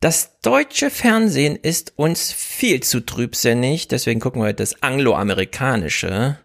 [0.00, 6.38] Das deutsche Fernsehen ist uns viel zu trübsinnig, deswegen gucken wir das angloamerikanische.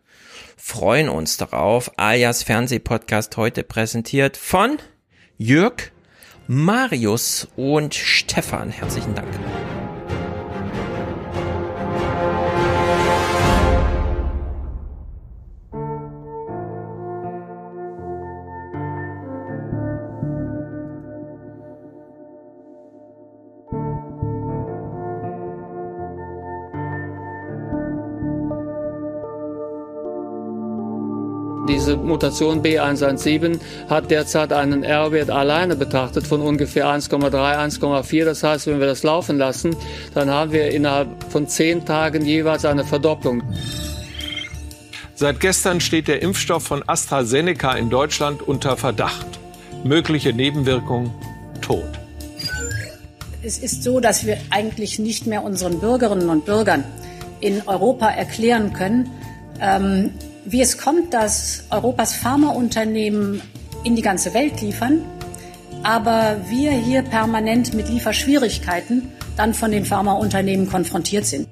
[0.57, 1.91] Freuen uns darauf.
[1.97, 4.79] Alias Fernsehpodcast heute präsentiert von
[5.37, 5.91] Jörg,
[6.47, 8.71] Marius und Stefan.
[8.71, 9.29] Herzlichen Dank.
[32.13, 33.59] Mutation B117
[33.89, 37.31] hat derzeit einen R-Wert alleine betrachtet von ungefähr 1,3,
[37.79, 38.23] 1,4.
[38.25, 39.75] Das heißt, wenn wir das laufen lassen,
[40.13, 43.41] dann haben wir innerhalb von zehn Tagen jeweils eine Verdopplung.
[45.15, 49.25] Seit gestern steht der Impfstoff von AstraZeneca in Deutschland unter Verdacht.
[49.83, 51.09] Mögliche Nebenwirkungen
[51.61, 51.89] Tod.
[53.41, 56.83] Es ist so, dass wir eigentlich nicht mehr unseren Bürgerinnen und Bürgern
[57.39, 59.09] in Europa erklären können,
[59.59, 60.11] ähm,
[60.45, 63.41] wie es kommt, dass Europas Pharmaunternehmen
[63.83, 65.01] in die ganze Welt liefern,
[65.83, 71.47] aber wir hier permanent mit Lieferschwierigkeiten dann von den Pharmaunternehmen konfrontiert sind.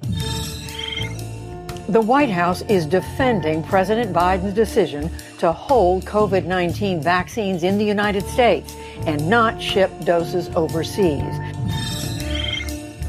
[1.88, 7.86] The White House is defending President Biden's decision to hold COVID 19 vaccines in the
[7.86, 8.74] United States
[9.06, 11.22] and not ship doses overseas.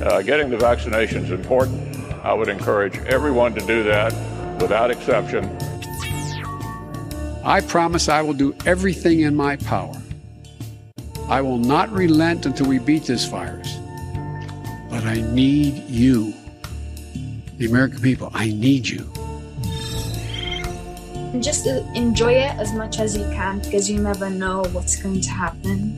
[0.00, 1.80] Uh, getting the vaccination is important.
[2.24, 4.12] I would encourage everyone to do that
[4.60, 5.48] without exception.
[7.44, 10.00] I promise I will do everything in my power.
[11.28, 13.78] I will not relent until we beat this virus.
[14.88, 16.34] But I need you.
[17.58, 19.10] The American people, I need you.
[21.40, 25.30] Just enjoy it as much as you can because you never know what's going to
[25.30, 25.96] happen.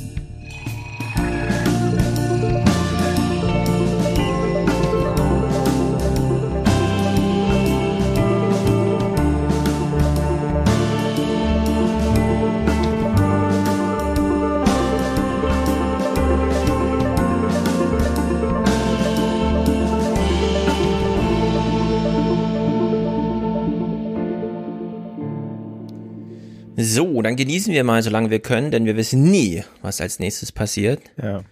[26.95, 30.53] So, dann genießen wir mal, solange wir können, denn wir wissen nie, was als nächstes
[30.53, 31.01] passiert.
[31.21, 31.43] Ja.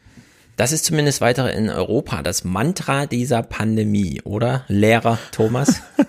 [0.56, 4.64] Das ist zumindest weiter in Europa das Mantra dieser Pandemie, oder?
[4.68, 5.82] Lehrer Thomas.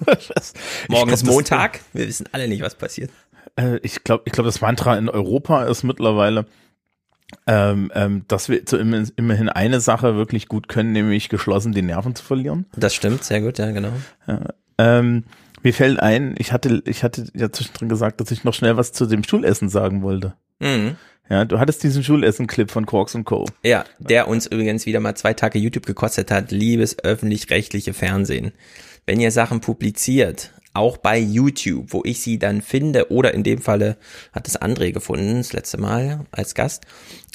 [0.88, 1.80] Morgen glaub, ist Montag.
[1.94, 3.10] Wir wissen alle nicht, was passiert.
[3.56, 6.46] Äh, ich glaube, ich glaube, das Mantra in Europa ist mittlerweile,
[7.48, 11.82] ähm, ähm, dass wir zu immer, immerhin eine Sache wirklich gut können, nämlich geschlossen die
[11.82, 12.68] Nerven zu verlieren.
[12.76, 13.94] Das stimmt, sehr gut, ja, genau.
[14.28, 14.42] Ja,
[14.78, 15.24] ähm,
[15.64, 18.92] mir fällt ein, ich hatte, ich hatte ja zwischendrin gesagt, dass ich noch schnell was
[18.92, 20.36] zu dem Schulessen sagen wollte.
[20.60, 20.98] Mhm.
[21.30, 23.46] Ja, du hattest diesen Schulessen-Clip von Quarks und Co.
[23.64, 26.52] Ja, der uns übrigens wieder mal zwei Tage YouTube gekostet hat.
[26.52, 28.52] Liebes öffentlich-rechtliche Fernsehen.
[29.06, 33.62] Wenn ihr Sachen publiziert, auch bei YouTube, wo ich sie dann finde, oder in dem
[33.62, 33.98] Falle
[34.34, 36.86] hat es André gefunden, das letzte Mal als Gast,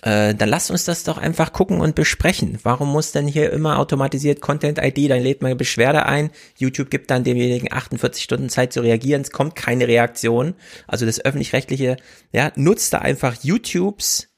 [0.03, 2.59] äh, dann lasst uns das doch einfach gucken und besprechen.
[2.63, 7.25] Warum muss denn hier immer automatisiert Content-ID, dann lädt man Beschwerde ein, YouTube gibt dann
[7.25, 10.55] demjenigen 48 Stunden Zeit zu reagieren, es kommt keine Reaktion.
[10.87, 11.97] Also das öffentlich-rechtliche,
[12.33, 14.29] ja, nutzt da einfach YouTubes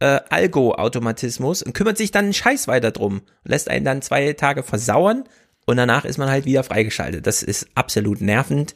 [0.00, 4.62] äh, Algo-Automatismus und kümmert sich dann einen Scheiß weiter drum, lässt einen dann zwei Tage
[4.62, 5.24] versauern
[5.66, 7.26] und danach ist man halt wieder freigeschaltet.
[7.26, 8.74] Das ist absolut nervend.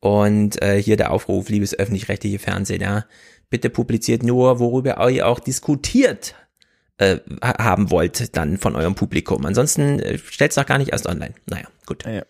[0.00, 3.04] Und äh, hier der Aufruf, liebes öffentlich-rechtliche Fernsehen, ja,
[3.52, 6.34] bitte publiziert nur, worüber ihr auch diskutiert
[6.96, 9.44] äh, haben wollt, dann von eurem Publikum.
[9.46, 11.34] Ansonsten äh, stellt's doch gar nicht erst online.
[11.46, 12.04] Naja, gut.
[12.04, 12.22] Ja, ja.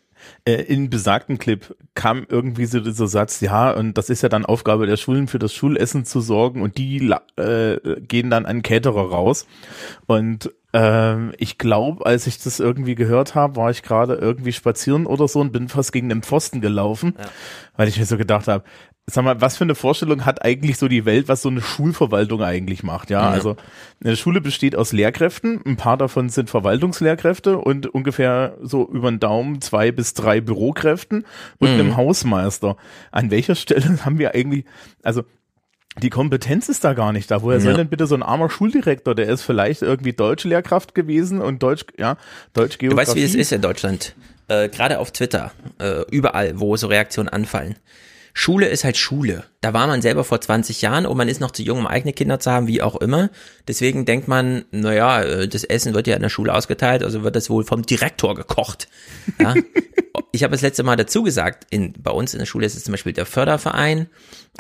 [0.45, 4.45] Äh, in besagten Clip kam irgendwie so dieser Satz, ja, und das ist ja dann
[4.45, 9.11] Aufgabe der Schulen, für das Schulessen zu sorgen und die äh, gehen dann an Caterer
[9.11, 9.47] raus.
[10.07, 15.07] Und ähm, ich glaube, als ich das irgendwie gehört habe, war ich gerade irgendwie spazieren
[15.07, 17.27] oder so und bin fast gegen den Pfosten gelaufen, ja.
[17.77, 18.65] weil ich mir so gedacht habe,
[19.07, 22.43] sag mal, was für eine Vorstellung hat eigentlich so die Welt, was so eine Schulverwaltung
[22.43, 23.23] eigentlich macht, ja?
[23.23, 23.31] ja.
[23.31, 23.57] Also
[24.03, 29.21] eine Schule besteht aus Lehrkräften, ein paar davon sind Verwaltungslehrkräfte und ungefähr so über den
[29.21, 31.27] Daumen zwei bis drei Bürokräften
[31.59, 31.81] und mhm.
[31.81, 32.77] einem Hausmeister.
[33.11, 34.65] An welcher Stelle haben wir eigentlich,
[35.03, 35.25] also
[36.01, 37.43] die Kompetenz ist da gar nicht da.
[37.43, 37.65] Woher ja.
[37.65, 41.85] soll denn bitte so ein armer Schuldirektor, der ist vielleicht irgendwie Deutschlehrkraft gewesen und Deutsch,
[41.99, 42.17] ja,
[42.55, 44.15] Deutsch Du weißt, wie es ist in Deutschland.
[44.49, 47.77] Äh, Gerade auf Twitter, äh, überall, wo so Reaktionen anfallen.
[48.35, 49.45] Schule ist halt Schule.
[49.61, 52.15] Da war man selber vor 20 Jahren und man ist noch zu jung, um eigene
[52.15, 53.29] Kinder zu haben, wie auch immer.
[53.69, 57.37] Deswegen denkt man, naja, äh, das Essen wird ja in der Schule ausgeteilt, also wird
[57.37, 58.89] das wohl vom Direktor gekocht.
[59.39, 59.55] Ja?
[60.33, 62.85] ich habe das letzte Mal dazu gesagt, in, bei uns in der Schule ist es
[62.85, 64.09] zum Beispiel der Förderverein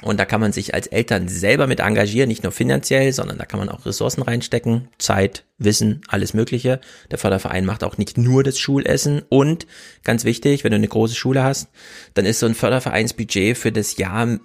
[0.02, 3.44] und da kann man sich als Eltern selber mit engagieren, nicht nur finanziell, sondern da
[3.44, 6.80] kann man auch Ressourcen reinstecken, Zeit, Wissen, alles Mögliche.
[7.10, 9.66] Der Förderverein macht auch nicht nur das Schulessen und
[10.04, 11.68] ganz wichtig, wenn du eine große Schule hast,
[12.14, 14.38] dann ist so ein Fördervereinsbudget für das Jahr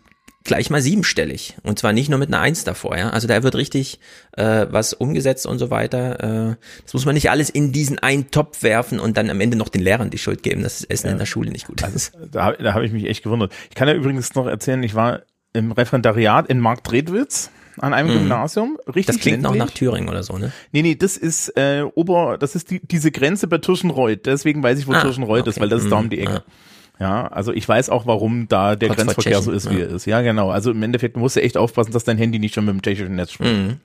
[0.47, 1.55] gleich mal siebenstellig.
[1.63, 3.11] Und zwar nicht nur mit einer Eins davor, ja.
[3.11, 3.99] Also da wird richtig
[4.31, 6.51] äh, was umgesetzt und so weiter.
[6.51, 9.57] Äh, das muss man nicht alles in diesen einen Topf werfen und dann am Ende
[9.57, 11.13] noch den Lehrern die Schuld geben, dass das Essen ja.
[11.13, 12.15] in der Schule nicht gut ist.
[12.15, 13.53] Also, da da habe ich mich echt gewundert.
[13.69, 15.21] Ich kann ja übrigens noch erzählen, ich war
[15.53, 18.19] im Referendariat in Marktredwitz an einem mhm.
[18.19, 18.77] Gymnasium.
[18.87, 19.59] Richtig das klingt ländlich.
[19.59, 20.51] noch nach Thüringen oder so, ne?
[20.71, 24.25] Nee, nee, das ist äh, Ober, das ist die, diese Grenze bei Tirschenreuth.
[24.25, 25.49] Deswegen weiß ich, wo ah, Tirschenreuth okay.
[25.49, 26.43] ist, weil das ist da um die Ecke.
[26.45, 26.51] Ah.
[26.99, 30.05] Ja, also ich weiß auch, warum da der Kurz Grenzverkehr so ist, wie er ist.
[30.05, 30.49] Ja, genau.
[30.49, 33.15] Also im Endeffekt musst du echt aufpassen, dass dein Handy nicht schon mit dem tschechischen
[33.15, 33.53] Netz spricht.
[33.53, 33.79] Mhm.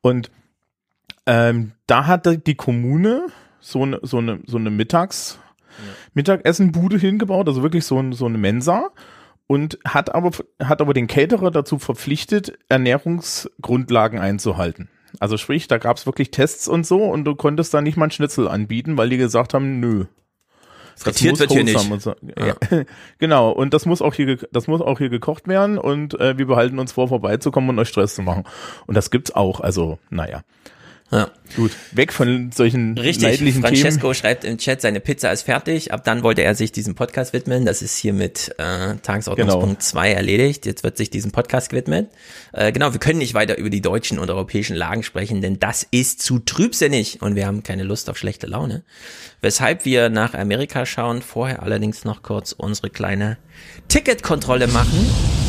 [0.00, 0.30] Und
[1.26, 3.26] ähm, da hat die Kommune
[3.60, 5.38] so eine, so eine, so eine Mittags,
[5.78, 5.92] ja.
[6.14, 8.90] Mittagessenbude hingebaut, also wirklich so, ein, so eine Mensa
[9.46, 10.30] und hat aber,
[10.62, 14.88] hat aber den Caterer dazu verpflichtet, Ernährungsgrundlagen einzuhalten.
[15.20, 18.12] Also sprich, da gab's wirklich Tests und so und du konntest da nicht mal einen
[18.12, 20.04] Schnitzel anbieten, weil die gesagt haben, nö,
[20.98, 22.02] Frittiert wird hier nicht.
[22.02, 22.14] So.
[22.36, 22.56] Ja.
[23.18, 26.46] genau, und das muss auch hier, das muss auch hier gekocht werden und äh, wir
[26.46, 28.44] behalten uns vor, vorbeizukommen und euch Stress zu machen.
[28.86, 30.42] Und das gibt's auch, also, naja.
[31.10, 31.30] Ja.
[31.56, 34.14] Gut, weg von solchen Richtig, leidlichen Francesco Themen.
[34.14, 35.92] schreibt im Chat, seine Pizza ist fertig.
[35.92, 37.64] Ab dann wollte er sich diesem Podcast widmen.
[37.64, 40.16] Das ist hier mit äh, Tagesordnungspunkt 2 genau.
[40.18, 40.66] erledigt.
[40.66, 42.10] Jetzt wird sich diesem Podcast gewidmet.
[42.52, 45.86] Äh, genau, wir können nicht weiter über die deutschen und europäischen Lagen sprechen, denn das
[45.90, 48.82] ist zu trübsinnig und wir haben keine Lust auf schlechte Laune.
[49.40, 53.38] Weshalb wir nach Amerika schauen, vorher allerdings noch kurz unsere kleine
[53.88, 55.47] Ticketkontrolle machen.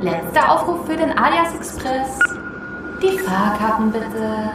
[0.00, 2.20] Letzter Aufruf für den Alias Express.
[3.02, 4.50] Die Fahrkarten bitte.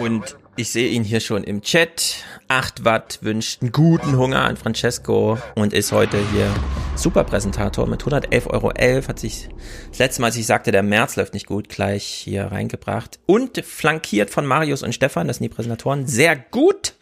[0.00, 2.24] Und ich sehe ihn hier schon im Chat.
[2.48, 6.52] 8 Watt wünscht einen guten Hunger an Francesco und ist heute hier
[6.96, 8.72] Superpräsentator mit 111,11 Euro.
[9.06, 9.48] Hat sich
[9.90, 13.20] das letzte Mal, als ich sagte, der März läuft nicht gut, gleich hier reingebracht.
[13.26, 16.94] Und flankiert von Marius und Stefan, das sind die Präsentatoren, sehr gut.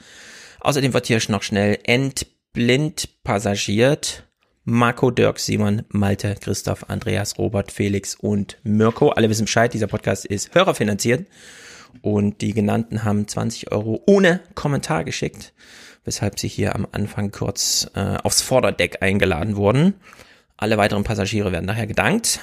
[0.60, 4.26] Außerdem wird hier noch schnell entblind passagiert.
[4.64, 9.08] Marco, Dirk, Simon, Malte, Christoph, Andreas, Robert, Felix und Mirko.
[9.08, 11.26] Alle wissen Bescheid, dieser Podcast ist hörerfinanziert.
[12.02, 15.52] Und die genannten haben 20 Euro ohne Kommentar geschickt,
[16.04, 19.94] weshalb sie hier am Anfang kurz äh, aufs Vorderdeck eingeladen wurden.
[20.56, 22.40] Alle weiteren Passagiere werden nachher gedankt.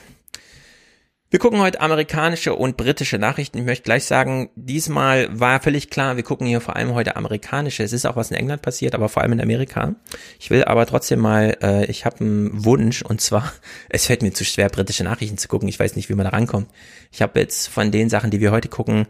[1.29, 3.57] Wir gucken heute amerikanische und britische Nachrichten.
[3.57, 7.83] Ich möchte gleich sagen, diesmal war völlig klar, wir gucken hier vor allem heute amerikanische.
[7.83, 9.95] Es ist auch was in England passiert, aber vor allem in Amerika.
[10.39, 13.51] Ich will aber trotzdem mal, äh, ich habe einen Wunsch und zwar,
[13.89, 15.68] es fällt mir zu schwer, britische Nachrichten zu gucken.
[15.68, 16.69] Ich weiß nicht, wie man da rankommt.
[17.12, 19.06] Ich habe jetzt von den Sachen, die wir heute gucken,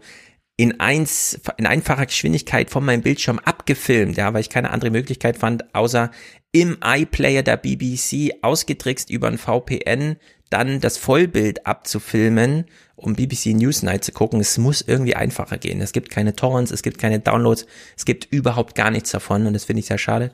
[0.56, 5.36] in eins, in einfacher Geschwindigkeit von meinem Bildschirm abgefilmt, ja, weil ich keine andere Möglichkeit
[5.36, 6.10] fand, außer
[6.50, 10.16] im iPlayer der BBC ausgetrickst über ein VPN
[10.50, 12.64] dann das Vollbild abzufilmen,
[12.96, 14.40] um BBC Newsnight zu gucken.
[14.40, 15.80] Es muss irgendwie einfacher gehen.
[15.80, 17.66] Es gibt keine Torrents, es gibt keine Downloads,
[17.96, 20.32] es gibt überhaupt gar nichts davon und das finde ich sehr schade.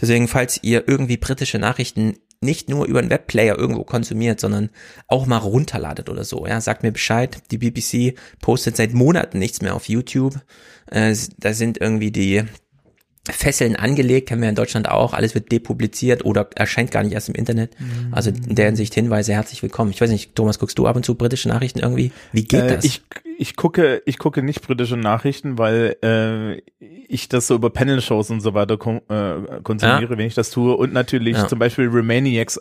[0.00, 4.70] Deswegen, falls ihr irgendwie britische Nachrichten nicht nur über einen Webplayer irgendwo konsumiert, sondern
[5.08, 6.46] auch mal runterladet oder so.
[6.46, 7.38] Ja, sagt mir Bescheid.
[7.50, 10.34] Die BBC postet seit Monaten nichts mehr auf YouTube.
[10.90, 12.44] Äh, da sind irgendwie die
[13.32, 17.28] Fesseln angelegt, kennen wir in Deutschland auch, alles wird depubliziert oder erscheint gar nicht erst
[17.28, 17.78] im Internet.
[17.78, 18.12] Mhm.
[18.12, 19.90] Also in der Hinsicht Hinweise, herzlich willkommen.
[19.90, 22.12] Ich weiß nicht, Thomas, guckst du ab und zu britische Nachrichten irgendwie?
[22.32, 22.84] Wie geht äh, das?
[22.84, 23.02] Ich,
[23.38, 28.40] ich gucke, ich gucke nicht britische Nachrichten, weil äh, ich das so über Panel-Shows und
[28.40, 30.10] so weiter kon äh, konsumiere, ja.
[30.10, 30.76] wenn ich das tue.
[30.76, 31.46] Und natürlich ja.
[31.46, 32.60] zum Beispiel Remaniacs,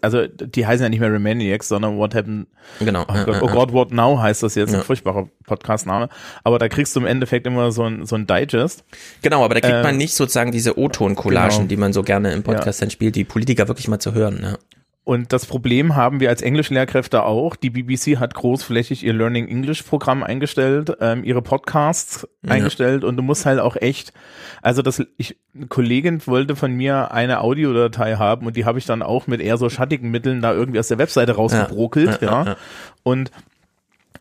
[0.00, 2.48] also die heißen ja nicht mehr Remaniacs, sondern What Happened.
[2.80, 3.02] Genau.
[3.08, 6.08] Oh, Gott, oh God, What Now heißt das jetzt, ein furchtbarer Podcast-Name.
[6.42, 8.84] Aber da kriegst du im Endeffekt immer so ein, so ein Digest.
[9.22, 11.68] Genau, aber da kriegt ähm, man nicht sozusagen diese O-Ton-Collagen, genau.
[11.68, 14.40] die man so gerne im Podcast dann spielt, die Politiker wirklich mal zu hören.
[14.42, 14.58] Ja.
[15.04, 17.56] Und das Problem haben wir als Englischlehrkräfte auch.
[17.56, 22.52] Die BBC hat großflächig ihr Learning English Programm eingestellt, ähm, ihre Podcasts ja.
[22.52, 24.14] eingestellt und du musst halt auch echt,
[24.62, 28.86] also das, ich, eine Kollegin wollte von mir eine Audiodatei haben und die habe ich
[28.86, 32.28] dann auch mit eher so schattigen Mitteln da irgendwie aus der Webseite rausgebrokelt, ja.
[32.28, 32.56] ja, ja.
[33.02, 33.30] Und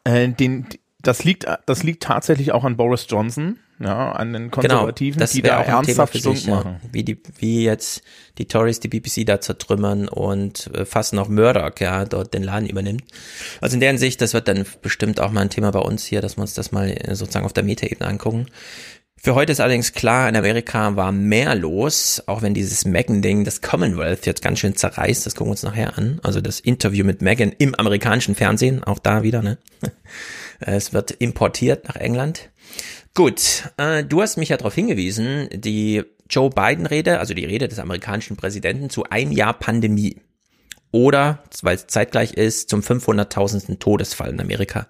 [0.04, 0.68] äh, den,
[1.02, 5.32] das liegt, das liegt tatsächlich auch an Boris Johnson ja, an den genau, Konservativen, genau,
[5.32, 6.80] die da ernsthaft Stunk machen.
[6.82, 6.90] Ja.
[6.92, 8.04] Wie die, wie jetzt
[8.38, 12.70] die Tories die BBC da zertrümmern und äh, fast noch Murdoch, ja, dort den Laden
[12.70, 13.04] übernimmt.
[13.62, 16.22] Also in deren Sicht, das wird dann bestimmt auch mal ein Thema bei uns hier,
[16.22, 18.48] dass wir uns das mal äh, sozusagen auf der Metaebene angucken.
[19.26, 23.62] Für heute ist allerdings klar, in Amerika war mehr los, auch wenn dieses Megan-Ding das
[23.62, 26.20] Commonwealth jetzt ganz schön zerreißt, das gucken wir uns nachher an.
[26.24, 29.58] Also das Interview mit Megan im amerikanischen Fernsehen, auch da wieder, ne?
[30.60, 32.50] Es wird importiert nach England.
[33.16, 37.78] Gut, äh, du hast mich ja darauf hingewiesen, die Joe Biden-Rede, also die Rede des
[37.78, 40.18] amerikanischen Präsidenten zu einem Jahr Pandemie.
[40.92, 43.78] Oder, weil es zeitgleich ist, zum 500.000.
[43.78, 44.88] Todesfall in Amerika.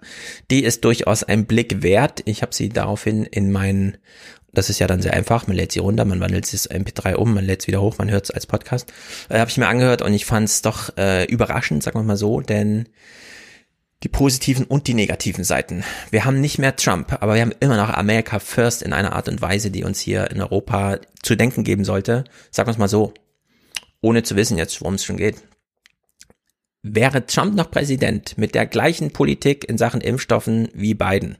[0.50, 2.22] Die ist durchaus ein Blick wert.
[2.24, 3.98] Ich habe sie daraufhin in meinen,
[4.52, 7.34] das ist ja dann sehr einfach, man lädt sie runter, man wandelt das MP3 um,
[7.34, 8.90] man lädt es wieder hoch, man hört es als Podcast.
[9.28, 12.16] Äh, habe ich mir angehört und ich fand es doch äh, überraschend, sagen wir mal
[12.16, 12.88] so, denn
[14.04, 15.82] die positiven und die negativen Seiten.
[16.10, 19.28] Wir haben nicht mehr Trump, aber wir haben immer noch America First in einer Art
[19.28, 22.24] und Weise, die uns hier in Europa zu denken geben sollte.
[22.50, 23.14] Sagen wir es mal so,
[24.00, 25.36] ohne zu wissen jetzt, worum es schon geht.
[26.82, 31.38] Wäre Trump noch Präsident mit der gleichen Politik in Sachen Impfstoffen wie Biden,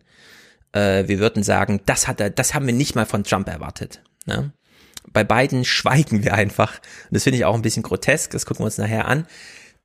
[0.75, 4.03] äh, wir würden sagen, das hat er, das haben wir nicht mal von Trump erwartet.
[4.27, 4.53] Ne?
[5.13, 6.75] Bei Biden schweigen wir einfach.
[6.75, 9.27] Und das finde ich auch ein bisschen grotesk, das gucken wir uns nachher an.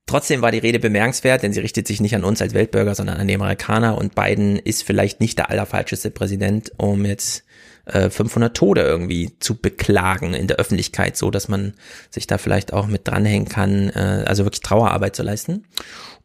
[0.10, 3.18] Trotzdem war die Rede bemerkenswert, denn sie richtet sich nicht an uns als Weltbürger, sondern
[3.18, 7.44] an die Amerikaner und Biden ist vielleicht nicht der allerfalscheste Präsident, um jetzt
[7.86, 11.76] äh, 500 Tode irgendwie zu beklagen in der Öffentlichkeit, so dass man
[12.10, 15.68] sich da vielleicht auch mit dranhängen kann, äh, also wirklich Trauerarbeit zu leisten.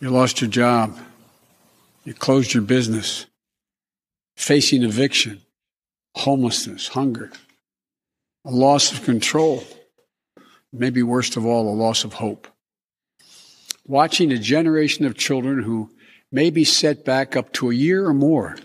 [0.00, 0.98] You lost your job.
[2.04, 3.26] You closed your business.
[4.36, 5.42] Facing eviction,
[6.16, 7.30] homelessness, hunger,
[8.44, 9.62] a loss of control.
[10.72, 12.48] Maybe worst of all, a loss of hope
[13.86, 15.90] watching a generation of children who
[16.32, 18.56] may be set back up to a year or more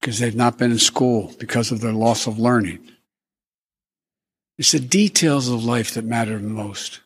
[0.00, 2.78] because they've not been in school because of their loss of learning.
[4.58, 7.00] It's the details of life that matter the most.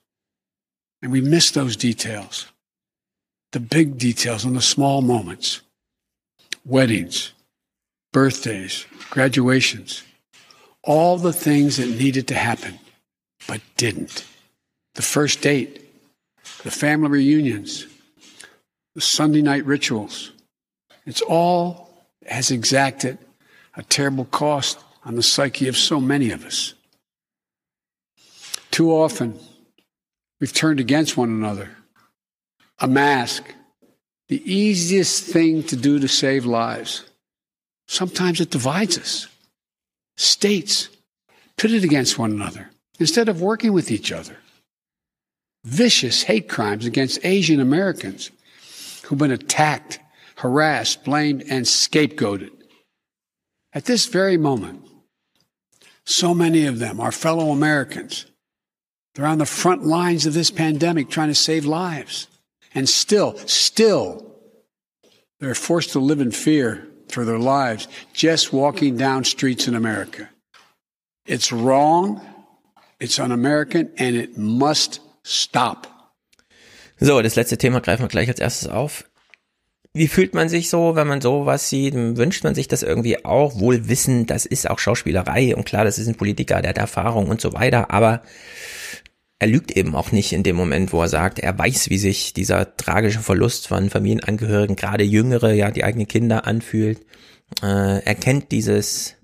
[1.03, 2.47] And we miss those details.
[3.53, 5.63] The big details and the small moments.
[6.65, 7.33] Weddings,
[8.13, 10.03] birthdays, graduations.
[10.83, 12.79] All the things that needed to happen,
[13.49, 14.25] but didn't.
[14.95, 15.90] The first date,
[16.63, 17.87] the family reunions,
[18.95, 20.33] the Sunday night rituals.
[21.07, 21.91] It's all
[22.27, 23.19] has exacted
[23.77, 26.75] a terrible cost on the psyche of so many of us.
[28.71, 29.39] Too often,
[30.39, 31.71] we've turned against one another.
[32.79, 33.55] A mask,
[34.29, 37.05] the easiest thing to do to save lives.
[37.89, 39.27] Sometimes it divides us.
[40.17, 40.89] States
[41.57, 44.37] pitted against one another instead of working with each other
[45.65, 48.31] vicious hate crimes against Asian Americans
[49.05, 50.01] who've been attacked,
[50.37, 52.51] harassed, blamed, and scapegoated.
[53.73, 54.85] At this very moment,
[56.05, 58.27] so many of them are fellow Americans.
[59.15, 62.27] They're on the front lines of this pandemic trying to save lives.
[62.75, 64.35] And still, still,
[65.41, 70.29] they're forced to live in fear for their lives just walking down streets in America.
[71.27, 72.21] It's wrong,
[72.99, 75.01] it's un American, and it must
[75.33, 75.89] Stop.
[76.99, 79.05] So, das letzte Thema greifen wir gleich als erstes auf.
[79.93, 81.95] wie fühlt man sich so, wenn man sowas sieht?
[81.95, 83.61] Wünscht man sich das irgendwie auch?
[83.61, 87.29] Wohl wissen, das ist auch Schauspielerei und klar, das ist ein Politiker, der hat Erfahrung
[87.29, 88.23] und so weiter, aber
[89.39, 92.35] er lügt eben auch nicht in dem Moment, wo er sagt, er weiß, wie sich
[92.35, 97.01] dieser tragische Verlust von Familienangehörigen, gerade Jüngere, ja, die eigenen Kinder anfühlt.
[97.63, 99.17] Äh, er kennt dieses,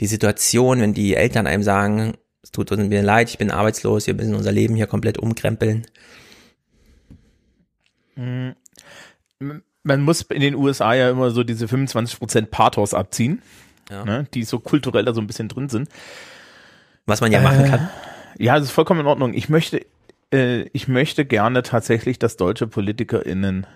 [0.00, 4.06] die Situation, wenn die Eltern einem sagen, es tut uns mir leid, ich bin arbeitslos,
[4.06, 5.86] wir müssen unser Leben hier komplett umkrempeln.
[8.16, 8.54] Mhm.
[9.82, 13.42] Man muss in den USA ja immer so diese 25% Pathos abziehen,
[13.90, 14.04] ja.
[14.04, 15.88] ne, die so kulturell da so ein bisschen drin sind.
[17.06, 17.88] Was man ja machen kann.
[18.38, 19.34] Äh, ja, das ist vollkommen in Ordnung.
[19.34, 19.84] Ich möchte,
[20.32, 23.66] äh, ich möchte gerne tatsächlich, dass deutsche PolitikerInnen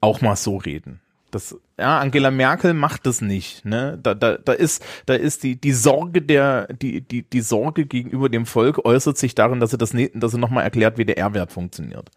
[0.00, 1.00] auch mal so reden.
[1.30, 3.64] Das, ja, Angela Merkel macht das nicht.
[3.64, 3.98] Ne?
[4.02, 8.28] Da, da, da ist, da ist die, die Sorge der, die, die, die Sorge gegenüber
[8.28, 11.52] dem Volk äußert sich darin, dass sie das, dass sie nochmal erklärt, wie der R-Wert
[11.52, 12.10] funktioniert.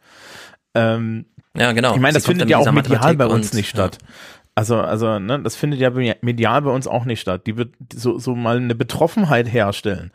[0.74, 1.26] Ähm,
[1.56, 1.94] ja, genau.
[1.94, 3.98] Ich meine, das findet ja auch medial bei uns nicht statt.
[4.02, 4.08] Ja.
[4.54, 7.48] Also, also, ne, das findet ja medial bei uns auch nicht statt.
[7.48, 10.12] Die wird so, so mal eine Betroffenheit herstellen.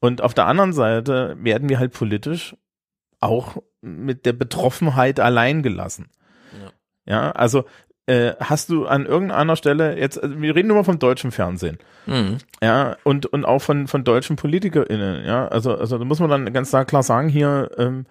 [0.00, 2.56] Und auf der anderen Seite werden wir halt politisch
[3.20, 6.10] auch mit der Betroffenheit allein gelassen.
[6.52, 6.72] Ja,
[7.14, 7.64] ja also
[8.06, 11.78] äh, hast du an irgendeiner Stelle jetzt, also wir reden nur mal vom deutschen Fernsehen,
[12.06, 12.38] mhm.
[12.62, 16.52] ja, und und auch von von deutschen PolitikerInnen, ja, also also da muss man dann
[16.52, 18.06] ganz klar sagen, hier ähm,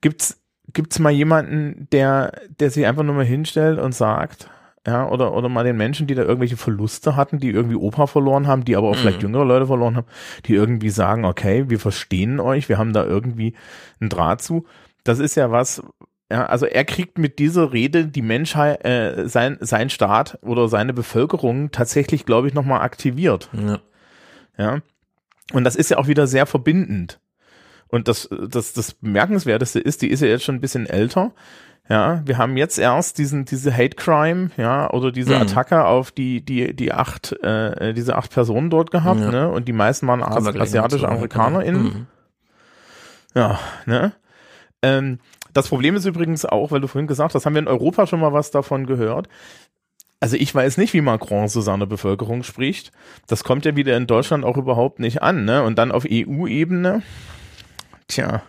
[0.00, 0.40] gibt's
[0.72, 4.48] gibt's mal jemanden, der der sich einfach nur mal hinstellt und sagt,
[4.86, 8.46] ja, oder oder mal den Menschen, die da irgendwelche Verluste hatten, die irgendwie Opa verloren
[8.46, 9.00] haben, die aber auch mhm.
[9.00, 10.06] vielleicht jüngere Leute verloren haben,
[10.46, 13.54] die irgendwie sagen, okay, wir verstehen euch, wir haben da irgendwie
[14.00, 14.66] einen Draht zu.
[15.04, 15.82] Das ist ja was,
[16.34, 20.92] ja, also er kriegt mit dieser Rede die Menschheit, äh, sein, sein Staat oder seine
[20.92, 23.48] Bevölkerung tatsächlich, glaube ich, nochmal aktiviert.
[23.52, 23.78] Ja.
[24.58, 24.78] ja.
[25.52, 27.20] Und das ist ja auch wieder sehr verbindend.
[27.86, 31.30] Und das, das, das Bemerkenswerteste ist, die ist ja jetzt schon ein bisschen älter.
[31.88, 35.42] Ja, wir haben jetzt erst diesen, diese Hate Crime, ja, oder diese mhm.
[35.42, 39.30] Attacke auf die, die, die acht, äh, diese acht Personen dort gehabt, ja.
[39.30, 39.48] ne?
[39.48, 41.82] Und die meisten waren As asiatische AmerikanerInnen.
[41.84, 42.06] Mhm.
[43.36, 44.14] Ja, ne?
[44.82, 45.20] Ähm,
[45.54, 48.20] das Problem ist übrigens auch, weil du vorhin gesagt hast, haben wir in Europa schon
[48.20, 49.28] mal was davon gehört.
[50.20, 52.92] Also ich weiß nicht, wie Macron zu seiner Bevölkerung spricht.
[53.26, 55.62] Das kommt ja wieder in Deutschland auch überhaupt nicht an, ne?
[55.62, 57.02] Und dann auf EU-Ebene.
[58.08, 58.42] Tja,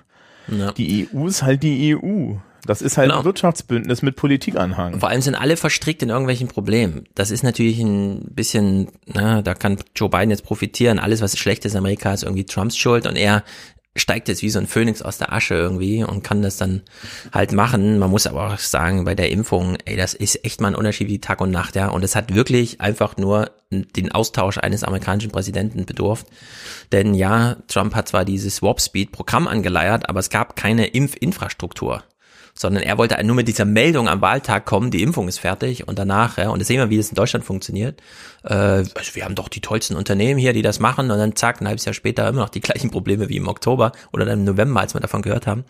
[0.48, 0.72] ja.
[0.72, 2.36] die EU ist halt die EU.
[2.66, 3.20] Das ist halt genau.
[3.20, 5.00] ein Wirtschaftsbündnis mit Politikanhang.
[5.00, 7.04] Vor allem sind alle verstrickt in irgendwelchen Problemen.
[7.14, 10.98] Das ist natürlich ein bisschen, na, da kann Joe Biden jetzt profitieren.
[10.98, 13.44] Alles, was schlecht ist in Amerika, ist irgendwie Trumps Schuld und er
[13.96, 16.82] steigt jetzt wie so ein Phönix aus der Asche irgendwie und kann das dann
[17.32, 17.98] halt machen.
[17.98, 21.08] Man muss aber auch sagen, bei der Impfung, ey, das ist echt mal ein Unterschied
[21.08, 21.88] wie Tag und Nacht, ja.
[21.88, 26.28] Und es hat wirklich einfach nur den Austausch eines amerikanischen Präsidenten bedurft.
[26.92, 32.04] Denn ja, Trump hat zwar dieses Warp Speed Programm angeleiert, aber es gab keine Impfinfrastruktur
[32.58, 36.00] sondern er wollte nur mit dieser Meldung am Wahltag kommen, die Impfung ist fertig und
[36.00, 38.02] danach, ja, und das sehen wir, wie das in Deutschland funktioniert.
[38.44, 41.60] Äh, also wir haben doch die tollsten Unternehmen hier, die das machen und dann zack,
[41.60, 44.46] ein halbes Jahr später immer noch die gleichen Probleme wie im Oktober oder dann im
[44.46, 45.66] November, als wir davon gehört haben.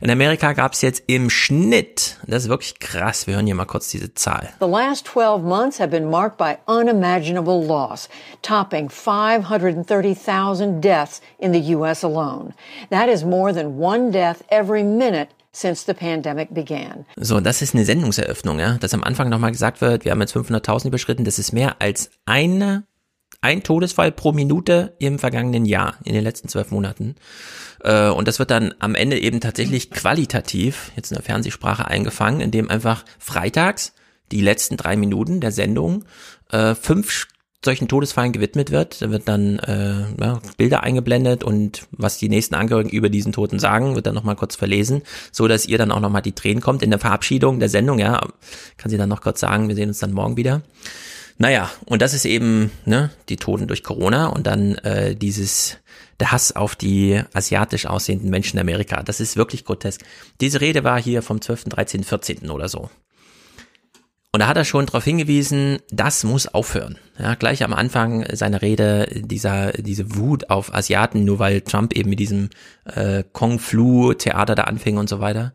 [0.00, 3.64] In Amerika gab es jetzt im Schnitt, das ist wirklich krass, wir hören hier mal
[3.64, 4.50] kurz diese Zahl.
[4.60, 8.08] The last 12 months have been marked by unimaginable loss,
[8.42, 12.54] topping 530,000 deaths in the US alone.
[12.90, 17.04] That is more than one death every minute since the pandemic began.
[17.16, 20.36] So, das ist eine Sendungseröffnung, ja, dass am Anfang nochmal gesagt wird, wir haben jetzt
[20.36, 22.84] 500.000 überschritten, das ist mehr als eine,
[23.40, 27.16] ein Todesfall pro Minute im vergangenen Jahr, in den letzten zwölf Monaten.
[27.82, 32.40] Äh, und das wird dann am Ende eben tatsächlich qualitativ, jetzt in der Fernsehsprache eingefangen,
[32.40, 33.92] indem einfach freitags
[34.32, 36.04] die letzten drei Minuten der Sendung
[36.50, 37.28] äh, fünf
[37.64, 39.02] solchen Todesfallen gewidmet wird.
[39.02, 43.58] Da wird dann äh, ja, Bilder eingeblendet und was die nächsten Angehörigen über diesen Toten
[43.58, 46.82] sagen, wird dann nochmal kurz verlesen, so dass ihr dann auch nochmal die Tränen kommt
[46.82, 47.98] in der Verabschiedung der Sendung.
[47.98, 48.20] Ja,
[48.76, 50.62] kann sie dann noch kurz sagen, wir sehen uns dann morgen wieder.
[51.36, 55.78] Naja, und das ist eben ne, die Toten durch Corona und dann äh, dieses
[56.20, 59.04] der Hass auf die asiatisch aussehenden Menschen in Amerika.
[59.04, 60.00] Das ist wirklich grotesk.
[60.40, 62.50] Diese Rede war hier vom 12., 13., 14.
[62.50, 62.90] oder so.
[64.32, 66.98] Und da hat er schon darauf hingewiesen, das muss aufhören.
[67.18, 72.10] Ja, gleich am Anfang seiner Rede dieser diese Wut auf Asiaten, nur weil Trump eben
[72.10, 72.50] mit diesem
[72.84, 75.54] äh, Kung Flu Theater da anfing und so weiter.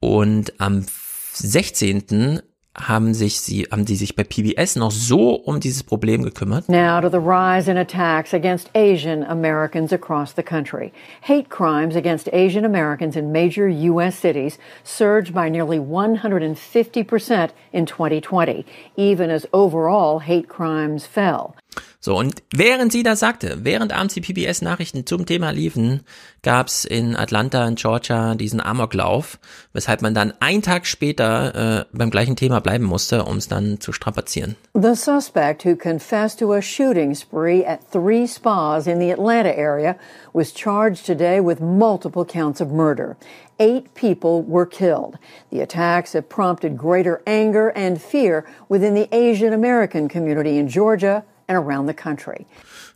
[0.00, 0.84] Und am
[1.32, 2.42] 16
[2.80, 6.68] haben sich sie, haben die sich bei PBS noch so um dieses Problem gekümmert.
[6.68, 10.92] Now to the rise in attacks against Asian Americans across the country.
[11.22, 14.16] Hate crimes against Asian Americans in major U.S.
[14.16, 18.64] cities surged by nearly 150% in 2020,
[18.96, 21.54] even as overall hate crimes fell.
[22.00, 26.02] So, und während sie das sagte, während abends die PBS-Nachrichten zum Thema liefen,
[26.42, 29.38] gab's in Atlanta in Georgia diesen Amoklauf,
[29.72, 33.80] weshalb man dann einen Tag später äh, beim gleichen Thema bleiben musste, um es dann
[33.80, 34.56] zu strapazieren.
[34.74, 39.96] The suspect who confessed to a shooting spree at three spas in the Atlanta area
[40.32, 43.16] was charged today with multiple counts of murder.
[43.58, 45.18] Eight people were killed.
[45.50, 51.24] The attacks have prompted greater anger and fear within the Asian American community in Georgia
[51.48, 52.46] and around the country.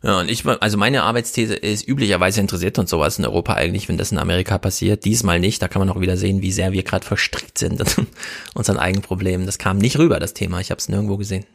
[0.03, 3.97] Ja, und ich, also meine Arbeitsthese ist, üblicherweise interessiert uns sowas in Europa eigentlich, wenn
[3.97, 5.05] das in Amerika passiert.
[5.05, 8.07] Diesmal nicht, da kann man auch wieder sehen, wie sehr wir gerade verstrickt sind in
[8.53, 9.45] unseren eigenen Problemen.
[9.45, 10.59] Das kam nicht rüber, das Thema.
[10.59, 11.45] Ich habe es nirgendwo gesehen.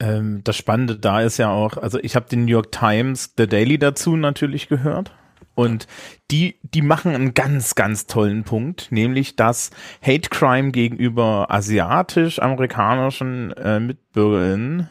[0.00, 3.46] Ähm, das Spannende da ist ja auch, also ich habe den New York Times, The
[3.46, 5.12] Daily dazu natürlich gehört.
[5.54, 5.86] Und
[6.32, 9.70] die, die machen einen ganz, ganz tollen Punkt, nämlich dass
[10.02, 14.90] Hate Crime gegenüber asiatisch-amerikanischen äh, Mitbürgerinnen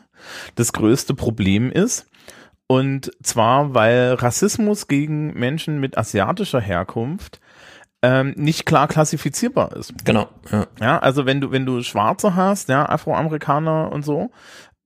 [0.56, 2.08] das größte Problem ist.
[2.68, 7.40] Und zwar, weil Rassismus gegen Menschen mit asiatischer Herkunft
[8.02, 9.94] ähm, nicht klar klassifizierbar ist.
[10.06, 10.28] Genau.
[10.52, 10.68] Ja.
[10.80, 14.30] ja, also wenn du wenn du Schwarze hast, ja Afroamerikaner und so,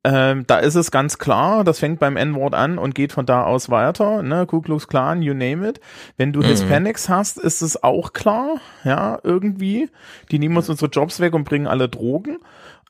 [0.03, 3.43] ähm, da ist es ganz klar, das fängt beim N-Wort an und geht von da
[3.43, 5.81] aus weiter, ne, Ku Klux Klan, you name it.
[6.15, 6.45] Wenn du mhm.
[6.45, 9.89] Hispanics hast, ist es auch klar, ja, irgendwie.
[10.31, 12.37] Die nehmen uns unsere Jobs weg und bringen alle Drogen.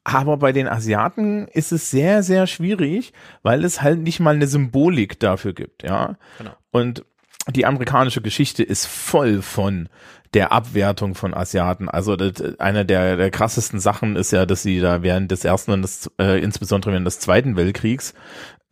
[0.07, 3.11] Aber bei den Asiaten ist es sehr, sehr schwierig,
[3.43, 6.15] weil es halt nicht mal eine Symbolik dafür gibt, ja.
[6.37, 6.51] Genau.
[6.71, 7.03] Und
[7.49, 9.89] die amerikanische Geschichte ist voll von
[10.33, 11.89] der Abwertung von Asiaten.
[11.89, 15.71] Also das, eine der, der krassesten Sachen ist ja, dass sie da während des ersten
[15.71, 18.13] und des, äh, insbesondere während des Zweiten Weltkriegs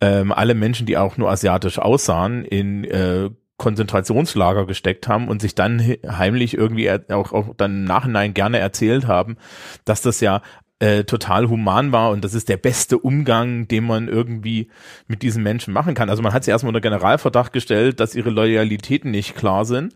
[0.00, 5.54] ähm, alle Menschen, die auch nur asiatisch aussahen, in äh, Konzentrationslager gesteckt haben und sich
[5.54, 9.36] dann heimlich irgendwie auch, auch dann im Nachhinein gerne erzählt haben,
[9.84, 10.40] dass das ja
[10.78, 14.70] äh, total human war und das ist der beste Umgang, den man irgendwie
[15.06, 16.10] mit diesen Menschen machen kann.
[16.10, 19.94] Also man hat sie erstmal unter Generalverdacht gestellt, dass ihre Loyalitäten nicht klar sind.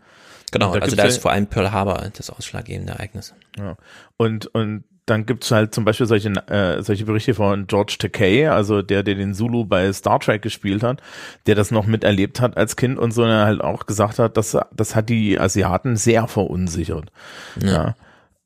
[0.51, 3.33] Genau, da also da ist vor allem Pearl Harbor das ausschlaggebende Ereignis.
[3.57, 3.77] Ja.
[4.17, 8.81] Und, und dann gibt's halt zum Beispiel solche, äh, solche Berichte von George Takei, also
[8.81, 11.01] der, der den Zulu bei Star Trek gespielt hat,
[11.45, 14.35] der das noch miterlebt hat als Kind und so, und er halt auch gesagt hat,
[14.35, 17.11] dass das hat die Asiaten sehr verunsichert.
[17.61, 17.71] Ja.
[17.71, 17.95] ja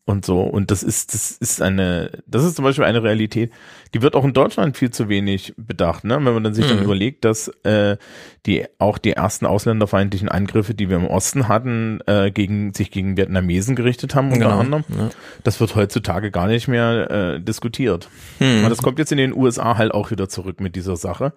[0.06, 0.41] und so.
[0.41, 3.52] Und das ist, das ist eine, das ist zum Beispiel eine Realität,
[3.94, 6.15] die wird auch in Deutschland viel zu wenig bedacht, ne?
[6.15, 6.70] Wenn man dann sich mhm.
[6.70, 7.98] dann überlegt, dass äh,
[8.46, 13.18] die auch die ersten ausländerfeindlichen Angriffe, die wir im Osten hatten, äh, gegen sich gegen
[13.18, 14.60] Vietnamesen gerichtet haben, unter genau.
[14.60, 14.84] anderem.
[14.96, 15.10] Ja.
[15.44, 18.08] Das wird heutzutage gar nicht mehr äh, diskutiert.
[18.39, 18.60] Mhm.
[18.60, 21.34] Aber das kommt jetzt in den USA halt auch wieder zurück mit dieser Sache.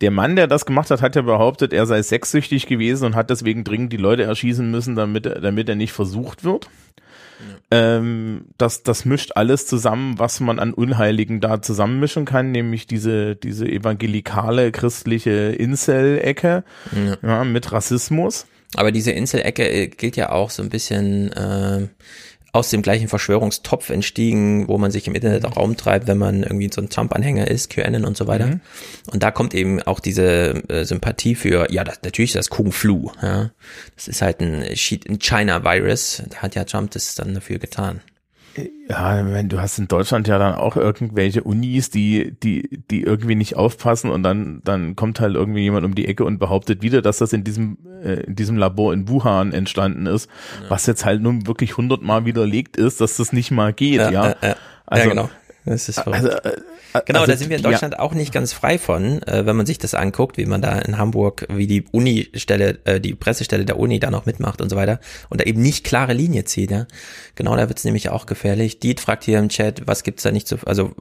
[0.00, 3.30] Der Mann, der das gemacht hat, hat ja behauptet, er sei sexsüchtig gewesen und hat
[3.30, 6.68] deswegen dringend die Leute erschießen müssen, damit, damit er nicht versucht wird.
[7.70, 13.36] Ähm, das, das mischt alles zusammen, was man an Unheiligen da zusammenmischen kann, nämlich diese,
[13.36, 17.16] diese evangelikale christliche Incel-Ecke ja.
[17.22, 17.44] ja.
[17.44, 18.46] mit Rassismus.
[18.74, 21.88] Aber diese Insel-Ecke äh, gilt ja auch so ein bisschen äh,
[22.56, 26.70] aus dem gleichen Verschwörungstopf entstiegen, wo man sich im Internet auch rumtreibt, wenn man irgendwie
[26.72, 28.46] so ein Trump-Anhänger ist, QAnon und so weiter.
[28.46, 28.60] Mhm.
[29.12, 32.72] Und da kommt eben auch diese äh, Sympathie für, ja, das, natürlich ist das Kung
[32.72, 33.50] Flu, ja.
[33.94, 38.00] Das ist halt ein, ein China-Virus, da hat ja Trump das dann dafür getan.
[38.88, 43.34] Ja, wenn du hast in Deutschland ja dann auch irgendwelche Unis, die, die, die irgendwie
[43.34, 47.02] nicht aufpassen und dann, dann kommt halt irgendwie jemand um die Ecke und behauptet wieder,
[47.02, 50.30] dass das in diesem, äh, in diesem Labor in Wuhan entstanden ist,
[50.62, 50.70] ja.
[50.70, 54.10] was jetzt halt nun wirklich hundertmal widerlegt ist, dass das nicht mal geht, ja.
[54.10, 54.36] ja.
[54.42, 55.30] ja also, ja, genau.
[55.66, 56.24] Das ist verrückt.
[56.24, 56.56] Also, äh,
[57.04, 58.00] Genau, also, da sind wir in Deutschland ja.
[58.00, 60.98] auch nicht ganz frei von, äh, wenn man sich das anguckt, wie man da in
[60.98, 65.00] Hamburg, wie die Uni-Stelle, äh, die Pressestelle der Uni da noch mitmacht und so weiter
[65.28, 66.70] und da eben nicht klare Linie zieht.
[66.70, 66.86] Ja?
[67.34, 68.80] Genau, da wird's nämlich auch gefährlich.
[68.80, 70.92] Diet fragt hier im Chat, was gibt's da nicht zu, also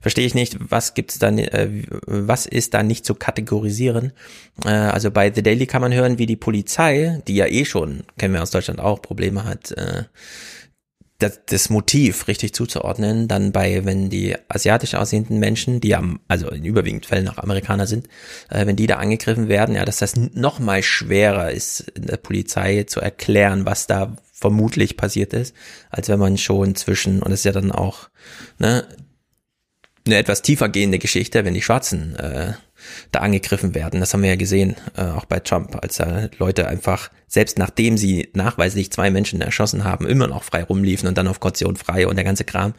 [0.00, 1.68] verstehe ich nicht, was gibt's da, äh,
[2.06, 4.12] was ist da nicht zu kategorisieren?
[4.64, 8.04] Äh, also bei The Daily kann man hören, wie die Polizei, die ja eh schon,
[8.18, 10.04] kennen wir aus Deutschland auch, Probleme hat, äh,
[11.20, 16.48] das, das Motiv richtig zuzuordnen, dann bei, wenn die asiatisch aussehenden Menschen, die am, also
[16.48, 18.08] in überwiegend Fällen auch Amerikaner sind,
[18.48, 22.16] äh, wenn die da angegriffen werden, ja, dass das noch mal schwerer ist, in der
[22.16, 25.54] Polizei zu erklären, was da vermutlich passiert ist,
[25.90, 28.08] als wenn man schon zwischen, und das ist ja dann auch,
[28.58, 28.84] ne,
[30.10, 32.52] eine etwas tiefer gehende Geschichte, wenn die Schwarzen äh,
[33.12, 34.00] da angegriffen werden.
[34.00, 37.96] Das haben wir ja gesehen, äh, auch bei Trump, als da Leute einfach, selbst nachdem
[37.96, 42.06] sie nachweislich zwei Menschen erschossen haben, immer noch frei rumliefen und dann auf Kaution frei
[42.06, 42.74] und der ganze Kram.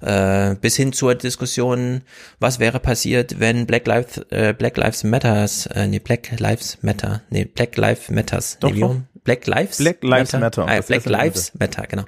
[0.00, 2.02] Äh, bis hin zur Diskussion,
[2.40, 7.22] was wäre passiert, wenn Black Lives, äh, Black Lives Matters, äh, nee, Black Lives Matter,
[7.30, 9.02] nee, Black Lives Matters, Doch, nee.
[9.24, 10.64] Black Lives Black Lives Matter.
[10.64, 10.66] Matter.
[10.68, 12.04] Ah, Black Lives Matter, genau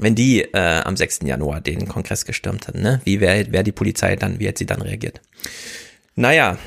[0.00, 1.20] wenn die äh, am 6.
[1.24, 3.00] Januar den Kongress gestürmt hätten, ne?
[3.04, 5.20] Wie wäre wär die Polizei dann, wie hätte sie dann reagiert?
[6.14, 6.58] Naja,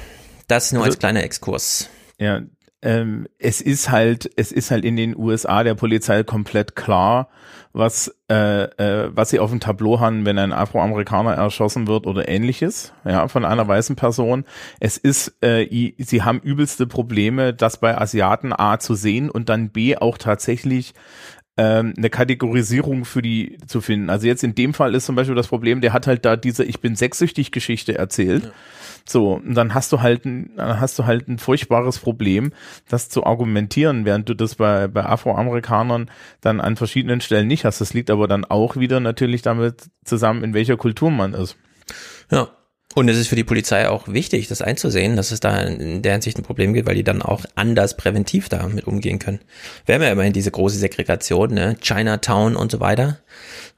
[0.47, 1.89] Das nur Also- als kleiner Exkurs.
[2.19, 2.41] Ja,
[2.81, 7.29] ähm, es ist halt, es ist halt in den USA der Polizei komplett klar,
[7.71, 12.27] was, äh, äh, was sie auf dem Tableau haben, wenn ein Afroamerikaner erschossen wird oder
[12.27, 14.43] ähnliches, ja, von einer weißen Person.
[14.81, 19.47] Es ist, äh, i- sie haben übelste Probleme, das bei Asiaten A zu sehen und
[19.49, 20.93] dann B auch tatsächlich
[21.57, 24.09] ähm, eine Kategorisierung für die zu finden.
[24.09, 26.63] Also jetzt in dem Fall ist zum Beispiel das Problem, der hat halt da diese
[26.63, 28.51] Ich bin sexsüchtig Geschichte erzählt.
[29.05, 32.53] So, und dann hast du halt ein, dann hast du halt ein furchtbares Problem,
[32.87, 36.09] das zu argumentieren, während du das bei, bei Afroamerikanern
[36.41, 37.81] dann an verschiedenen Stellen nicht hast.
[37.81, 41.57] Das liegt aber dann auch wieder natürlich damit zusammen, in welcher Kultur man ist.
[42.31, 42.49] Ja.
[42.95, 46.11] Und es ist für die Polizei auch wichtig, das einzusehen, dass es da in der
[46.13, 49.39] Hinsicht ein Problem gibt, weil die dann auch anders präventiv damit umgehen können.
[49.85, 51.75] Wir haben ja immerhin diese große Segregation, ne?
[51.81, 53.19] Chinatown und so weiter.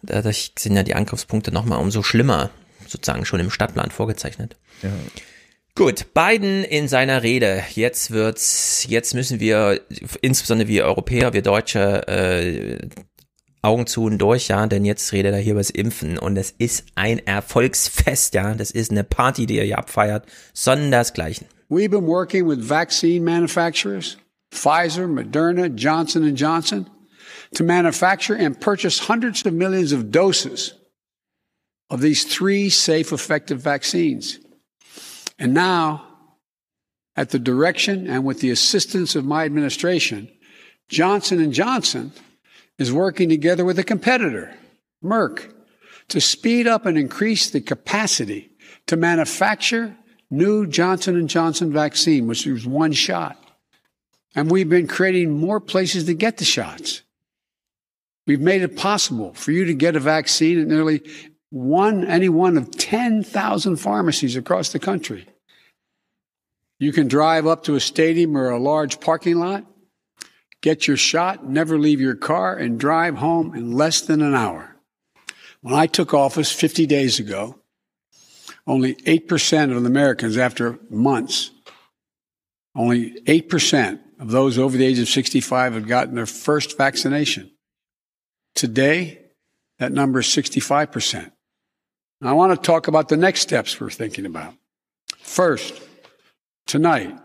[0.01, 2.49] Dadurch sind ja die Angriffspunkte nochmal umso schlimmer,
[2.87, 4.57] sozusagen schon im Stadtplan vorgezeichnet.
[4.83, 4.89] Ja.
[5.75, 7.63] Gut, Biden in seiner Rede.
[7.73, 9.81] Jetzt wird's, jetzt müssen wir,
[10.21, 12.87] insbesondere wir Europäer, wir Deutsche, äh,
[13.65, 16.51] Augen zu und durch, ja, denn jetzt redet er hier über das Impfen und es
[16.57, 21.47] ist ein Erfolgsfest, ja, das ist eine Party, die er hier abfeiert, sondersgleichen.
[21.69, 24.17] We've been working with vaccine manufacturers,
[24.51, 26.87] Pfizer, Moderna, Johnson Johnson,
[27.55, 30.75] to manufacture and purchase hundreds of millions of doses
[31.89, 34.39] of these three safe, effective vaccines.
[35.39, 36.03] And now,
[37.15, 40.29] at the direction and with the assistance of my administration,
[40.87, 42.11] Johnson Johnson
[42.77, 44.53] is working together with a competitor,
[45.03, 45.51] Merck,
[46.09, 48.51] to speed up and increase the capacity
[48.87, 49.95] to manufacture
[50.29, 53.37] new Johnson & Johnson vaccine, which is one shot.
[54.35, 57.01] And we've been creating more places to get the shots.
[58.27, 61.01] We've made it possible for you to get a vaccine at nearly
[61.51, 65.25] one, any one of 10,000 pharmacies across the country.
[66.79, 69.63] You can drive up to a stadium or a large parking lot,
[70.65, 74.75] get your shot, never leave your car, and drive home in less than an hour.
[75.61, 77.59] When I took office 50 days ago,
[78.65, 81.51] only 8% of Americans, after months,
[82.75, 87.51] only 8% of those over the age of 65 had gotten their first vaccination.
[88.55, 89.21] Today,
[89.77, 91.31] that number is 65%.
[92.23, 94.55] I want to talk about the next steps we're thinking about.
[95.19, 95.79] First,
[96.65, 97.15] tonight,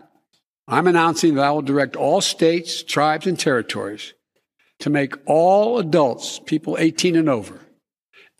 [0.71, 4.15] I'm announcing that I will direct all states, tribes, and territories
[4.79, 7.61] to make all adults, people 18 and over,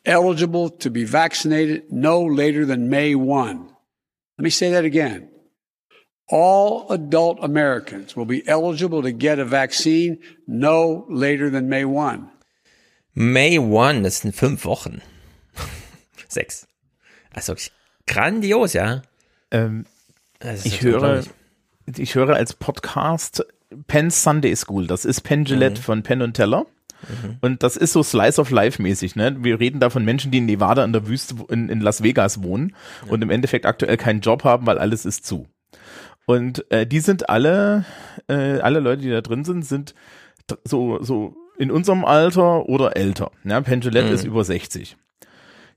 [0.05, 3.67] eligible to be vaccinated no later than May 1.
[4.39, 5.29] Let me say that again.
[6.29, 12.31] All adult Americans will be eligible to get a vaccine no later than May 1.
[13.17, 15.03] May 1, das sind fünf Wochen.
[16.29, 16.67] Sechs.
[17.35, 17.57] Also
[18.07, 19.03] grandios, ja.
[19.51, 19.85] Ähm,
[20.39, 21.31] Das ist ich jetzt höre, unglaublich.
[21.99, 23.45] Ich höre als Podcast
[23.87, 24.87] Penn Sunday School.
[24.87, 26.67] Das ist Penn Gillette von Penn und Teller.
[27.41, 29.35] Und das ist so Slice of Life mäßig, ne?
[29.41, 32.43] Wir reden da von Menschen, die in Nevada in der Wüste in, in Las Vegas
[32.43, 32.75] wohnen
[33.09, 35.47] und im Endeffekt aktuell keinen Job haben, weil alles ist zu.
[36.27, 37.87] Und äh, die sind alle,
[38.29, 39.95] äh, alle Leute, die da drin sind, sind
[40.65, 43.31] so, so in unserem Alter oder älter.
[43.45, 44.15] Ja, Penn Jillette Mhm.
[44.15, 44.97] ist über 60.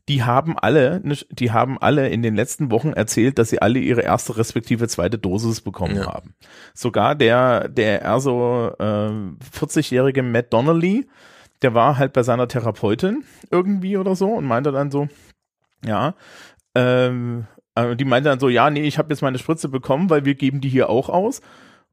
[0.09, 3.79] Die haben alle, ne, die haben alle in den letzten Wochen erzählt, dass sie alle
[3.79, 6.07] ihre erste respektive zweite Dosis bekommen Ja.
[6.13, 6.35] haben.
[6.73, 11.07] Sogar der, der eher so äh, 40-jährige Matt Donnelly,
[11.61, 15.07] der war halt bei seiner Therapeutin irgendwie oder so und meinte dann so,
[15.85, 16.15] ja,
[16.75, 20.25] ähm, äh, die meinte dann so, ja, nee, ich habe jetzt meine Spritze bekommen, weil
[20.25, 21.41] wir geben die hier auch aus.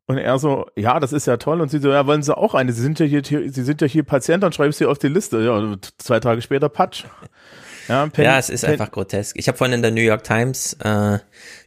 [0.07, 1.61] Und er so, ja, das ist ja toll.
[1.61, 2.73] Und sie so, ja, wollen Sie auch eine?
[2.73, 5.07] Sie sind ja hier, Sie sind ja hier Patient, dann schreibe ich Sie auf die
[5.07, 5.41] Liste.
[5.41, 7.05] Ja, zwei Tage später Patsch.
[7.91, 9.37] Ja, Penn- ja, es ist Penn- einfach grotesk.
[9.39, 11.19] Ich habe vorhin in der New York Times äh,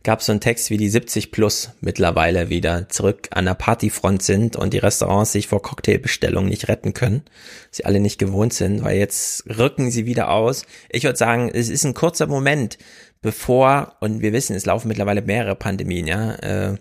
[0.03, 4.55] gab so einen Text, wie die 70 plus mittlerweile wieder zurück an der Partyfront sind
[4.55, 7.23] und die Restaurants sich vor Cocktailbestellungen nicht retten können.
[7.71, 10.65] Sie alle nicht gewohnt sind, weil jetzt rücken sie wieder aus.
[10.89, 12.77] Ich würde sagen, es ist ein kurzer Moment,
[13.21, 16.75] bevor, und wir wissen, es laufen mittlerweile mehrere Pandemien, ja, äh,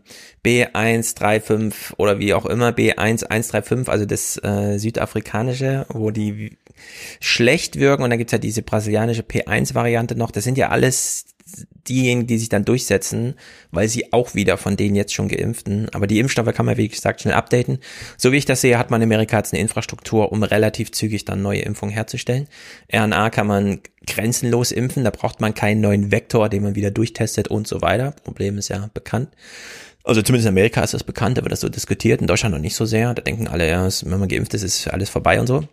[0.45, 6.57] B135 oder wie auch immer, B1135, also das äh, südafrikanische, wo die
[7.21, 10.31] schlecht wirken und dann gibt's ja diese brasilianische P1-Variante noch.
[10.31, 11.27] Das sind ja alles
[11.89, 13.35] diejenigen, die sich dann durchsetzen,
[13.71, 15.89] weil sie auch wieder von denen jetzt schon geimpften.
[15.93, 17.79] Aber die Impfstoffe kann man, wie gesagt, schnell updaten.
[18.17, 21.25] So wie ich das sehe, hat man in Amerika jetzt eine Infrastruktur, um relativ zügig
[21.25, 22.47] dann neue Impfungen herzustellen.
[22.93, 27.49] RNA kann man grenzenlos impfen, da braucht man keinen neuen Vektor, den man wieder durchtestet
[27.49, 28.13] und so weiter.
[28.25, 29.29] Problem ist ja bekannt.
[30.05, 32.61] Also zumindest in Amerika ist das bekannt, da wird das so diskutiert, in Deutschland noch
[32.61, 33.15] nicht so sehr.
[33.15, 35.65] Da denken alle, ja, wenn man geimpft ist, ist alles vorbei und so.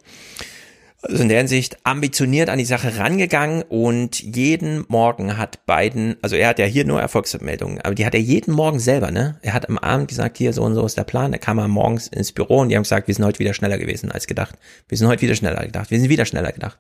[1.02, 6.36] Also in der Hinsicht ambitioniert an die Sache rangegangen und jeden Morgen hat Biden, also
[6.36, 9.40] er hat ja hier nur Erfolgsmeldungen, aber die hat er jeden Morgen selber, ne?
[9.42, 11.32] Er hat am Abend gesagt, hier so und so ist der Plan.
[11.32, 13.78] Da kam er morgens ins Büro und die haben gesagt, wir sind heute wieder schneller
[13.78, 14.56] gewesen als gedacht.
[14.90, 15.90] Wir sind heute wieder schneller gedacht.
[15.90, 16.78] Wir sind wieder schneller gedacht.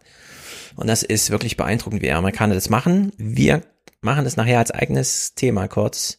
[0.76, 3.14] Und das ist wirklich beeindruckend, wie Amerikaner das machen.
[3.18, 3.62] Wir
[4.02, 6.18] machen das nachher als eigenes Thema kurz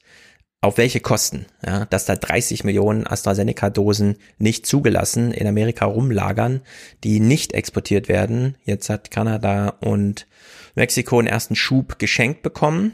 [0.63, 6.61] auf welche Kosten, ja, dass da 30 Millionen AstraZeneca-Dosen nicht zugelassen in Amerika rumlagern,
[7.03, 8.57] die nicht exportiert werden.
[8.65, 10.27] Jetzt hat Kanada und
[10.75, 12.93] Mexiko einen ersten Schub geschenkt bekommen,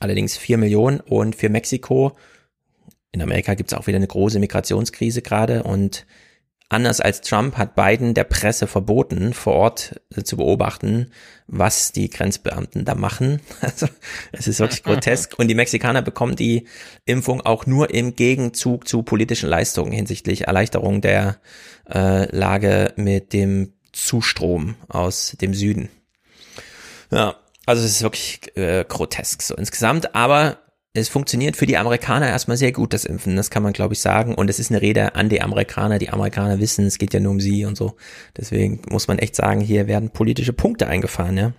[0.00, 1.00] allerdings 4 Millionen.
[1.00, 2.16] Und für Mexiko,
[3.12, 5.64] in Amerika gibt's auch wieder eine große Migrationskrise gerade.
[5.64, 6.06] Und
[6.72, 11.10] Anders als Trump hat Biden der Presse verboten, vor Ort zu beobachten,
[11.46, 13.40] was die Grenzbeamten da machen.
[13.60, 13.88] Also
[14.32, 15.38] es ist wirklich grotesk.
[15.38, 16.66] Und die Mexikaner bekommen die
[17.04, 21.36] Impfung auch nur im Gegenzug zu politischen Leistungen hinsichtlich Erleichterung der
[21.92, 25.90] äh, Lage mit dem Zustrom aus dem Süden.
[27.10, 30.14] Ja, also es ist wirklich äh, grotesk so insgesamt.
[30.14, 30.61] Aber
[30.94, 34.00] es funktioniert für die Amerikaner erstmal sehr gut, das Impfen, das kann man glaube ich
[34.00, 34.34] sagen.
[34.34, 35.98] Und es ist eine Rede an die Amerikaner.
[35.98, 37.96] Die Amerikaner wissen, es geht ja nur um sie und so.
[38.36, 41.52] Deswegen muss man echt sagen, hier werden politische Punkte eingefahren, ja.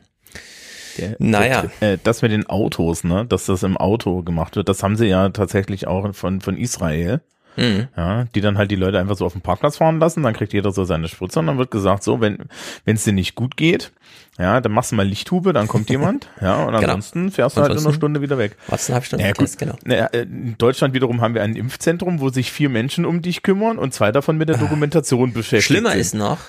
[1.00, 1.64] Der, naja.
[1.64, 4.96] Das, äh, das mit den Autos, ne, dass das im Auto gemacht wird, das haben
[4.96, 7.22] sie ja tatsächlich auch von, von Israel.
[7.56, 7.88] Mhm.
[7.96, 10.54] Ja, die dann halt die Leute einfach so auf dem Parkplatz fahren lassen, dann kriegt
[10.54, 12.38] jeder so seine Spritze und dann wird gesagt, so, wenn
[12.86, 13.92] es dir nicht gut geht,
[14.40, 16.80] ja, dann machst du mal Lichthube, dann kommt jemand, ja, und genau.
[16.80, 18.56] ansonsten fährst du halt in einer Stunde wieder weg.
[18.68, 19.46] Was eine halbe Stunde ja, gut.
[19.46, 19.76] Test, genau.
[19.84, 23.78] Naja, in Deutschland wiederum haben wir ein Impfzentrum, wo sich vier Menschen um dich kümmern
[23.78, 25.34] und zwei davon mit der Dokumentation ah.
[25.34, 26.00] beschäftigt Schlimmer sind.
[26.00, 26.40] ist noch,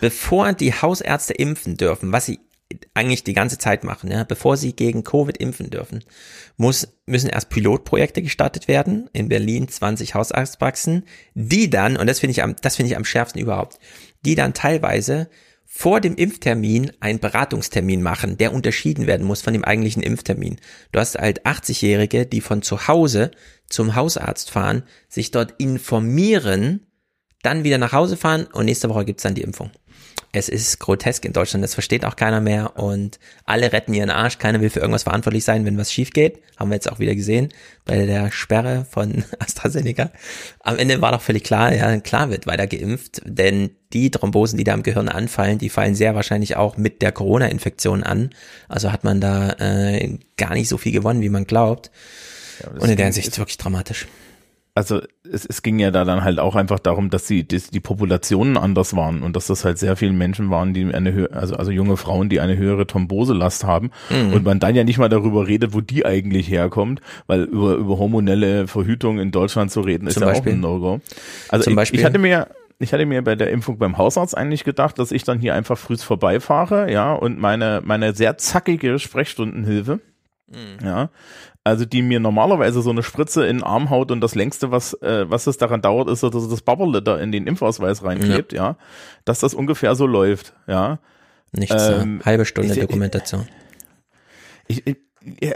[0.00, 2.40] bevor die Hausärzte impfen dürfen, was sie
[2.94, 6.02] eigentlich die ganze Zeit machen, ja, bevor sie gegen Covid impfen dürfen,
[6.56, 9.08] muss, müssen erst Pilotprojekte gestartet werden.
[9.12, 13.04] In Berlin 20 Hausarztpraxen, die dann, und das finde ich am, das finde ich am
[13.04, 13.78] schärfsten überhaupt,
[14.24, 15.28] die dann teilweise
[15.64, 20.56] vor dem Impftermin einen Beratungstermin machen, der unterschieden werden muss von dem eigentlichen Impftermin.
[20.92, 23.30] Du hast halt 80-Jährige, die von zu Hause
[23.68, 26.86] zum Hausarzt fahren, sich dort informieren,
[27.42, 29.70] dann wieder nach Hause fahren und nächste Woche gibt's dann die Impfung
[30.36, 34.38] es ist grotesk in Deutschland, das versteht auch keiner mehr und alle retten ihren Arsch,
[34.38, 36.40] keiner will für irgendwas verantwortlich sein, wenn was schief geht.
[36.56, 37.48] Haben wir jetzt auch wieder gesehen
[37.84, 40.10] bei der Sperre von AstraZeneca.
[40.60, 44.64] Am Ende war doch völlig klar, ja, klar wird weiter geimpft, denn die Thrombosen, die
[44.64, 48.30] da im Gehirn anfallen, die fallen sehr wahrscheinlich auch mit der Corona-Infektion an.
[48.68, 51.90] Also hat man da äh, gar nicht so viel gewonnen, wie man glaubt.
[52.62, 54.06] Ja, und in der Hinsicht wirklich dramatisch
[54.76, 57.80] also es, es ging ja da dann halt auch einfach darum, dass die, dass die
[57.80, 61.56] Populationen anders waren und dass das halt sehr viele Menschen waren, die eine höhere, also,
[61.56, 64.34] also junge Frauen, die eine höhere Thromboselast haben mhm.
[64.34, 67.96] und man dann ja nicht mal darüber redet, wo die eigentlich herkommt, weil über, über
[67.96, 70.52] hormonelle Verhütung in Deutschland zu reden, ist Zum ja Beispiel.
[70.52, 71.00] auch ein No-Go.
[71.48, 72.00] Also Zum ich, Beispiel.
[72.00, 75.24] ich hatte mir ich hatte mir bei der Impfung beim Hausarzt eigentlich gedacht, dass ich
[75.24, 80.00] dann hier einfach früh vorbeifahre, ja, und meine, meine sehr zackige Sprechstundenhilfe,
[80.48, 80.84] Mhm.
[80.84, 81.10] Ja,
[81.66, 84.94] also die mir normalerweise so eine Spritze in den Arm haut und das längste, was,
[85.02, 88.62] äh, was es daran dauert, ist, dass das Bubble da in den Impfausweis reinklebt, ja.
[88.62, 88.76] ja.
[89.24, 91.00] dass das ungefähr so läuft, ja.
[91.50, 93.48] Nichts, ähm, halbe Stunde ich, Dokumentation.
[94.68, 94.96] Ich, ich,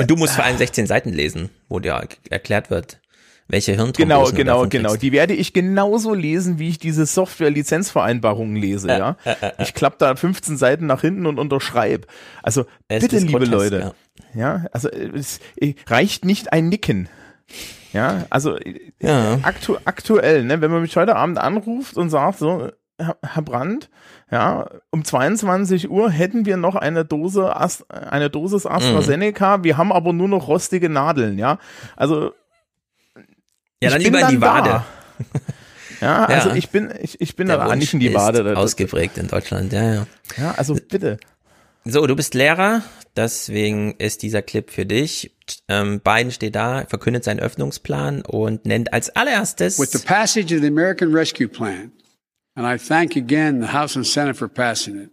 [0.01, 2.99] und du musst vor allem 16 Seiten lesen, wo dir erklärt wird,
[3.47, 4.97] welche Hirnthrombosen Genau, genau, genau.
[4.97, 9.17] Die werde ich genauso lesen, wie ich diese Software-Lizenzvereinbarungen lese, äh, ja.
[9.25, 12.07] Äh, äh, ich klappe da 15 Seiten nach hinten und unterschreibe.
[12.43, 13.95] Also bitte, liebe grotesk, Leute, ja.
[14.35, 15.41] Ja, also es
[15.87, 17.09] reicht nicht ein Nicken.
[17.93, 18.57] Ja, also
[19.01, 19.39] ja.
[19.43, 23.91] Aktu aktuell, ne, wenn man mich heute Abend anruft und sagt so, Herr Brandt,
[24.31, 29.65] ja, um 22 Uhr hätten wir noch eine Dose, Ast eine Dosis AstraZeneca, mhm.
[29.65, 31.59] wir haben aber nur noch rostige Nadeln, ja.
[31.97, 32.33] Also
[33.83, 34.85] ja, dann lieber in die Wade.
[36.01, 36.55] Ja, also ja.
[36.55, 38.57] ich bin, ich, ich bin da nicht in die Wade.
[38.57, 40.07] Ausgeprägt in Deutschland, ja, ja.
[40.39, 41.19] Ja, also bitte.
[41.85, 42.83] So, du bist Lehrer,
[43.17, 45.35] deswegen ist dieser Clip für dich.
[45.67, 50.61] Ähm, Biden steht da, verkündet seinen Öffnungsplan und nennt als allererstes With the passage of
[50.61, 51.91] the American Rescue Plan,
[52.55, 55.11] and I thank again the House and Senate for passing it,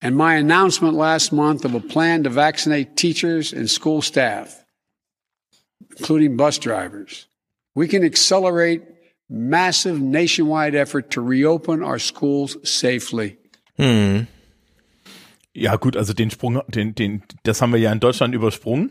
[0.00, 4.64] and my announcement last month of a plan to vaccinate teachers and school staff,
[5.98, 7.26] including bus drivers,
[7.74, 8.82] we can accelerate
[9.28, 13.36] massive nationwide effort to reopen our schools safely.
[13.76, 14.22] Hmm.
[15.54, 18.90] Ja, gut, also den Sprung, den, den, das haben wir ja in Deutschland übersprungen.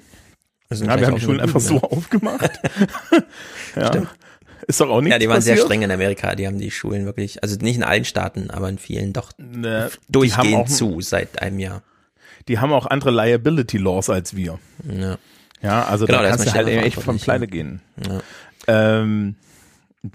[0.69, 2.51] Also ja, wir haben die Schulen einfach so aufgemacht.
[3.75, 3.87] ja.
[3.87, 4.09] Stimmt.
[4.67, 5.11] Ist doch auch nicht.
[5.11, 5.57] Ja, die waren passiert.
[5.57, 6.35] sehr streng in Amerika.
[6.35, 9.89] Die haben die Schulen wirklich, also nicht in allen Staaten, aber in vielen doch ne,
[10.09, 11.81] durchgehend auch, zu seit einem Jahr.
[12.47, 14.59] Die haben auch andere Liability Laws als wir.
[14.87, 15.17] Ja.
[15.61, 17.81] Ja, also genau, da kannst du halt echt von Pleite gehen.
[18.07, 18.21] Ja.
[18.67, 19.35] Ähm,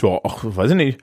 [0.01, 0.99] ja, ach, weiß ich nicht.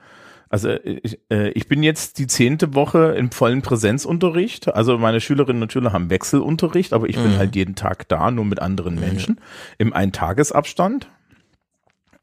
[0.52, 4.68] Also ich, äh, ich bin jetzt die zehnte Woche im vollen Präsenzunterricht.
[4.74, 7.36] Also meine Schülerinnen und Schüler haben Wechselunterricht, aber ich bin Mhm.
[7.38, 9.40] halt jeden Tag da, nur mit anderen Menschen
[9.78, 11.08] im Eintagesabstand.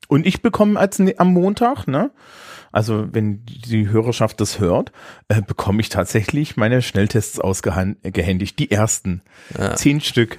[0.07, 2.11] Und ich bekomme als ne- am Montag, ne?
[2.71, 4.91] Also wenn die Hörerschaft das hört,
[5.27, 8.59] äh, bekomme ich tatsächlich meine Schnelltests ausgehändigt.
[8.59, 9.23] Die ersten.
[9.57, 9.75] Ja.
[9.75, 10.37] Zehn Stück.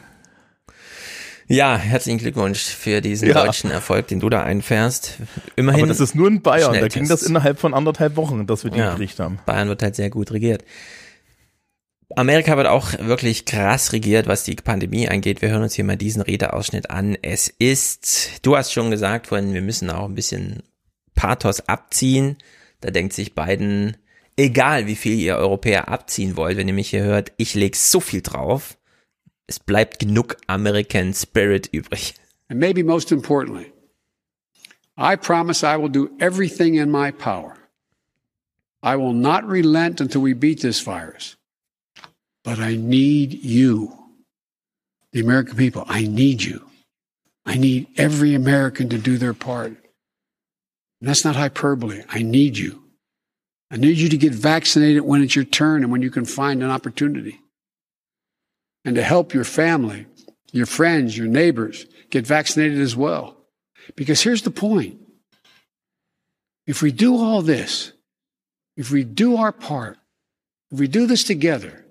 [1.50, 3.44] Ja, herzlichen Glückwunsch für diesen Ja.
[3.44, 5.18] deutschen Erfolg, den du da einfährst.
[5.56, 5.80] Immerhin.
[5.82, 6.72] Aber das ist nur in Bayern.
[6.74, 8.92] Da ging das innerhalb von anderthalb Wochen, dass wir die Ja.
[8.92, 9.40] gekriegt haben.
[9.46, 10.64] Bayern wird halt sehr gut regiert.
[12.14, 15.42] Amerika wird auch wirklich krass regiert, was die Pandemie angeht.
[15.42, 17.16] Wir hören uns hier mal diesen Redeausschnitt an.
[17.20, 20.62] Es ist, du hast schon gesagt vorhin, wir müssen auch ein bisschen
[21.16, 22.36] Pathos abziehen.
[22.80, 23.96] Da denkt sich Biden,
[24.36, 27.98] egal wie viel ihr Europäer abziehen wollt, wenn ihr mich hier hört, ich leg so
[28.00, 28.76] viel drauf.
[29.50, 32.14] Es bleibt genug American Spirit übrig.
[32.48, 33.72] And maybe most importantly,
[34.96, 37.56] I promise I will do everything in my power.
[38.80, 41.36] I will not relent until we beat this virus.
[42.44, 43.92] But I need you,
[45.12, 45.84] the American people.
[45.88, 46.64] I need you.
[47.44, 49.72] I need every American to do their part.
[51.00, 52.04] And that's not hyperbole.
[52.08, 52.84] I need you.
[53.68, 56.62] I need you to get vaccinated when it's your turn and when you can find
[56.62, 57.40] an opportunity.
[58.84, 60.06] And to help your family,
[60.52, 63.36] your friends, your neighbors get vaccinated as well.
[63.94, 64.98] Because here's the point.
[66.66, 67.92] If we do all this,
[68.76, 69.98] if we do our part,
[70.70, 71.84] if we do this together,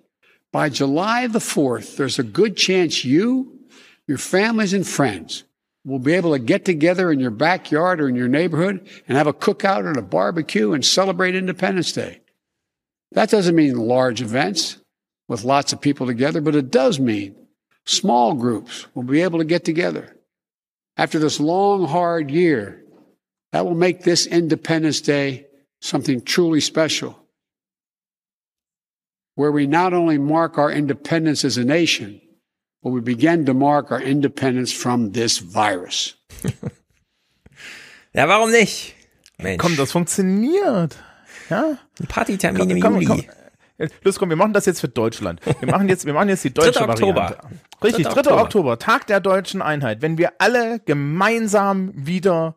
[0.52, 3.60] by July the 4th, there's a good chance you,
[4.08, 5.44] your families, and friends
[5.86, 9.28] will be able to get together in your backyard or in your neighborhood and have
[9.28, 12.22] a cookout and a barbecue and celebrate Independence Day.
[13.12, 14.78] That doesn't mean large events
[15.30, 17.34] with lots of people together, but it does mean
[17.86, 20.18] small groups will be able to get together.
[20.98, 22.84] After this long, hard year,
[23.54, 25.48] that will make this Independence Day
[25.80, 27.18] something truly special
[29.36, 32.20] where we not only mark our independence as a nation,
[32.84, 36.16] but we begin to mark our independence from this virus.
[38.12, 38.96] Ja, warum nicht?
[39.38, 39.60] Mensch.
[39.60, 40.98] Komm, das funktioniert.
[41.50, 41.78] Ja?
[42.08, 43.06] Partytermin im Juli.
[43.06, 43.24] komm.
[44.04, 45.40] Los, komm, wir machen das jetzt für Deutschland.
[45.60, 46.90] Wir machen jetzt, wir machen jetzt die deutsche 3.
[46.90, 47.16] Oktober.
[47.16, 47.48] Variante.
[47.84, 48.14] Richtig, 3.
[48.14, 48.20] 3.
[48.20, 48.42] Oktober.
[48.42, 48.80] Oktober.
[48.80, 50.02] Tag der deutschen Einheit.
[50.02, 52.56] Wenn wir alle gemeinsam wieder,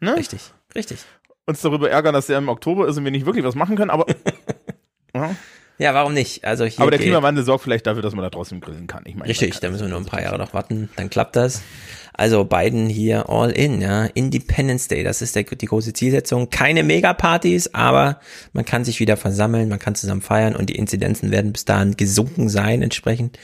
[0.00, 0.16] ne?
[0.16, 0.98] Richtig, richtig.
[1.46, 3.90] Uns darüber ärgern, dass der im Oktober ist und wir nicht wirklich was machen können,
[3.90, 4.06] aber,
[5.14, 5.34] ja.
[5.78, 6.44] Ja, warum nicht?
[6.44, 9.02] Also hier aber der Klimawandel sorgt vielleicht dafür, dass man da trotzdem grillen kann.
[9.06, 11.62] Ich meine, Richtig, da müssen wir nur ein paar Jahre noch warten, dann klappt das.
[12.16, 14.04] Also Biden hier all in, ja.
[14.04, 16.48] Independence Day, das ist der, die große Zielsetzung.
[16.48, 18.20] Keine Megapartys, aber
[18.52, 21.96] man kann sich wieder versammeln, man kann zusammen feiern und die Inzidenzen werden bis dahin
[21.96, 23.38] gesunken sein entsprechend.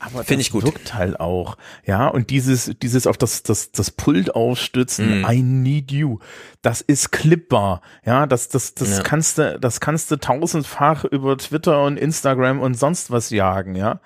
[0.00, 0.64] Aber Finde das ich gut.
[0.64, 1.56] wirkt halt auch.
[1.86, 5.26] Ja, und dieses, dieses auf das, das, das Pult aufstützen, Mhm.
[5.30, 6.18] I need you,
[6.60, 7.82] das ist klippbar.
[8.04, 9.02] Ja, das, das, das Ja.
[9.04, 14.00] kannst du, das kannst du tausendfach über Twitter und Instagram und sonst was jagen, ja.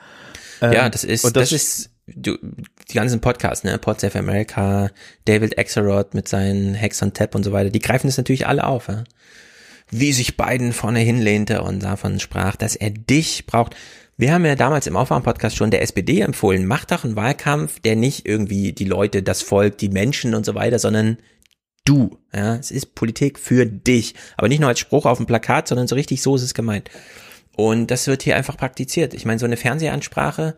[0.61, 2.37] ja, Ähm, das ist, und das, ist, du,
[2.89, 4.91] die ganzen Podcasts, ne, Pods of America,
[5.25, 8.65] David Axelrod mit seinen Hacks on Tap und so weiter, die greifen das natürlich alle
[8.65, 9.05] auf, ja.
[9.91, 13.77] Wie sich Biden vorne hinlehnte und davon sprach, dass er dich braucht.
[14.17, 17.95] Wir haben ja damals im Aufwachen-Podcast schon der SPD empfohlen, macht doch einen Wahlkampf, der
[17.95, 21.19] nicht irgendwie die Leute, das Volk, die Menschen und so weiter, sondern
[21.85, 22.19] du.
[22.35, 24.15] Ja, es ist Politik für dich.
[24.37, 26.91] Aber nicht nur als Spruch auf dem Plakat, sondern so richtig so ist es gemeint.
[27.57, 29.15] Und das wird hier einfach praktiziert.
[29.15, 30.57] Ich meine, so eine Fernsehansprache,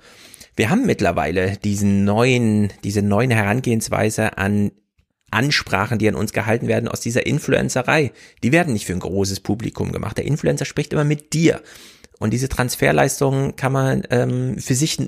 [0.59, 4.73] wir haben mittlerweile diesen neuen, diese neuen Herangehensweise an
[5.31, 8.13] Ansprachen, die an uns gehalten werden aus dieser Influencerei.
[8.43, 10.17] Die werden nicht für ein großes Publikum gemacht.
[10.17, 11.63] Der Influencer spricht immer mit dir.
[12.19, 14.99] Und diese Transferleistungen kann man ähm, für sich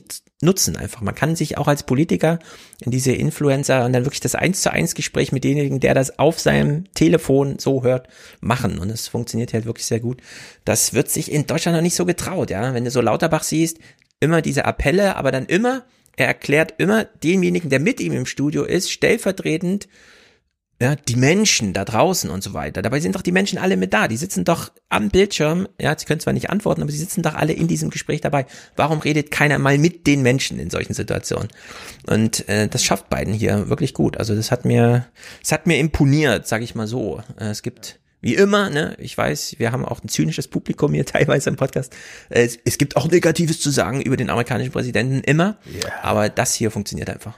[0.42, 1.00] nutzen einfach.
[1.00, 2.38] Man kann sich auch als Politiker
[2.80, 6.18] in diese Influencer und dann wirklich das eins zu eins Gespräch mit demjenigen, der das
[6.18, 8.08] auf seinem Telefon so hört,
[8.40, 8.78] machen.
[8.78, 10.22] Und es funktioniert halt wirklich sehr gut.
[10.64, 12.72] Das wird sich in Deutschland noch nicht so getraut, ja.
[12.72, 13.78] Wenn du so Lauterbach siehst,
[14.20, 15.84] immer diese Appelle, aber dann immer,
[16.16, 19.88] er erklärt immer demjenigen, der mit ihm im Studio ist, stellvertretend
[20.82, 22.80] ja, die Menschen da draußen und so weiter.
[22.80, 24.08] Dabei sind doch die Menschen alle mit da.
[24.08, 25.68] Die sitzen doch am Bildschirm.
[25.78, 28.46] Ja, sie können zwar nicht antworten, aber sie sitzen doch alle in diesem Gespräch dabei.
[28.76, 31.48] Warum redet keiner mal mit den Menschen in solchen Situationen?
[32.08, 34.16] Und äh, das schafft Biden hier wirklich gut.
[34.16, 35.06] Also das hat mir,
[35.42, 37.22] das hat mir imponiert, sage ich mal so.
[37.38, 41.06] Äh, es gibt wie immer, ne, ich weiß, wir haben auch ein zynisches Publikum hier
[41.06, 41.94] teilweise im Podcast.
[42.28, 45.56] Es, es gibt auch Negatives zu sagen über den amerikanischen Präsidenten immer,
[46.02, 47.34] aber das hier funktioniert einfach.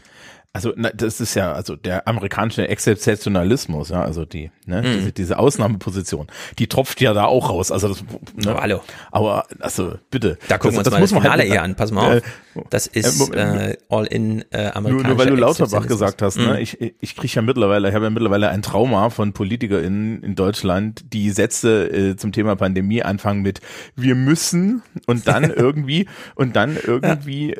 [0.54, 4.92] Also na, das ist ja also der amerikanische Exzeptionalismus, ja, also die, ne, mhm.
[4.92, 6.26] diese, diese Ausnahmeposition,
[6.58, 7.72] die tropft ja da auch raus.
[7.72, 8.04] Also das,
[8.36, 8.80] ne, aber hallo.
[9.10, 11.74] Aber also bitte, da gucken das, wir uns das mal das Finale halt, eher an.
[11.74, 16.20] Pass mal auf, das ist äh, all in äh, amerikanischer nur, weil du Lauterbach gesagt
[16.20, 16.56] hast, ne, mhm.
[16.56, 21.14] ich ich kriege ja mittlerweile, ich habe ja mittlerweile ein Trauma von PolitikerInnen in Deutschland,
[21.14, 23.62] die Sätze äh, zum Thema Pandemie anfangen mit
[23.96, 27.56] wir müssen und dann irgendwie und dann irgendwie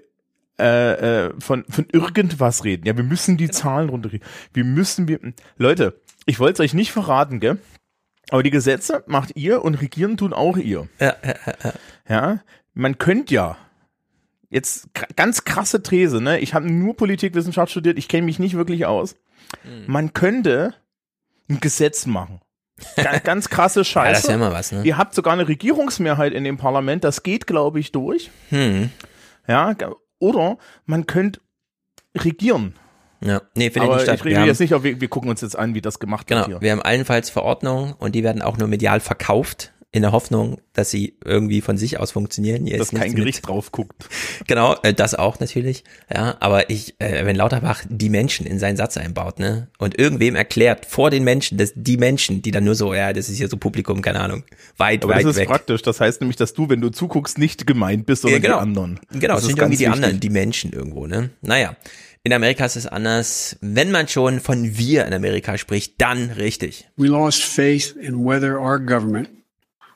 [0.63, 2.87] äh, äh, von, von irgendwas reden.
[2.87, 4.27] Ja, wir müssen die Zahlen runterkriegen.
[4.53, 5.19] Wir müssen, wir,
[5.57, 7.59] Leute, ich wollte es euch nicht verraten, gell?
[8.31, 10.89] Aber die Gesetze macht ihr und regieren tun auch ihr.
[11.01, 11.35] Ja, ja,
[11.65, 11.73] ja.
[12.09, 12.41] ja
[12.75, 13.57] man könnte ja,
[14.49, 16.39] jetzt ganz krasse These, ne?
[16.39, 19.17] Ich habe nur Politikwissenschaft studiert, ich kenne mich nicht wirklich aus.
[19.65, 19.85] Mhm.
[19.87, 20.75] Man könnte
[21.49, 22.41] ein Gesetz machen.
[22.97, 24.07] Ganz, ganz krasse Scheiße.
[24.07, 24.83] Ja, das ist ja immer was, ne?
[24.85, 28.31] Ihr habt sogar eine Regierungsmehrheit in dem Parlament, das geht, glaube ich, durch.
[28.51, 28.91] Hm.
[29.49, 29.75] Ja,
[30.23, 30.57] oder
[30.87, 31.41] man könnte
[32.17, 32.75] regieren.
[33.21, 34.19] Ja, nee, finde ich nicht statt.
[34.21, 36.41] Ich rede jetzt nicht, aber wir, wir gucken uns jetzt an, wie das gemacht genau,
[36.41, 36.61] wird hier.
[36.61, 40.91] Wir haben allenfalls Verordnungen und die werden auch nur medial verkauft in der Hoffnung, dass
[40.91, 42.65] sie irgendwie von sich aus funktionieren.
[42.65, 43.49] Hier dass kein Gericht mit.
[43.49, 44.09] drauf guckt.
[44.47, 45.85] Genau, äh, das auch natürlich.
[46.13, 50.35] Ja, aber ich, äh, wenn Lauterbach die Menschen in seinen Satz einbaut, ne, und irgendwem
[50.35, 53.49] erklärt vor den Menschen, dass die Menschen, die dann nur so, ja, das ist hier
[53.49, 54.45] so Publikum, keine Ahnung,
[54.79, 55.27] weit, aber weit weg.
[55.27, 55.49] Das ist weg.
[55.49, 55.83] praktisch.
[55.83, 58.59] Das heißt nämlich, dass du, wenn du zuguckst, nicht gemeint bist, sondern ja, genau.
[58.59, 59.01] die anderen.
[59.13, 59.95] Genau, das sind irgendwie die wichtig.
[59.95, 61.31] anderen, die Menschen irgendwo, ne.
[61.43, 61.77] Naja.
[62.25, 63.57] In Amerika ist es anders.
[63.61, 66.89] Wenn man schon von wir in Amerika spricht, dann richtig.
[66.97, 69.29] We lost faith in whether our government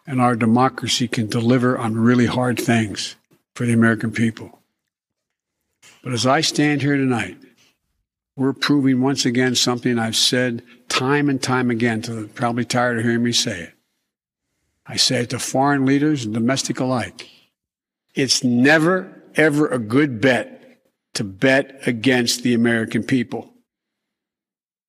[0.07, 3.17] and our democracy can deliver on really hard things
[3.55, 4.61] for the American people.
[6.03, 7.37] But as I stand here tonight,
[8.37, 13.05] we're proving once again something I've said time and time again to probably tired of
[13.05, 13.73] hearing me say it.
[14.87, 17.29] I say it to foreign leaders and domestic alike.
[18.15, 20.81] It's never, ever a good bet
[21.15, 23.53] to bet against the American people.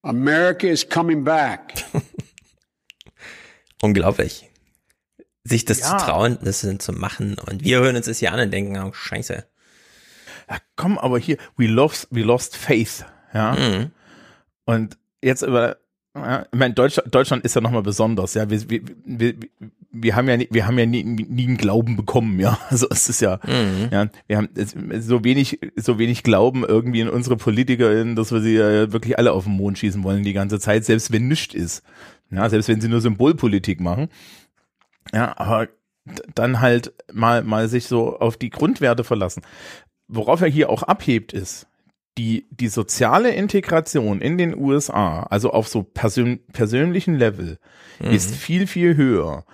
[0.03, 1.84] America is coming back.
[3.84, 4.47] Unglaublich.
[5.48, 5.98] Sich das ja.
[5.98, 7.38] zu trauen, das zu machen.
[7.50, 9.45] Und wir hören uns das hier an und denken, oh, scheiße.
[10.50, 13.54] Ja, komm, aber hier, we lost, we lost faith, ja.
[13.54, 13.91] Mhm.
[14.66, 15.78] Und jetzt über,
[16.16, 18.50] ja, ich meine, Deutschland, Deutschland ist ja nochmal besonders, ja.
[18.50, 19.34] Wir, wir, wir,
[19.91, 22.58] wir haben ja, nie, wir haben ja nie, nie einen Glauben bekommen, ja.
[22.70, 23.89] Also es ist ja, mhm.
[23.91, 24.50] ja, wir haben
[25.00, 29.34] so wenig, so wenig Glauben irgendwie in unsere PolitikerInnen, dass wir sie ja wirklich alle
[29.34, 31.84] auf den Mond schießen wollen die ganze Zeit, selbst wenn nichts ist.
[32.30, 34.10] Ja, selbst wenn sie nur Symbolpolitik machen.
[35.14, 35.70] Ja, aber
[36.36, 39.43] dann halt mal, mal sich so auf die Grundwerte verlassen.
[40.08, 41.68] Worauf er hier auch abhebt ist,
[42.18, 47.60] die, die soziale Integration in den USA, also auf so persön persönlichen Level,
[47.99, 48.12] mhm.
[48.12, 49.45] ist viel, viel höher.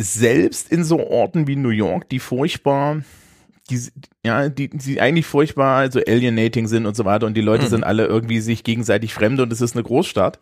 [0.00, 3.02] Selbst in so Orten wie New York, die furchtbar,
[3.68, 3.80] die,
[4.24, 7.68] ja, die, die eigentlich furchtbar, also alienating sind und so weiter und die Leute mhm.
[7.68, 10.40] sind alle irgendwie sich gegenseitig fremd und es ist eine Großstadt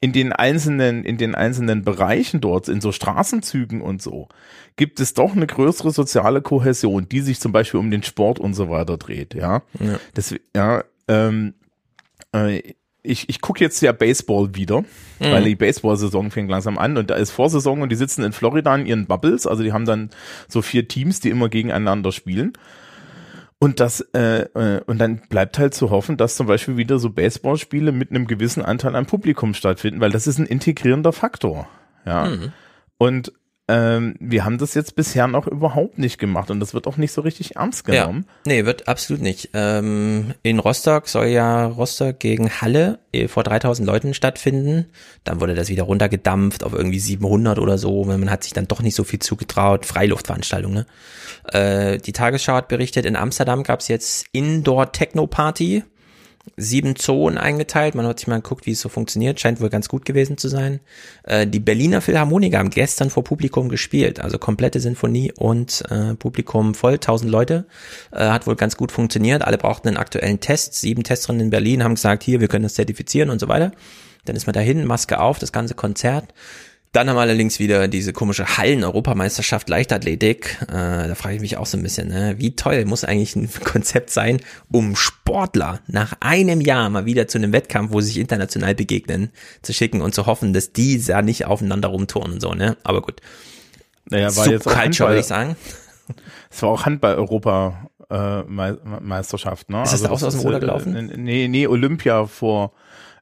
[0.00, 4.28] in den einzelnen, in den einzelnen Bereichen dort, in so Straßenzügen und so,
[4.76, 8.54] gibt es doch eine größere soziale Kohäsion, die sich zum Beispiel um den Sport und
[8.54, 9.62] so weiter dreht, ja.
[9.80, 9.98] ja.
[10.14, 11.54] Das, ja, ähm,
[12.32, 14.84] äh, ich, ich gucke jetzt ja Baseball wieder, mhm.
[15.20, 18.74] weil die Baseball-Saison fängt langsam an und da ist Vorsaison und die sitzen in Florida
[18.74, 20.10] in ihren Bubbles, also die haben dann
[20.48, 22.54] so vier Teams, die immer gegeneinander spielen.
[23.58, 27.10] Und das, äh, äh, und dann bleibt halt zu hoffen, dass zum Beispiel wieder so
[27.10, 31.68] Baseballspiele mit einem gewissen Anteil an Publikum stattfinden, weil das ist ein integrierender Faktor.
[32.04, 32.26] Ja.
[32.26, 32.52] Mhm.
[32.98, 33.32] Und
[33.68, 37.10] ähm, wir haben das jetzt bisher noch überhaupt nicht gemacht und das wird auch nicht
[37.10, 38.24] so richtig ernst genommen.
[38.46, 39.50] Ja, nee, wird absolut nicht.
[39.54, 44.86] Ähm, in Rostock soll ja Rostock gegen Halle eh, vor 3000 Leuten stattfinden.
[45.24, 48.04] Dann wurde das wieder runtergedampft auf irgendwie 700 oder so.
[48.04, 49.84] Man hat sich dann doch nicht so viel zugetraut.
[49.84, 50.86] Freiluftveranstaltung, ne?
[51.52, 55.82] Äh, die Tagesschau hat berichtet, in Amsterdam gab es jetzt Indoor Techno Party
[56.56, 57.94] sieben Zonen eingeteilt.
[57.94, 59.40] Man hat sich mal geguckt, wie es so funktioniert.
[59.40, 60.80] Scheint wohl ganz gut gewesen zu sein.
[61.24, 64.20] Äh, die Berliner Philharmoniker haben gestern vor Publikum gespielt.
[64.20, 67.66] Also komplette Sinfonie und äh, Publikum voll, tausend Leute.
[68.12, 69.42] Äh, hat wohl ganz gut funktioniert.
[69.42, 70.74] Alle brauchten einen aktuellen Test.
[70.74, 73.72] Sieben Testerinnen in Berlin haben gesagt, hier, wir können das zertifizieren und so weiter.
[74.24, 76.34] Dann ist man dahin, Maske auf, das ganze Konzert.
[76.92, 80.58] Dann haben wir allerdings wieder diese komische Hallen-Europameisterschaft Leichtathletik.
[80.62, 82.36] Äh, da frage ich mich auch so ein bisschen, ne?
[82.38, 84.40] wie toll muss eigentlich ein Konzept sein,
[84.72, 89.30] um Sportler nach einem Jahr mal wieder zu einem Wettkampf, wo sie sich international begegnen,
[89.62, 92.76] zu schicken und zu hoffen, dass die ja nicht aufeinander rumturnen und so, ne?
[92.82, 93.20] Aber gut.
[94.08, 95.56] Naja, war jetzt auch Handball, würde ich sagen.
[96.48, 99.82] Es war auch Handball-Europa-Meisterschaft, ne?
[99.82, 100.94] Ist das also, auch so aus dem Ruder gelaufen?
[100.94, 102.70] Äh, nee, nee, Olympia vor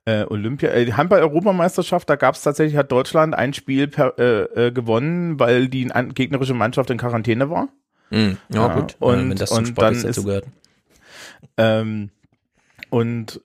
[0.04, 4.72] äh, Olympia, äh, Handball-Europameisterschaft, da gab es tatsächlich, hat Deutschland ein Spiel per, äh, äh,
[4.72, 7.68] gewonnen, weil die gegnerische Mannschaft in Quarantäne war.
[8.10, 8.36] Mhm.
[8.50, 10.44] Ja, ja, gut, und, ja, wenn das zum und Sport dann ist, gehört.
[11.56, 12.10] Ähm,
[12.90, 13.40] und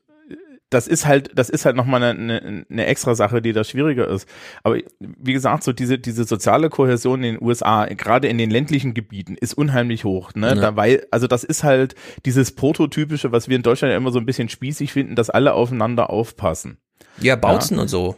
[0.69, 4.07] das ist halt, das ist halt nochmal eine, eine, eine extra Sache, die da schwieriger
[4.07, 4.27] ist.
[4.63, 8.93] Aber wie gesagt, so diese, diese soziale Kohäsion in den USA, gerade in den ländlichen
[8.93, 10.33] Gebieten, ist unheimlich hoch.
[10.35, 10.49] Ne?
[10.49, 10.55] Ja.
[10.55, 11.95] Da, weil, also das ist halt
[12.25, 15.53] dieses Prototypische, was wir in Deutschland ja immer so ein bisschen spießig finden, dass alle
[15.53, 16.77] aufeinander aufpassen.
[17.19, 17.81] Ja, Bautzen ja.
[17.81, 18.15] und so.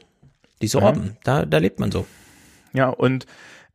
[0.61, 1.11] Die Sorben, ja.
[1.23, 2.05] da, da lebt man so.
[2.73, 3.25] Ja, und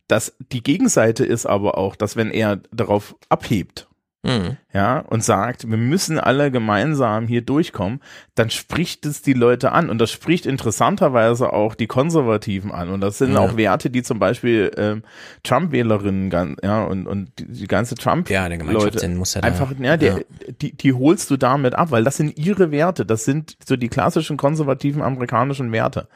[0.07, 3.89] das, die Gegenseite ist aber auch, dass wenn er darauf abhebt,
[4.27, 4.57] mhm.
[4.72, 8.01] ja, und sagt, wir müssen alle gemeinsam hier durchkommen,
[8.35, 13.01] dann spricht es die Leute an und das spricht interessanterweise auch die Konservativen an und
[13.01, 13.41] das sind ja.
[13.41, 15.03] auch Werte, die zum Beispiel ähm,
[15.45, 19.97] Trump-Wählerinnen, ja, und, und die, die ganze Trump ja, der Leute muss ja einfach, ja,
[19.97, 20.20] der, ja.
[20.61, 23.89] Die, die holst du damit ab, weil das sind ihre Werte, das sind so die
[23.89, 26.09] klassischen konservativen amerikanischen Werte.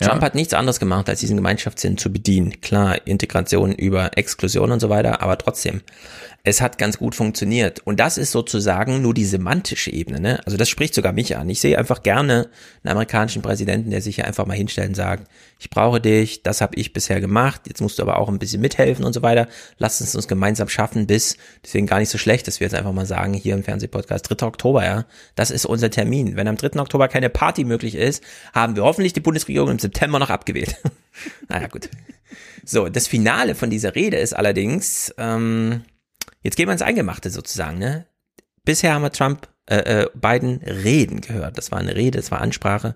[0.00, 2.60] Trump hat nichts anderes gemacht, als diesen Gemeinschaftssinn zu bedienen.
[2.60, 5.82] Klar, Integration über Exklusion und so weiter, aber trotzdem
[6.46, 7.80] es hat ganz gut funktioniert.
[7.80, 10.20] Und das ist sozusagen nur die semantische Ebene.
[10.20, 10.40] Ne?
[10.46, 11.50] Also das spricht sogar mich an.
[11.50, 12.48] Ich sehe einfach gerne
[12.84, 15.28] einen amerikanischen Präsidenten, der sich hier einfach mal hinstellt und sagt,
[15.58, 18.60] ich brauche dich, das habe ich bisher gemacht, jetzt musst du aber auch ein bisschen
[18.60, 19.48] mithelfen und so weiter.
[19.78, 22.92] Lass uns uns gemeinsam schaffen bis, deswegen gar nicht so schlecht, dass wir jetzt einfach
[22.92, 24.46] mal sagen, hier im Fernsehpodcast, 3.
[24.46, 26.36] Oktober, ja, das ist unser Termin.
[26.36, 26.78] Wenn am 3.
[26.78, 28.22] Oktober keine Party möglich ist,
[28.54, 30.76] haben wir hoffentlich die Bundesregierung im September noch abgewählt.
[31.48, 31.90] naja, gut.
[32.64, 35.82] So, das Finale von dieser Rede ist allerdings, ähm,
[36.46, 38.06] Jetzt gehen wir ins Eingemachte sozusagen, ne?
[38.64, 41.58] Bisher haben wir Trump äh, äh, Biden reden gehört.
[41.58, 42.94] Das war eine Rede, das war Ansprache,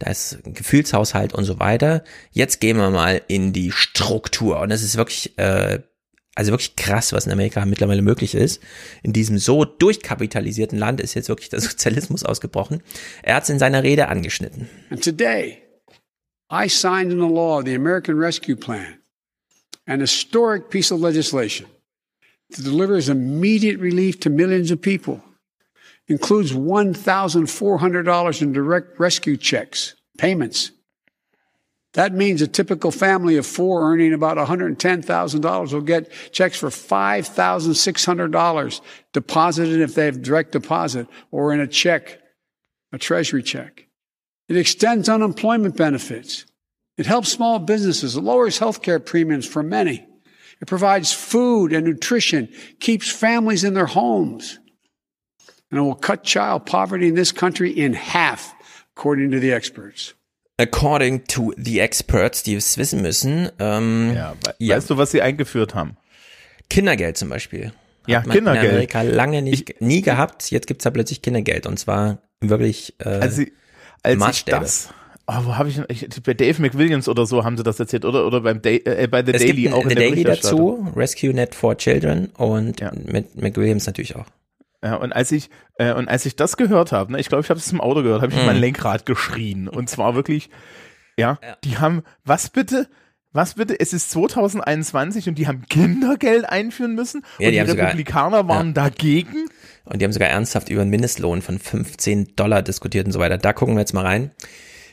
[0.00, 2.02] da ist ein Gefühlshaushalt und so weiter.
[2.32, 5.78] Jetzt gehen wir mal in die Struktur und das ist wirklich, äh,
[6.34, 8.60] also wirklich krass, was in Amerika mittlerweile möglich ist.
[9.04, 12.82] In diesem so durchkapitalisierten Land ist jetzt wirklich der Sozialismus ausgebrochen.
[13.22, 14.68] Er hat es in seiner Rede angeschnitten.
[14.90, 15.62] And today,
[16.50, 18.98] I signed into law the American Rescue Plan,
[19.86, 21.68] an historic piece of legislation.
[22.50, 25.22] That delivers immediate relief to millions of people.
[26.06, 30.70] Includes $1,400 in direct rescue checks, payments.
[31.94, 38.80] That means a typical family of four earning about $110,000 will get checks for $5,600
[39.12, 42.20] deposited if they have direct deposit or in a check,
[42.92, 43.86] a treasury check.
[44.48, 46.44] It extends unemployment benefits.
[46.96, 48.16] It helps small businesses.
[48.16, 50.06] It lowers health care premiums for many.
[50.60, 52.48] It provides food and nutrition,
[52.80, 54.58] keeps families in their homes,
[55.70, 58.54] and it will cut child poverty in this country in half,
[58.96, 60.14] according to the experts.
[60.58, 63.48] According to the experts, die es wissen müssen.
[63.60, 64.76] Ähm, ja, we ja.
[64.76, 65.96] Weißt du, was sie eingeführt haben?
[66.68, 67.66] Kindergeld zum Beispiel.
[67.66, 67.74] Hat
[68.08, 68.64] ja, man Kindergeld.
[68.64, 70.50] In Amerika lange nicht, ich, nie gehabt.
[70.50, 73.44] Jetzt gibt's da plötzlich Kindergeld und zwar wirklich äh, also,
[74.02, 74.56] als Maßstäbe.
[74.56, 74.88] Ich das,
[75.28, 78.26] oh, wo habe ich, ich bei Dave McWilliams oder so haben sie das erzählt oder
[78.26, 80.88] oder beim Day, äh, bei The es Daily gibt auch in The der Daily dazu,
[80.96, 82.90] Rescue Net for Children und ja.
[83.04, 84.26] mit McWilliams natürlich auch.
[84.82, 87.50] Ja, und als ich äh, und als ich das gehört habe, ne, ich glaube, ich
[87.50, 88.46] habe es im Auto gehört, habe ich mm.
[88.46, 90.50] mein Lenkrad geschrien und zwar wirklich
[91.18, 92.88] ja, ja, die haben was bitte
[93.32, 93.78] was bitte?
[93.78, 98.56] Es ist 2021 und die haben Kindergeld einführen müssen ja, und die, die Republikaner sogar,
[98.56, 98.72] waren ja.
[98.72, 99.48] dagegen.
[99.84, 103.36] Und die haben sogar ernsthaft über einen Mindestlohn von 15 Dollar diskutiert und so weiter.
[103.36, 104.30] Da gucken wir jetzt mal rein.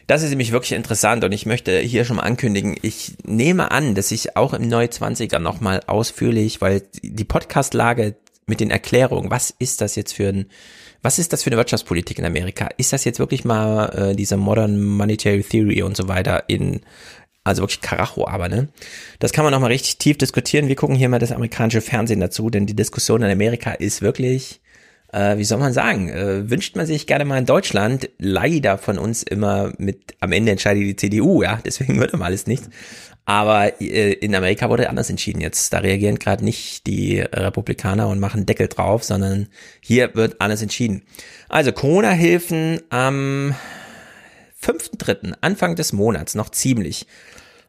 [0.08, 3.96] Das ist nämlich wirklich interessant und ich möchte hier schon mal ankündigen, ich nehme an,
[3.96, 9.54] dass ich auch im Neu 20er nochmal ausführlich, weil die Podcastlage mit den Erklärungen, was
[9.58, 10.46] ist das jetzt für ein,
[11.02, 12.70] was ist das für eine Wirtschaftspolitik in Amerika?
[12.78, 16.82] Ist das jetzt wirklich mal äh, diese Modern Monetary Theory und so weiter in,
[17.44, 18.70] also wirklich Karacho, aber ne?
[19.20, 20.68] Das kann man nochmal richtig tief diskutieren.
[20.68, 24.62] Wir gucken hier mal das amerikanische Fernsehen dazu, denn die Diskussion in Amerika ist wirklich
[25.16, 28.98] äh, wie soll man sagen, äh, wünscht man sich gerne mal in Deutschland, leider von
[28.98, 32.70] uns immer mit, am Ende entscheidet die CDU, ja, deswegen wird immer alles nichts.
[33.24, 35.72] Aber äh, in Amerika wurde anders entschieden jetzt.
[35.74, 39.48] Da reagieren gerade nicht die Republikaner und machen Deckel drauf, sondern
[39.80, 41.04] hier wird alles entschieden.
[41.48, 43.56] Also Corona-Hilfen am
[44.62, 47.08] 5.3., Anfang des Monats, noch ziemlich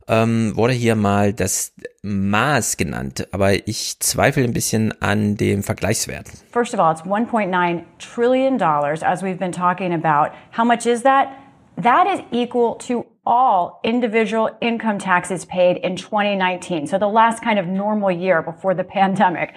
[0.08, 6.28] ähm, wurde hier mal das Maß genannt, aber ich zweifle ein bisschen an dem Vergleichswert.
[6.52, 10.32] First of all, it's 1.9 trillion dollars as we've been talking about.
[10.56, 11.28] How much is that?
[11.76, 16.86] That is equal to all individual income taxes paid in 2019.
[16.86, 19.52] So the last kind of normal year before the pandemic.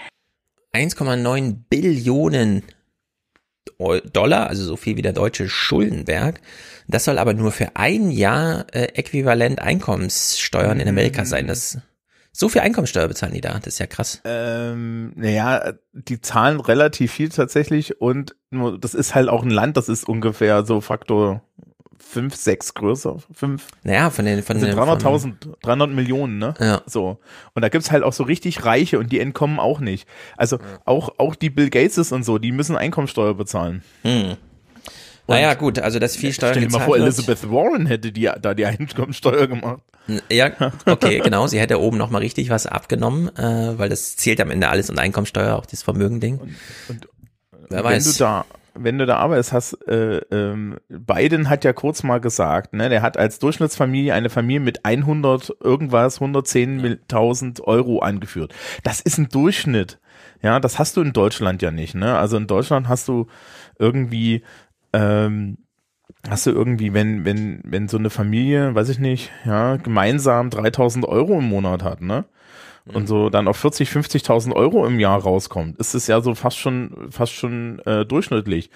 [0.73, 2.63] 1,9 Billionen
[4.13, 6.41] Dollar, also so viel wie der deutsche Schuldenberg.
[6.87, 11.47] Das soll aber nur für ein Jahr äh, äquivalent Einkommenssteuern in Amerika sein.
[11.47, 11.77] Das
[12.31, 13.53] so viel Einkommenssteuer bezahlen die da.
[13.59, 14.21] Das ist ja krass.
[14.23, 19.77] Ähm, naja, die zahlen relativ viel tatsächlich und nur, das ist halt auch ein Land,
[19.77, 21.43] das ist ungefähr so Faktor
[21.99, 23.67] fünf, sechs größer, fünf.
[23.83, 26.53] Naja, von den, von den 300.000, 300 Millionen, ne?
[26.59, 26.81] Ja.
[26.85, 27.19] So.
[27.53, 30.07] Und da gibt's halt auch so richtig Reiche und die entkommen auch nicht.
[30.37, 30.63] Also ja.
[30.85, 33.83] auch, auch die Bill Gateses und so, die müssen Einkommenssteuer bezahlen.
[34.03, 34.37] Hm.
[35.27, 38.53] naja, gut, also dass viel Steuern Stell dir mal vor, Elizabeth Warren hätte die, da
[38.53, 39.81] die Einkommensteuer gemacht.
[40.31, 40.51] Ja,
[40.85, 41.47] okay, genau.
[41.47, 45.01] Sie hätte oben nochmal richtig was abgenommen, äh, weil das zählt am Ende alles unter
[45.01, 46.39] Einkommensteuer, auch das Vermögen-Ding.
[46.39, 46.55] Und,
[46.87, 47.07] und
[47.69, 48.13] Wer wenn weiß.
[48.13, 52.73] du da wenn du da arbeitest, hast, äh, ähm, Biden hat ja kurz mal gesagt,
[52.73, 58.53] ne, der hat als Durchschnittsfamilie eine Familie mit 100 irgendwas, 110.000 Euro angeführt.
[58.83, 59.99] Das ist ein Durchschnitt.
[60.41, 62.17] Ja, das hast du in Deutschland ja nicht, ne?
[62.17, 63.27] Also in Deutschland hast du
[63.77, 64.43] irgendwie,
[64.93, 65.57] ähm,
[66.29, 71.05] hast du irgendwie, wenn, wenn, wenn so eine Familie, weiß ich nicht, ja, gemeinsam 3000
[71.05, 72.25] Euro im Monat hat, ne?
[72.85, 76.57] Und so dann auf 40, 50.000 Euro im Jahr rauskommt, ist es ja so fast
[76.57, 78.69] schon, fast schon äh, durchschnittlich.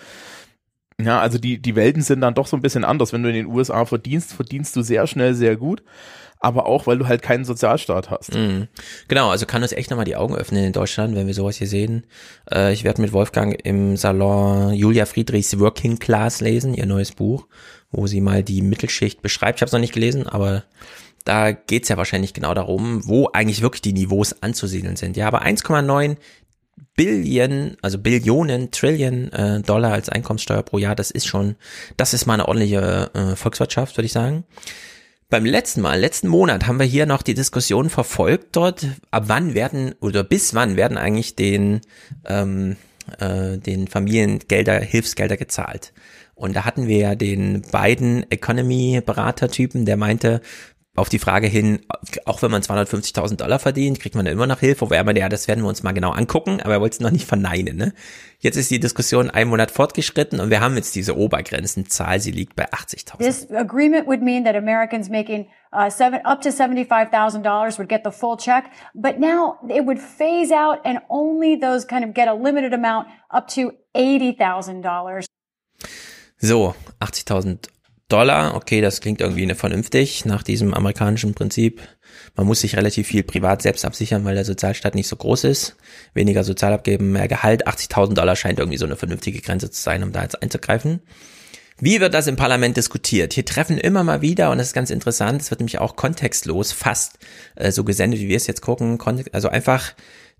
[1.02, 3.14] Ja, also die, die Welten sind dann doch so ein bisschen anders.
[3.14, 5.84] Wenn du in den USA verdienst, verdienst du sehr schnell sehr gut
[6.44, 8.36] aber auch, weil du halt keinen Sozialstaat hast.
[8.36, 8.68] Mhm.
[9.08, 11.68] Genau, also kann uns echt nochmal die Augen öffnen in Deutschland, wenn wir sowas hier
[11.68, 12.06] sehen.
[12.52, 17.48] Äh, ich werde mit Wolfgang im Salon Julia Friedrichs Working Class lesen, ihr neues Buch,
[17.92, 19.60] wo sie mal die Mittelschicht beschreibt.
[19.60, 20.66] Ich habe es noch nicht gelesen, aber
[21.24, 25.18] da geht's ja wahrscheinlich genau darum, wo eigentlich wirklich die Niveaus anzusiedeln sind.
[25.18, 26.18] Ja, aber 1,9
[26.96, 31.56] Billionen, also Billionen, Trillion äh, Dollar als Einkommenssteuer pro Jahr, das ist schon,
[31.98, 34.44] das ist mal eine ordentliche äh, Volkswirtschaft, würde ich sagen.
[35.30, 39.56] Beim letzten Mal, letzten Monat haben wir hier noch die Diskussion verfolgt dort, ab wann
[39.56, 41.82] werden oder bis wann werden eigentlich den,
[42.26, 42.76] ähm,
[43.18, 45.94] äh, den Familiengelder, Hilfsgelder gezahlt.
[46.36, 50.42] Und da hatten wir ja den beiden Economy-Berater-Typen, der meinte,
[50.96, 51.80] auf die Frage hin,
[52.26, 55.30] auch wenn man 250.000 Dollar verdient, kriegt man immer noch Hilfe, wo er meinte, ja,
[55.30, 57.78] das werden wir uns mal genau angucken, aber er wollte es noch nicht verneinen.
[57.78, 57.94] Ne?
[58.40, 62.56] Jetzt ist die Diskussion einen Monat fortgeschritten und wir haben jetzt diese Obergrenzenzahl, sie liegt
[62.56, 63.18] bei 80.000.
[63.18, 68.12] This agreement would mean that Americans making uh, seven, up to $75,000 would get the
[68.12, 72.34] full check, but now it would phase out and only those kind of get a
[72.36, 75.26] limited amount up to $80,000.
[76.38, 77.68] So, 80.000
[78.10, 81.82] Dollar, okay, das klingt irgendwie vernünftig nach diesem amerikanischen Prinzip.
[82.36, 85.76] Man muss sich relativ viel privat selbst absichern, weil der Sozialstaat nicht so groß ist.
[86.14, 87.68] Weniger Sozialabgeben, mehr Gehalt.
[87.68, 91.02] 80.000 Dollar scheint irgendwie so eine vernünftige Grenze zu sein, um da jetzt einzugreifen.
[91.80, 93.34] Wie wird das im Parlament diskutiert?
[93.34, 96.72] Hier treffen immer mal wieder, und das ist ganz interessant, es wird nämlich auch kontextlos
[96.72, 97.18] fast
[97.56, 99.00] äh, so gesendet, wie wir es jetzt gucken.
[99.32, 99.94] Also einfach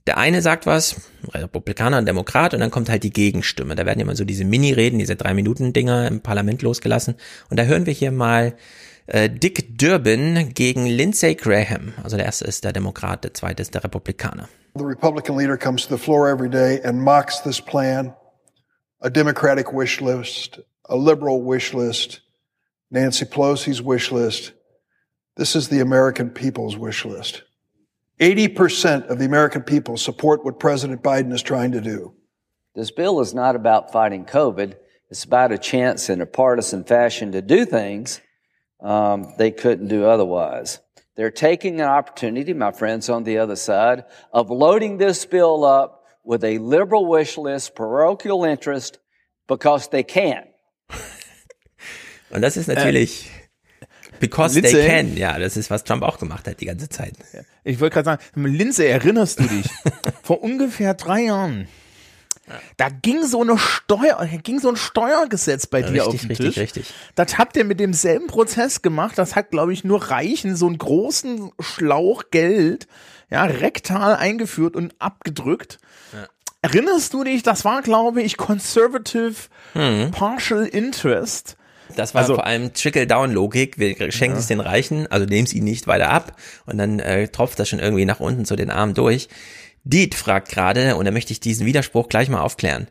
[0.08, 0.96] der eine sagt was,
[1.34, 3.76] Republikaner und Demokrat, und dann kommt halt die Gegenstimme.
[3.76, 7.16] Da werden immer so diese Mini-Reden, diese drei-Minuten-Dinger im Parlament losgelassen.
[7.50, 8.56] Und da hören wir hier mal
[9.08, 11.94] äh, Dick Durbin gegen Lindsey Graham.
[12.04, 14.50] Also der erste ist der Demokrat, der zweite ist der Republikaner.
[14.76, 18.14] The Republican leader comes to the floor every day and mocks this plan,
[19.02, 22.22] a Democratic wish list, a liberal wish list,
[22.90, 24.54] Nancy Pelosi's wish list.
[25.36, 27.44] This is the American people's wish list.
[28.20, 32.14] 80% of the American people support what President Biden is trying to do.
[32.76, 34.76] This bill is not about fighting COVID.
[35.10, 38.22] It's about a chance in a partisan fashion to do things
[38.82, 40.80] um, they couldn't do otherwise.
[41.16, 46.04] They're taking an opportunity, my friends on the other side, of loading this bill up
[46.24, 49.00] with a liberal wish list, parochial interest,
[49.48, 50.48] because they can.
[52.32, 53.30] Und das ist natürlich
[54.24, 55.18] Because Lindsay, they can.
[55.18, 57.14] Ja, das ist, was Trump auch gemacht hat die ganze Zeit.
[57.64, 59.70] Ich wollte gerade sagen, Lindsay, erinnerst du dich?
[60.24, 61.68] Vor ungefähr drei Jahren.
[62.78, 66.28] Da ging so eine Steuer, ging so ein Steuergesetz bei ja, dir richtig, auf den
[66.28, 66.58] richtig, Tisch.
[66.58, 66.96] Richtig, richtig.
[67.16, 69.18] Das habt ihr mit demselben Prozess gemacht.
[69.18, 72.88] Das hat, glaube ich, nur Reichen so einen großen Schlauch Geld,
[73.30, 75.80] ja, rektal eingeführt und abgedrückt.
[76.12, 76.28] Ja.
[76.62, 77.44] Erinnerst du dich?
[77.44, 79.36] Das war, glaube ich, Conservative
[79.74, 80.12] hm.
[80.12, 81.56] Partial Interest.
[81.96, 83.78] Das war also, vor allem Trickle-Down-Logik.
[83.78, 84.40] Wir schenken ja.
[84.40, 86.36] es den Reichen, also nehmen es ihnen nicht weiter ab
[86.66, 89.30] und dann äh, tropft das schon irgendwie nach unten zu den Armen durch.
[89.84, 92.88] Diet fragt gerade, und da möchte ich diesen Widerspruch gleich mal aufklären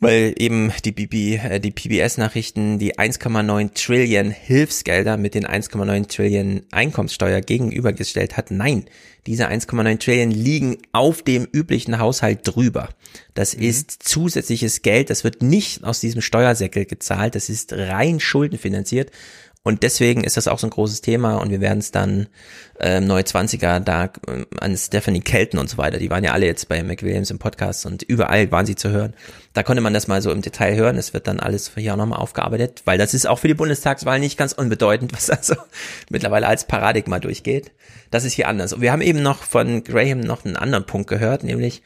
[0.00, 6.62] weil eben die, BB, äh, die PBS-Nachrichten die 1,9 Trillion Hilfsgelder mit den 1,9 Trillion
[6.70, 8.50] Einkommenssteuer gegenübergestellt hat.
[8.50, 8.84] Nein,
[9.26, 12.90] diese 1,9 Trillion liegen auf dem üblichen Haushalt drüber.
[13.34, 13.62] Das mhm.
[13.62, 19.10] ist zusätzliches Geld, das wird nicht aus diesem Steuersäckel gezahlt, das ist rein schuldenfinanziert
[19.68, 22.28] und deswegen ist das auch so ein großes Thema und wir werden es dann
[22.80, 26.46] ähm, neue 20er da äh, an Stephanie Kelton und so weiter, die waren ja alle
[26.46, 29.12] jetzt bei McWilliams im Podcast und überall waren sie zu hören.
[29.52, 30.96] Da konnte man das mal so im Detail hören.
[30.96, 34.18] Es wird dann alles hier auch nochmal aufgearbeitet, weil das ist auch für die Bundestagswahl
[34.18, 35.54] nicht ganz unbedeutend, was also
[36.08, 37.70] mittlerweile als Paradigma durchgeht.
[38.10, 38.72] Das ist hier anders.
[38.72, 41.82] Und wir haben eben noch von Graham noch einen anderen Punkt gehört, nämlich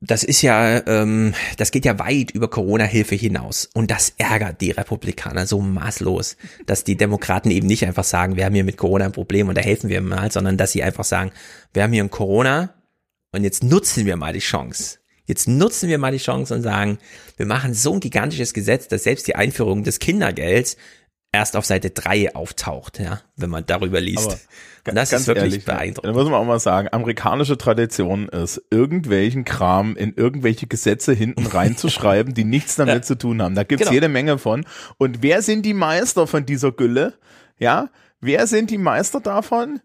[0.00, 3.68] das ist ja, ähm, das geht ja weit über Corona-Hilfe hinaus.
[3.74, 6.36] Und das ärgert die Republikaner so maßlos,
[6.66, 9.58] dass die Demokraten eben nicht einfach sagen, wir haben hier mit Corona ein Problem und
[9.58, 11.32] da helfen wir mal, sondern dass sie einfach sagen,
[11.72, 12.74] wir haben hier ein Corona
[13.32, 14.98] und jetzt nutzen wir mal die Chance.
[15.26, 16.98] Jetzt nutzen wir mal die Chance und sagen,
[17.36, 20.76] wir machen so ein gigantisches Gesetz, dass selbst die Einführung des Kindergelds
[21.38, 24.38] erst auf Seite 3 auftaucht, ja, wenn man darüber liest.
[24.84, 26.10] Aber das ist wirklich ehrlich, beeindruckend.
[26.10, 31.46] Da muss man auch mal sagen, amerikanische Tradition ist, irgendwelchen Kram in irgendwelche Gesetze hinten
[31.46, 33.02] reinzuschreiben, die nichts damit ja.
[33.02, 33.54] zu tun haben.
[33.54, 33.94] Da gibt's genau.
[33.94, 34.66] jede Menge von.
[34.96, 37.14] Und wer sind die Meister von dieser Gülle?
[37.58, 39.80] Ja, wer sind die Meister davon?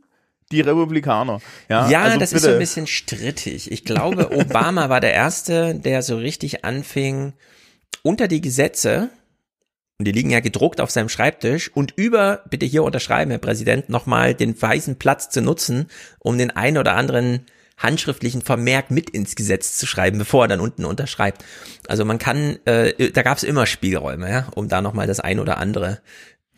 [0.52, 1.40] die Republikaner.
[1.68, 2.38] Ja, ja also das bitte.
[2.38, 3.72] ist so ein bisschen strittig.
[3.72, 7.34] Ich glaube, Obama war der Erste, der so richtig anfing,
[8.04, 9.10] unter die Gesetze
[10.04, 13.88] und die liegen ja gedruckt auf seinem Schreibtisch und über, bitte hier unterschreiben, Herr Präsident,
[13.88, 15.86] nochmal den weißen Platz zu nutzen,
[16.20, 17.46] um den einen oder anderen
[17.78, 21.46] handschriftlichen Vermerk mit ins Gesetz zu schreiben, bevor er dann unten unterschreibt.
[21.88, 25.40] Also man kann, äh, da gab es immer Spielräume, ja, um da nochmal das ein
[25.40, 26.02] oder andere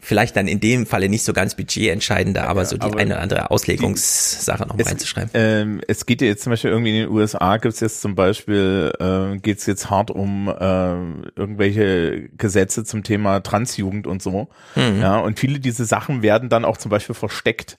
[0.05, 3.13] vielleicht dann in dem Falle nicht so ganz budgetentscheidende, aber ja, so die aber eine
[3.13, 5.31] oder andere Auslegungssache noch mal reinzuschreiben.
[5.33, 8.15] Ähm, es geht ja jetzt zum Beispiel irgendwie in den USA gibt es jetzt zum
[8.15, 10.53] Beispiel, äh, geht es jetzt hart um äh,
[11.35, 14.47] irgendwelche Gesetze zum Thema Transjugend und so.
[14.75, 15.01] Mhm.
[15.01, 17.77] Ja, und viele diese Sachen werden dann auch zum Beispiel versteckt.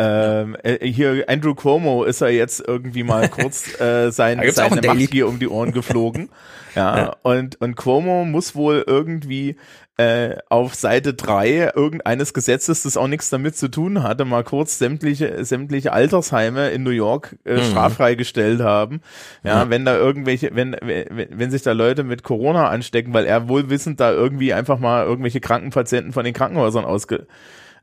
[0.00, 5.26] Ähm, äh, hier Andrew Cuomo ist ja jetzt irgendwie mal kurz äh, sein, seine Machtgier
[5.26, 6.28] um die Ohren geflogen.
[6.74, 9.56] Ja, ja, Und, und Cuomo muss wohl irgendwie
[9.96, 14.78] äh, auf Seite drei irgendeines Gesetzes, das auch nichts damit zu tun hatte, mal kurz
[14.78, 17.62] sämtliche, sämtliche Altersheime in New York äh, mhm.
[17.64, 19.00] straffrei gestellt haben.
[19.42, 19.70] Ja, mhm.
[19.70, 23.70] wenn da irgendwelche, wenn, wenn, wenn sich da Leute mit Corona anstecken, weil er wohl
[23.70, 27.26] wissend da irgendwie einfach mal irgendwelche Krankenpatienten von den Krankenhäusern ausge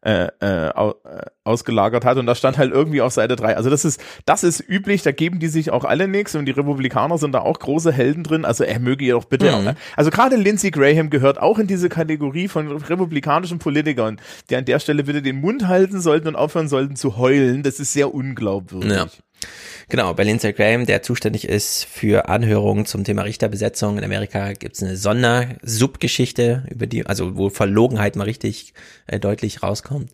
[0.06, 0.91] äh, äh, äh,
[1.43, 3.58] ausgelagert hat und das stand halt irgendwie auf Seite 3.
[3.58, 6.51] Also das ist, das ist üblich, da geben die sich auch alle nichts und die
[6.51, 9.53] Republikaner sind da auch große Helden drin, also er möge ihr doch bitte mhm.
[9.53, 9.76] auch, ne?
[9.95, 14.80] Also gerade Lindsey Graham gehört auch in diese Kategorie von republikanischen Politikern, die an der
[14.80, 17.64] Stelle bitte den Mund halten sollten und aufhören sollten zu heulen.
[17.64, 18.91] Das ist sehr unglaubwürdig.
[18.91, 19.08] Ja.
[19.88, 24.76] Genau, bei Lindsey Graham, der zuständig ist für Anhörungen zum Thema Richterbesetzung in Amerika, gibt
[24.76, 28.74] es eine Sondersubgeschichte, über die, also wo Verlogenheit mal richtig
[29.06, 30.10] äh, deutlich rauskommt.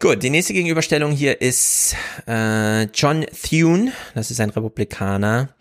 [0.00, 1.94] Gut, die nächste Gegenüberstellung hier ist
[2.26, 5.54] äh, John Thune, das ist ein Republikaner,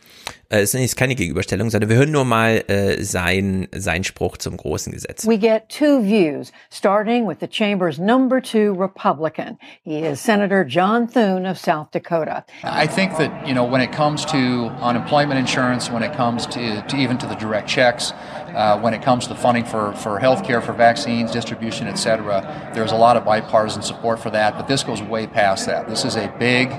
[0.49, 4.93] es ist keine Gegenüberstellung, sondern wir hören nur mal äh, sein, sein Spruch zum großen
[4.93, 5.26] Gesetz.
[5.26, 9.57] We get two views, starting with the chamber's number two Republican.
[9.84, 12.45] He is Senator John Thune of South Dakota.
[12.63, 16.84] I think that, you know, when it comes to unemployment insurance, when it comes to,
[16.88, 18.13] to even to the direct checks,
[18.53, 22.71] uh, when it comes to funding for, for health care, for vaccines, distribution, et cetera,
[22.76, 25.89] there's a lot of bipartisan support for that, but this goes way past that.
[25.89, 26.69] This is a big,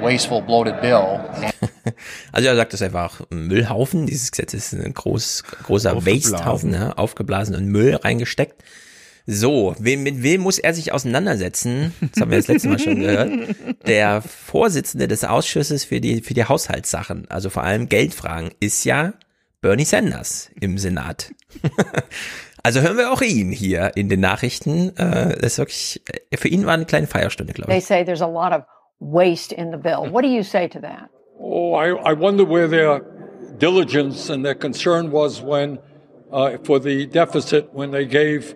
[0.00, 1.20] wasteful, bloated bill.
[2.32, 4.06] also er sagt es einfach Müllhaufen.
[4.06, 6.96] Dieses Gesetz ist ein groß, großer Wastehaufen, ne?
[6.98, 8.62] aufgeblasen und Müll reingesteckt.
[9.26, 11.94] So, wem, mit wem muss er sich auseinandersetzen?
[12.12, 13.56] Das haben wir das letzte Mal schon gehört.
[13.86, 19.14] Der Vorsitzende des Ausschusses für die, für die Haushaltssachen, also vor allem Geldfragen, ist ja
[19.62, 21.32] Bernie Sanders im Senat.
[22.66, 24.96] Also hören wir auch ihn hier in den Nachrichten.
[24.96, 26.02] Äh, das ist wirklich,
[26.34, 27.84] für ihn war eine kleine Feierstunde, glaube ich.
[27.84, 28.64] They say there's a lot of
[29.00, 30.10] waste in the bill.
[30.10, 31.10] What do you say to that?
[31.38, 33.00] Oh, I, I wonder where their
[33.58, 35.80] diligence and their concern was when,
[36.30, 38.54] uh, for the deficit, when they gave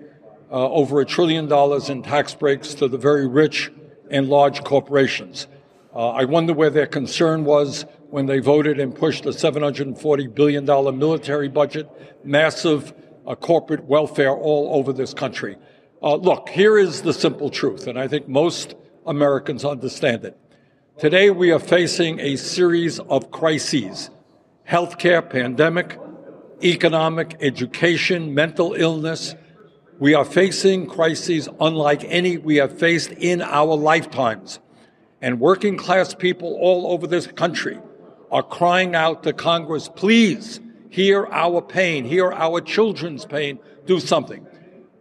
[0.51, 3.71] uh, over a trillion dollars in tax breaks to the very rich
[4.11, 5.49] and large corporations.
[5.95, 10.65] Uh, I wonder where their concern was when they voted and pushed a $740 billion
[10.65, 11.89] military budget,
[12.23, 12.95] massive
[13.27, 15.57] uh, corporate welfare all over this country.
[16.01, 20.39] Uh, look, here is the simple truth, and I think most Americans understand it.
[20.99, 24.11] Today, we are facing a series of crises
[24.69, 25.97] healthcare, pandemic,
[26.65, 29.37] economic, education, mental illness.
[30.01, 34.59] We are facing crises unlike any we have faced in our lifetimes.
[35.23, 37.79] And working class people all over this country
[38.33, 40.59] are crying out to Congress, please
[40.91, 44.45] hear our pain, hear our children's pain, do something.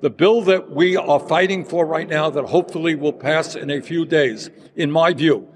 [0.02, 3.82] The bill that we are fighting for right now, that hopefully will pass in a
[3.82, 5.48] few days, in my view,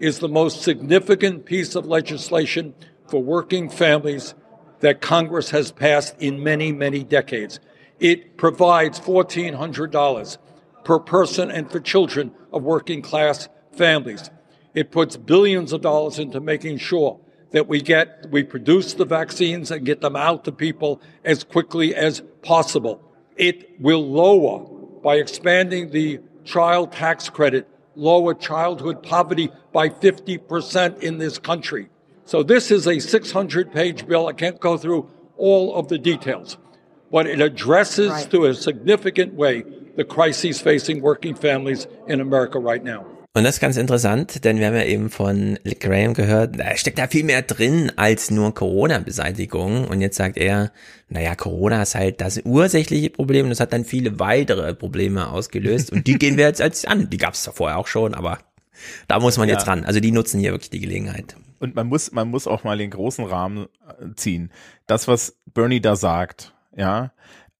[0.00, 2.74] is the most significant piece of legislation
[3.08, 4.34] for working families
[4.80, 7.60] that Congress has passed in many, many decades.
[7.98, 10.38] It provides $1,400
[10.84, 14.30] per person and for children of working class families.
[14.74, 17.20] It puts billions of dollars into making sure
[17.50, 21.94] that we get, we produce the vaccines and get them out to people as quickly
[21.94, 23.02] as possible.
[23.36, 24.64] It will lower,
[25.02, 31.88] by expanding the child tax credit, lower childhood poverty by 50% in this country.
[32.24, 34.28] So this is a 600 page bill.
[34.28, 36.58] I can't go through all of the details,
[37.10, 38.30] but it addresses right.
[38.30, 39.64] to a significant way
[39.96, 43.04] the crises facing working families in America right now.
[43.32, 46.76] Und das ist ganz interessant, denn wir haben ja eben von Lick Graham gehört, da
[46.76, 49.86] steckt da viel mehr drin als nur Corona-Beseitigung.
[49.86, 50.72] Und jetzt sagt er,
[51.08, 55.92] naja, Corona ist halt das ursächliche Problem und das hat dann viele weitere Probleme ausgelöst.
[55.92, 57.08] Und die gehen wir jetzt als an.
[57.08, 58.38] Die gab es vorher auch schon, aber
[59.08, 59.54] da muss man ja.
[59.54, 59.84] jetzt ran.
[59.84, 61.36] Also die nutzen hier wirklich die Gelegenheit.
[61.58, 64.50] Und man muss, man muss auch mal den großen Rahmen äh, ziehen.
[64.86, 67.12] Das, was Bernie da sagt, ja,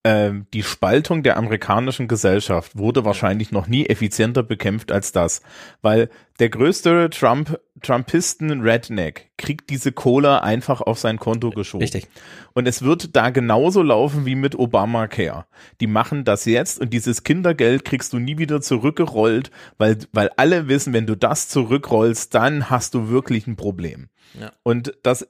[0.03, 5.42] ähm, die Spaltung der amerikanischen Gesellschaft wurde wahrscheinlich noch nie effizienter bekämpft als das,
[5.82, 11.82] weil der größte Trump Trumpisten Redneck kriegt diese Cola einfach auf sein Konto geschoben.
[11.82, 12.09] Richtig.
[12.53, 15.46] Und es wird da genauso laufen wie mit Obamacare.
[15.80, 20.68] Die machen das jetzt und dieses Kindergeld kriegst du nie wieder zurückgerollt, weil weil alle
[20.68, 24.09] wissen, wenn du das zurückrollst, dann hast du wirklich ein Problem.
[24.38, 24.53] Ja.
[24.62, 25.26] Und das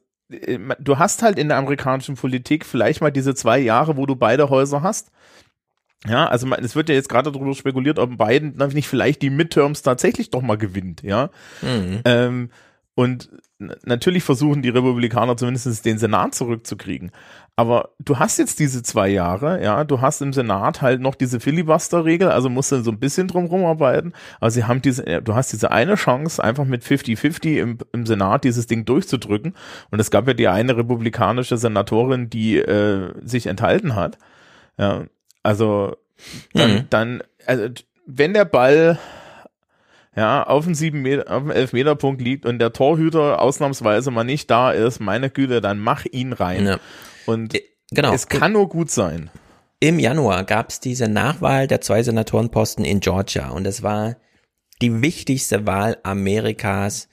[0.79, 4.49] du hast halt in der amerikanischen Politik vielleicht mal diese zwei Jahre, wo du beide
[4.49, 5.11] Häuser hast.
[6.07, 9.83] Ja, also es wird ja jetzt gerade darüber spekuliert, ob Biden nicht vielleicht die Midterms
[9.83, 11.31] tatsächlich doch mal gewinnt, ja.
[11.61, 12.01] Mhm.
[12.05, 12.51] Ähm,
[12.95, 13.31] und
[13.85, 17.13] natürlich versuchen die Republikaner zumindest den Senat zurückzukriegen.
[17.61, 21.41] Aber du hast jetzt diese zwei Jahre, ja, du hast im Senat halt noch diese
[21.41, 24.15] Filibuster-Regel, also musst du so ein bisschen drum arbeiten.
[24.41, 28.45] Aber sie haben diese, du hast diese eine Chance, einfach mit 50-50 im, im Senat
[28.45, 29.55] dieses Ding durchzudrücken.
[29.91, 34.17] Und es gab ja die eine republikanische Senatorin, die äh, sich enthalten hat.
[34.79, 35.05] Ja,
[35.43, 35.99] also
[36.55, 36.87] dann, mhm.
[36.89, 37.69] dann, also
[38.07, 38.99] wenn der Ball
[40.17, 44.51] ja, auf dem sieben Meter, auf dem Elfmeterpunkt liegt und der Torhüter ausnahmsweise mal nicht
[44.51, 46.65] da ist, meine Güte, dann mach ihn rein.
[46.67, 46.79] Ja.
[47.27, 48.13] Und äh, genau.
[48.13, 49.31] es kann nur gut sein.
[49.81, 54.17] Im Januar gab es diese Nachwahl der zwei Senatorenposten in Georgia und es war
[54.83, 57.09] die wichtigste Wahl Amerikas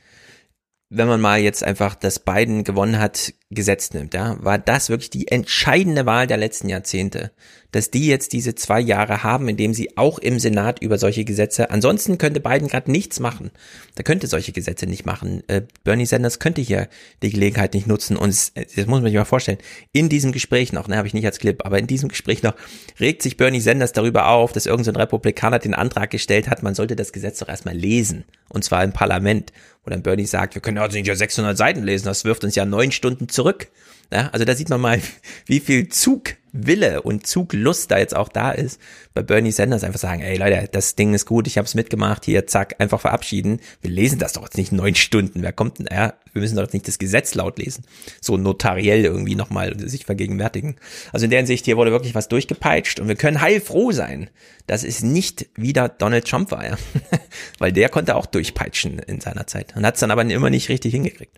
[0.89, 5.09] wenn man mal jetzt einfach das Biden gewonnen hat, gesetzt nimmt, ja, war das wirklich
[5.09, 7.31] die entscheidende Wahl der letzten Jahrzehnte,
[7.71, 11.23] dass die jetzt diese zwei Jahre haben, in dem sie auch im Senat über solche
[11.23, 13.51] Gesetze, ansonsten könnte Biden gerade nichts machen.
[13.95, 15.43] Da könnte solche Gesetze nicht machen.
[15.47, 16.89] Äh, Bernie Sanders könnte hier
[17.23, 19.59] die Gelegenheit nicht nutzen und es, das muss man sich mal vorstellen.
[19.93, 22.55] In diesem Gespräch noch, ne, habe ich nicht als Clip, aber in diesem Gespräch noch
[22.99, 26.75] regt sich Bernie Sanders darüber auf, dass irgendein so Republikaner den Antrag gestellt hat, man
[26.75, 29.53] sollte das Gesetz doch erstmal lesen und zwar im Parlament
[29.87, 32.55] wo dann Bernie sagt, wir können also nicht ja 600 Seiten lesen, das wirft uns
[32.55, 33.67] ja neun Stunden zurück.
[34.11, 35.01] Ja, also da sieht man mal,
[35.45, 38.79] wie viel Zugwille und Zuglust da jetzt auch da ist,
[39.13, 42.25] bei Bernie Sanders einfach sagen, ey Leute, das Ding ist gut, ich habe es mitgemacht,
[42.25, 43.59] hier, zack, einfach verabschieden.
[43.81, 45.43] Wir lesen das doch jetzt nicht neun Stunden.
[45.43, 47.83] Wer kommt denn, ja, wir müssen doch jetzt nicht das Gesetz laut lesen.
[48.21, 50.77] So notariell irgendwie nochmal sich vergegenwärtigen.
[51.11, 54.29] Also in der Hinsicht, hier wurde wirklich was durchgepeitscht und wir können heilfroh sein,
[54.65, 56.77] dass es nicht wieder Donald Trump war, ja.
[57.59, 60.69] Weil der konnte auch durchpeitschen in seiner Zeit und hat es dann aber immer nicht
[60.69, 61.37] richtig hingekriegt.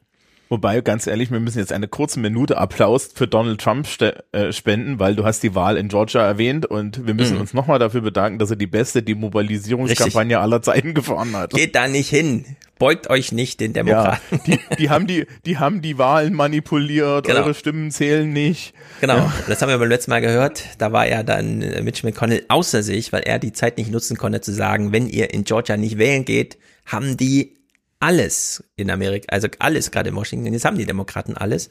[0.51, 3.87] Wobei, ganz ehrlich, wir müssen jetzt eine kurze Minute Applaus für Donald Trump
[4.31, 7.41] äh, spenden, weil du hast die Wahl in Georgia erwähnt und wir müssen mhm.
[7.41, 10.43] uns nochmal dafür bedanken, dass er die beste Demobilisierungskampagne Richtig.
[10.43, 11.51] aller Zeiten gefahren hat.
[11.51, 12.45] Geht da nicht hin.
[12.79, 14.21] Beugt euch nicht den Demokraten.
[14.31, 17.41] Ja, die, die, haben die, die haben die Wahlen manipuliert, genau.
[17.41, 18.73] eure Stimmen zählen nicht.
[19.01, 19.33] Genau, ja.
[19.47, 20.63] das haben wir beim letzten Mal gehört.
[20.79, 24.17] Da war er dann äh, Mitch McConnell außer sich, weil er die Zeit nicht nutzen
[24.17, 27.58] konnte zu sagen, wenn ihr in Georgia nicht wählen geht, haben die
[27.99, 31.69] alles in Amerika, also alles gerade in Washington, jetzt haben die Demokraten alles.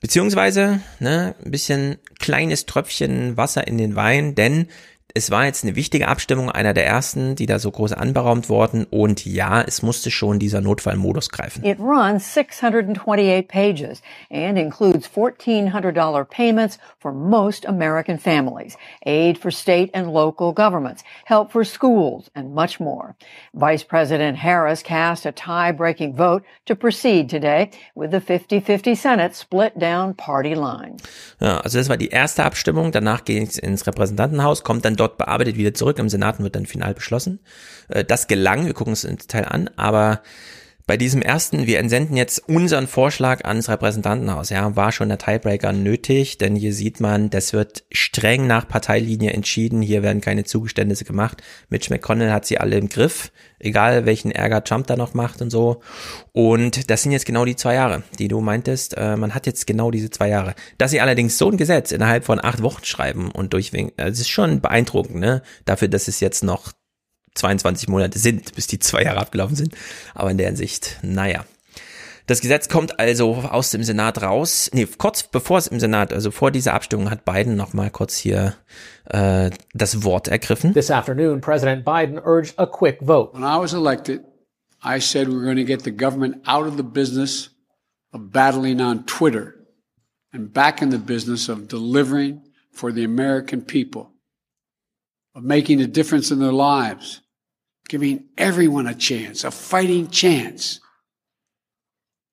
[0.00, 4.68] Beziehungsweise, ne, ein bisschen kleines Tröpfchen Wasser in den Wein, denn
[5.14, 8.84] es war jetzt eine wichtige Abstimmung, einer der ersten, die da so groß anberaumt wurden.
[8.84, 11.64] Und ja, es musste schon dieser Notfallmodus greifen.
[11.64, 19.90] It runs 628 pages and includes $1,400 payments for most American families, aid for state
[19.94, 23.14] and local governments, help for schools, and much more.
[23.52, 29.78] Vice President Harris cast a tie-breaking vote to proceed today with the 50-50 Senate split
[29.78, 31.02] down party lines.
[31.40, 32.92] Ja, also das war die erste Abstimmung.
[32.92, 35.98] Danach ging es ins Repräsentantenhaus, kommt dann dort bearbeitet wieder zurück.
[35.98, 37.40] Im Senat wird dann final beschlossen.
[37.88, 40.22] Äh, das gelang, wir gucken es im Detail an, aber
[40.86, 44.50] bei diesem ersten, wir entsenden jetzt unseren Vorschlag ans Repräsentantenhaus.
[44.50, 49.32] Ja, war schon der Tiebreaker nötig, denn hier sieht man, das wird streng nach Parteilinie
[49.32, 49.80] entschieden.
[49.80, 51.42] Hier werden keine Zugeständnisse gemacht.
[51.68, 53.30] Mitch McConnell hat sie alle im Griff,
[53.60, 55.80] egal welchen Ärger Trump da noch macht und so.
[56.32, 58.96] Und das sind jetzt genau die zwei Jahre, die du meintest.
[58.96, 60.54] Äh, man hat jetzt genau diese zwei Jahre.
[60.78, 64.30] Dass sie allerdings so ein Gesetz innerhalb von acht Wochen schreiben und durchwinken, das ist
[64.30, 65.42] schon beeindruckend, ne?
[65.64, 66.72] Dafür, dass es jetzt noch
[67.34, 69.74] 22 Monate sind, bis die zwei Jahre abgelaufen sind.
[70.14, 71.44] Aber in der Hinsicht, naja.
[72.26, 74.70] Das Gesetz kommt also aus dem Senat raus.
[74.72, 78.16] Nee, kurz bevor es im Senat, also vor dieser Abstimmung, hat Biden noch mal kurz
[78.16, 78.54] hier
[79.06, 80.72] äh, das Wort ergriffen.
[80.72, 83.34] This afternoon, President Biden urged a quick vote.
[83.34, 84.20] When I was elected,
[84.84, 87.50] I said we're going to get the government out of the business
[88.12, 89.54] of battling on Twitter
[90.32, 94.11] and back in the business of delivering for the American people,
[95.34, 97.22] of making a difference in their lives.
[97.92, 100.80] giving everyone a chance, a fighting chance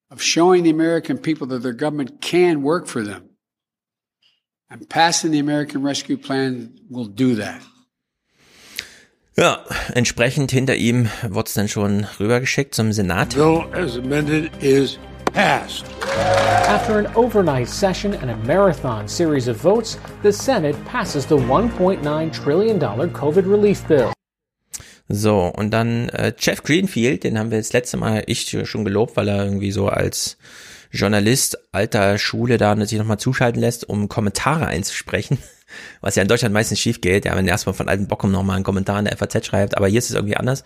[0.09, 3.29] of showing the American people that their government can work for them.
[4.69, 7.61] And passing the American Rescue Plan will do that.
[9.35, 9.63] Ja,
[9.95, 13.35] entsprechend hinter ihm wurde es dann schon rübergeschickt zum Senat.
[13.35, 14.97] Bill as amended is
[15.31, 15.85] passed.
[16.67, 22.33] After an overnight session and a marathon series of votes, the Senate passes the $1.9
[22.33, 24.11] trillion COVID relief bill.
[25.11, 29.17] So, und dann äh, Jeff Greenfield, den haben wir das letzte Mal ich schon gelobt,
[29.17, 30.37] weil er irgendwie so als
[30.91, 35.39] Journalist alter Schule da sich nochmal zuschalten lässt, um Kommentare einzusprechen.
[36.01, 38.55] Was ja in Deutschland meistens schief geht, ja, wenn er erstmal von alten Bockum nochmal
[38.55, 40.63] einen Kommentar in der FAZ schreibt, aber hier ist es irgendwie anders.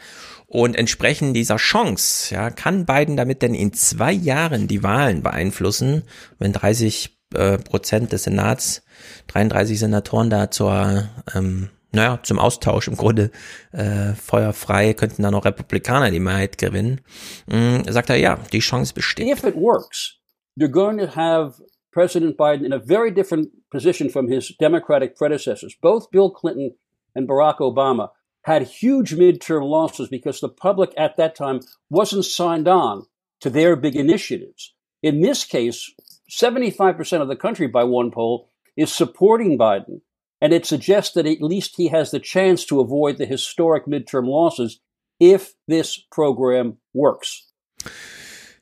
[0.47, 6.03] Und entsprechend dieser Chance, ja, kann Biden damit denn in zwei Jahren die Wahlen beeinflussen,
[6.39, 8.83] wenn 30 äh, Prozent des Senats,
[9.27, 13.29] 33 Senatoren da zur ähm, naja, zum Austausch im Grunde
[13.71, 17.01] äh, feuerfrei könnten da noch Republikaner die Mehrheit gewinnen.
[17.45, 19.27] Mm, sagt er, ja, die Chance besteht.
[19.27, 20.17] If it works,
[20.57, 25.75] you're going to have President Biden in a very different position from his Democratic predecessors.
[25.79, 26.71] Both Bill Clinton
[27.13, 28.09] and Barack Obama
[28.43, 33.05] had huge midterm losses because the public at that time wasn't signed on
[33.41, 34.73] to their big initiatives.
[35.01, 35.91] In this case,
[36.29, 40.01] 75% of the country by one poll is supporting Biden
[40.41, 44.27] and it suggests that at least he has the chance to avoid the historic midterm
[44.27, 44.81] losses
[45.19, 47.49] if this program works.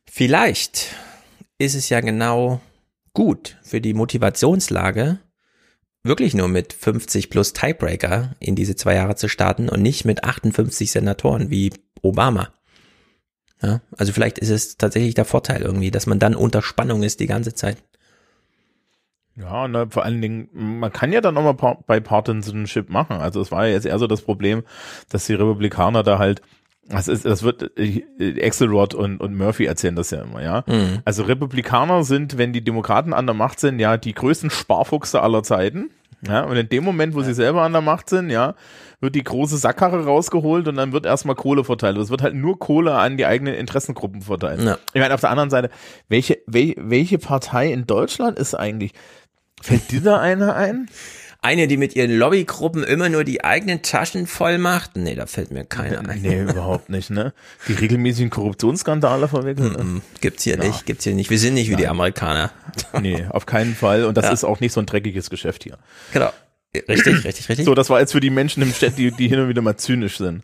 [0.06, 0.94] Vielleicht
[1.58, 2.60] ist es ja genau
[3.14, 5.20] gut für die Motivationslage,
[6.04, 10.24] wirklich nur mit 50 plus Tiebreaker in diese zwei Jahre zu starten und nicht mit
[10.24, 11.72] 58 Senatoren wie
[12.02, 12.50] Obama.
[13.62, 17.20] Ja, also vielleicht ist es tatsächlich der Vorteil irgendwie, dass man dann unter Spannung ist
[17.20, 17.78] die ganze Zeit.
[19.36, 23.18] Ja, und vor allen Dingen, man kann ja dann nochmal pa bei Partisanship machen.
[23.18, 24.64] Also es war ja jetzt eher so das Problem,
[25.10, 26.42] dass die Republikaner da halt,
[26.88, 27.72] das ist, das wird,
[28.42, 30.64] Axelrod und, und Murphy erzählen das ja immer, ja.
[30.68, 31.00] Mhm.
[31.06, 35.44] Also Republikaner sind, wenn die Demokraten an der Macht sind, ja, die größten Sparfuchse aller
[35.44, 35.92] Zeiten.
[36.28, 37.26] Ja, und in dem Moment, wo ja.
[37.26, 38.54] sie selber an der Macht sind, ja,
[39.00, 41.98] wird die große Sackkarre rausgeholt und dann wird erstmal Kohle verteilt.
[41.98, 44.62] Es wird halt nur Kohle an die eigenen Interessengruppen verteilt.
[44.62, 44.78] Ja.
[44.94, 45.72] Ich meine, auf der anderen Seite,
[46.10, 48.94] welche, wel, welche Partei in Deutschland ist eigentlich,
[49.62, 50.90] Fällt dir da einer ein?
[51.44, 54.96] Eine, die mit ihren Lobbygruppen immer nur die eigenen Taschen voll macht?
[54.96, 56.22] Nee, da fällt mir keiner ein.
[56.22, 57.34] Nee, überhaupt nicht, ne?
[57.68, 59.72] Die regelmäßigen Korruptionsskandale verwickeln.
[59.72, 60.64] Mm -mm, gibt's hier ja.
[60.64, 61.32] nicht, gibt's hier nicht.
[61.32, 61.82] Wir sind nicht wie Nein.
[61.82, 62.52] die Amerikaner.
[63.02, 64.06] Nee, auf keinen Fall.
[64.06, 64.32] Und das ja.
[64.34, 65.80] ist auch nicht so ein dreckiges Geschäft hier.
[66.14, 66.32] Genau.
[66.76, 67.66] Richtig, richtig, richtig.
[67.66, 69.76] So, das war jetzt für die Menschen im Chat, die, die hin und wieder mal
[69.78, 70.44] zynisch sind.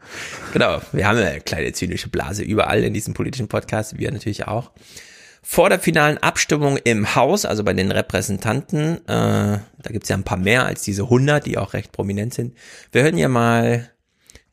[0.51, 0.81] Genau.
[0.91, 3.99] Wir haben eine kleine zynische Blase überall in diesem politischen Podcast.
[3.99, 4.71] Wir natürlich auch
[5.49, 10.25] vor der finalen Abstimmung im Haus, also bei den Repräsentanten, äh, da gibt's ja ein
[10.25, 12.53] paar mehr als diese 100, die auch recht prominent sind.
[12.91, 13.89] Wir hören ja mal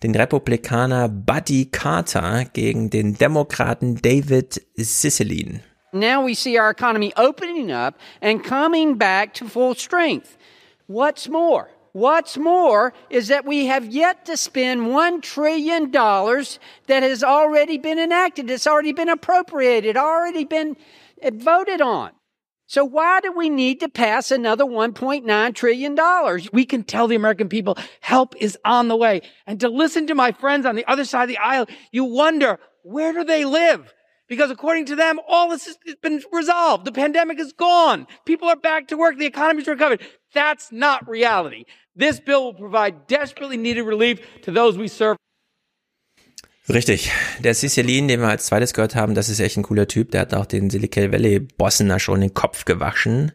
[0.05, 5.63] den Republikaner Buddy Carter gegen den Demokraten David Cicilline.
[5.91, 10.39] Now we see our economy opening up and coming back to full strength.
[10.87, 11.67] What's more?
[11.95, 18.01] What's more is that we have yet to spend $1 trillion that has already been
[18.01, 18.51] enacted.
[18.51, 20.77] It's already been appropriated, already been
[21.23, 22.11] uh, voted on.
[22.67, 26.41] So why do we need to pass another $1.9 trillion?
[26.53, 29.21] We can tell the American people help is on the way.
[29.47, 32.59] And to listen to my friends on the other side of the aisle, you wonder,
[32.83, 33.95] where do they live?
[34.27, 36.87] Because according to them, all this has been resolved.
[36.87, 38.09] The pandemic is gone.
[38.25, 39.17] People are back to work.
[39.17, 40.03] The economy's recovered.
[40.33, 41.67] That's not reality.
[41.97, 45.17] This bill will provide desperately needed relief to those we serve.
[46.69, 47.13] Richtig.
[47.41, 50.11] Der Cicilline, den wir als zweites gehört haben, das ist echt ein cooler Typ.
[50.13, 53.33] Der hat auch den Silicon Valley Bossen da schon den Kopf gewaschen.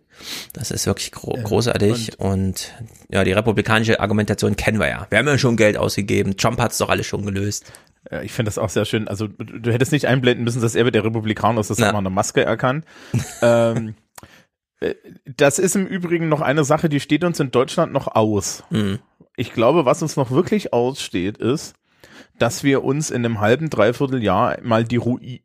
[0.51, 2.19] Das ist wirklich gro großartig.
[2.19, 2.73] Und, und,
[3.09, 5.07] ja, die republikanische Argumentation kennen wir ja.
[5.09, 6.37] Wir haben ja schon Geld ausgegeben.
[6.37, 7.71] Trump hat es doch alles schon gelöst.
[8.11, 9.07] Ja, ich finde das auch sehr schön.
[9.07, 11.69] Also du hättest nicht einblenden müssen, dass er mit der Republikaner ist.
[11.69, 12.83] Das hat man eine Maske erkannt.
[13.41, 13.93] ähm, äh,
[15.25, 18.63] das ist im Übrigen noch eine Sache, die steht uns in Deutschland noch aus.
[18.69, 18.99] Mhm.
[19.35, 21.75] Ich glaube, was uns noch wirklich aussteht, ist,
[22.39, 25.39] dass wir uns in einem halben, dreiviertel Jahr mal die Ruine,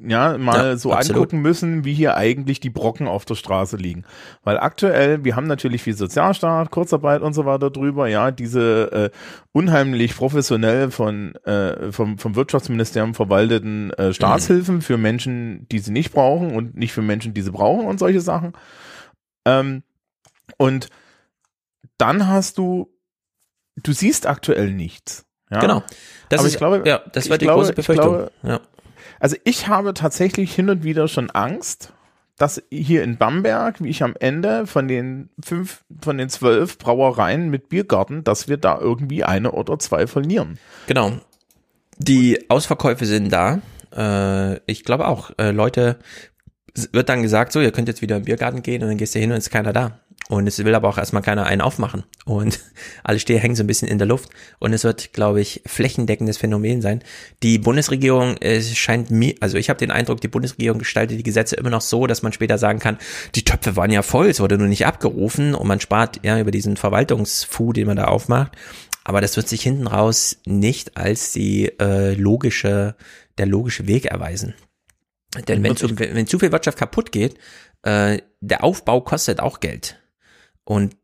[0.00, 1.16] ja, mal ja, so absolut.
[1.16, 4.04] angucken müssen, wie hier eigentlich die Brocken auf der Straße liegen.
[4.44, 9.10] Weil aktuell, wir haben natürlich viel Sozialstaat, Kurzarbeit und so weiter drüber, ja, diese äh,
[9.52, 14.82] unheimlich professionell von äh, vom, vom Wirtschaftsministerium verwalteten äh, Staatshilfen mhm.
[14.82, 18.20] für Menschen, die sie nicht brauchen und nicht für Menschen, die sie brauchen und solche
[18.20, 18.52] Sachen.
[19.44, 19.82] Ähm,
[20.56, 20.88] und
[21.98, 22.92] dann hast du,
[23.76, 25.27] du siehst aktuell nichts.
[25.50, 25.60] Ja?
[25.60, 25.82] Genau.
[26.28, 28.08] Das Aber ist, ich glaube, ja, das war die glaube, große Befürchtung.
[28.08, 28.60] Glaube, ja.
[29.20, 31.92] Also ich habe tatsächlich hin und wieder schon Angst,
[32.36, 37.50] dass hier in Bamberg, wie ich am Ende von den fünf, von den zwölf Brauereien
[37.50, 40.58] mit Biergarten, dass wir da irgendwie eine oder zwei verlieren.
[40.86, 41.12] Genau.
[41.98, 43.60] Die Ausverkäufe sind da.
[43.96, 45.98] Äh, ich glaube auch, äh, Leute,
[46.74, 49.16] es wird dann gesagt, so, ihr könnt jetzt wieder im Biergarten gehen und dann gehst
[49.16, 49.98] du hin und ist keiner da.
[50.28, 52.04] Und es will aber auch erstmal keiner einen aufmachen.
[52.26, 52.60] Und
[53.02, 54.28] alle Stehe hängen so ein bisschen in der Luft.
[54.58, 57.02] Und es wird, glaube ich, flächendeckendes Phänomen sein.
[57.42, 61.56] Die Bundesregierung es scheint mir, also ich habe den Eindruck, die Bundesregierung gestaltet die Gesetze
[61.56, 62.98] immer noch so, dass man später sagen kann,
[63.34, 66.50] die Töpfe waren ja voll, es wurde nur nicht abgerufen und man spart ja über
[66.50, 68.52] diesen Verwaltungsfu, den man da aufmacht.
[69.04, 72.96] Aber das wird sich hinten raus nicht als die äh, logische,
[73.38, 74.54] der logische Weg erweisen.
[75.46, 77.38] Denn wenn zu, wenn zu viel Wirtschaft kaputt geht,
[77.82, 79.97] äh, der Aufbau kostet auch Geld.
[80.68, 80.94] Und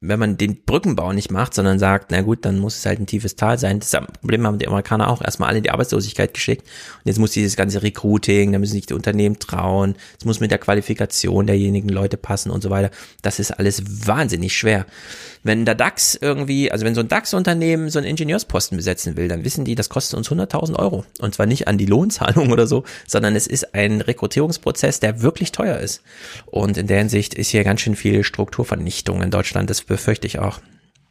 [0.00, 3.06] wenn man den Brückenbau nicht macht, sondern sagt, na gut, dann muss es halt ein
[3.06, 3.80] tiefes Tal sein.
[3.80, 3.90] Das
[4.20, 6.62] Problem haben die Amerikaner auch erstmal alle in die Arbeitslosigkeit geschickt.
[6.98, 9.96] Und jetzt muss dieses ganze Recruiting, da müssen sich die Unternehmen trauen.
[10.16, 12.92] Es muss mit der Qualifikation derjenigen Leute passen und so weiter.
[13.22, 14.86] Das ist alles wahnsinnig schwer.
[15.42, 19.44] Wenn der DAX irgendwie, also wenn so ein DAX-Unternehmen so einen Ingenieursposten besetzen will, dann
[19.44, 21.04] wissen die, das kostet uns 100.000 Euro.
[21.20, 25.52] Und zwar nicht an die Lohnzahlung oder so, sondern es ist ein Rekrutierungsprozess, der wirklich
[25.52, 26.02] teuer ist.
[26.46, 29.70] Und in der Hinsicht ist hier ganz schön viel Strukturvernichtung in Deutschland.
[29.70, 30.60] Das befürchte ich auch.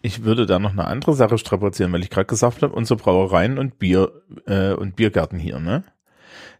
[0.01, 3.57] Ich würde da noch eine andere Sache strapazieren, weil ich gerade gesagt habe, unsere Brauereien
[3.57, 4.11] und Bier
[4.45, 5.83] äh, und Biergärten hier, ne?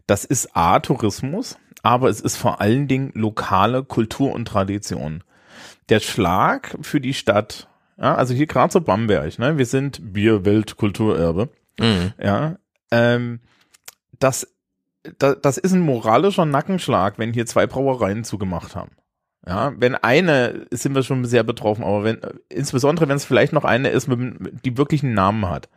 [0.07, 5.23] Das ist A, Tourismus, aber es ist vor allen Dingen lokale Kultur und Tradition
[5.89, 11.49] der Schlag für die Stadt, ja, also hier gerade so Bamberg, ne, wir sind Bierweltkulturerbe,
[11.80, 12.14] mhm.
[12.22, 12.57] ja,
[12.91, 13.39] ähm,
[14.19, 14.47] das,
[15.18, 18.91] das, das ist ein moralischer Nackenschlag, wenn hier zwei Brauereien zugemacht haben.
[19.45, 22.19] Ja, wenn eine, sind wir schon sehr betroffen, aber wenn,
[22.49, 25.69] insbesondere wenn es vielleicht noch eine ist, mit, die wirklich einen Namen hat.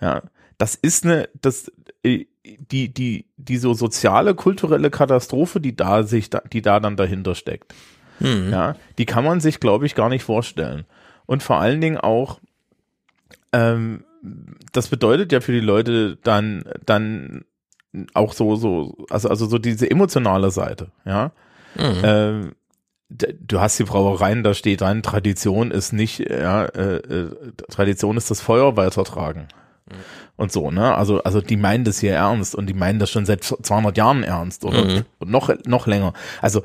[0.00, 0.22] Ja,
[0.58, 1.72] das ist eine, das,
[2.02, 7.34] äh, die, die, die so soziale, kulturelle Katastrophe, die da sich, die da dann dahinter
[7.34, 7.74] steckt.
[8.20, 8.50] Mhm.
[8.50, 10.84] Ja, die kann man sich, glaube ich, gar nicht vorstellen.
[11.26, 12.40] Und vor allen Dingen auch,
[13.52, 14.04] ähm,
[14.72, 17.44] das bedeutet ja für die Leute dann, dann
[18.14, 21.32] auch so, so, also, also so diese emotionale Seite, ja.
[21.74, 22.00] Mhm.
[22.02, 22.52] Ähm,
[23.10, 27.30] du hast die Brauereien, da steht dann, Tradition ist nicht, ja, äh, äh,
[27.70, 29.48] Tradition ist das Feuer weitertragen.
[29.86, 29.94] Mhm.
[30.36, 30.94] Und so, ne?
[30.94, 34.22] Also, also die meinen das hier ernst und die meinen das schon seit 200 Jahren
[34.22, 35.04] ernst oder mhm.
[35.24, 36.12] noch, noch länger.
[36.42, 36.62] Also,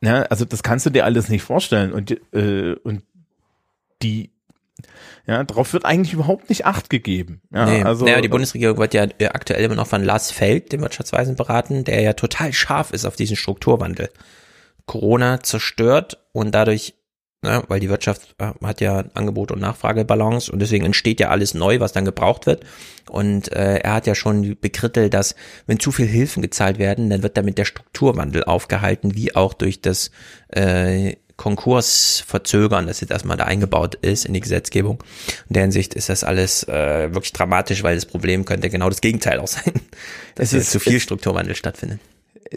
[0.00, 3.02] ja, also das kannst du dir alles nicht vorstellen und äh, und
[4.02, 4.30] die
[5.26, 7.42] ja, darauf wird eigentlich überhaupt nicht Acht gegeben.
[7.52, 7.82] Ja, nee.
[7.82, 11.36] also, naja, die Bundesregierung wird ja äh, aktuell immer noch von Lars Feld, dem Wirtschaftsweisen,
[11.36, 14.08] beraten, der ja total scharf ist auf diesen Strukturwandel.
[14.86, 16.94] Corona zerstört und dadurch
[17.42, 21.54] ne, weil die Wirtschaft äh, hat ja Angebot und Nachfragebalance und deswegen entsteht ja alles
[21.54, 22.64] neu, was dann gebraucht wird.
[23.08, 25.34] Und äh, er hat ja schon bekrittelt, dass
[25.66, 29.80] wenn zu viel Hilfen gezahlt werden, dann wird damit der Strukturwandel aufgehalten, wie auch durch
[29.80, 30.10] das
[30.48, 35.02] äh, Konkurs verzögern, das jetzt erstmal da eingebaut ist in die Gesetzgebung.
[35.48, 39.00] In der Hinsicht ist das alles äh, wirklich dramatisch, weil das Problem könnte genau das
[39.00, 39.72] Gegenteil auch sein,
[40.34, 42.00] dass es jetzt zu viel Strukturwandel stattfindet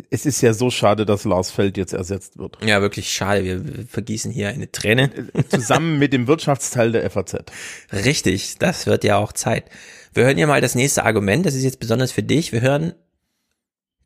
[0.10, 2.58] es ist ja so schade, dass Lars Feld jetzt ersetzt wird.
[2.64, 3.44] Ja, wirklich schade.
[3.44, 5.12] Wir vergießen hier eine Träne.
[5.50, 7.46] Zusammen mit dem Wirtschaftsteil der FAZ.
[7.92, 9.66] Richtig, das wird ja auch Zeit.
[10.14, 11.46] Wir hören ja mal das nächste Argument.
[11.46, 12.52] Das ist jetzt besonders für dich.
[12.52, 12.94] Wir hören,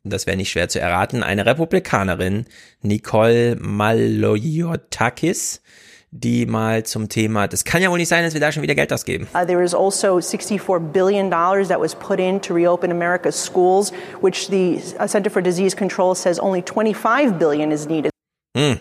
[0.04, 2.46] das wäre nicht schwer zu erraten, eine Republikanerin,
[2.82, 5.62] Nicole Maloyotakis,
[6.10, 8.74] die mal zum Thema, das kann ja wohl nicht sein, dass wir da schon wieder
[8.74, 9.28] Geld ausgeben.
[9.34, 13.92] Uh, there is also 64 billion dollars that was put in to reopen America's schools,
[14.22, 18.10] which the uh, Center for Disease Control says only 25 billion is needed.
[18.56, 18.80] Hm.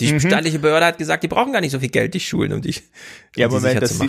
[0.00, 0.20] Die mhm.
[0.20, 2.78] staatliche Behörde hat gesagt, die brauchen gar nicht so viel Geld, die Schulen, um dich.
[2.78, 2.82] Um
[3.36, 4.00] ja, Moment, das,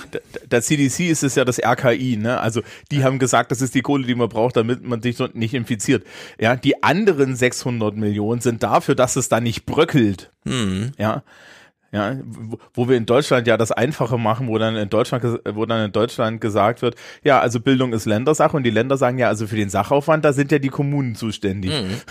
[0.48, 2.40] das CDC ist es ja das RKI, ne?
[2.40, 5.54] Also die haben gesagt, das ist die Kohle, die man braucht, damit man sich nicht
[5.54, 6.06] infiziert.
[6.40, 10.32] Ja, die anderen 600 Millionen sind dafür, dass es da nicht bröckelt.
[10.46, 10.94] Mhm.
[10.98, 11.24] Ja.
[11.94, 12.16] Ja,
[12.74, 15.92] wo wir in Deutschland ja das Einfache machen, wo dann in Deutschland, wo dann in
[15.92, 19.56] Deutschland gesagt wird, ja, also Bildung ist Ländersache und die Länder sagen ja, also für
[19.56, 21.72] den Sachaufwand, da sind ja die Kommunen zuständig.
[21.72, 21.98] Mhm.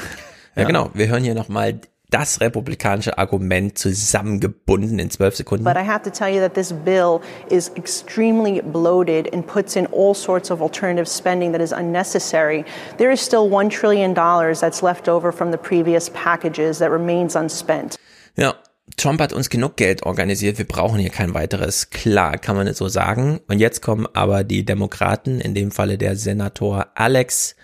[0.55, 0.91] Ja, ja, genau.
[0.93, 1.81] Wir hören hier nochmal
[2.11, 5.65] das republikanische Argument zusammengebunden in zwölf Sekunden.
[5.65, 9.87] But I have to tell you that this bill is extremely bloated and puts in
[9.87, 12.67] all sorts of alternative spending that is unnecessary.
[12.99, 17.35] There is still one trillion dollars that's left over from the previous packages that remains
[17.35, 17.97] unspent.
[18.37, 18.55] Ja,
[18.97, 21.91] Trump hat uns genug Geld organisiert, wir brauchen hier kein weiteres.
[21.91, 23.41] Klar, kann man es so sagen.
[23.49, 27.57] Und jetzt kommen aber die Demokraten, in dem Falle der Senator Alex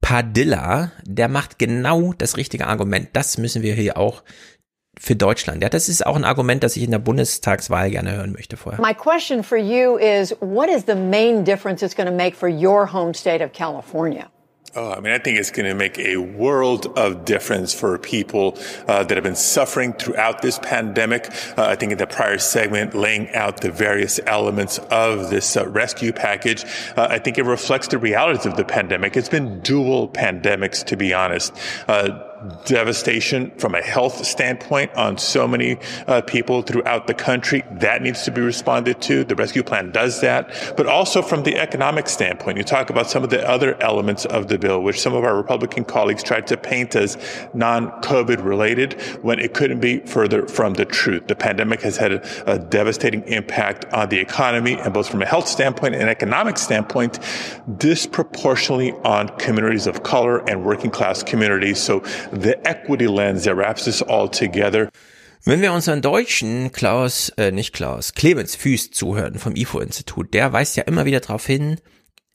[0.00, 3.08] Padilla, der macht genau das richtige Argument.
[3.12, 4.22] Das müssen wir hier auch
[4.98, 5.62] für Deutschland.
[5.62, 8.80] Ja, das ist auch ein Argument, das ich in der Bundestagswahl gerne hören möchte vorher.
[8.80, 12.48] My question for you is, what is the main difference it's going to make for
[12.48, 14.30] your home state of California?
[14.74, 18.58] Oh, I mean, I think it's going to make a world of difference for people
[18.86, 21.30] uh, that have been suffering throughout this pandemic.
[21.56, 25.66] Uh, I think in the prior segment, laying out the various elements of this uh,
[25.68, 26.64] rescue package,
[26.96, 29.16] uh, I think it reflects the realities of the pandemic.
[29.16, 31.54] It's been dual pandemics, to be honest
[31.88, 32.25] uh,
[32.64, 37.62] devastation from a health standpoint on so many uh, people throughout the country.
[37.70, 39.24] That needs to be responded to.
[39.24, 40.74] The rescue plan does that.
[40.76, 44.48] But also from the economic standpoint, you talk about some of the other elements of
[44.48, 47.16] the bill, which some of our Republican colleagues tried to paint as
[47.54, 51.26] non-COVID related when it couldn't be further from the truth.
[51.26, 55.26] The pandemic has had a, a devastating impact on the economy and both from a
[55.26, 57.18] health standpoint and economic standpoint,
[57.78, 61.80] disproportionately on communities of color and working class communities.
[61.80, 62.02] So
[62.32, 64.88] the equity lens that wraps this all together.
[65.44, 70.76] Wenn wir unseren deutschen Klaus, äh, nicht Klaus, Clemens Füß zuhören vom IFO-Institut, der weist
[70.76, 71.76] ja immer wieder darauf hin,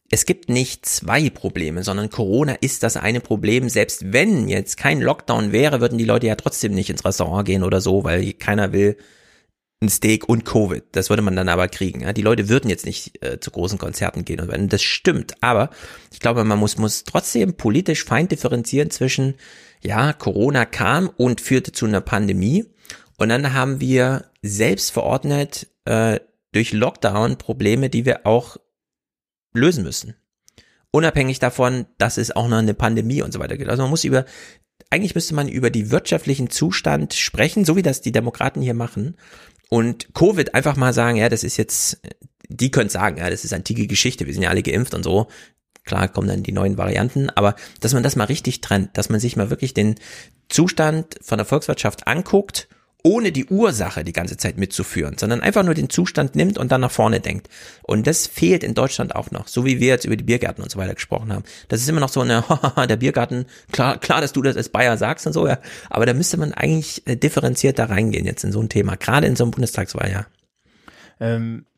[0.10, 3.70] es gibt nicht zwei Probleme, sondern Corona ist das eine Problem.
[3.70, 7.64] Selbst wenn jetzt kein Lockdown wäre, würden die Leute ja trotzdem nicht ins Restaurant gehen
[7.64, 8.98] oder so, weil keiner will
[9.82, 10.84] ein Steak und Covid.
[10.92, 12.02] Das würde man dann aber kriegen.
[12.02, 12.14] Ja?
[12.14, 15.36] Die Leute würden jetzt nicht äh, zu großen Konzerten gehen und wenn das stimmt.
[15.42, 15.70] Aber
[16.12, 19.36] ich glaube, man muss, muss trotzdem politisch fein differenzieren zwischen
[19.84, 22.66] ja, Corona kam und führte zu einer Pandemie.
[23.18, 26.20] Und dann haben wir selbst verordnet äh,
[26.52, 28.58] durch Lockdown Probleme, die wir auch
[29.54, 30.16] lösen müssen.
[30.92, 33.70] Unabhängig davon, dass es auch noch eine Pandemie und so weiter gibt.
[33.70, 34.26] Also man muss über,
[34.90, 39.16] eigentlich müsste man über die wirtschaftlichen Zustand sprechen, so wie das die Demokraten hier machen.
[39.70, 42.02] Und Covid einfach mal sagen, ja, das ist jetzt,
[42.50, 45.28] die können sagen, ja, das ist antike Geschichte, wir sind ja alle geimpft und so.
[45.84, 49.20] Klar kommen dann die neuen Varianten, aber dass man das mal richtig trennt, dass man
[49.20, 49.96] sich mal wirklich den
[50.50, 52.68] Zustand von der Volkswirtschaft anguckt,
[53.04, 56.82] ohne die Ursache die ganze Zeit mitzuführen, sondern einfach nur den Zustand nimmt und dann
[56.82, 57.50] nach vorne denkt.
[57.82, 60.70] Und das fehlt in Deutschland auch noch, so wie wir jetzt über die Biergärten und
[60.70, 61.44] so weiter gesprochen haben.
[61.68, 62.44] Das ist immer noch so eine,
[62.88, 65.60] der Biergarten, klar, klar, dass du das als Bayer sagst und so, ja.
[65.90, 69.28] Aber da müsste man eigentlich äh, differenziert da reingehen jetzt in so ein Thema, gerade
[69.28, 70.28] in so einem Bundestagswahljahr.
[71.20, 71.71] Ähm, äh, äh,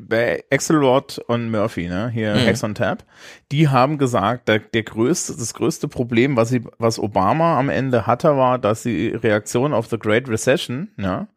[0.00, 2.38] bei Axelrod und Murphy, ne, hier mhm.
[2.38, 3.04] Hex on Tap,
[3.50, 8.06] die haben gesagt, der, der größte, das größte Problem, was sie, was Obama am Ende
[8.06, 11.28] hatte, war, dass die Reaktion auf the Great Recession, ja, ja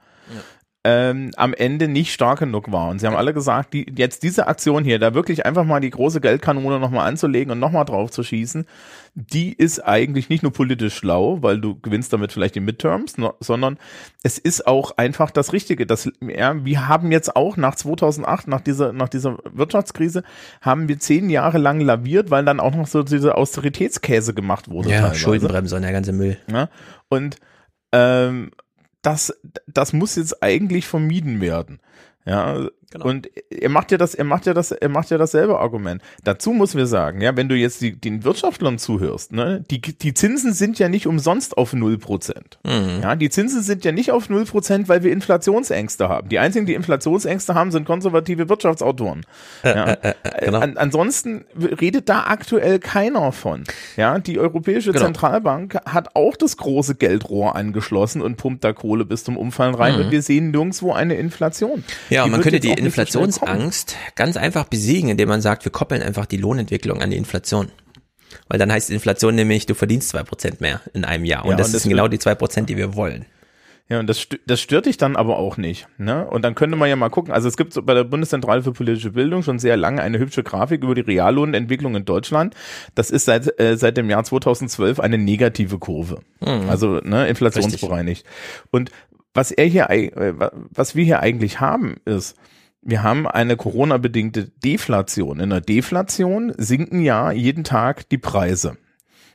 [0.88, 2.90] ähm, am Ende nicht stark genug war.
[2.90, 5.90] Und sie haben alle gesagt, die, jetzt diese Aktion hier, da wirklich einfach mal die
[5.90, 8.68] große Geldkanone nochmal anzulegen und nochmal drauf zu schießen,
[9.16, 13.34] die ist eigentlich nicht nur politisch schlau, weil du gewinnst damit vielleicht die Midterms, no,
[13.40, 13.80] sondern
[14.22, 15.88] es ist auch einfach das Richtige.
[15.88, 20.22] Das, ja, wir haben jetzt auch nach 2008, nach dieser, nach dieser Wirtschaftskrise,
[20.62, 24.90] haben wir zehn Jahre lang laviert, weil dann auch noch so diese Austeritätskäse gemacht wurde.
[24.90, 25.20] Ja, teilweise.
[25.20, 26.38] Schuldenbremse und der ganze Müll.
[26.52, 26.70] Ja,
[27.10, 27.38] und
[27.92, 28.52] ähm,
[29.06, 29.38] das,
[29.68, 31.80] das muss jetzt eigentlich vermieden werden.
[32.26, 33.10] Ja, genau.
[33.10, 36.02] und er macht ja das, er macht ja das, er macht ja dasselbe Argument.
[36.24, 40.14] Dazu muss wir sagen, ja, wenn du jetzt die, den Wirtschaftlern zuhörst, ne, die, die
[40.14, 42.58] Zinsen sind ja nicht umsonst auf null Prozent.
[42.64, 43.02] Mhm.
[43.04, 46.30] Ja, die Zinsen sind ja nicht auf null Prozent, weil wir Inflationsängste haben.
[46.30, 49.26] Die einzigen, die Inflationsängste haben, sind konservative Wirtschaftsautoren.
[49.64, 49.86] Ja.
[49.86, 50.60] Äh, äh, äh, genau.
[50.60, 53.64] An, ansonsten redet da aktuell keiner von.
[53.98, 55.06] Ja, die Europäische genau.
[55.06, 59.96] Zentralbank hat auch das große Geldrohr angeschlossen und pumpt da Kohle bis zum Umfallen rein
[59.96, 60.06] mhm.
[60.06, 61.84] und wir sehen nirgendwo eine Inflation.
[62.10, 62.16] Ja.
[62.16, 66.26] Ja, die man könnte die Inflationsangst ganz einfach besiegen, indem man sagt, wir koppeln einfach
[66.26, 67.72] die Lohnentwicklung an die Inflation.
[68.48, 71.46] Weil dann heißt Inflation nämlich, du verdienst zwei Prozent mehr in einem Jahr.
[71.46, 73.26] Und ja, das, und das sind genau die zwei Prozent, die wir wollen.
[73.88, 75.88] Ja, und das, das stört dich dann aber auch nicht.
[76.00, 76.26] Ne?
[76.28, 78.72] Und dann könnte man ja mal gucken, also es gibt so bei der Bundeszentrale für
[78.72, 82.56] politische Bildung schon sehr lange eine hübsche Grafik über die Reallohnentwicklung in Deutschland.
[82.96, 86.22] Das ist seit, äh, seit dem Jahr 2012 eine negative Kurve.
[86.42, 86.68] Mhm.
[86.68, 88.26] Also ne, inflationsbereinigt.
[88.26, 88.72] Richtig.
[88.72, 88.92] Und
[89.36, 90.34] was er hier, äh,
[90.72, 92.36] was wir hier eigentlich haben, ist,
[92.86, 95.40] wir haben eine Corona-bedingte Deflation.
[95.40, 98.78] In der Deflation sinken ja jeden Tag die Preise.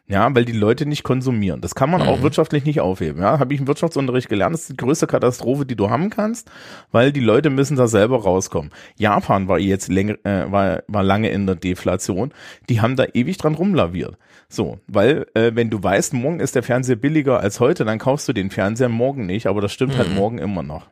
[0.06, 1.60] Ja, weil die Leute nicht konsumieren.
[1.60, 2.08] Das kann man mhm.
[2.08, 3.22] auch wirtschaftlich nicht aufheben.
[3.22, 4.54] Ja, habe ich im Wirtschaftsunterricht gelernt.
[4.54, 6.50] Das ist die größte Katastrophe, die du haben kannst,
[6.90, 8.72] weil die Leute müssen da selber rauskommen.
[8.96, 12.32] Japan war jetzt länger, äh, war, war lange in der Deflation.
[12.68, 14.16] Die haben da ewig dran rumlaviert.
[14.48, 18.28] So, weil äh, wenn du weißt, morgen ist der Fernseher billiger als heute, dann kaufst
[18.28, 20.12] du den Fernseher morgen nicht, aber das stimmt halt mhm.
[20.12, 20.88] halt morgen immer noch.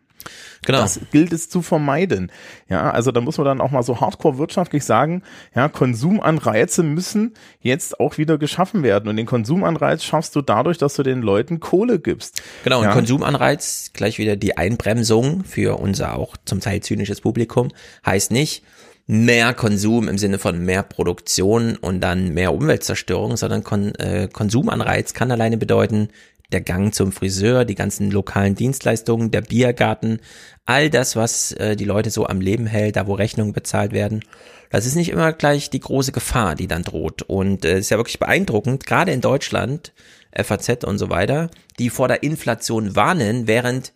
[0.68, 0.82] Genau.
[0.82, 2.30] Das gilt es zu vermeiden.
[2.68, 5.22] Ja, also da muss man dann auch mal so hardcore wirtschaftlich sagen,
[5.54, 9.08] ja, Konsumanreize müssen jetzt auch wieder geschaffen werden.
[9.08, 12.42] Und den Konsumanreiz schaffst du dadurch, dass du den Leuten Kohle gibst.
[12.64, 12.92] Genau, und ja.
[12.92, 17.68] Konsumanreiz, gleich wieder die Einbremsung für unser auch zum Teil zynisches Publikum,
[18.04, 18.62] heißt nicht,
[19.06, 25.14] mehr Konsum im Sinne von mehr Produktion und dann mehr Umweltzerstörung, sondern Kon äh, Konsumanreiz
[25.14, 26.10] kann alleine bedeuten,
[26.52, 30.20] der Gang zum Friseur, die ganzen lokalen Dienstleistungen, der Biergarten,
[30.68, 34.22] all das, was äh, die Leute so am Leben hält, da wo Rechnungen bezahlt werden.
[34.68, 37.22] Das ist nicht immer gleich die große Gefahr, die dann droht.
[37.22, 39.94] Und es äh, ist ja wirklich beeindruckend, gerade in Deutschland,
[40.36, 43.94] FAZ und so weiter, die vor der Inflation warnen, während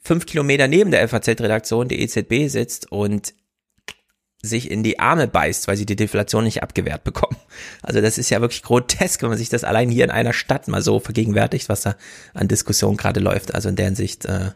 [0.00, 3.32] fünf Kilometer neben der FAZ-Redaktion die EZB sitzt und
[4.42, 7.36] sich in die Arme beißt, weil sie die Deflation nicht abgewehrt bekommen.
[7.82, 10.68] Also das ist ja wirklich grotesk, wenn man sich das allein hier in einer Stadt
[10.68, 11.96] mal so vergegenwärtigt, was da
[12.34, 13.54] an Diskussion gerade läuft.
[13.54, 14.50] Also in der Hinsicht äh,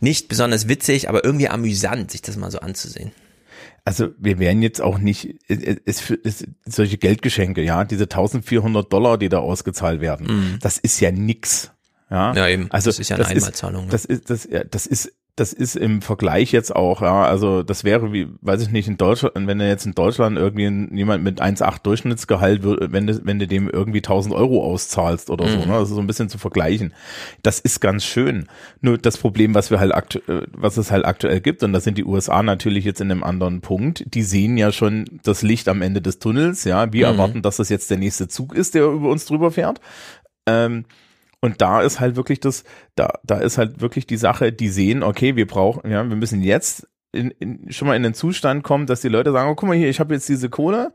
[0.00, 3.12] nicht besonders witzig, aber irgendwie amüsant, sich das mal so anzusehen.
[3.84, 9.18] Also wir werden jetzt auch nicht, es, es, es, solche Geldgeschenke, ja, diese 1400 Dollar,
[9.18, 10.58] die da ausgezahlt werden, mm.
[10.60, 11.70] das ist ja nix.
[12.10, 12.70] Ja, ja eben.
[12.70, 13.84] Also das ist ja eine Einmalzahlung.
[13.84, 17.62] Ist, das ist das, ja, das ist das ist im Vergleich jetzt auch, ja, also
[17.62, 20.64] das wäre wie, weiß ich nicht, in Deutschland, wenn du jetzt in Deutschland irgendwie
[20.94, 25.50] jemand mit 1,8 Durchschnittsgehalt, wenn du, wenn du dem irgendwie 1000 Euro auszahlst oder mhm.
[25.50, 26.92] so, ne, das ist so ein bisschen zu vergleichen.
[27.42, 28.48] Das ist ganz schön.
[28.82, 31.96] Nur das Problem, was wir halt aktuell, was es halt aktuell gibt, und das sind
[31.96, 35.80] die USA natürlich jetzt in einem anderen Punkt, die sehen ja schon das Licht am
[35.80, 37.12] Ende des Tunnels, ja, wir mhm.
[37.14, 39.80] erwarten, dass das jetzt der nächste Zug ist, der über uns drüber fährt.
[40.46, 40.84] Ähm,
[41.40, 42.64] und da ist halt wirklich das,
[42.96, 46.42] da, da ist halt wirklich die Sache, die sehen, okay, wir brauchen, ja, wir müssen
[46.42, 49.68] jetzt in, in, schon mal in den Zustand kommen, dass die Leute sagen, oh, guck
[49.68, 50.92] mal hier, ich habe jetzt diese Kohle,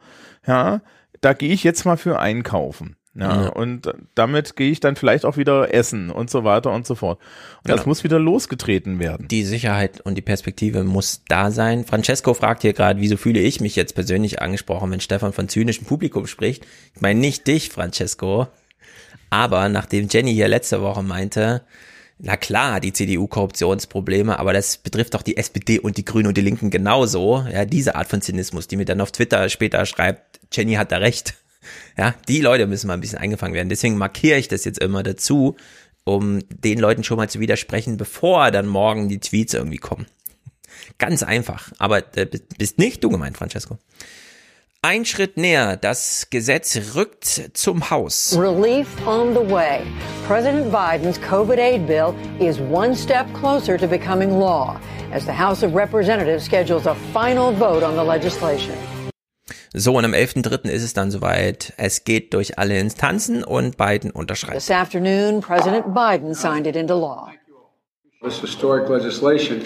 [0.48, 0.82] ja,
[1.22, 2.96] da gehe ich jetzt mal für einkaufen.
[3.18, 6.86] Ja, ja, und damit gehe ich dann vielleicht auch wieder essen und so weiter und
[6.86, 7.18] so fort.
[7.20, 7.78] Und genau.
[7.78, 9.30] das muss wieder losgetreten werden.
[9.30, 11.86] Die Sicherheit und die Perspektive muss da sein.
[11.86, 15.86] Francesco fragt hier gerade, wieso fühle ich mich jetzt persönlich angesprochen, wenn Stefan von zynischem
[15.88, 16.66] Publikum spricht?
[16.94, 18.48] Ich meine nicht dich, Francesco.
[19.30, 21.64] Aber nachdem Jenny hier letzte Woche meinte,
[22.18, 26.38] na klar, die CDU Korruptionsprobleme, aber das betrifft doch die SPD und die Grünen und
[26.38, 27.46] die Linken genauso.
[27.52, 30.98] Ja, diese Art von Zynismus, die mir dann auf Twitter später schreibt, Jenny hat da
[30.98, 31.36] recht.
[31.98, 33.70] Ja, die Leute müssen mal ein bisschen eingefangen werden.
[33.70, 35.56] Deswegen markiere ich das jetzt immer dazu,
[36.04, 40.06] um den Leuten schon mal zu widersprechen, bevor dann morgen die Tweets irgendwie kommen.
[41.00, 41.72] Ganz einfach.
[41.80, 42.28] Aber äh,
[42.58, 43.80] bist nicht du gemeint, Francesco.
[44.88, 48.38] Ein Schritt näher, das Gesetz rückt zum Haus.
[48.38, 49.82] Relief on the way.
[50.28, 54.80] President Biden's COVID aid bill is one step closer to becoming law
[55.12, 58.76] as the House of Representatives schedules a final vote on the legislation.
[59.74, 60.70] So, und am 11.3.
[60.70, 61.74] ist es dann soweit.
[61.78, 64.54] Es geht durch alle Instanzen und Biden unterschreibt.
[64.54, 67.32] This afternoon, President Biden signed it into law.
[68.22, 69.64] This historic legislation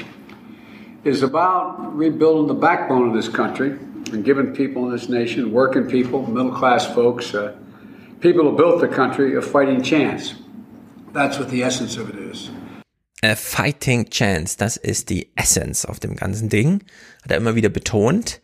[1.04, 3.78] is about rebuilding the backbone of this country
[4.12, 7.54] and giving people in this nation, working people, middle class folks, uh,
[8.20, 10.36] people who built the country, a fighting chance.
[11.14, 12.52] That's what the essence of it is.
[13.22, 16.84] A fighting chance, das ist die Essence auf dem ganzen Ding,
[17.22, 18.42] hat er immer wieder betont.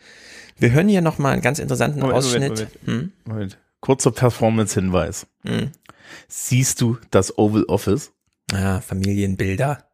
[0.57, 2.49] Wir hören hier nochmal einen ganz interessanten Moment, Ausschnitt.
[2.49, 3.11] Moment, Moment, hm?
[3.25, 3.57] Moment.
[3.79, 5.27] Kurzer Performance-Hinweis.
[5.45, 5.71] Hm.
[6.27, 8.11] Siehst du das Oval Office?
[8.51, 9.85] Ja, Familienbilder.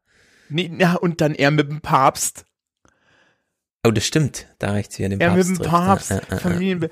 [0.49, 2.45] Nee, ja, und dann er mit dem Papst.
[3.83, 4.47] Oh, das stimmt.
[4.59, 5.37] Da rechts wieder den Papst.
[5.37, 5.65] Ja, mit dem.
[5.65, 6.89] Papst, ja, ja, Familien.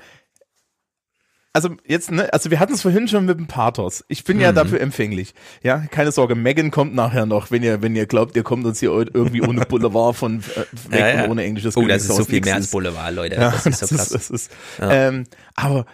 [1.52, 4.04] Also jetzt, ne, also wir hatten es vorhin schon mit dem Pathos.
[4.06, 4.42] Ich bin mhm.
[4.44, 5.34] ja dafür empfänglich.
[5.62, 8.78] Ja, keine Sorge, Megan kommt nachher noch, wenn ihr, wenn ihr glaubt, ihr kommt uns
[8.78, 10.42] hier irgendwie ohne Boulevard von äh,
[10.92, 13.34] weg ja, und ohne englisches Oh, das ist so viel mehr als Boulevard, Leute.
[13.34, 14.12] Ja, das ist so krass.
[14.12, 15.24] Ist, das ist, ähm,
[15.56, 15.86] aber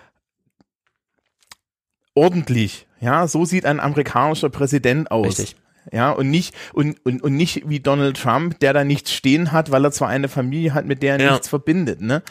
[2.15, 5.39] ordentlich, ja, so sieht ein amerikanischer Präsident aus.
[5.39, 5.57] Richtig.
[5.93, 9.71] Ja, und nicht, und, und, und nicht wie Donald Trump, der da nichts stehen hat,
[9.71, 11.31] weil er zwar eine Familie hat, mit der er ja.
[11.33, 12.23] nichts verbindet, ne?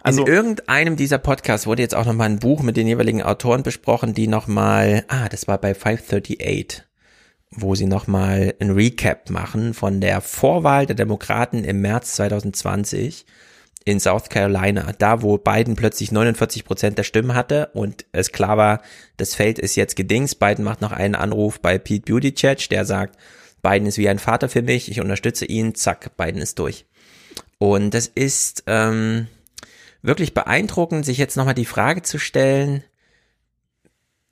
[0.00, 3.62] Also, in irgendeinem dieser Podcasts wurde jetzt auch nochmal ein Buch mit den jeweiligen Autoren
[3.62, 6.84] besprochen, die nochmal, ah, das war bei 538,
[7.50, 13.26] wo sie nochmal ein Recap machen von der Vorwahl der Demokraten im März 2020
[13.88, 18.56] in South Carolina, da wo Biden plötzlich 49 Prozent der Stimmen hatte und es klar
[18.56, 18.82] war,
[19.16, 20.34] das Feld ist jetzt gedings.
[20.34, 23.18] Biden macht noch einen Anruf bei Pete Buttigieg, der sagt,
[23.62, 26.86] Biden ist wie ein Vater für mich, ich unterstütze ihn, zack, Biden ist durch.
[27.58, 29.26] Und das ist ähm,
[30.02, 32.84] wirklich beeindruckend, sich jetzt nochmal die Frage zu stellen,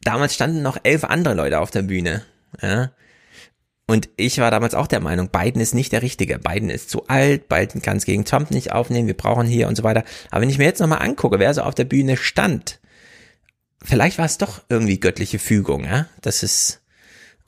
[0.02, 2.22] damals standen noch elf andere Leute auf der Bühne.
[2.62, 2.92] Ja?
[3.88, 6.40] Und ich war damals auch der Meinung, Biden ist nicht der Richtige.
[6.40, 9.76] Biden ist zu alt, Biden kann es gegen Trump nicht aufnehmen, wir brauchen hier und
[9.76, 10.02] so weiter.
[10.30, 12.80] Aber wenn ich mir jetzt nochmal angucke, wer so auf der Bühne stand,
[13.82, 16.06] vielleicht war es doch irgendwie göttliche Fügung, ja.
[16.20, 16.82] Das ist,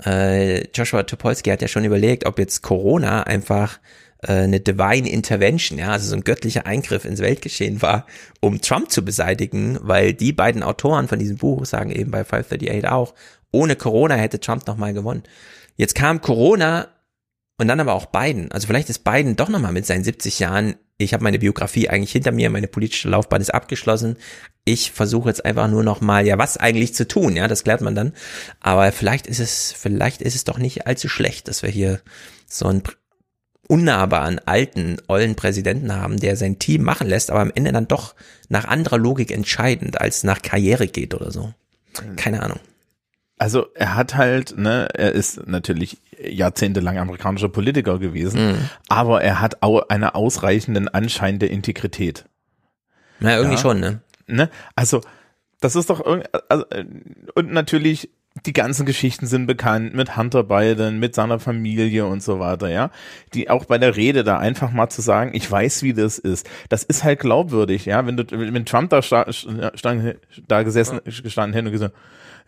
[0.05, 3.81] äh, Joshua Topolsky hat ja schon überlegt, ob jetzt Corona einfach
[4.23, 8.06] äh, eine Divine Intervention, ja, also so ein göttlicher Eingriff ins Weltgeschehen war,
[8.40, 12.89] um Trump zu beseitigen, weil die beiden Autoren von diesem Buch sagen eben bei 538
[12.89, 13.15] auch,
[13.51, 15.24] ohne Corona hätte Trump nochmal gewonnen.
[15.78, 16.88] Jetzt kam Corona
[17.56, 18.52] und dann aber auch Biden.
[18.52, 22.10] Also vielleicht ist Biden doch nochmal mit seinen 70 Jahren ich habe meine Biografie eigentlich
[22.10, 24.16] hinter mir, meine politische Laufbahn ist abgeschlossen.
[24.64, 27.80] Ich versuche jetzt einfach nur noch mal, ja, was eigentlich zu tun, ja, das klärt
[27.80, 28.12] man dann.
[28.60, 32.00] Aber vielleicht ist es, vielleicht ist es doch nicht allzu schlecht, dass wir hier
[32.48, 32.82] so einen
[33.68, 38.16] unnahbaren, alten, ollen Präsidenten haben, der sein Team machen lässt, aber am Ende dann doch
[38.48, 41.55] nach anderer Logik entscheidend als nach Karriere geht oder so.
[42.16, 42.59] Keine Ahnung.
[43.39, 48.69] Also er hat halt, ne, er ist natürlich jahrzehntelang amerikanischer Politiker gewesen, Mhm.
[48.89, 52.24] aber er hat auch einen ausreichenden Anschein der Integrität.
[53.20, 54.01] Na, irgendwie schon, ne?
[54.27, 54.51] ne?
[54.74, 55.01] Also,
[55.60, 56.85] das ist doch irgendwie, also, äh,
[57.35, 58.10] und natürlich,
[58.47, 62.90] die ganzen Geschichten sind bekannt mit Hunter Biden, mit seiner Familie und so weiter, ja.
[63.35, 66.48] Die auch bei der Rede da einfach mal zu sagen, ich weiß, wie das ist.
[66.69, 68.06] Das ist halt glaubwürdig, ja.
[68.06, 69.27] Wenn du, wenn Trump da, sta,
[70.47, 71.97] da gesessen, gestanden hätte und gesagt,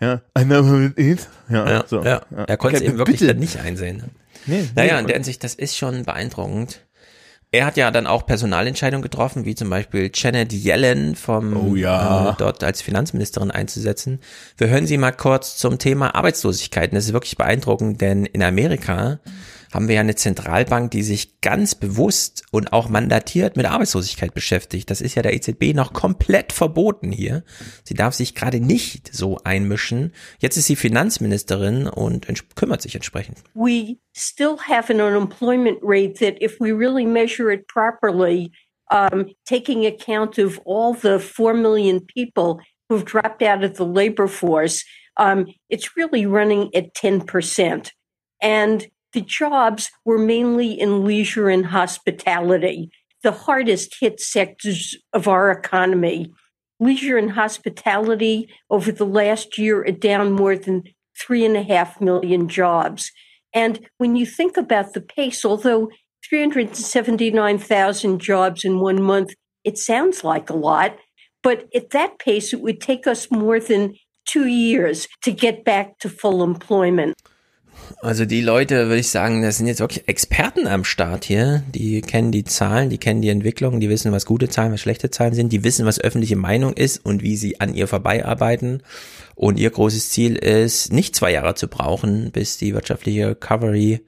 [0.01, 1.29] ja, I never eat.
[1.49, 2.03] Ja, Ja, so.
[2.03, 2.23] ja.
[2.47, 3.33] Er konnte es eben wirklich bitte.
[3.33, 3.99] dann nicht einsehen.
[3.99, 4.05] Ne?
[4.47, 6.81] Nee, naja, nee, in der Hinsicht, das ist schon beeindruckend.
[7.53, 12.31] Er hat ja dann auch Personalentscheidungen getroffen, wie zum Beispiel Janet Yellen vom Oh ja.
[12.31, 14.21] äh, dort als Finanzministerin einzusetzen.
[14.57, 16.91] Wir hören Sie mal kurz zum Thema Arbeitslosigkeit.
[16.93, 19.19] Und Das ist wirklich beeindruckend, denn in Amerika
[19.73, 24.91] haben wir ja eine Zentralbank, die sich ganz bewusst und auch mandatiert mit Arbeitslosigkeit beschäftigt.
[24.91, 27.45] Das ist ja der EZB noch komplett verboten hier.
[27.85, 30.13] Sie darf sich gerade nicht so einmischen.
[30.39, 32.27] Jetzt ist sie Finanzministerin und
[32.57, 33.39] kümmert sich entsprechend.
[33.55, 38.51] we still have an unemployment rate that, if we really measure it properly,
[38.91, 44.27] um, taking account of all the 4 million people who've dropped out of the labor
[44.27, 44.85] force,
[45.17, 47.91] um, it's really running at 10%.
[48.43, 52.91] And the jobs were mainly in leisure and hospitality,
[53.23, 56.33] the hardest hit sectors of our economy.
[56.79, 60.85] Leisure and hospitality over the last year are down more than
[61.21, 63.11] three and a half million jobs.
[63.53, 65.91] And when you think about the pace, although
[66.29, 69.35] 379,000 jobs in one month,
[69.65, 70.97] it sounds like a lot,
[71.43, 73.95] but at that pace, it would take us more than
[74.27, 77.17] two years to get back to full employment.
[78.03, 81.63] Also die Leute, würde ich sagen, das sind jetzt wirklich Experten am Start hier.
[81.75, 85.11] Die kennen die Zahlen, die kennen die Entwicklung, die wissen, was gute Zahlen, was schlechte
[85.11, 88.83] Zahlen sind, die wissen, was öffentliche Meinung ist und wie sie an ihr vorbeiarbeiten.
[89.35, 94.01] Und ihr großes Ziel ist, nicht zwei Jahre zu brauchen, bis die wirtschaftliche Recovery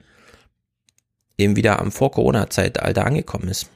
[1.37, 3.67] eben wieder am Vor-Corona-Zeitalter angekommen ist.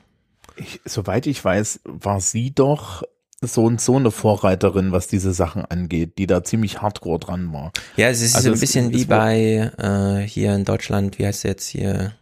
[0.55, 3.03] Ich, soweit ich weiß, war sie doch
[3.41, 7.71] so und so eine Vorreiterin, was diese Sachen angeht, die da ziemlich hardcore dran war.
[7.95, 11.19] Ja, es ist Also so ein es- bisschen es wie bei äh, hier in Deutschland,
[11.19, 12.13] wie heißt der jetzt hier,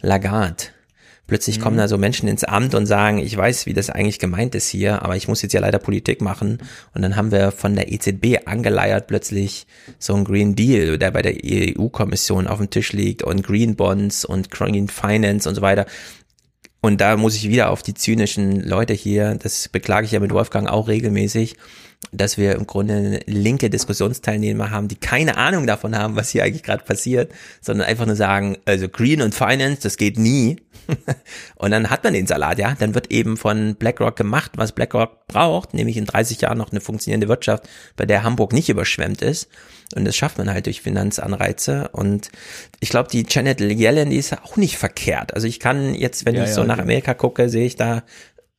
[0.00, 0.64] Lagarde.
[1.28, 1.62] Plötzlich Mhm.
[1.62, 4.66] kommen da so Menschen ins Amt und sagen, ich weiß, wie das eigentlich gemeint ist
[4.68, 6.58] hier, aber ich muss jetzt ja leider Politik machen.
[6.92, 9.68] Und dann haben wir von der EZB angeleiert plötzlich
[10.00, 14.24] so ein Green Deal, der bei der EU-Kommission auf dem Tisch liegt und Green Bonds
[14.24, 15.86] und Green Finance und so weiter.
[16.80, 20.32] Und da muss ich wieder auf die zynischen Leute hier, das beklage ich ja mit
[20.32, 21.56] Wolfgang auch regelmäßig,
[22.12, 26.62] dass wir im Grunde linke Diskussionsteilnehmer haben, die keine Ahnung davon haben, was hier eigentlich
[26.62, 30.56] gerade passiert, sondern einfach nur sagen, also Green und Finance, das geht nie.
[31.56, 35.26] und dann hat man den Salat, ja, dann wird eben von BlackRock gemacht, was BlackRock
[35.26, 39.48] braucht, nämlich in 30 Jahren noch eine funktionierende Wirtschaft, bei der Hamburg nicht überschwemmt ist.
[39.96, 41.88] Und das schafft man halt durch Finanzanreize.
[41.92, 42.30] Und
[42.78, 45.34] ich glaube, die Janet Yellen, die ist auch nicht verkehrt.
[45.34, 46.78] Also ich kann jetzt, wenn Ja, ich ja, so nach.
[46.78, 48.04] Amerika gucke, sehe ich da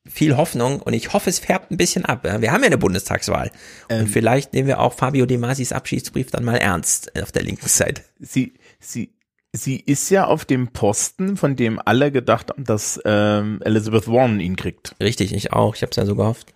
[0.06, 2.24] viel Hoffnung und ich hoffe, es färbt ein bisschen ab.
[2.24, 3.52] Wir haben ja eine Bundestagswahl.
[3.88, 4.02] Ähm.
[4.02, 7.68] und vielleicht nehmen wir auch Fabio De Masis Abschiedsbrief dann mal ernst auf der linken
[7.70, 8.02] Seite.
[8.20, 9.14] Sie, sie,
[9.54, 14.40] sie ist ja auf dem Posten, von dem alle gedacht haben, dass ähm, Elizabeth Warren
[14.40, 14.96] ihn kriegt.
[15.00, 15.76] Richtig, ich auch.
[15.76, 16.52] Ich habe es ja so gehofft.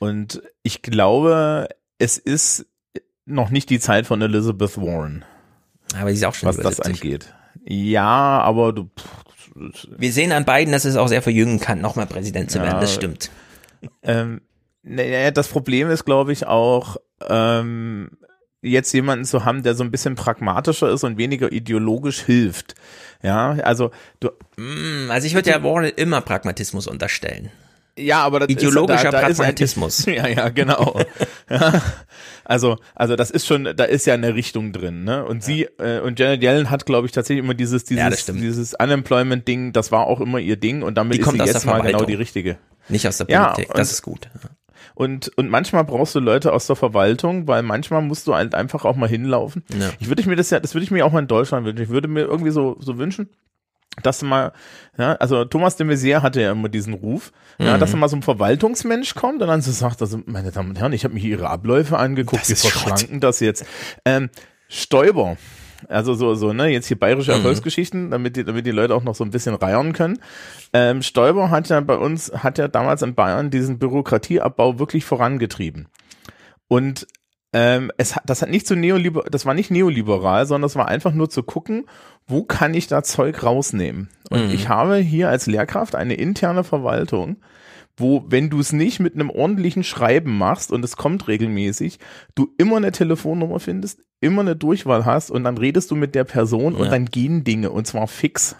[0.00, 1.68] Und ich glaube,
[1.98, 2.66] es ist
[3.24, 5.24] noch nicht die Zeit von Elizabeth Warren.
[5.98, 6.86] Aber sie ist auch schon was das 70.
[7.02, 7.34] angeht.
[7.64, 8.88] Ja, aber du,
[9.96, 12.64] Wir sehen an beiden, dass es auch sehr verjüngen kann, nochmal Präsident zu Ja.
[12.64, 12.80] werden.
[12.80, 13.30] Das stimmt.
[14.02, 14.40] Ähm,
[14.82, 16.96] naja, das Problem ist, glaube ich, auch,
[17.28, 18.10] ähm,
[18.62, 22.74] jetzt jemanden zu haben, der so ein bisschen pragmatischer ist und weniger ideologisch hilft.
[23.22, 23.90] Ja, also
[24.20, 24.30] du.
[24.56, 27.50] Mm, Also ich würde ja Warren immer Pragmatismus unterstellen.
[27.98, 30.04] Ja, aber das Ideologischer ist, da, da ist Pragmatismus.
[30.06, 30.98] ja, ja, genau.
[31.50, 31.82] ja,
[32.44, 35.24] also, also das ist schon, da ist ja eine Richtung drin, ne?
[35.24, 38.40] Und sie äh, und Janet Yellen hat, glaube ich, tatsächlich immer dieses, Ja, dieses, stimmt.
[38.40, 39.72] dieses Unemployment-Ding.
[39.74, 42.04] Das war auch immer ihr Ding und damit Die ist kommt sie jetzt mal genau
[42.04, 42.56] die richtige.
[42.88, 43.70] Nicht aus der Ja, Politik.
[43.70, 44.28] und- das ist gut.
[44.94, 48.84] Und, und manchmal brauchst du Leute aus der Verwaltung, weil manchmal musst du halt einfach
[48.84, 49.64] auch mal hinlaufen.
[49.78, 49.90] Ja.
[50.00, 51.82] Ich würde mir das ja, das würde ich mir auch mal in Deutschland wünschen.
[51.84, 53.28] Ich würde mir irgendwie so, so wünschen,
[54.02, 54.52] dass mal,
[54.96, 57.80] ja, also Thomas de Maizière hatte ja immer diesen Ruf, ja, Mhm.
[57.80, 60.78] dass da mal so ein Verwaltungsmensch kommt und dann so sagt, also, meine Damen und
[60.80, 62.72] Herren, ich habe mir ihre Abläufe angeguckt, wir Schrott.
[62.72, 63.66] verschlanken das jetzt.
[64.04, 64.30] Ähm,
[64.68, 65.36] Stoiber,
[65.88, 67.38] Also so, so, ne, jetzt hier bayerische Mhm.
[67.38, 70.20] Erfolgsgeschichten, damit die, damit die Leute auch noch so ein bisschen reiern können.
[70.72, 75.88] Ähm, Stoiber hat ja bei uns, hat ja damals in Bayern diesen Bürokratieabbau wirklich vorangetrieben.
[76.68, 77.06] Und
[77.52, 80.88] ähm, es hat, das hat nicht so neoliber, das war nicht neoliberal, sondern es war
[80.88, 81.84] einfach nur zu gucken,
[82.26, 84.08] wo kann ich da Zeug rausnehmen.
[84.30, 84.54] Und Mhm.
[84.54, 87.36] ich habe hier als Lehrkraft eine interne Verwaltung,
[87.98, 91.98] wo, wenn du es nicht mit einem ordentlichen Schreiben machst und es kommt regelmäßig,
[92.34, 96.24] du immer eine Telefonnummer findest, immer eine Durchwahl hast und dann redest du mit der
[96.24, 96.90] Person und Ja.
[96.90, 98.56] dann gehen Dinge und zwar fix.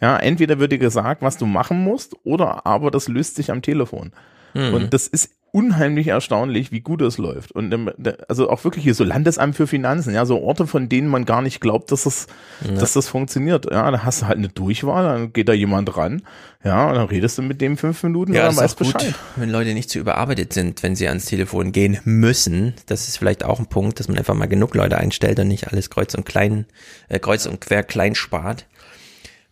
[0.00, 3.62] Ja, entweder wird dir gesagt, was du machen musst, oder aber das löst sich am
[3.62, 4.12] Telefon.
[4.52, 4.74] Mhm.
[4.74, 7.52] Und das ist unheimlich erstaunlich, wie gut es läuft.
[7.52, 7.88] Und ähm,
[8.26, 11.42] also auch wirklich hier so Landesamt für Finanzen, ja, so Orte, von denen man gar
[11.42, 12.26] nicht glaubt, dass das,
[12.68, 12.74] Ja.
[12.74, 13.66] dass das funktioniert.
[13.70, 16.22] Ja, da hast du halt eine Durchwahl, dann geht da jemand ran,
[16.64, 18.92] ja, und dann redest du mit dem fünf Minuten Ja, und das dann ist weißt
[18.92, 19.14] gut, Bescheid.
[19.36, 22.74] wenn Leute nicht zu überarbeitet sind, wenn sie ans Telefon gehen müssen.
[22.86, 25.68] Das ist vielleicht auch ein Punkt, dass man einfach mal genug Leute einstellt und nicht
[25.68, 26.66] alles kreuz und klein,
[27.08, 28.66] äh, kreuz und quer klein spart.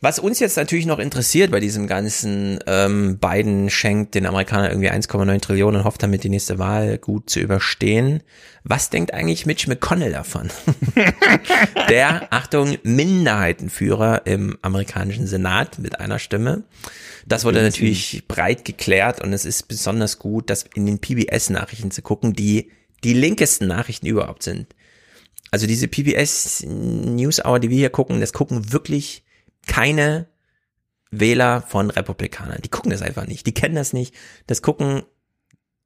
[0.02, 4.90] Was uns jetzt natürlich noch interessiert bei diesem ganzen ähm, Biden schenkt den Amerikanern irgendwie
[4.90, 8.24] 1,9 Trillionen und hofft damit die nächste Wahl gut zu überstehen.
[8.64, 10.50] Was denkt eigentlich Mitch McConnell davon?
[11.88, 16.64] Der, Achtung, Minderheitenführer im amerikanischen Senat mit einer Stimme.
[17.24, 22.02] Das wurde natürlich breit geklärt und es ist besonders gut, das in den PBS-Nachrichten zu
[22.02, 22.72] gucken, die
[23.04, 24.66] die linkesten Nachrichten überhaupt sind.
[25.52, 29.21] Also diese PBS News Hour, die wir hier gucken, das gucken wirklich
[29.66, 30.26] keine
[31.10, 32.62] Wähler von Republikanern.
[32.62, 33.46] Die gucken das einfach nicht.
[33.46, 34.14] Die kennen das nicht.
[34.46, 35.02] Das gucken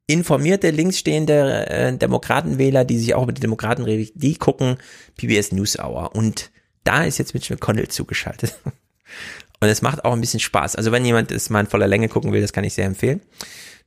[0.06, 4.78] informierte linksstehende äh, Demokratenwähler, die sich auch mit den Demokraten reden, die gucken
[5.16, 6.14] PBS News Hour.
[6.14, 6.50] Und
[6.84, 8.56] da ist jetzt Mitch McConnell zugeschaltet.
[9.60, 10.76] Und es macht auch ein bisschen Spaß.
[10.76, 13.20] Also wenn jemand es mal in voller Länge gucken will, das kann ich sehr empfehlen.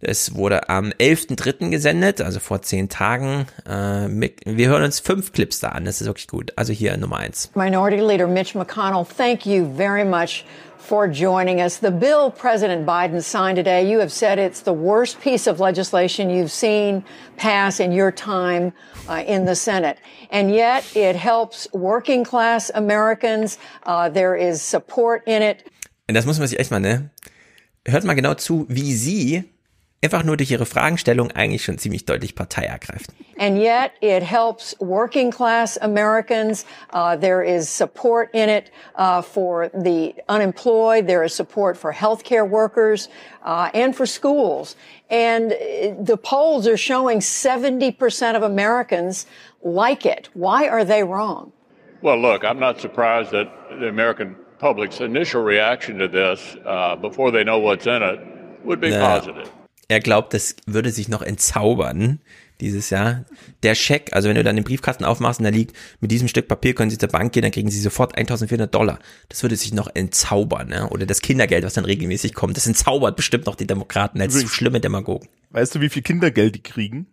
[0.01, 1.71] Es wurde am 11.3.
[1.71, 3.47] gesendet, also vor zehn Tagen.
[3.65, 6.53] Äh, wir hören uns fünf Clips da an, das ist wirklich gut.
[6.55, 7.51] Also hier Nummer eins.
[7.53, 10.45] Minority Leader Mitch McConnell, thank you very much
[10.77, 11.79] for joining us.
[11.79, 16.29] The bill President Biden signed today, you have said it's the worst piece of legislation
[16.29, 17.03] you've seen
[17.35, 18.71] pass in your time
[19.09, 19.97] uh, in the Senate.
[20.31, 23.57] And yet it helps working class Americans.
[23.85, 25.65] Uh, there is support in it.
[26.07, 27.09] Und das muss man sich echt mal, ne?
[27.85, 29.43] Hört mal genau zu, wie sie
[30.01, 33.11] einfach nur durch ihre Fragestellung eigentlich schon ziemlich deutlich Partei ergreift.
[33.37, 36.65] And yet it helps working class Americans.
[36.93, 41.07] Uh, there is support in it uh, for the unemployed.
[41.07, 43.09] There is support for healthcare workers
[43.45, 44.75] uh, and for schools.
[45.09, 49.25] And uh, the polls are showing 70% of Americans
[49.63, 50.29] like it.
[50.33, 51.51] Why are they wrong?
[52.01, 53.49] Well, look, I'm not surprised that
[53.79, 58.19] the American public's initial reaction to this, uh, before they know what's in it,
[58.65, 58.99] would be Ja.
[58.99, 59.49] positive.
[59.89, 62.19] Er glaubt, das würde sich noch entzaubern
[62.61, 63.25] dieses Jahr.
[63.63, 66.47] Der Scheck, also wenn du dann den Briefkasten aufmachst und da liegt, mit diesem Stück
[66.47, 68.99] Papier können Sie zur Bank gehen, dann kriegen Sie sofort 1400 Dollar.
[69.29, 70.67] Das würde sich noch entzaubern.
[70.67, 70.87] Ne?
[70.89, 74.51] Oder das Kindergeld, was dann regelmäßig kommt, das entzaubert bestimmt noch die Demokraten als Übrigens-
[74.53, 75.27] schlimme Demagogen.
[75.51, 77.07] Weißt du, wie viel Kindergeld die kriegen?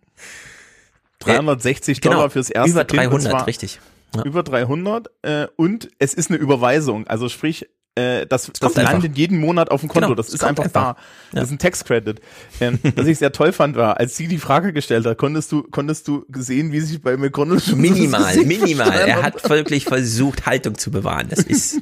[1.19, 3.01] 360 Genau, Dollar fürs erste über Kind.
[3.05, 3.79] und 300, zwar richtig.
[4.23, 7.07] Über 300 äh, und es ist eine Überweisung.
[7.07, 7.67] Also sprich,
[7.97, 9.17] äh, das, das kommt landet einfach.
[9.17, 10.07] jeden Monat auf dem Konto.
[10.07, 10.95] Genau, das ist einfach, einfach.
[10.95, 10.97] da.
[11.33, 12.21] Das ist ein Tax-Credit.
[12.61, 15.63] Ähm, was ich sehr toll fand, war, als sie die Frage gestellt hat, konntest du,
[15.63, 18.91] konntest du sehen, wie sich bei McConnell schon Minimal, das minimal.
[18.91, 21.27] Er hat wirklich versucht, Haltung zu bewahren.
[21.29, 21.81] Das ist,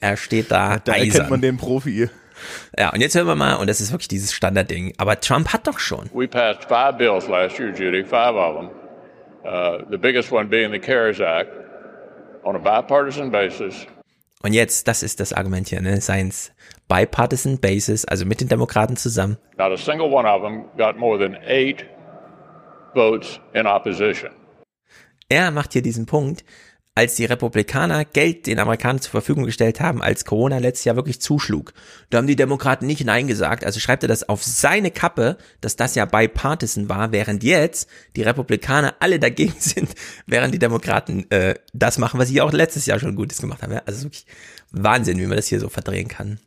[0.00, 1.30] er steht da, Da erkennt eisern.
[1.30, 2.08] man den Profi.
[2.78, 5.66] Ja, und jetzt hören wir mal, und das ist wirklich dieses Standardding, aber Trump hat
[5.66, 6.10] doch schon.
[6.12, 8.70] We passed five bills last year, Judy, five of them.
[9.44, 11.50] Uh, the biggest one being the CARES Act
[12.44, 13.86] on a bipartisan basis.
[14.46, 16.00] Und jetzt, das ist das Argument hier, ne?
[16.00, 16.52] Science
[16.86, 19.38] bipartisan basis, also mit den Demokraten zusammen.
[19.58, 21.84] Not a single one of them got more than eight
[22.94, 24.30] votes in opposition.
[25.28, 26.44] Er macht hier diesen Punkt,
[26.96, 31.20] als die Republikaner Geld den Amerikanern zur Verfügung gestellt haben, als Corona letztes Jahr wirklich
[31.20, 31.74] zuschlug.
[32.08, 35.76] Da haben die Demokraten nicht Nein gesagt, also schreibt er das auf seine Kappe, dass
[35.76, 37.86] das ja bipartisan war, während jetzt
[38.16, 39.90] die Republikaner alle dagegen sind,
[40.26, 43.74] während die Demokraten äh, das machen, was sie auch letztes Jahr schon Gutes gemacht haben.
[43.74, 43.82] Ja?
[43.84, 44.24] Also wirklich
[44.72, 46.40] Wahnsinn, wie man das hier so verdrehen kann.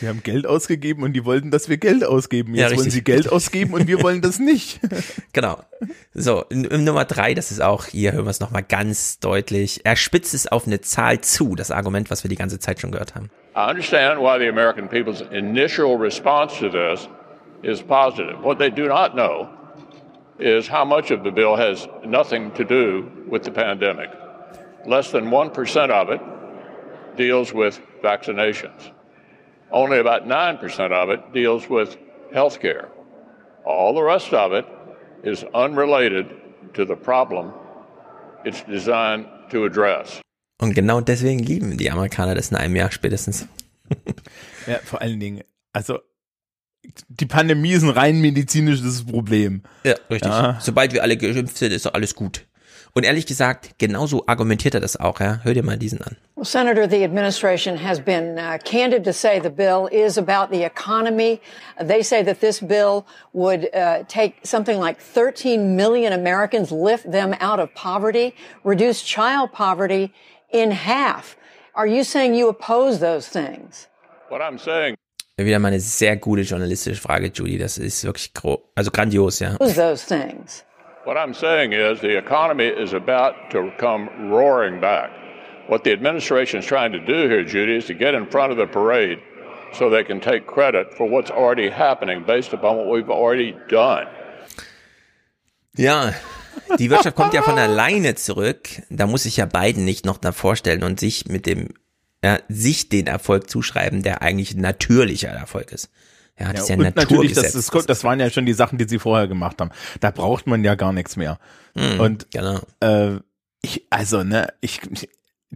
[0.00, 2.54] Wir haben Geld ausgegeben und die wollten, dass wir Geld ausgeben.
[2.54, 2.92] Ja, Jetzt wollen richtig.
[2.94, 4.80] sie Geld ausgeben und wir wollen das nicht.
[5.34, 5.58] Genau.
[6.12, 9.80] So, in, in Nummer drei, das ist auch, hier hören wir es nochmal ganz deutlich.
[9.84, 12.90] Er spitzt es auf eine Zahl zu, das Argument, was wir die ganze Zeit schon
[12.92, 13.30] gehört haben.
[13.56, 17.08] I understand why the American people's initial response to this
[17.62, 18.42] is positive.
[18.42, 19.48] What they do not know
[20.38, 24.10] is how much of the bill has nothing to do with the pandemic.
[24.86, 26.20] Less than 1% of it
[27.16, 28.91] deals with vaccinations.
[29.72, 31.96] Only about 9% of it deals with
[32.32, 32.88] health care.
[33.64, 34.66] All the rest of it
[35.24, 36.26] is unrelated
[36.74, 37.52] to the problem
[38.44, 40.20] it's designed to address.
[40.60, 43.46] Und genau deswegen lieben die Amerikaner das in einem Jahr spätestens.
[44.66, 45.42] Ja, vor allen Dingen,
[45.72, 45.98] also
[47.08, 49.62] die Pandemie ist ein rein medizinisches Problem.
[49.82, 50.30] Ja, richtig.
[50.30, 50.58] Ja.
[50.60, 52.46] Sobald wir alle geimpft sind, ist doch alles gut.
[52.94, 55.40] Und ehrlich gesagt, genauso argumentiert er das auch, ja.
[55.42, 56.16] Hör dir mal diesen an.
[56.36, 60.62] Well, Senator, the administration has been uh, candid to say the bill is about the
[60.62, 61.40] economy.
[61.80, 67.34] They say that this bill would uh, take something like 13 million Americans, lift them
[67.40, 70.12] out of poverty, reduce child poverty
[70.50, 71.36] in half.
[71.74, 73.88] Are you saying you oppose those things?
[74.28, 74.96] What I'm saying
[75.38, 77.56] Wieder mal eine sehr gute journalistische Frage, Judy.
[77.56, 79.56] Das ist wirklich gro also grandios, ja.
[79.56, 80.64] Those things.
[81.04, 85.10] What I'm saying is the economy is about to come roaring back.
[85.66, 88.56] What the administration is trying to do here, Judy, is to get in front of
[88.56, 89.18] the parade
[89.72, 94.06] so they can take credit for what's already happening based upon what we've already done.
[95.76, 96.12] Ja,
[96.78, 98.68] die Wirtschaft kommt ja von alleine zurück.
[98.88, 101.70] Da muss sich ja Biden nicht noch da vorstellen und sich mit dem,
[102.22, 105.90] ja, sich den Erfolg zuschreiben, der eigentlich ein natürlicher Erfolg ist.
[106.42, 107.86] Ja, das ist ja, und natürlich, das, Naturgesetz.
[107.86, 109.70] das, waren ja schon die Sachen, die sie vorher gemacht haben.
[110.00, 111.38] Da braucht man ja gar nichts mehr.
[111.74, 112.58] Mhm, und genau.
[112.80, 113.20] äh,
[113.62, 114.80] ich, also, ne, ich,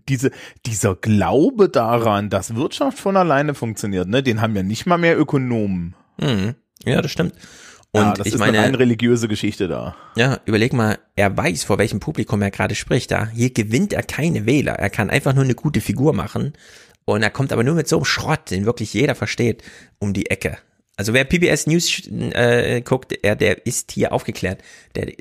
[0.09, 0.31] diese,
[0.65, 5.19] dieser Glaube daran, dass Wirtschaft von alleine funktioniert, ne, den haben ja nicht mal mehr
[5.19, 5.97] Ökonomen.
[6.19, 6.55] Mhm.
[6.85, 7.35] Ja, das stimmt.
[7.91, 9.97] Und ja, das ich ist meine, eine religiöse Geschichte da.
[10.15, 13.11] Ja, überleg mal, er weiß, vor welchem Publikum er gerade spricht.
[13.11, 14.75] Da hier gewinnt er keine Wähler.
[14.75, 16.53] Er kann einfach nur eine gute Figur machen.
[17.07, 19.63] Und er kommt aber nur mit so einem Schrott, den wirklich jeder versteht,
[19.99, 20.59] um die Ecke.
[20.97, 24.61] Also wer PBS News äh, guckt, er, der ist hier aufgeklärt.
[24.95, 25.13] Der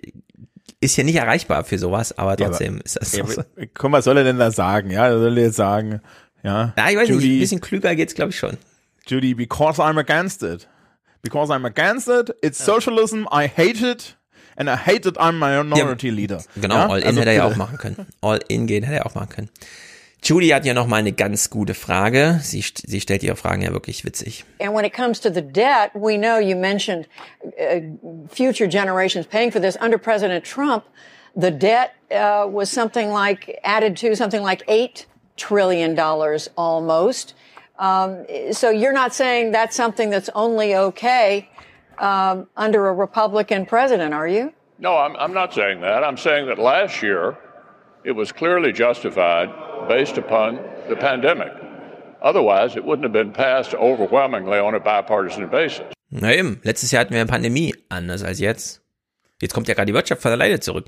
[0.80, 3.42] ist hier nicht erreichbar für sowas, aber Ja, trotzdem aber- ist das Ja, so.
[3.84, 4.90] mal, was soll er denn da sagen?
[4.92, 6.02] Ja, er soll jetzt sagen,
[6.44, 6.74] ja.
[6.78, 8.58] Ja, ich weiß nicht, Judy, ein bisschen klüger geht's, glaube ich, schon.
[9.08, 10.68] Judy, because I'm against it.
[11.22, 14.16] Because I'm against it, it's socialism, I hate it,
[14.56, 16.44] and I hate it, I'm minority leader.
[16.56, 16.88] Genau, ja?
[16.88, 18.06] All In Also hätte er ja auch machen können.
[18.22, 19.50] All In gehen hätte er auch machen können.
[20.26, 22.40] Judy hat ja noch mal eine ganz gute Frage.
[22.42, 24.44] Sie, st- sie stellt ihre Fragen ja wirklich witzig.
[24.60, 27.08] And when it comes to the debt, we know you mentioned
[27.60, 27.82] uh,
[28.34, 29.78] future generations paying for this.
[29.80, 30.84] Under President Trump,
[31.36, 35.06] the debt uh, was something like added to something like eight
[35.38, 37.36] trillion dollars almost.
[37.78, 41.48] Um, so you're not saying that's something that's only okay
[42.00, 44.54] um, under a Republican president, are you?
[44.80, 46.04] No, I'm, I'm not saying that.
[46.04, 47.38] I'm saying that last year
[48.04, 49.50] it was clearly justified
[49.88, 50.60] based upon
[50.90, 51.52] the pandemic.
[52.22, 55.86] Otherwise, it wouldn't have been passed overwhelmingly on a bipartisan basis.
[56.10, 58.82] Na eben, letztes Jahr hatten wir eine Pandemie, anders als jetzt.
[59.42, 60.86] Jetzt kommt ja gerade die Wirtschaft von alleine zurück.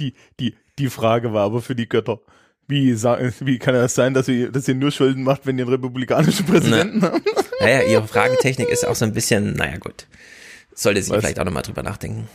[0.00, 2.20] Die, die, die Frage war aber für die Götter.
[2.66, 5.74] Wie, wie kann das sein, dass ihr, dass ihr nur Schulden macht, wenn ihr einen
[5.74, 7.22] republikanischen Präsidenten habt?
[7.60, 10.06] Naja, ihre Fragentechnik ist auch so ein bisschen, naja gut.
[10.72, 11.20] Sollte sie Was?
[11.20, 12.26] vielleicht auch nochmal drüber nachdenken.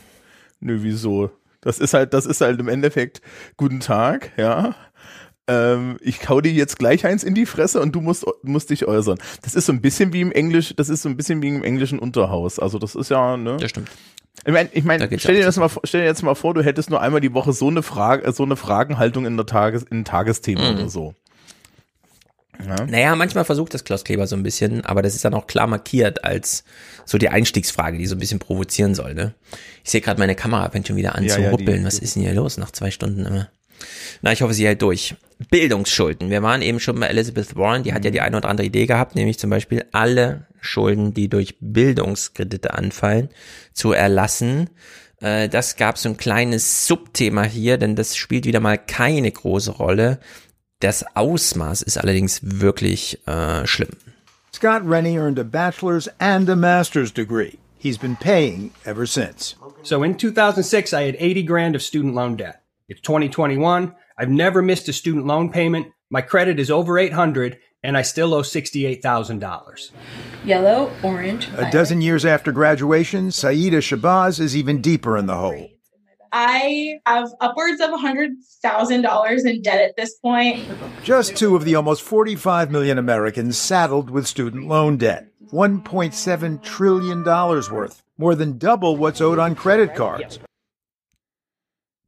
[0.60, 1.32] Nö, wieso?
[1.62, 3.22] Das ist halt, das ist halt im Endeffekt,
[3.58, 4.76] guten Tag, ja.
[5.48, 8.88] Ähm, ich hau dir jetzt gleich eins in die Fresse und du musst, musst dich
[8.88, 9.18] äußern.
[9.44, 11.64] Das ist so ein bisschen wie im Englisch, das ist so ein bisschen wie im
[11.64, 12.58] englischen Unterhaus.
[12.58, 13.58] Also das ist ja, ne?
[13.60, 13.90] Das stimmt.
[14.46, 16.90] Ich meine, ich mein, stell dir das mal, stell dir jetzt mal vor, du hättest
[16.90, 20.72] nur einmal die Woche so eine Frage, so eine Fragenhaltung in der Tages, in Tagesthema
[20.72, 20.78] Mhm.
[20.78, 21.14] oder so.
[22.66, 22.86] Ja.
[22.86, 25.68] Naja, manchmal versucht das Klaus Kleber so ein bisschen, aber das ist dann auch klar
[25.68, 26.64] markiert als
[27.06, 29.14] so die Einstiegsfrage, die so ein bisschen provozieren soll.
[29.14, 29.34] Ne?
[29.84, 31.84] Ich sehe gerade, meine Kamera fängt schon wieder an Ja, zu ja, die- ruppeln.
[31.86, 33.50] Was ist denn hier los nach zwei Stunden immer?
[34.22, 35.16] Na, ich hoffe, sie hält durch.
[35.50, 36.30] Bildungsschulden.
[36.30, 38.86] Wir waren eben schon bei Elizabeth Warren, die hat ja die eine oder andere Idee
[38.86, 43.30] gehabt, nämlich zum Beispiel alle Schulden, die durch Bildungskredite anfallen,
[43.74, 44.70] zu erlassen.
[45.22, 49.72] Äh, Das gab so ein kleines Subthema hier, denn das spielt wieder mal keine große
[49.72, 50.20] Rolle.
[50.80, 53.92] Das Ausmaß ist allerdings wirklich äh, schlimm.
[54.54, 57.58] Scott Rennie earned a bachelor's and a master's degree.
[57.78, 59.56] He's been paying ever since.
[59.84, 62.62] So in 2006, I had 80 grand of student loan debt.
[62.88, 63.92] It's 2021.
[64.18, 65.88] I've never missed a student loan payment.
[66.10, 69.92] My credit is over 800 and I still owe $68,000.
[70.44, 71.50] Yellow, orange.
[71.58, 75.70] A dozen years after graduation, Saida Shabazz is even deeper in the hole.
[76.32, 80.68] I have upwards of $100,000 in debt at this point.
[81.04, 85.28] Just two of the almost 45 million Americans saddled with student loan debt.
[85.54, 88.04] $1.7 trillion worth.
[88.18, 90.40] More than double what's owed on credit cards.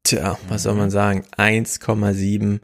[0.07, 1.25] Tja, was soll man sagen?
[1.35, 2.61] 1,7.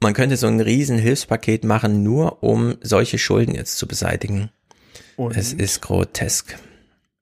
[0.00, 4.48] Man könnte so ein riesen Hilfspaket machen, nur um solche Schulden jetzt zu beseitigen.
[5.16, 5.36] Und?
[5.36, 6.56] Es ist grotesk.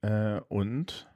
[0.03, 1.09] Äh, und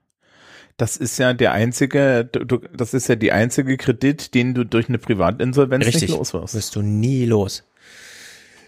[0.76, 2.30] das ist ja der einzige,
[2.74, 6.10] das ist ja die einzige Kredit, den du durch eine Privatinsolvenz Richtig.
[6.10, 6.56] nicht los wirst.
[6.56, 7.64] Wirst du nie los.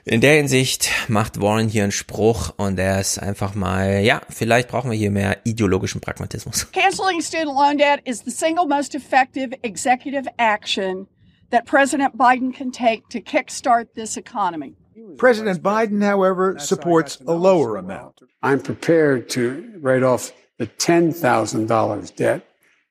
[0.10, 4.70] In der Hinsicht macht Warren hier einen Spruch und er ist einfach mal, ja, vielleicht
[4.70, 6.72] brauchen wir hier mehr ideologischen Pragmatismus.
[6.72, 11.08] Canceling student loan debt is the single most effective executive action
[11.52, 14.78] that President Biden can take to kickstart this economy.
[15.18, 18.22] President Biden, however, supports a lower amount.
[18.42, 22.44] I'm prepared to write off the $10,000 debt,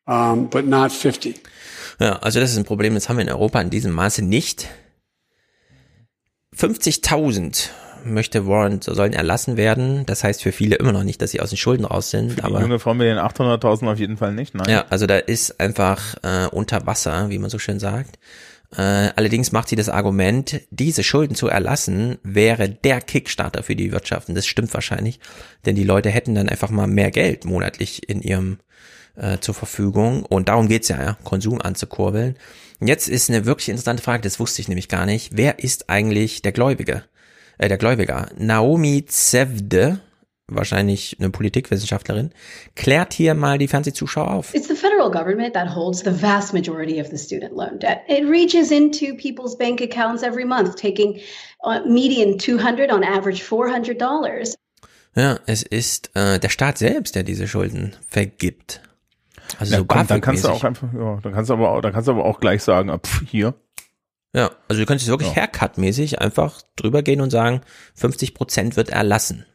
[0.06, 1.40] um, but not 50.
[1.98, 4.68] Ja, also das ist ein Problem, das haben wir in Europa in diesem Maße nicht.
[6.56, 7.70] 50.000
[8.04, 10.06] möchte Warren sollen erlassen werden.
[10.06, 12.30] Das heißt für viele immer noch nicht, dass sie aus den Schulden raus sind.
[12.30, 14.54] Für die aber junge Frau mit den 800.000 auf jeden Fall nicht.
[14.54, 14.70] Nein.
[14.70, 18.18] ja, also da ist einfach äh, unter Wasser, wie man so schön sagt.
[18.76, 23.92] Äh, allerdings macht sie das Argument, diese Schulden zu erlassen, wäre der Kickstarter für die
[23.92, 24.28] Wirtschaft.
[24.28, 25.20] Und das stimmt wahrscheinlich,
[25.64, 28.58] denn die Leute hätten dann einfach mal mehr Geld monatlich in ihrem
[29.16, 30.24] äh, zur Verfügung.
[30.24, 32.36] Und darum geht's ja, ja, Konsum anzukurbeln.
[32.80, 35.30] Jetzt ist eine wirklich interessante Frage, das wusste ich nämlich gar nicht.
[35.34, 37.04] Wer ist eigentlich der Gläubige?
[37.58, 38.28] Äh, der Gläubiger.
[38.36, 40.00] Naomi Zevde,
[40.46, 42.32] wahrscheinlich eine Politikwissenschaftlerin,
[42.74, 44.54] klärt hier mal die Fernsehzuschauer auf.
[44.54, 48.00] It's the federal government that holds the vast majority of the student loan debt.
[48.08, 51.18] It reaches into people's bank accounts every month, taking
[51.64, 54.54] uh, median 200 on average 400 dollars.
[55.16, 58.82] Ja, es ist äh, der Staat selbst, der diese Schulden vergibt.
[59.59, 61.81] Also ja, so komm, dann kannst du auch einfach, ja, dann kannst du aber auch,
[61.81, 63.55] dann kannst du aber auch gleich sagen, pff, hier.
[64.35, 65.43] Ja, also du könntest wirklich Ja.
[65.43, 67.62] Haircut-mäßig einfach drüber gehen und sagen,
[67.94, 69.47] 50 Prozent wird erlassen.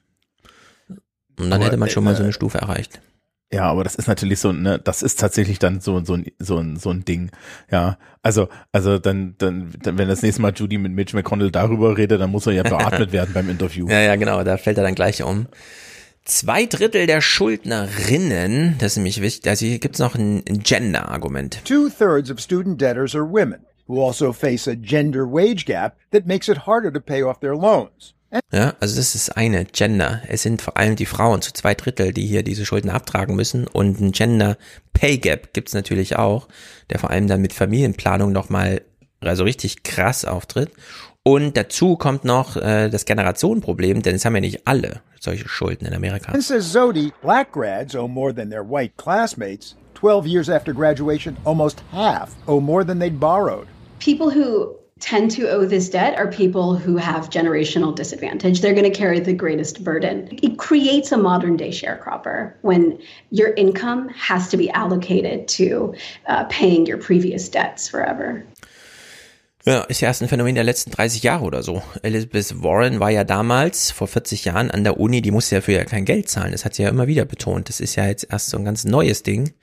[1.40, 3.02] Und dann Aber, hätte man schon mal so äh, eine Stufe erreicht.
[3.54, 6.58] Ja, aber das ist natürlich so, ne, das ist tatsächlich dann so, so, ein, so,
[6.58, 7.32] ein, so ein Ding.
[7.70, 11.98] Ja, also, also dann, dann, dann, wenn das nächste Mal Judy mit Mitch McConnell darüber
[11.98, 13.90] redet, dann muss er ja beatmet werden beim Interview.
[13.90, 15.48] Ja, ja, genau, da fällt er dann gleich um.
[16.23, 21.61] Zwei Drittel der Schuldnerinnen, das ist nämlich wichtig, also hier gibt's noch ein, Gender-Argument.
[21.65, 26.27] Two thirds of student debtors are women, who also face a gender wage gap that
[26.27, 28.14] makes it harder to pay off their loans.
[28.52, 30.22] Ja, also das ist eine Gender.
[30.27, 33.68] Es sind vor allem die Frauen zu zwei Drittel, die hier diese Schulden abtragen müssen.
[33.68, 34.57] Und ein Gender
[34.93, 36.48] Pay Gap gibt's natürlich auch,
[36.89, 38.84] der vor allem dann mit Familienplanung nochmal
[39.19, 40.72] also richtig krass auftritt.
[41.23, 45.85] Und dazu kommt noch äh, das Generationenproblem, denn es haben ja nicht alle solche Schulden
[45.85, 46.31] in Amerika.
[46.31, 49.76] And says Zodi, black grads owe more than their white classmates.
[49.93, 53.68] 12 years after graduation, almost half owe more than they'd borrowed.
[53.99, 58.61] People who tend to owe this debt are people who have generational disadvantage.
[58.61, 60.39] They're going to carry the greatest burden.
[60.41, 62.99] It creates a modern day sharecropper when
[63.30, 65.93] your income has to be allocated to
[66.27, 68.45] uh, paying your previous debts forever.
[69.66, 71.84] Ja, ist ja erst ein Phänomen der letzten 30 Jahre oder so.
[72.02, 75.74] Elizabeth Warren war ja damals, vor 40 Jahren, an der Uni, die musste ja für
[75.74, 76.52] ja kein Geld zahlen.
[76.52, 77.70] Das hat sie ja immer wieder betont.
[77.70, 79.54] Das ist ja jetzt erst so ein ganz neues Ding.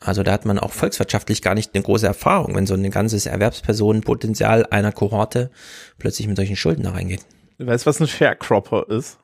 [0.00, 3.26] Also da hat man auch volkswirtschaftlich gar nicht eine große Erfahrung, wenn so ein ganzes
[3.26, 5.50] Erwerbspersonenpotenzial einer Kohorte
[5.98, 7.20] plötzlich mit solchen Schulden da reingeht.
[7.58, 9.18] Du weißt, was ein Sharecropper ist?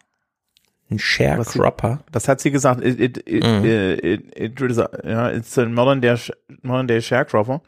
[0.91, 2.01] Ein Sharecropper?
[2.11, 2.85] Das hat sie gesagt.
[2.85, 3.65] It, it, it, Mhm.
[3.65, 6.17] it, it, it ja, it's a modern day,
[6.63, 7.61] modern day Sharecropper.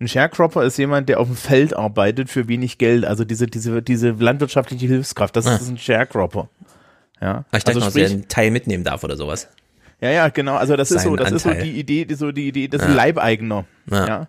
[0.00, 3.04] Ein Sharecropper ist jemand, der auf dem Feld arbeitet für wenig Geld.
[3.04, 5.36] Also diese, diese, diese landwirtschaftliche Hilfskraft.
[5.36, 5.54] Das Ah.
[5.56, 6.48] ist ein Sharecropper.
[7.20, 7.44] Ja.
[7.50, 9.48] Ah, Ich dachte also noch, dass er sprich- einen Teil mitnehmen darf oder sowas.
[10.00, 10.56] Ja, ja, genau.
[10.56, 11.64] Also das ist so, Seinen das ist so Anteil.
[11.64, 12.88] die Idee, so die Idee des Ja.
[12.88, 13.64] Leibeigner.
[13.90, 14.06] Ja.
[14.08, 14.28] Ja.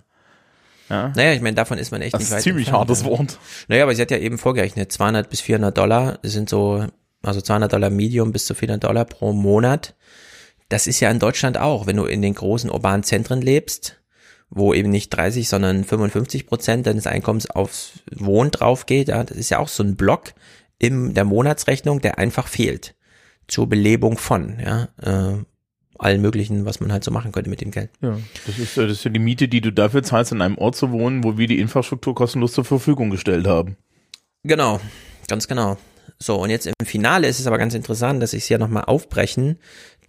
[0.89, 1.11] ja.
[1.15, 3.03] Naja, ich meine, davon ist man echt Das nicht ist weit ziemlich entfernt, hartes.
[3.03, 3.37] Wort.
[3.67, 6.85] Naja, aber sie hat ja eben vorgerechnet, 200 bis 400 Dollar sind so,
[7.23, 9.95] also 200 Dollar Medium bis zu 400 Dollar pro Monat.
[10.69, 14.01] Das ist ja in Deutschland auch, wenn du in den großen urbanen Zentren lebst,
[14.49, 19.07] wo eben nicht 30, sondern 55 Prozent deines Einkommens aufs Wohnen drauf geht.
[19.07, 20.33] Ja, das ist ja auch so ein Block
[20.79, 22.95] in der Monatsrechnung, der einfach fehlt
[23.47, 25.43] zur Belebung von, ja, äh,
[25.99, 27.89] allen möglichen, was man halt so machen könnte mit dem Geld.
[28.01, 30.57] Ja, das ist, äh, das ist ja die Miete, die du dafür zahlst, in einem
[30.57, 33.77] Ort zu wohnen, wo wir die Infrastruktur kostenlos zur Verfügung gestellt haben.
[34.43, 34.79] Genau,
[35.27, 35.77] ganz genau.
[36.19, 38.85] So, und jetzt im Finale ist es aber ganz interessant, dass ich es ja nochmal
[38.85, 39.59] aufbrechen,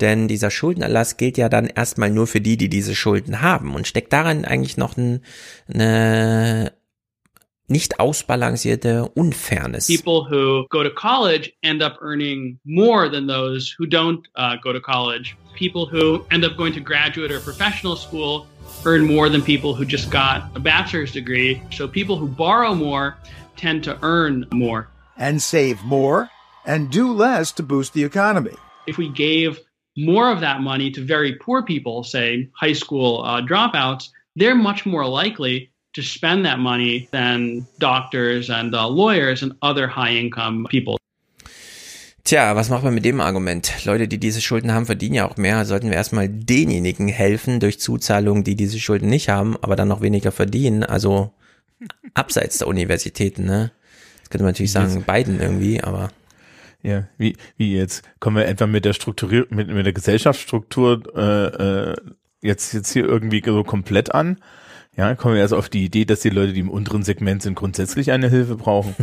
[0.00, 3.86] denn dieser Schuldenerlass gilt ja dann erstmal nur für die, die diese Schulden haben und
[3.86, 5.22] steckt darin eigentlich noch ein,
[5.72, 6.72] eine
[7.68, 9.86] nicht ausbalancierte Unfairness.
[9.88, 14.72] People who go to college end up earning more than those who don't uh, go
[14.72, 15.36] to college.
[15.54, 18.46] People who end up going to graduate or professional school
[18.86, 21.60] earn more than people who just got a bachelor's degree.
[21.70, 23.16] So people who borrow more
[23.56, 24.88] tend to earn more.
[25.18, 26.30] And save more
[26.64, 28.54] and do less to boost the economy.
[28.86, 29.60] If we gave
[29.96, 34.86] more of that money to very poor people, say high school uh, dropouts, they're much
[34.86, 40.66] more likely to spend that money than doctors and uh, lawyers and other high income
[40.70, 40.96] people.
[42.24, 43.84] Tja, was macht man mit dem Argument?
[43.86, 45.64] Leute, die diese Schulden haben, verdienen ja auch mehr.
[45.64, 50.02] Sollten wir erstmal denjenigen helfen durch Zuzahlungen, die diese Schulden nicht haben, aber dann noch
[50.02, 50.84] weniger verdienen.
[50.84, 51.32] Also
[52.12, 53.72] abseits der Universitäten, ne?
[54.28, 56.10] Das könnte man natürlich sagen, beiden irgendwie, aber
[56.82, 58.02] Ja, wie, wie jetzt?
[58.20, 61.96] Kommen wir etwa mit der Strukturier mit, mit der Gesellschaftsstruktur äh, äh,
[62.42, 64.38] jetzt, jetzt hier irgendwie so komplett an?
[64.98, 67.54] Ja, kommen wir also auf die Idee, dass die Leute, die im unteren Segment sind,
[67.54, 68.94] grundsätzlich eine Hilfe brauchen.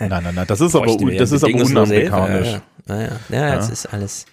[0.00, 2.60] nein, nein, nein, das ist aber, das ist aber unamerikanisch.
[2.88, 3.20] Ja, ja.
[3.30, 3.54] Ja, ja.
[3.56, 4.26] das ist alles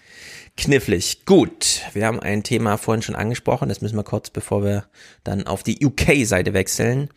[0.58, 1.26] knifflig.
[1.26, 4.84] Gut, wir haben ein Thema vorhin schon angesprochen, das müssen wir kurz, bevor wir
[5.24, 7.10] dann auf die UK-Seite wechseln.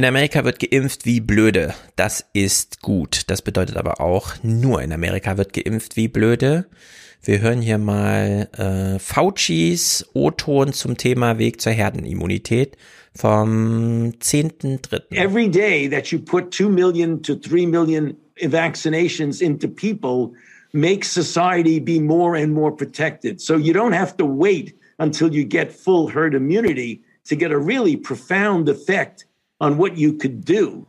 [0.00, 1.74] In Amerika wird geimpft wie blöde.
[1.94, 3.24] Das ist gut.
[3.26, 6.64] Das bedeutet aber auch, nur in Amerika wird geimpft wie blöde.
[7.22, 12.78] Wir hören hier mal äh, Faucis O-Ton zum Thema Weg zur Herdenimmunität
[13.14, 15.02] vom 10.3.
[15.10, 20.34] Every day that you put 2 million to 3 million vaccinations into people
[20.72, 23.38] makes society be more and more protected.
[23.38, 27.58] So you don't have to wait until you get full herd immunity to get a
[27.58, 29.26] really profound effect
[29.60, 30.86] on what you could do.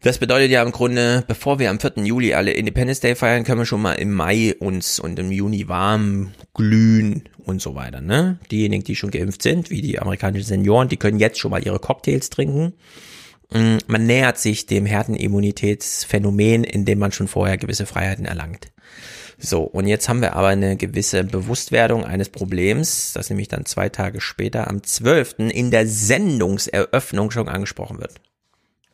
[0.00, 2.04] Das bedeutet ja im Grunde, bevor wir am 4.
[2.04, 5.66] Juli alle Independence Day feiern, können wir schon mal im Mai uns und im Juni
[5.66, 8.38] warm glühen und so weiter, ne?
[8.52, 11.80] Diejenigen, die schon geimpft sind, wie die amerikanischen Senioren, die können jetzt schon mal ihre
[11.80, 12.74] Cocktails trinken.
[13.52, 18.68] Mm, Man nähert sich dem Herdenimmunitätsphänomen, indem man schon vorher gewisse Freiheiten erlangt.
[19.40, 23.88] So, und jetzt haben wir aber eine gewisse Bewusstwerdung eines Problems, das nämlich dann zwei
[23.88, 25.36] Tage später am 12.
[25.50, 28.14] in der Sendungseröffnung schon angesprochen wird.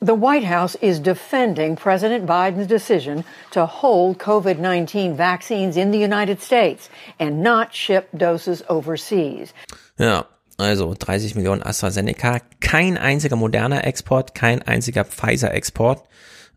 [0.00, 5.98] The White House is defending President Biden's decision to hold COVID 19 vaccines in the
[5.98, 9.54] United States and not ship doses overseas.
[9.96, 10.26] Ja,
[10.58, 16.02] also 30 Millionen AstraZeneca, kein einziger moderner Export, kein einziger Pfizer-Export.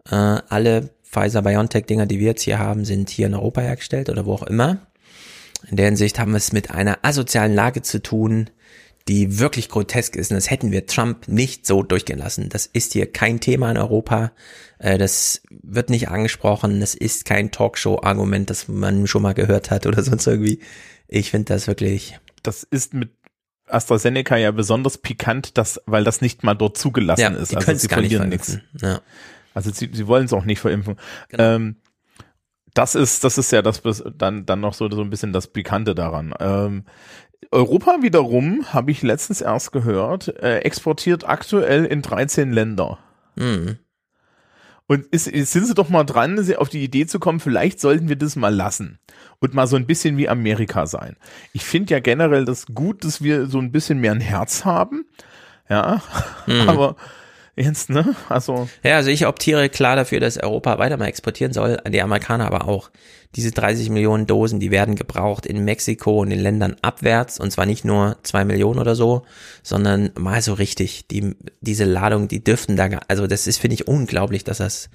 [0.09, 4.33] Äh, alle Pfizer-BioNTech-Dinger, die wir jetzt hier haben, sind hier in Europa hergestellt oder wo
[4.33, 4.77] auch immer.
[5.69, 8.49] In der Hinsicht haben wir es mit einer asozialen Lage zu tun,
[9.07, 10.31] die wirklich grotesk ist.
[10.31, 12.49] Und das hätten wir Trump nicht so durchgehen lassen.
[12.49, 14.33] Das ist hier kein Thema in Europa.
[14.79, 16.81] Äh, Das wird nicht angesprochen.
[16.81, 20.59] Das ist kein Talkshow-Argument, das man schon mal gehört hat oder sonst irgendwie.
[21.07, 22.19] Ich finde das wirklich.
[22.43, 23.11] Das ist mit
[23.69, 27.51] AstraZeneca ja besonders pikant, dass, weil das nicht mal dort zugelassen Ja, ist.
[27.51, 28.59] die also sie gar nicht verlieren nichts.
[28.81, 29.01] Ja.
[29.57, 30.97] Also sie, sie wollen es auch nicht verimpfen.
[31.31, 31.77] Ähm,
[32.75, 33.81] das ist, das ist ja das
[34.15, 36.35] dann, dann noch so, so ein bisschen das Pikante daran.
[36.39, 36.83] Ähm,
[37.51, 42.99] Europa wiederum, habe ich letztens erst gehört, äh, exportiert aktuell in 13 Länder.
[43.35, 43.79] Mhm.
[44.85, 48.09] Und ist, ist, sind sie doch mal dran, auf die Idee zu kommen, vielleicht sollten
[48.09, 48.99] wir das mal lassen
[49.39, 51.15] und mal so ein bisschen wie Amerika sein.
[51.51, 55.05] Ich finde ja generell das gut, dass wir so ein bisschen mehr ein Herz haben.
[55.67, 56.03] Ja,
[56.45, 56.61] Mhm.
[56.69, 56.95] aber
[57.57, 58.15] jetzt, ne?
[58.29, 58.69] Also.
[58.83, 62.67] Ja, also ich optiere klar dafür, dass Europa weiter mal exportieren soll, die Amerikaner aber
[62.67, 62.89] auch.
[63.35, 67.65] Diese 30 Millionen Dosen, die werden gebraucht in Mexiko und in Ländern abwärts und zwar
[67.65, 69.23] nicht nur zwei Millionen oder so,
[69.63, 71.07] sondern mal so richtig.
[71.07, 74.89] Die, diese Ladung, die dürften da, also das ist, finde ich, unglaublich, dass das,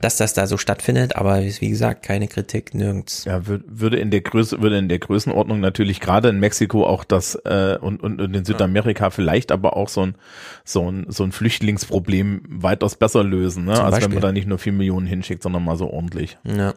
[0.00, 3.24] dass das da so stattfindet, aber wie gesagt, keine Kritik nirgends.
[3.24, 7.04] Ja, wür- würde in der Größe, würde in der Größenordnung natürlich gerade in Mexiko auch
[7.04, 10.16] das äh, und, und, und in Südamerika vielleicht aber auch so ein
[10.64, 13.72] so ein so ein Flüchtlingsproblem weitaus besser lösen, ne?
[13.84, 16.36] Als wenn man da nicht nur vier Millionen hinschickt, sondern mal so ordentlich.
[16.44, 16.74] Ja.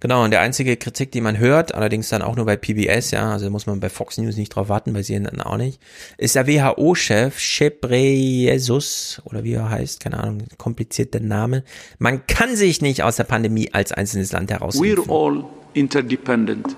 [0.00, 3.32] Genau, und der einzige Kritik, die man hört, allerdings dann auch nur bei PBS, ja,
[3.32, 5.80] also muss man bei Fox News nicht drauf warten, bei CNN auch nicht,
[6.18, 11.64] ist der WHO-Chef Shebreyesus, oder wie er heißt, keine Ahnung, komplizierte Name.
[11.98, 14.76] Man kann sich nicht aus der Pandemie als einzelnes Land heraus.
[14.80, 15.44] We're all
[15.74, 16.76] interdependent.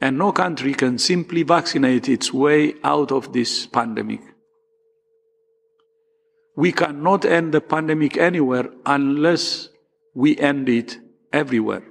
[0.00, 4.20] And no country can simply vaccinate its way out of this pandemic.
[6.54, 9.70] We cannot end the pandemic anywhere unless
[10.14, 10.98] we end it
[11.32, 11.82] everywhere.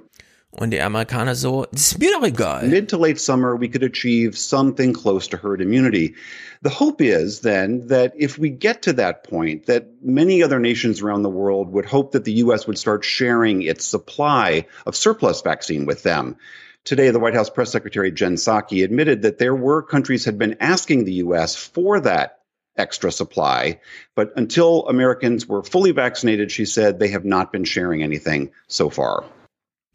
[0.58, 2.66] Und die Amerikaner so, das ist mir doch egal.
[2.66, 6.14] Mid to late summer, we could achieve something close to herd immunity.
[6.62, 11.02] The hope is then that if we get to that point, that many other nations
[11.02, 12.66] around the world would hope that the U.S.
[12.66, 16.36] would start sharing its supply of surplus vaccine with them.
[16.84, 20.56] Today, the White House press secretary Jen Psaki admitted that there were countries had been
[20.60, 21.54] asking the U.S.
[21.54, 22.35] for that
[22.76, 23.78] extra supply,
[24.14, 28.90] but until Americans were fully vaccinated, she said they have not been sharing anything so
[28.90, 29.24] far.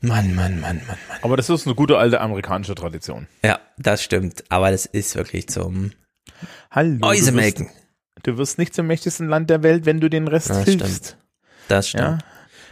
[0.03, 1.19] Mann, Mann, Mann, Mann, Mann.
[1.21, 3.27] Aber das ist eine gute alte amerikanische Tradition.
[3.43, 5.91] Ja, das stimmt, aber das ist wirklich zum
[6.71, 6.93] Hallo.
[6.93, 7.69] du Mäuse wirst- melken.
[8.23, 10.85] Du wirst nicht zum mächtigsten Land der Welt, wenn du den Rest Das hilfst.
[10.87, 11.17] stimmt.
[11.67, 12.03] Das stimmt.
[12.03, 12.17] Ja.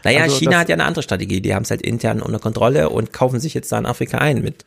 [0.03, 1.41] Naja, Also China hat ja eine andere Strategie.
[1.41, 4.41] Die haben es halt intern unter Kontrolle und kaufen sich jetzt da in Afrika ein
[4.41, 4.65] mit,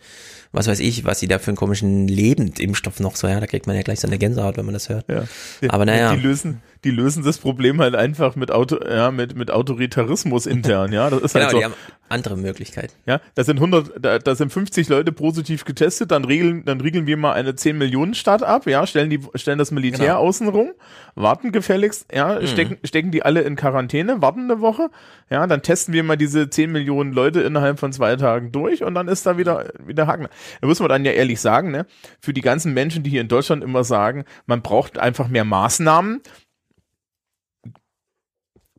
[0.53, 3.67] was weiß ich, was sie da für einen komischen Lebendimpfstoff noch so, ja, da kriegt
[3.67, 5.09] man ja gleich so eine Gänsehaut, wenn man das hört.
[5.09, 5.25] Ja.
[5.69, 6.15] Aber naja.
[6.15, 10.93] Die lösen, die lösen das Problem halt einfach mit Auto, ja, mit, mit Autoritarismus intern,
[10.93, 11.11] ja.
[11.11, 11.59] Das ist genau, halt so.
[11.59, 11.75] die haben
[12.09, 12.93] andere Möglichkeiten.
[13.07, 17.07] Ja, da sind 100, da, da sind 50 Leute positiv getestet, dann regeln, dann regeln
[17.07, 20.19] wir mal eine 10 Millionen Stadt ab, ja, stellen die, stellen das Militär Genau.
[20.19, 20.73] außen rum,
[21.15, 22.47] warten gefälligst, ja, Mhm.
[22.47, 24.91] stecken, stecken die alle in Quarantäne, warten eine Woche,
[25.31, 28.95] ja, dann testen wir mal diese 10 Millionen Leute innerhalb von zwei Tagen durch und
[28.95, 30.27] dann ist da wieder, wieder Haken.
[30.61, 31.87] Da muss man dann ja ehrlich sagen, ne,
[32.21, 36.21] für die ganzen Menschen, die hier in Deutschland immer sagen, man braucht einfach mehr Maßnahmen,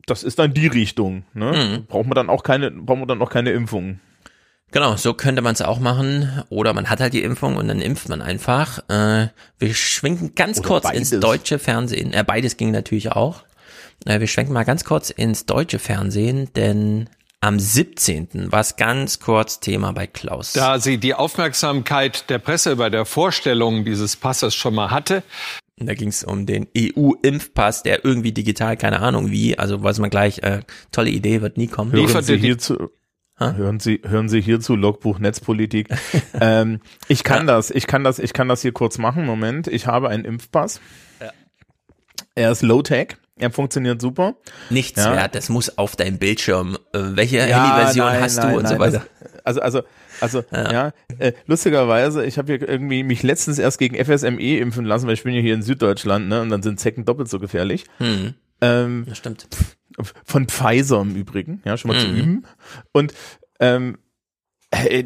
[0.06, 1.52] das ist dann die Richtung, ne?
[1.52, 1.86] Mhm.
[1.86, 4.00] Braucht man dann auch keine, braucht man dann auch keine Impfungen.
[4.70, 6.42] Genau, so könnte man es auch machen.
[6.48, 8.80] Oder man hat halt die Impfung und dann impft man einfach.
[8.88, 9.28] Äh,
[9.58, 11.12] wir schwenken ganz Oder kurz beides.
[11.12, 12.12] ins deutsche Fernsehen.
[12.12, 13.44] Äh, beides ging natürlich auch.
[14.04, 17.08] Äh, wir schwenken mal ganz kurz ins deutsche Fernsehen, denn
[17.40, 18.50] am 17.
[18.50, 20.54] war es ganz kurz Thema bei Klaus.
[20.54, 25.22] Da sie die Aufmerksamkeit der Presse bei der Vorstellung dieses Passes schon mal hatte,
[25.76, 30.08] Da ging es um den EU-Impfpass, der irgendwie digital, keine Ahnung wie, also weiß man
[30.10, 30.60] gleich, äh,
[30.92, 31.92] tolle Idee, wird nie kommen.
[31.92, 32.90] Hören Sie hierzu,
[33.38, 35.88] hören Sie, hören Sie hierzu Logbuch Netzpolitik.
[36.40, 39.26] ähm, ich kann das, ich kann das, ich kann das hier kurz machen.
[39.26, 40.80] Moment, ich habe einen Impfpass.
[41.20, 41.32] Ja.
[42.36, 43.16] Er ist Low-Tech.
[43.36, 44.36] Er funktioniert super.
[44.70, 45.12] Nichts Ja.
[45.16, 46.78] wert, das muss auf deinem Bildschirm.
[46.92, 49.04] Äh, welche Ja, Handyversion hast nein, du und so weiter?
[49.20, 49.82] Das, also, also,
[50.20, 55.06] also, ja, äh, lustigerweise, ich habe hier irgendwie mich letztens erst gegen FSME impfen lassen,
[55.06, 57.84] weil ich bin ja hier in Süddeutschland, ne, und dann sind Zecken doppelt so gefährlich.
[57.98, 58.34] Hm.
[58.60, 59.46] Ähm, Das stimmt.
[60.24, 62.16] von Pfizer im Übrigen, ja, schon mal zu Mhm.
[62.16, 62.46] üben.
[62.92, 63.14] Und
[63.60, 63.98] ähm,
[64.70, 65.04] äh,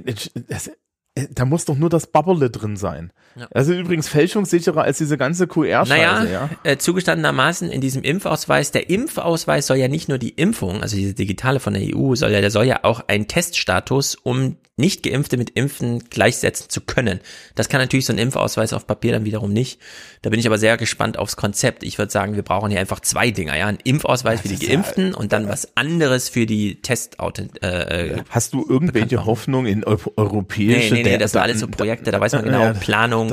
[0.49, 0.69] das,
[1.15, 3.13] äh, da muss doch nur das Bubble drin sein.
[3.37, 3.47] Ja.
[3.53, 6.51] Also übrigens fälschungssicherer als diese ganze QR-Scheiße, Naja, ja.
[6.65, 11.15] äh, zugestandenermaßen in diesem Impfausweis, der Impfausweis soll ja nicht nur die Impfung, also diese
[11.15, 15.37] digitale von der EU, soll ja, der soll ja auch einen Teststatus, um nicht Geimpfte
[15.37, 17.19] mit Impfen gleichsetzen zu können.
[17.57, 19.81] Das kann natürlich so ein Impfausweis auf Papier dann wiederum nicht.
[20.23, 21.83] Da bin ich aber sehr gespannt aufs Konzept.
[21.83, 25.15] Ich würde sagen, wir brauchen hier einfach zwei Dinger, ja, einen Impfausweis für die Geimpften
[25.15, 27.51] und dann was anderes für die Testauten.
[27.61, 31.59] Äh, Hast du irgendwelche Hoffnung in eu europäische Nee, nee, nee, Da- das sind alles
[31.59, 32.73] so Projekte, da weiß man genau, Ja,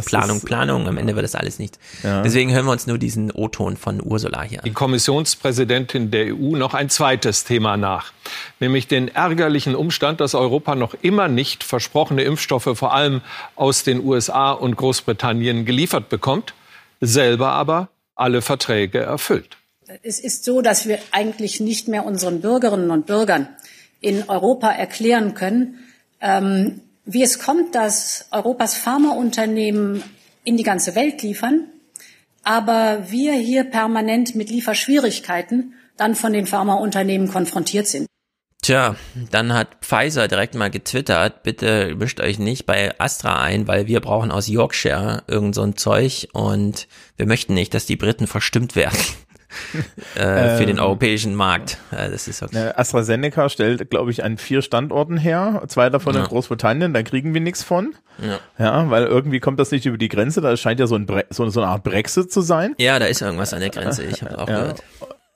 [0.01, 1.79] Planung, das Planung, ist- Planung, am Ende wird das alles nicht.
[2.03, 2.21] Ja.
[2.21, 4.65] Deswegen hören wir uns nur diesen O-Ton von Ursula hier an.
[4.65, 8.11] die Kommissionspräsidentin der EU noch ein zweites Thema nach,
[8.59, 13.21] nämlich den ärgerlichen Umstand, dass Europa noch immer nicht versprochene Impfstoffe vor allem
[13.55, 16.53] aus den USA und Großbritannien geliefert bekommt,
[17.01, 19.57] selber aber alle Verträge erfüllt.
[20.03, 23.49] Es ist so, dass wir eigentlich nicht mehr unseren Bürgerinnen und Bürgern
[24.01, 25.79] in Europa erklären können,
[26.21, 30.03] ähm, wie es kommt, dass Europas Pharmaunternehmen
[30.43, 31.65] in die ganze Welt liefern,
[32.43, 38.07] aber wir hier permanent mit Lieferschwierigkeiten dann von den Pharmaunternehmen konfrontiert sind.
[38.61, 38.95] Tja,
[39.29, 44.01] dann hat Pfizer direkt mal getwittert, bitte mischt euch nicht bei Astra ein, weil wir
[44.01, 48.75] brauchen aus Yorkshire irgend so ein Zeug und wir möchten nicht, dass die Briten verstimmt
[48.75, 48.97] werden
[50.15, 51.77] äh, für den Ähm, europäischen Markt.
[51.91, 52.55] Äh, das ist okay.
[52.55, 56.21] Ne, AstraZeneca stellt, glaube ich, an vier Standorten her, zwei davon Ja.
[56.21, 57.95] in Großbritannien, da kriegen wir nichts von.
[58.21, 58.39] Ja.
[58.57, 61.25] Ja, weil irgendwie kommt das nicht über die Grenze, da scheint ja so, ein Bre
[61.29, 62.75] so, so eine Art Brexit zu sein.
[62.77, 64.83] Ja, da ist irgendwas an der Grenze, ich habe auch gehört.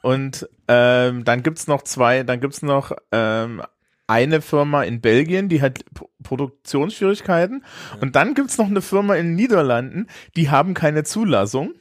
[0.02, 3.62] Und ähm, dann gibt's noch zwei, dann gibt's noch ähm,
[4.08, 7.64] eine Firma in Belgien, die hat P Produktionsschwierigkeiten.
[8.02, 11.74] Und dann gibt's noch eine Firma in den Niederlanden, die haben keine Zulassung.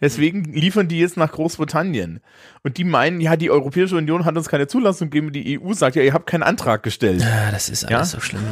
[0.00, 2.20] Deswegen liefern die jetzt nach Großbritannien.
[2.62, 5.32] Und die meinen, ja, die Europäische Union hat uns keine Zulassung gegeben.
[5.32, 7.20] Die EU sagt, ja, ihr habt keinen Antrag gestellt.
[7.20, 8.16] Ja, das ist alles Ja?
[8.16, 8.42] so schlimm.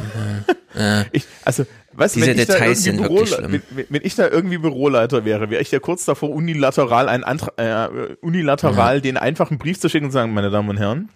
[0.75, 1.05] Ja.
[1.11, 5.25] Ich, also, du, Diese wenn, ich da irgendwie Büro, wenn, wenn ich da irgendwie Büroleiter
[5.25, 9.89] wäre, wäre ich ja kurz davor, unilateral einen Antrag, äh, unilateral den einfachen Brief zu
[9.89, 11.09] schicken und sagen, meine Damen und Herren,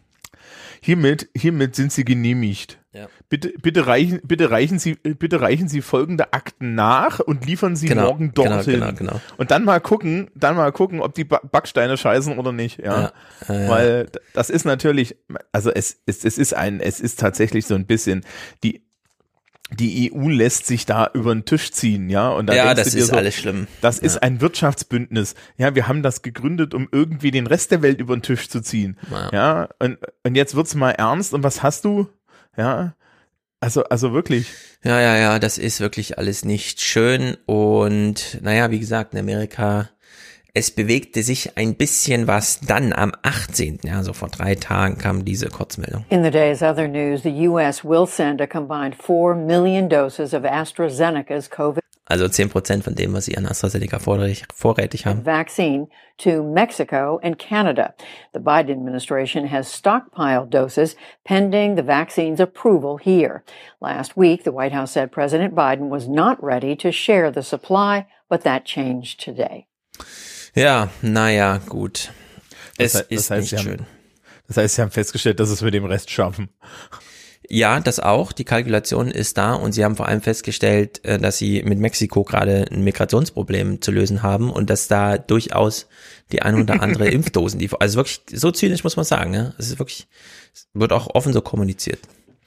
[0.81, 2.80] hiermit, hiermit sind Sie genehmigt.
[2.93, 3.07] Ja.
[3.29, 7.87] Bitte, bitte reichen, bitte reichen Sie, bitte reichen Sie folgende Akten nach und liefern Sie
[7.87, 8.81] Genau, morgen genau, dorthin.
[8.81, 9.21] genau, genau.
[9.37, 13.13] Und dann mal gucken, dann mal gucken, ob die Ba- Backsteine scheißen oder nicht, ja.
[13.47, 13.69] Ja, ja.
[13.69, 15.15] Weil das ist natürlich,
[15.53, 18.25] also es, es, es ist ein, es ist tatsächlich so ein bisschen,
[18.63, 18.83] die,
[19.73, 22.27] die EU lässt sich da über den Tisch ziehen, ja.
[22.27, 23.67] Und da Ja, das ist so, alles schlimm.
[23.79, 24.03] Das Ja.
[24.03, 25.35] ist ein Wirtschaftsbündnis.
[25.55, 28.59] Ja, wir haben das gegründet, um irgendwie den Rest der Welt über den Tisch zu
[28.59, 28.97] ziehen.
[29.09, 29.29] Ja.
[29.31, 31.33] Ja, und, und jetzt wird's mal ernst.
[31.33, 32.09] Und was hast du?
[32.57, 32.93] Ja,
[33.63, 34.51] also, also wirklich.
[34.83, 37.37] Ja, ja, ja, das ist wirklich alles nicht schön.
[37.45, 39.89] Und naja, wie gesagt, in Amerika,
[40.55, 45.23] es bewegte sich ein bisschen was dann am 18., ja, also vor drei Tagen kam
[45.25, 46.05] diese Kurzmeldung.
[46.09, 47.85] In the day's other news, the U.S.
[47.85, 53.13] will send a combined 4 million doses of AstraZeneca's COVID Also 10 Prozent von dem,
[53.13, 55.23] was sie an AstraZeneca vorrätig, vorrätig haben.
[55.25, 55.87] vaccine
[56.17, 57.93] to Mexico and Canada.
[58.33, 63.43] The Biden administration has stockpiled doses pending the vaccine's approval here.
[63.79, 68.07] Last week, the White House said President Biden was not ready to share the supply,
[68.29, 69.67] but that changed today.
[70.53, 72.11] Ja, naja, gut.
[72.77, 73.85] Es Das he- das ist heißt, nicht sie haben- schön.
[74.47, 76.49] Das heißt, sie haben festgestellt, dass es mit dem Rest schaffen.
[77.53, 78.31] Ja, das auch.
[78.31, 82.23] Die Kalkulation ist da und sie haben vor allem festgestellt, äh, dass sie mit Mexiko
[82.23, 85.87] gerade ein Migrationsproblem zu lösen haben und dass da durchaus
[86.31, 89.53] die ein oder andere Impfdosen, die, also wirklich so zynisch muss man sagen, ne?
[89.57, 90.07] Es ist wirklich,
[90.53, 91.99] es wird auch offen so kommuniziert.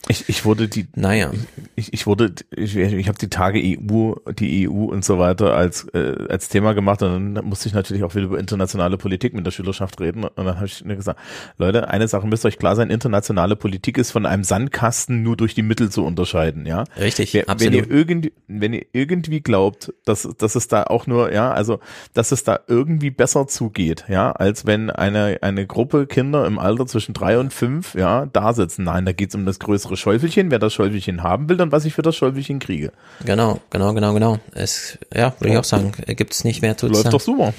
[0.09, 1.31] Ich, ich wurde die, naja,
[1.77, 5.89] ich, ich wurde, ich, ich habe die Tage EU, die EU und so weiter als
[5.95, 9.47] äh, als Thema gemacht und dann musste ich natürlich auch wieder über internationale Politik mit
[9.47, 11.19] der Schülerschaft reden und dann habe ich mir gesagt,
[11.57, 15.55] Leute, eine Sache müsst euch klar sein, internationale Politik ist von einem Sandkasten nur durch
[15.55, 16.85] die Mittel zu unterscheiden, ja.
[16.99, 17.73] Richtig, Wer, absolut.
[17.73, 21.81] Wenn ihr irgendwie, wenn ihr irgendwie glaubt, dass dass es da auch nur, ja, also
[22.13, 26.87] dass es da irgendwie besser zugeht, ja, als wenn eine eine Gruppe Kinder im Alter
[26.87, 28.85] zwischen drei und fünf, ja, da sitzen.
[28.85, 31.95] Nein, da geht's um das größere Schäufelchen, wer das Schäufelchen haben will und was ich
[31.95, 32.93] für das Schäufelchen kriege.
[33.25, 34.39] Genau, genau, genau, genau.
[34.53, 37.13] Es, ja, würde ich auch sagen, gibt es nicht mehr zu Läuft sagen.
[37.13, 37.55] doch super.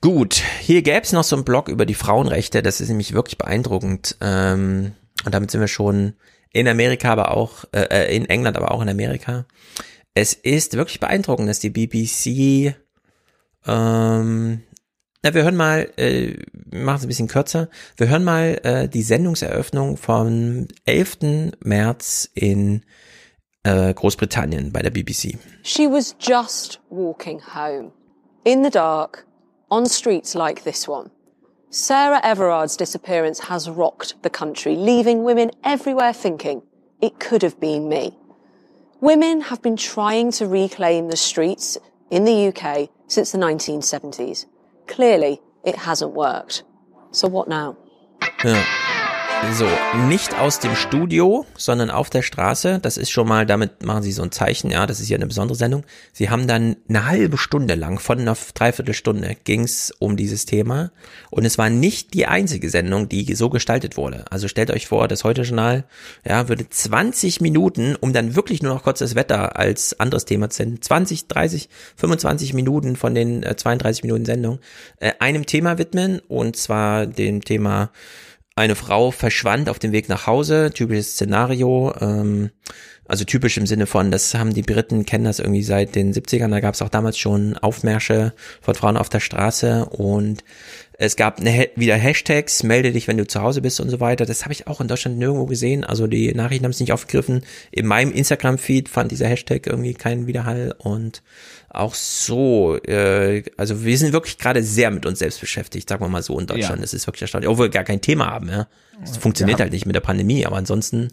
[0.00, 3.36] Gut, hier gäbe es noch so einen Blog über die Frauenrechte, das ist nämlich wirklich
[3.36, 4.16] beeindruckend.
[4.20, 4.92] Ähm,
[5.24, 6.14] und damit sind wir schon
[6.52, 9.44] in Amerika, aber auch, äh, äh, in England, aber auch in Amerika.
[10.14, 12.74] Es ist wirklich beeindruckend, dass die BBC,
[13.66, 14.62] ähm,
[15.22, 16.36] na, wir hören mal, äh,
[16.70, 21.52] machen es ein bisschen kürzer, wir hören mal äh, die Sendungseröffnung vom 11.
[21.64, 22.84] März in
[23.64, 25.38] äh, Großbritannien bei der BBC.
[25.62, 27.90] She was just walking home,
[28.44, 29.26] in the dark,
[29.70, 31.10] on streets like this one.
[31.70, 36.62] Sarah Everard's disappearance has rocked the country, leaving women everywhere thinking,
[37.02, 38.16] it could have been me.
[39.00, 41.76] Women have been trying to reclaim the streets
[42.10, 44.46] in the UK since the 1970s.
[44.88, 46.64] Clearly, it hasn't worked.
[47.12, 47.76] So what now?
[48.44, 48.87] Ja.
[49.52, 49.66] So,
[50.08, 52.80] nicht aus dem Studio, sondern auf der Straße.
[52.80, 55.26] Das ist schon mal, damit machen sie so ein Zeichen, ja, das ist ja eine
[55.26, 55.84] besondere Sendung.
[56.12, 60.90] Sie haben dann eine halbe Stunde lang, von einer Dreiviertelstunde, ging's um dieses Thema.
[61.30, 64.24] Und es war nicht die einzige Sendung, die so gestaltet wurde.
[64.30, 65.84] Also stellt euch vor, das Heute-Journal,
[66.26, 70.50] ja, würde 20 Minuten, um dann wirklich nur noch kurz das Wetter als anderes Thema
[70.50, 74.58] zu senden, 20, 30, 25 Minuten von den äh, 32 Minuten Sendung,
[75.00, 77.90] äh, einem Thema widmen, und zwar dem Thema
[78.58, 82.50] eine Frau verschwand auf dem Weg nach Hause, typisches Szenario, ähm,
[83.08, 86.50] also typisch im Sinne von, das haben die Briten, kennen das irgendwie seit den 70ern,
[86.50, 90.44] da gab es auch damals schon Aufmärsche von Frauen auf der Straße und
[91.00, 94.26] es gab eine, wieder Hashtags, melde dich, wenn du zu Hause bist und so weiter.
[94.26, 95.84] Das habe ich auch in Deutschland nirgendwo gesehen.
[95.84, 97.44] Also die Nachrichten haben es nicht aufgegriffen.
[97.70, 101.22] In meinem Instagram-Feed fand dieser Hashtag irgendwie keinen Widerhall und
[101.68, 106.08] auch so, äh, also wir sind wirklich gerade sehr mit uns selbst beschäftigt, sagen wir
[106.08, 106.78] mal so in Deutschland.
[106.78, 106.82] Ja.
[106.82, 108.66] Das ist wirklich erstaunlich, obwohl wir gar kein Thema haben, ja.
[109.00, 111.12] Es funktioniert Wir halt nicht mit der Pandemie, aber ansonsten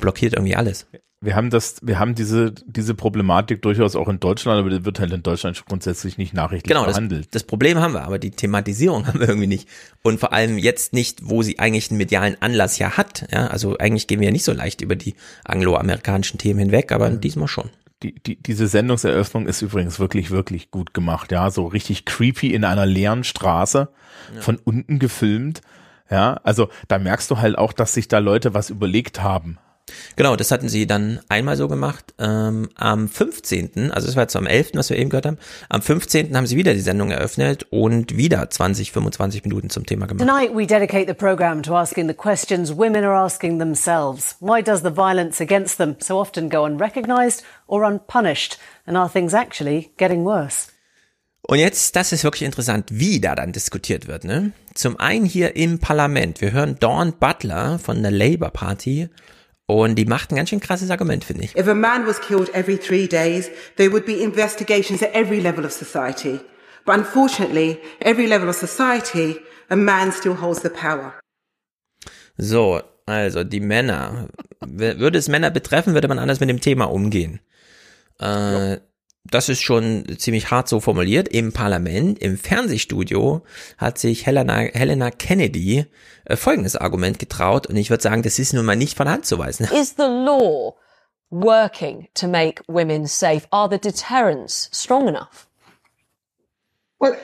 [0.00, 0.86] blockiert irgendwie alles.
[1.22, 5.00] Wir haben das, wir haben diese, diese Problematik durchaus auch in Deutschland, aber die wird
[5.00, 7.34] halt in Deutschland grundsätzlich nicht nachrichtlich Genau, das, behandelt.
[7.34, 9.66] das Problem haben wir, aber die Thematisierung haben wir irgendwie nicht.
[10.02, 13.26] Und vor allem jetzt nicht, wo sie eigentlich einen medialen Anlass ja hat.
[13.32, 15.14] Ja, also eigentlich gehen wir ja nicht so leicht über die
[15.44, 17.70] angloamerikanischen Themen hinweg, aber diesmal schon.
[18.02, 21.32] Die, die, diese Sendungseröffnung ist übrigens wirklich, wirklich gut gemacht.
[21.32, 23.88] Ja, so richtig creepy in einer leeren Straße,
[24.38, 25.62] von unten gefilmt.
[26.10, 29.58] Ja, also da merkst du halt auch, dass sich da Leute was überlegt haben.
[30.16, 32.14] Genau, das hatten sie dann einmal so gemacht.
[32.18, 35.38] Ähm, am 15., also das war jetzt am 11., was wir eben gehört haben,
[35.68, 36.36] am 15.
[36.36, 40.26] haben sie wieder die Sendung eröffnet und wieder 20, 25 Minuten zum Thema gemacht.
[40.26, 44.36] Tonight, we dedicate the programme to asking the questions women are asking themselves.
[44.40, 48.58] Why does the violence against them so often go unrecognised or unpunished?
[48.86, 50.68] And are things actually getting worse?
[51.42, 54.24] Und jetzt, das ist wirklich interessant, wie da dann diskutiert wird.
[54.24, 54.50] Ne?
[54.74, 56.40] Zum einen hier im Parlament.
[56.40, 59.08] Wir hören Dawn Butler von der Labour Party
[59.66, 61.56] und die macht ein ganz schön krasses Argument, finde ich.
[61.56, 65.64] If a man was killed every three days, there would be investigations at every level
[65.64, 66.40] of society.
[66.84, 71.14] But unfortunately, every level of society, a man still holds the power.
[72.38, 74.28] So, also die Männer.
[74.60, 77.40] Würde es Männer betreffen, würde man anders mit dem Thema umgehen.
[78.18, 78.78] Äh,
[79.30, 81.28] das ist schon ziemlich hart so formuliert.
[81.28, 83.42] Im Parlament, im Fernsehstudio
[83.78, 85.86] hat sich Helena, Helena Kennedy
[86.24, 89.26] äh, folgendes Argument getraut und ich würde sagen, das ist nun mal nicht von Hand
[89.26, 89.64] zu weisen.
[89.80, 90.74] Is the law
[91.30, 93.46] working to make women safe?
[93.50, 95.48] Are the deterrents strong enough?
[96.98, 97.14] Well,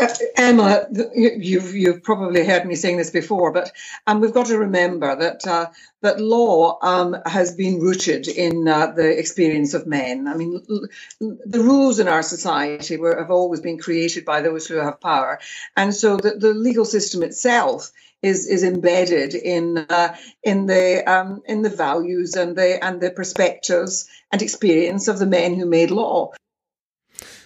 [0.00, 3.70] uh, Emma, you've you've probably heard me saying this before, but
[4.06, 5.66] um, we've got to remember that uh,
[6.00, 10.26] that law um, has been rooted in uh, the experience of men.
[10.26, 14.66] I mean, l- the rules in our society were, have always been created by those
[14.66, 15.38] who have power,
[15.76, 17.92] and so the, the legal system itself
[18.22, 23.10] is is embedded in uh, in the um, in the values and the and the
[23.10, 26.32] perspectives and experience of the men who made law.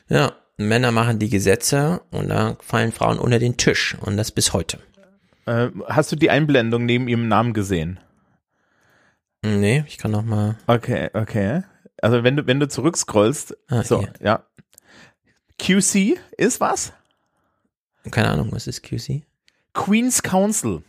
[0.07, 4.53] Ja, Männer machen die Gesetze und da fallen Frauen unter den Tisch und das bis
[4.53, 4.79] heute.
[5.47, 7.99] Äh, hast du die Einblendung neben ihrem Namen gesehen?
[9.43, 10.57] Nee, ich kann noch mal.
[10.67, 11.63] Okay, okay.
[12.01, 14.13] Also wenn du, wenn du zurückscrollst, Ah, so, hier.
[14.21, 14.45] ja.
[15.59, 16.93] QC ist was?
[18.11, 19.23] Keine Ahnung, was ist QC?
[19.73, 20.83] Queen's Council.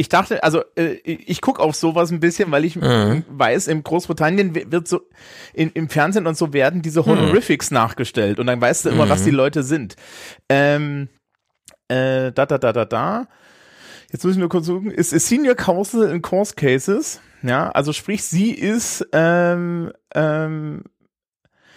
[0.00, 3.24] Ich dachte, also äh, ich gucke auf sowas ein bisschen, weil ich Mhm.
[3.28, 5.00] weiß, in Großbritannien wi- wird so
[5.52, 7.06] in, im Fernsehen und so werden diese Mhm.
[7.06, 9.24] Honorifics nachgestellt und dann weißt du immer, was Mhm.
[9.24, 9.96] die Leute sind.
[10.48, 11.08] Ähm,
[11.88, 13.26] äh, da, da, da, da, da.
[14.12, 14.90] Jetzt müssen wir kurz suchen.
[14.92, 17.20] Ist, ist Senior Counsel in Course Cases.
[17.42, 20.84] Ja, also sprich, sie ist ähm, ähm,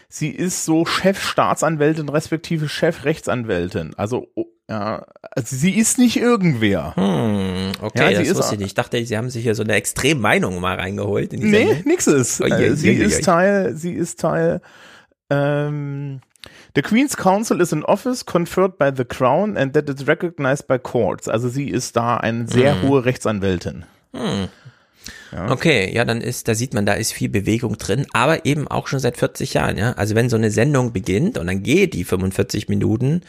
[0.10, 3.94] sie ist so Chefstaatsanwältin respektive Chefrechtsanwältin.
[3.98, 4.28] Also
[4.72, 6.94] ja, also sie ist nicht irgendwer.
[6.96, 8.68] Hm, okay, Ja, das ist wusste ich nicht.
[8.70, 11.34] Ich dachte, sie haben sich hier so eine Extremmeinung mal reingeholt.
[11.34, 11.84] In Nee, Sendung.
[11.86, 12.40] nix ist.
[12.42, 13.24] Oh, je, Äh, sie je, je, ist je.
[13.26, 14.62] Teil, sie ist Teil,
[15.30, 16.22] ähm,
[16.74, 20.80] The Queen's Council is an office conferred by the Crown and that is recognized by
[20.80, 21.28] courts.
[21.28, 22.82] Also sie ist da eine sehr Mhm.
[22.88, 23.84] hohe Rechtsanwältin.
[24.16, 24.48] Hm.
[25.32, 25.52] Ja.
[25.52, 28.88] Okay, ja, dann ist, da sieht man, da ist viel Bewegung drin, aber eben auch
[28.88, 29.94] schon seit 40 Jahren, ja.
[29.94, 33.22] Also wenn so eine Sendung beginnt und dann geht die 45 Minuten,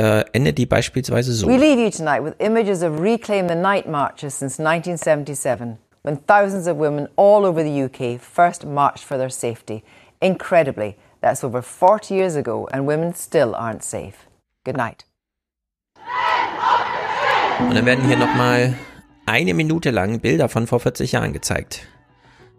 [0.00, 1.46] äh, endet die beispielsweise so.
[1.46, 6.66] We leave you tonight with images of Reclaim the Night marches since 1977, when thousands
[6.66, 9.82] of women all over the UK first marched for their safety.
[10.22, 14.26] Incredibly, that's over 40 years ago, and women still aren't safe.
[14.64, 15.04] Good night.
[17.58, 18.74] Und dann werden hier nochmal
[19.26, 21.82] eine Minute lang Bilder von vor 40 Jahren gezeigt.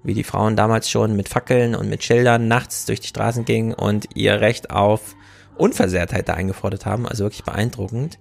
[0.03, 3.73] Wie die Frauen damals schon mit Fackeln und mit Schildern nachts durch die Straßen gingen
[3.73, 5.15] und ihr Recht auf
[5.61, 7.07] Unversehrtheit da eingefordert haben.
[7.07, 8.19] Also wirklich beeindruckend.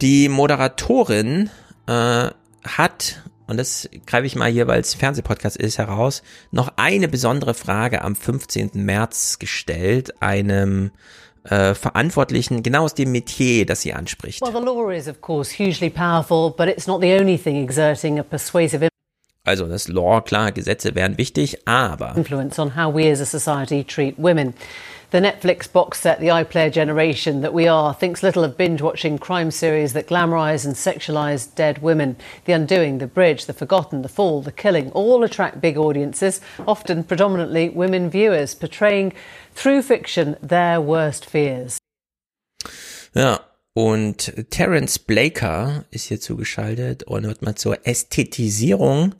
[0.00, 1.50] Die Moderatorin
[1.86, 2.30] äh,
[2.64, 7.54] hat, und das greife ich mal hier, weil es Fernsehpodcast ist, heraus, noch eine besondere
[7.54, 8.70] Frage am 15.
[8.74, 10.90] März gestellt, einem
[11.44, 14.42] äh, Verantwortlichen, genau aus dem Metier, das sie anspricht.
[14.42, 18.18] Well, the law is, of course, hugely powerful, but it's not the only thing exerting
[18.18, 18.88] a persuasive
[19.44, 23.84] Also das Law, klar, Gesetze wären wichtig, aber influence on how we as a society
[23.84, 24.54] treat women.
[25.10, 29.18] The Netflix box set The iPlayer Generation That We Are thinks little of binge watching
[29.18, 32.16] crime series that glamorize and sexualize dead women.
[32.44, 37.04] The Undoing, The Bridge, The Forgotten, The Fall, The Killing all attract big audiences, often
[37.04, 39.12] predominantly women viewers, portraying
[39.54, 41.78] through fiction their worst fears.
[43.14, 43.38] ja.
[43.74, 49.14] Und Terence Blaker ist hier zugeschaltet und wird mal zur Ästhetisierung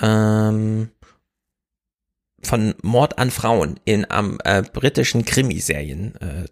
[0.00, 0.90] ähm,
[2.42, 6.46] von Mord an Frauen in am äh, britischen Krimiserien äh,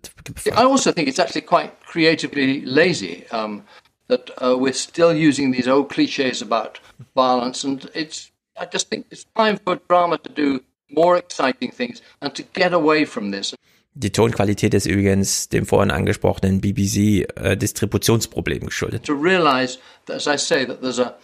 [0.46, 3.62] I also think it's actually quite creatively lazy um,
[4.10, 6.80] that uh, we're still using these old cliches about
[7.14, 8.32] violence, and it's.
[8.56, 10.60] I just think it's time for drama to do
[10.90, 13.54] more exciting things and to get away from this.
[13.94, 19.04] Die Tonqualität ist übrigens dem vorhin angesprochenen BBC-Distributionsproblem geschuldet.
[19.06, 21.16] To realize that, as I say, that there's a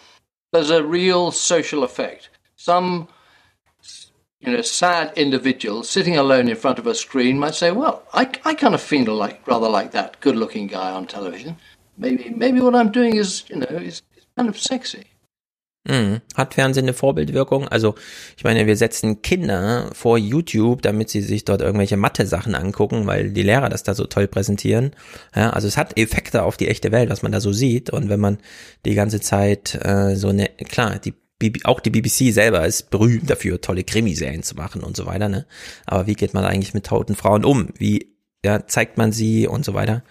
[0.52, 2.30] there's a real social effect.
[2.56, 3.06] Some
[4.40, 8.28] you know, sad individual sitting alone in front of a screen might say, "Well, I,
[8.44, 11.56] I kind of feel like rather like that good-looking guy on television.
[11.96, 14.02] Maybe maybe what I'm doing is you know is,
[14.36, 15.04] kind of sexy."
[15.88, 16.20] Mhm.
[16.34, 17.68] Hat Fernsehen eine Vorbildwirkung?
[17.68, 17.94] Also,
[18.36, 23.30] ich meine, wir setzen Kinder vor YouTube, damit sie sich dort irgendwelche Mathe-Sachen angucken, weil
[23.30, 24.96] die Lehrer das da so toll präsentieren.
[25.34, 27.90] Ja, also es hat Effekte auf die echte Welt, was man da so sieht.
[27.90, 28.38] Und wenn man
[28.84, 31.14] die ganze Zeit äh, so eine, klar, die
[31.64, 35.46] auch die BBC selber ist berühmt dafür, tolle Krimiserien zu machen und so weiter, ne?
[35.84, 37.68] Aber wie geht man eigentlich mit toten Frauen um?
[37.76, 40.02] Wie ja, zeigt man sie und so weiter?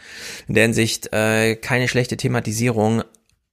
[0.47, 3.03] In der Hinsicht äh, keine schlechte Thematisierung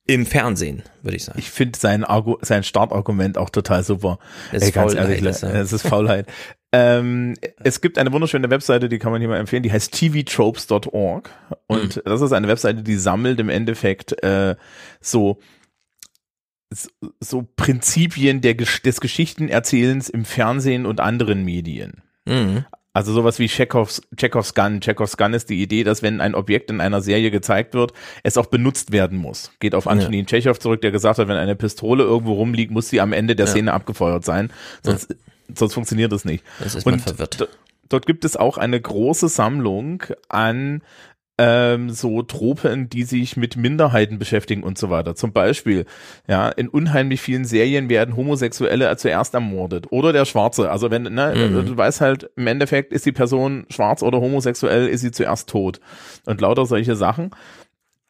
[0.07, 1.39] im Fernsehen, würde ich sagen.
[1.39, 4.19] Ich finde sein, Argu sein Startargument auch total super.
[4.51, 5.55] Es ist ganz Faulheit, ehrlich, ist er.
[5.55, 6.27] es ist Faulheit.
[6.73, 11.31] ähm, es gibt eine wunderschöne Webseite, die kann man hier mal empfehlen, die heißt tvtropes.org
[11.69, 12.03] und Mhm.
[12.05, 14.57] das ist eine Webseite, die sammelt im Endeffekt äh,
[15.01, 15.39] so
[17.21, 22.03] so Prinzipien der, des Geschichtenerzählens im Fernsehen und anderen Medien.
[22.27, 22.65] Mhm.
[22.95, 24.81] Also sowas wie Chekhovs, Chekhovs Gun.
[24.81, 28.37] Chekhovs Gun ist die Idee, dass wenn ein Objekt in einer Serie gezeigt wird, es
[28.37, 29.51] auch benutzt werden muss.
[29.61, 33.01] Geht auf Antonin Tschechow zurück, der gesagt hat, wenn eine Pistole irgendwo rumliegt, muss sie
[33.01, 33.53] am Ende der Ja.
[33.53, 34.51] Szene abgefeuert sein.
[34.83, 35.17] Sonst,
[35.55, 36.45] sonst funktioniert das nicht.
[36.59, 37.41] Das ist Und verwirrt.
[37.41, 37.47] do-
[37.89, 40.83] Dort gibt es auch eine große Sammlung an
[41.39, 45.15] ähm, so Tropen, die sich mit Minderheiten beschäftigen und so weiter.
[45.15, 45.87] Zum Beispiel,
[46.29, 49.87] ja, in unheimlich vielen Serien werden Homosexuelle zuerst ermordet.
[49.91, 50.71] Oder der Schwarze.
[50.71, 51.67] Also wenn, ne, Mhm.
[51.67, 55.81] du weißt halt, im Endeffekt ist die Person schwarz oder homosexuell, ist sie zuerst tot.
[56.27, 57.31] Und lauter solche Sachen.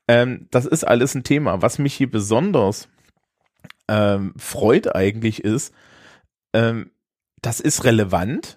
[0.08, 1.62] Ähm, das ist alles ein Thema.
[1.62, 2.88] Was mich hier besonders
[3.88, 5.72] ähm, freut eigentlich ist,
[6.52, 6.90] ähm,
[7.40, 8.56] das ist relevant.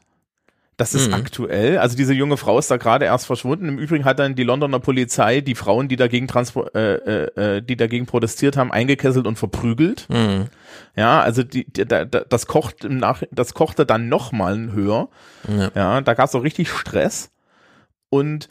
[0.78, 1.14] Das ist Mhm.
[1.14, 1.78] aktuell.
[1.78, 3.70] Also diese junge Frau ist da gerade erst verschwunden.
[3.70, 6.28] Im Übrigen hat dann die Londoner Polizei die Frauen, die dagegen
[6.74, 10.06] äh, äh, äh, die dagegen protestiert haben, eingekesselt und verprügelt.
[10.10, 10.48] Mhm.
[10.98, 14.74] Ja, also die, die, da, da, das kocht im Nach das kochte dann noch mal
[14.74, 15.08] höher.
[15.48, 15.72] Ja.
[15.76, 17.32] Ja, da gab es auch richtig Stress.
[18.10, 18.50] Und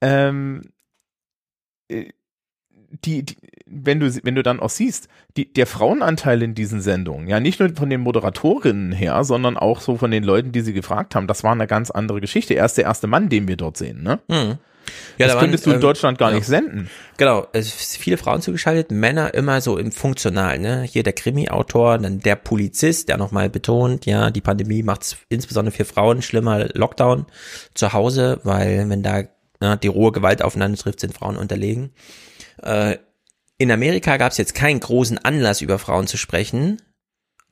[0.00, 0.70] ähm,
[1.88, 2.10] äh,
[3.04, 3.36] die, die,
[3.70, 7.60] wenn du, wenn du dann auch siehst, die, der Frauenanteil in diesen Sendungen, ja, nicht
[7.60, 11.26] nur von den Moderatorinnen her, sondern auch so von den Leuten, die sie gefragt haben,
[11.26, 12.54] das war eine ganz andere Geschichte.
[12.54, 14.20] Er ist der erste Mann, den wir dort sehen, ne?
[14.28, 14.58] Mhm.
[15.18, 16.36] das da waren, könntest du in ähm, Deutschland gar ja.
[16.36, 16.90] nicht senden.
[17.16, 20.82] Genau, es ist viele Frauen zugeschaltet, Männer immer so im Funktional, ne?
[20.82, 25.76] Hier der Krimi-Autor, dann der Polizist, der nochmal betont, ja, die Pandemie macht es insbesondere
[25.76, 27.26] für Frauen schlimmer, Lockdown
[27.74, 29.24] zu Hause, weil wenn da
[29.60, 31.90] ne, die rohe Gewalt aufeinander trifft, sind Frauen unterlegen.
[32.62, 32.98] Äh,
[33.58, 36.80] in Amerika gab es jetzt keinen großen Anlass, über Frauen zu sprechen,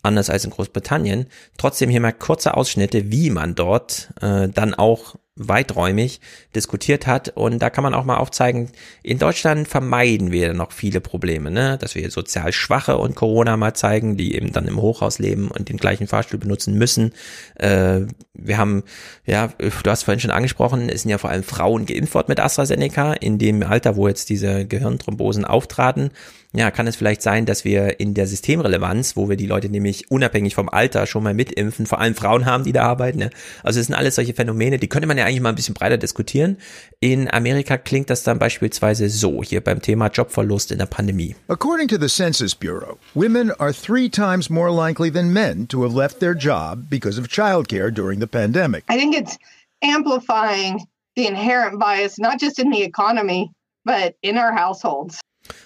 [0.07, 1.27] anders als in Großbritannien.
[1.59, 6.20] Trotzdem hier mal kurze Ausschnitte, wie man dort äh, dann auch weiträumig
[6.55, 7.28] diskutiert hat.
[7.28, 8.70] Und da kann man auch mal aufzeigen,
[9.03, 11.77] in Deutschland vermeiden wir noch viele Probleme, ne?
[11.78, 15.69] dass wir sozial Schwache und Corona mal zeigen, die eben dann im Hochhaus leben und
[15.69, 17.12] den gleichen Fahrstuhl benutzen müssen.
[17.57, 18.03] Äh,
[18.33, 18.83] wir haben,
[19.27, 22.41] ja, du hast vorhin schon angesprochen, es sind ja vor allem Frauen geimpft worden mit
[22.41, 26.11] AstraZeneca, in dem Alter, wo jetzt diese Gehirnthrombosen auftraten.
[26.57, 30.11] Ja, kann es vielleicht sein, dass wir in der Systemrelevanz, wo wir die Leute nämlich
[30.11, 33.19] unabhängig vom Alter schon mal mitimpfen, vor allem Frauen haben, die da arbeiten.
[33.19, 33.31] Ne?
[33.62, 35.99] Also es sind alles solche Phänomene, die könnte man ja eigentlich mal ein bisschen breiter
[35.99, 36.57] diskutieren.
[36.99, 41.37] In Amerika klingt das dann beispielsweise so, hier beim Thema Jobverlust in der Pandemie.
[41.49, 45.95] According to the Census Bureau, women are three times more likely than men to have
[45.95, 48.83] left their job because of childcare during the pandemic.
[48.89, 49.37] I think it's
[49.83, 53.51] amplifying the inherent bias, not just in the economy,
[53.85, 55.20] but in our households.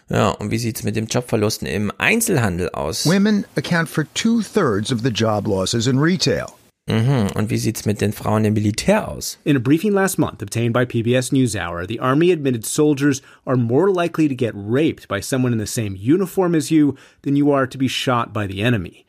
[0.08, 3.06] Ja, und wie sieht's mit dem Jobverlusten im Einzelhandel aus?
[3.06, 6.46] Women account for two thirds of the job losses in retail.
[6.88, 7.28] Mhm.
[7.34, 9.38] Und wie sieht's mit den Frauen im Militär aus?
[9.44, 13.90] In a briefing last month obtained by PBS NewsHour, the Army admitted soldiers are more
[13.92, 17.66] likely to get raped by someone in the same uniform as you than you are
[17.66, 19.04] to be shot by the enemy.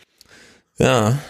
[0.78, 1.18] Ja.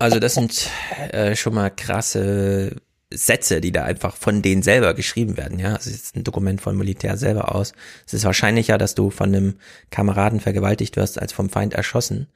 [0.00, 0.68] Also das sind
[1.12, 2.76] äh, schon mal krasse
[3.16, 5.74] Sätze, die da einfach von denen selber geschrieben werden, ja.
[5.74, 7.72] Das ist ein Dokument von Militär selber aus.
[8.06, 9.54] Es ist wahrscheinlicher, dass du von einem
[9.90, 12.28] Kameraden vergewaltigt wirst, als vom Feind erschossen.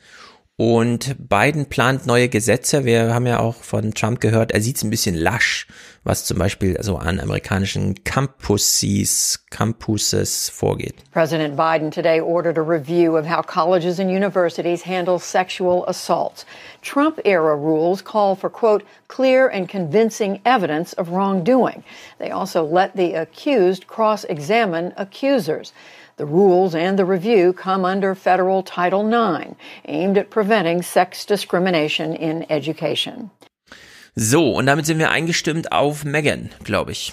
[0.60, 2.84] Und Biden plant neue Gesetze.
[2.84, 5.68] Wir haben ja auch von Trump gehört, er sieht es ein bisschen lasch,
[6.02, 10.96] was zum Beispiel so an amerikanischen Campuses, Campuses vorgeht.
[11.12, 16.44] President Biden today ordered a review of how colleges and universities handle sexual assault.
[16.82, 21.84] Trump era rules call for, quote, clear and convincing evidence of wrongdoing.
[22.18, 25.72] They also let the accused cross examine accusers.
[26.18, 29.54] The rules and the review come under federal Title IX,
[29.86, 33.30] aimed at preventing sex discrimination in education.
[34.16, 37.12] So, und damit sind wir eingestimmt auf Megan, glaube ich.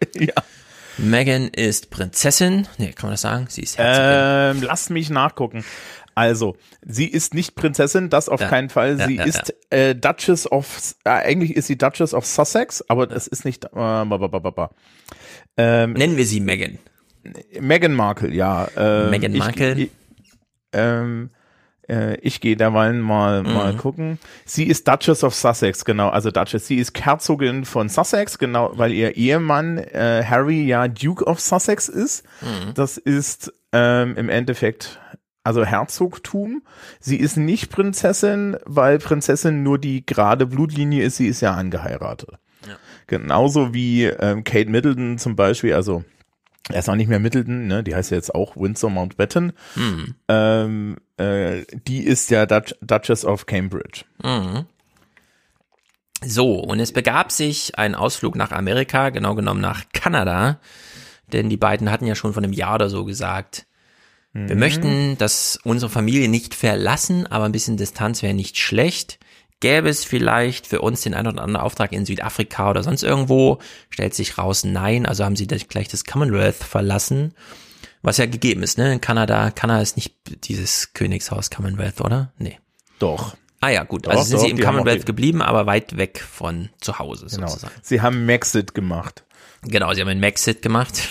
[0.14, 0.34] ja.
[0.96, 2.68] Megan ist Prinzessin.
[2.78, 3.46] Nee, kann man das sagen?
[3.48, 4.62] Sie ist Herzogin.
[4.62, 5.64] Ähm, lass mich nachgucken.
[6.14, 8.48] Also, sie ist nicht Prinzessin, das auf Ja.
[8.48, 8.96] keinen Fall.
[9.00, 13.08] Ja, Sie ja, ist Äh, Duchess of, äh, eigentlich ist sie Duchess of Sussex, aber
[13.08, 13.64] das ist nicht.
[13.64, 14.70] Äh, ba, ba, ba, ba.
[15.56, 16.78] Ähm, Nennen wir sie Megan.
[17.60, 18.68] Meghan Markle, ja.
[18.76, 19.74] Ähm, Meghan Markle.
[19.74, 19.90] Ich,
[20.72, 21.30] ähm,
[21.88, 23.78] äh, ich gehe derweil mal, mal Mhm.
[23.78, 24.18] gucken.
[24.44, 26.08] Sie ist Duchess of Sussex, genau.
[26.08, 26.66] Also Duchess.
[26.66, 31.88] Sie ist Herzogin von Sussex, genau, weil ihr Ehemann äh, Harry ja Duke of Sussex
[31.88, 32.24] ist.
[32.40, 32.74] Mhm.
[32.74, 35.00] Das ist ähm, im Endeffekt
[35.46, 36.62] also Herzogtum.
[37.00, 41.16] Sie ist nicht Prinzessin, weil Prinzessin nur die gerade Blutlinie ist.
[41.18, 42.30] Sie ist ja angeheiratet.
[43.06, 46.02] Genauso wie ähm, Kate Middleton zum Beispiel, also
[46.70, 47.82] er ist auch nicht mehr Middleton, ne?
[47.82, 49.52] die heißt ja jetzt auch Windsor Mountbatten.
[49.76, 50.14] Mhm.
[50.28, 54.04] Ähm, äh, die ist ja Dutch Duchess of Cambridge.
[54.22, 54.64] Mhm.
[56.24, 60.58] So, und es begab sich ein Ausflug nach Amerika, genau genommen nach Kanada,
[61.32, 63.66] denn die beiden hatten ja schon vor einem Jahr oder so gesagt,
[64.32, 64.60] wir Mhm.
[64.60, 69.18] möchten, dass unsere Familie nicht verlassen, aber ein bisschen Distanz wäre nicht schlecht.
[69.64, 73.60] Gäbe es vielleicht für uns den einen oder anderen Auftrag in Südafrika oder sonst irgendwo?
[73.88, 75.06] Stellt sich raus, nein.
[75.06, 77.32] Also haben sie gleich das Commonwealth verlassen,
[78.02, 78.92] was ja gegeben ist, ne?
[78.92, 80.14] In Kanada, Kanada ist nicht
[80.44, 82.30] dieses Königshaus Commonwealth, oder?
[82.36, 82.58] Nee.
[82.98, 83.38] Doch.
[83.62, 84.04] Ah ja, gut.
[84.04, 87.46] Doch, also sind doch, sie im Commonwealth geblieben, aber weit weg von zu Hause Genau.
[87.48, 87.72] sozusagen.
[87.80, 89.24] Sie haben Maxit gemacht.
[89.66, 91.08] Genau, sie haben einen Maxit gemacht.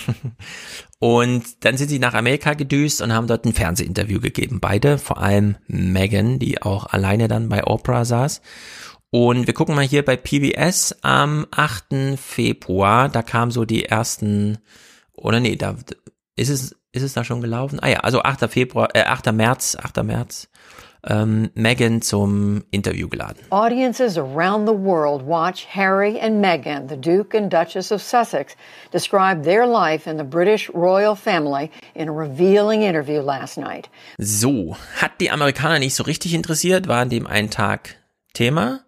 [0.99, 4.61] Und dann sind sie nach Amerika gedüst und haben dort ein Fernsehinterview gegeben.
[4.61, 8.41] Beide, vor allem Megan, die auch alleine dann bei Oprah saß.
[9.09, 12.17] Und wir gucken mal hier bei PBS am 8.
[12.17, 13.09] Februar.
[13.09, 14.59] Da kamen so die ersten,
[15.11, 15.75] oder nee, da
[16.37, 17.79] ist es, ist es da schon gelaufen?
[17.81, 18.49] Ah ja, also 8.
[18.49, 19.33] Februar, äh, 8.
[19.33, 20.03] März, 8.
[20.03, 20.47] März.
[21.07, 23.43] Ähm, Meghan zum Interview geladen.
[23.51, 28.55] Audiences around the world watch Harry and Meghan, the Duke and Duchess of Sussex,
[28.91, 33.89] describe their life in the British royal family in a revealing interview last night.
[34.17, 37.97] So, hat die Amerikaner nicht so richtig interessiert, war an dem einen Tag
[38.33, 38.81] Thema.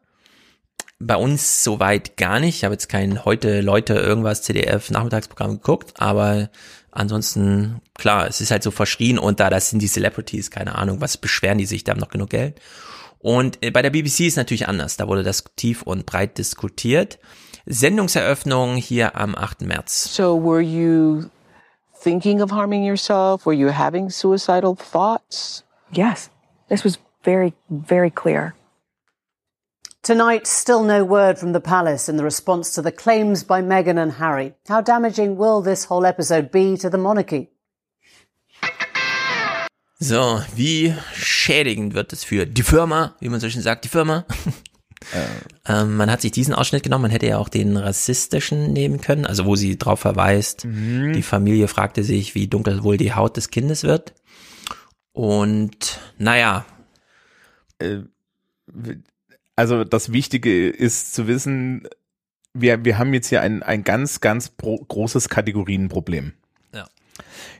[0.97, 2.55] Bei uns soweit gar nicht.
[2.55, 6.49] Ich habe jetzt kein heute Leute irgendwas CDF Nachmittagsprogramm geguckt, aber
[6.95, 11.01] ansonsten klar, es ist halt so verschrien und da das sind die Celebrities, keine Ahnung,
[11.01, 12.59] was beschweren die sich, da haben noch genug Geld.
[13.19, 17.19] Und äh, bei der BBC ist natürlich anders, da wurde das tief und breit diskutiert.
[17.65, 19.61] Sendungseröffnung hier am 8.
[19.61, 20.15] März.
[20.15, 21.29] So were you
[22.03, 23.45] thinking of harming yourself?
[23.45, 25.63] Were you having suicidal thoughts?
[25.91, 26.29] Yes.
[26.69, 28.53] This was very very clear.
[30.05, 33.97] Tonight, still no word from the palace in the response to the claims by Meghan
[33.97, 34.53] and Harry.
[34.69, 37.49] How damaging will this whole episode be to the monarchy?
[39.97, 44.25] So, wie schädigend wird es für die Firma, wie man so schön sagt, die Firma?
[45.65, 49.25] ähm, man hat sich diesen Ausschnitt genommen, man hätte ja auch den rassistischen nehmen können,
[49.25, 51.13] also wo sie drauf verweist, Mhm.
[51.13, 54.13] die Familie fragte sich, wie dunkel wohl die Haut des Kindes wird.
[55.13, 56.63] Und naja,
[57.79, 58.03] Äh,
[59.55, 61.87] also das Wichtige ist zu wissen,
[62.53, 66.33] wir, wir haben jetzt hier ein, ein ganz, ganz pro, großes Kategorienproblem.
[66.73, 66.87] Ja.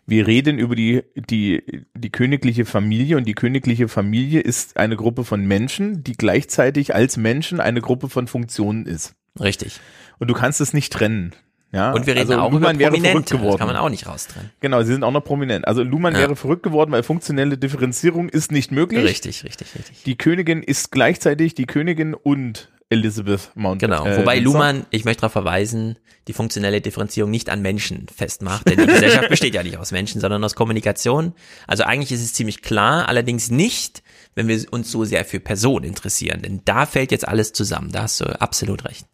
[0.05, 5.23] Wir reden über die, die, die königliche Familie und die königliche Familie ist eine Gruppe
[5.23, 9.15] von Menschen, die gleichzeitig als Menschen eine Gruppe von Funktionen ist.
[9.39, 9.79] Richtig.
[10.17, 11.35] Und du kannst es nicht trennen.
[11.75, 14.49] Ja, Und wir reden also auch Luhmann über Prominente, das kann man auch nicht raustrennen.
[14.61, 15.67] Genau, sie sind auch noch prominent.
[15.67, 16.21] Also Luhmann Ja.
[16.21, 19.03] wäre verrückt geworden, weil funktionelle Differenzierung ist nicht möglich.
[19.03, 20.03] Richtig, richtig, richtig.
[20.03, 23.81] Die Königin ist gleichzeitig die Königin und Elizabeth Mount.
[23.81, 24.39] Genau, äh, wobei.
[24.39, 25.97] Luhmann, ich möchte darauf verweisen,
[26.29, 30.21] die funktionelle Differenzierung nicht an Menschen festmacht, denn die Gesellschaft besteht ja nicht aus Menschen,
[30.21, 31.33] sondern aus Kommunikation.
[31.67, 34.01] Also eigentlich ist es ziemlich klar, allerdings nicht,
[34.33, 38.03] wenn wir uns so sehr für Personen interessieren, denn da fällt jetzt alles zusammen, da
[38.03, 39.07] hast du absolut recht.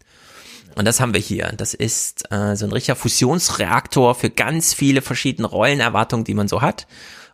[0.75, 1.53] Und das haben wir hier.
[1.57, 6.61] Das ist äh, so ein richtiger Fusionsreaktor für ganz viele verschiedene Rollenerwartungen, die man so
[6.61, 6.87] hat.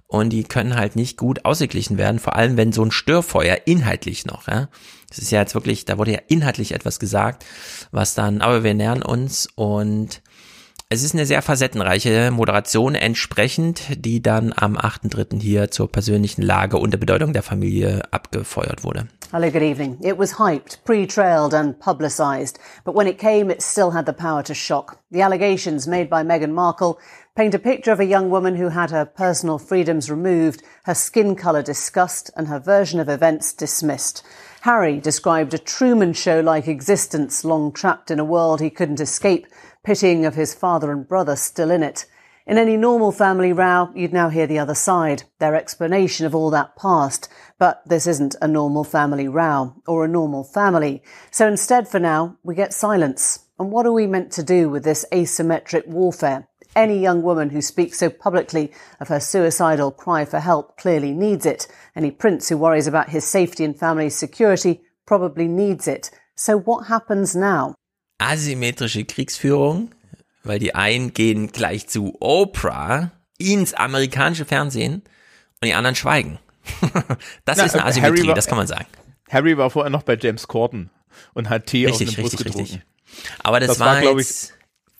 [0.07, 4.25] Und die können halt nicht gut ausgeglichen werden, vor allem wenn so ein Störfeuer inhaltlich
[4.25, 4.69] noch, ja.
[5.09, 7.45] Das ist ja jetzt wirklich, da wurde ja inhaltlich etwas gesagt,
[7.91, 10.21] was dann, aber wir nähern uns und
[10.89, 15.41] es ist eine sehr facettenreiche Moderation entsprechend, die dann am 8.3.
[15.41, 19.07] hier zur persönlichen Lage und der Bedeutung der Familie abgefeuert wurde.
[19.33, 19.97] Hello, good evening.
[20.01, 24.41] It was hyped, pre-trailed and publicised, but when it came, it still had the power
[24.43, 24.99] to shock.
[25.11, 26.97] The allegations made by Meghan Markle
[27.35, 31.35] paint a picture of a young woman who had her personal freedoms removed, her skin
[31.35, 34.23] colour discussed, and her version of events dismissed.
[34.61, 39.47] Harry described a Truman Show-like existence, long trapped in a world he couldn't escape,
[39.87, 42.05] pitying of his father and brother still in it.
[42.45, 46.49] In any normal family row, you'd now hear the other side, their explanation of all
[46.49, 47.29] that past.
[47.57, 51.01] But this isn't a normal family row or a normal family.
[51.31, 53.45] So instead, for now, we get silence.
[53.57, 56.49] And what are we meant to do with this asymmetric warfare?
[56.75, 61.45] Any young woman who speaks so publicly of her suicidal cry for help clearly needs
[61.45, 61.65] it.
[61.95, 66.11] Any prince who worries about his safety and family's security probably needs it.
[66.35, 67.75] So what happens now?
[68.17, 69.91] Asymmetrische Kriegsführung,
[70.43, 75.03] weil die einen gehen gleich zu Oprah ins amerikanische Fernsehen
[75.61, 76.39] und die anderen schweigen.
[77.45, 78.87] das Na, ist eine Asymmetrie, war- das kann man sagen.
[79.29, 80.89] Harry war vorher noch bei James Corden
[81.33, 82.73] und hat Tee Richtig, aus dem Bus richtig, getrunken.
[82.75, 82.87] richtig.
[83.43, 84.53] Aber das, war, glaub jetzt,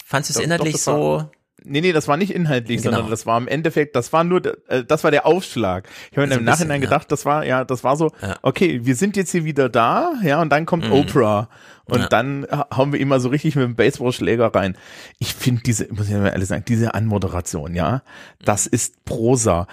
[0.06, 1.32] fandst du es inhaltlich doch, das so?
[1.64, 2.96] Nee, nee, das war nicht inhaltlich, Genau.
[2.98, 5.88] sondern das war im Endeffekt, das war nur, äh, das war der Aufschlag.
[6.12, 6.98] Ich habe So im ein Nachhinein bisschen, ja.
[6.98, 8.12] gedacht, das war, ja, das war so,
[8.44, 11.50] okay, wir sind jetzt hier wieder da, ja, und dann kommt Oprah.
[11.86, 12.02] Und Mhm.
[12.04, 12.08] Ja.
[12.10, 14.78] dann ha- hauen wir immer so richtig mit dem Baseballschläger rein.
[15.20, 18.02] Ich finde diese, muss ich mal ehrlich sagen, diese Anmoderation, ja,
[18.44, 19.68] das ist Prosa.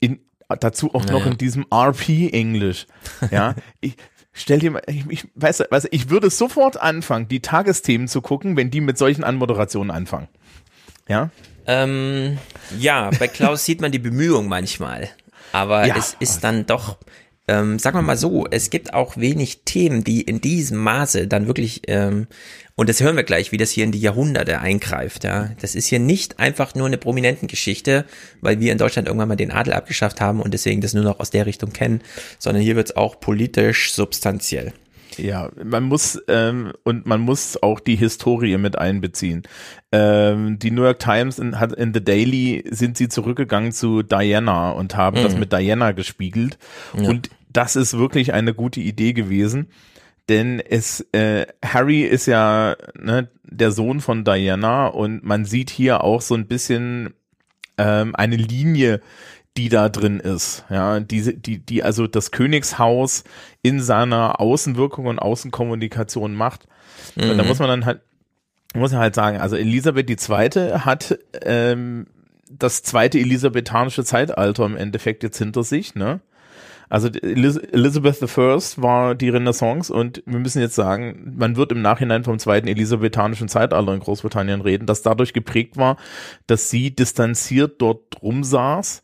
[0.00, 0.20] In,
[0.60, 1.32] dazu auch noch Ja, ja.
[1.32, 2.86] in diesem RP-Englisch,
[3.30, 3.54] ja.
[3.80, 3.96] Ich,
[4.38, 8.54] Stell dir mal, ich, ich weiß, weiß, ich würde sofort anfangen, die Tagesthemen zu gucken,
[8.54, 10.28] wenn die mit solchen Anmoderationen anfangen.
[11.08, 11.30] Ja?
[11.66, 12.38] Ähm,
[12.78, 15.08] ja, bei Klaus sieht man die Bemühung manchmal.
[15.52, 15.96] Aber Ja.
[15.96, 16.98] es ist dann doch,
[17.48, 21.46] ähm, sagen wir mal so, es gibt auch wenig Themen, die in diesem Maße dann
[21.46, 22.26] wirklich, ähm,
[22.74, 25.50] und das hören wir gleich, wie das hier in die Jahrhunderte eingreift, ja.
[25.60, 28.04] Das ist hier nicht einfach nur eine prominenten Geschichte,
[28.42, 31.20] weil wir in Deutschland irgendwann mal den Adel abgeschafft haben und deswegen das nur noch
[31.20, 32.02] aus der Richtung kennen,
[32.38, 34.72] sondern hier wird es auch politisch substanziell.
[35.18, 39.42] Ja, man muss ähm, und man muss auch die Historie mit einbeziehen.
[39.92, 44.70] Ähm, die New York Times in, hat in The Daily sind sie zurückgegangen zu Diana
[44.70, 45.22] und haben Mhm.
[45.24, 46.58] das mit Diana gespiegelt.
[46.98, 47.08] Ja.
[47.08, 49.68] Und das ist wirklich eine gute Idee gewesen,
[50.28, 56.02] denn es äh, Harry ist ja ne, der Sohn von Diana und man sieht hier
[56.04, 57.14] auch so ein bisschen
[57.78, 59.00] ähm, eine Linie,
[59.56, 63.24] die da drin ist, ja, diese, die, die also das Königshaus
[63.62, 66.66] in seiner Außenwirkung und Außenkommunikation macht.
[67.14, 67.30] Mhm.
[67.30, 68.00] Und da muss man dann halt,
[68.74, 70.78] muss man halt sagen, also Elisabeth II.
[70.80, 72.06] hat ähm,
[72.50, 76.20] das zweite elisabethanische Zeitalter im Endeffekt jetzt hinter sich, ne?
[76.88, 82.22] Also Elizabeth I war die Renaissance und wir müssen jetzt sagen, man wird im Nachhinein
[82.22, 85.96] vom zweiten elisabethanischen Zeitalter in Großbritannien reden, das dadurch geprägt war,
[86.46, 89.02] dass sie distanziert dort rumsaß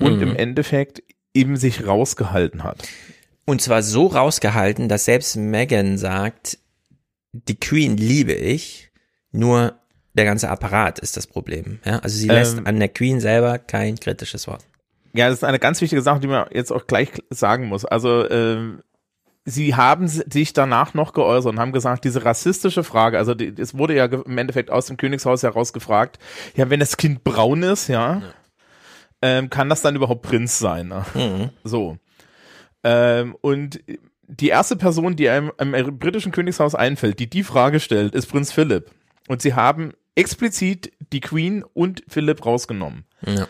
[0.00, 0.22] und mhm.
[0.22, 1.02] im Endeffekt
[1.34, 2.88] eben sich rausgehalten hat.
[3.44, 6.58] Und zwar so rausgehalten, dass selbst Meghan sagt,
[7.32, 8.90] die Queen liebe ich,
[9.32, 9.78] nur
[10.14, 11.78] der ganze Apparat ist das Problem.
[11.84, 12.00] Ja?
[12.00, 14.64] Also sie lässt ähm, an der Queen selber kein kritisches Wort.
[15.14, 17.84] Ja, das ist eine ganz wichtige Sache, die man jetzt auch gleich sagen muss.
[17.84, 18.82] Also ähm,
[19.44, 23.76] sie haben sich danach noch geäußert und haben gesagt, diese rassistische Frage, also die, es
[23.76, 26.18] wurde ja im Endeffekt aus dem Königshaus heraus gefragt,
[26.54, 28.22] ja, wenn das Kind braun ist, ja, ja.
[29.20, 30.88] Ähm, kann das dann überhaupt Prinz sein?
[30.88, 31.04] Ne?
[31.14, 31.50] Mhm.
[31.64, 31.98] So.
[32.84, 33.80] Ähm, und
[34.28, 38.52] die erste Person, die einem im britischen Königshaus einfällt, die die Frage stellt, ist Prinz
[38.52, 38.90] Philipp.
[39.26, 43.04] Und sie haben explizit die Queen und Philipp rausgenommen.
[43.26, 43.46] Ja.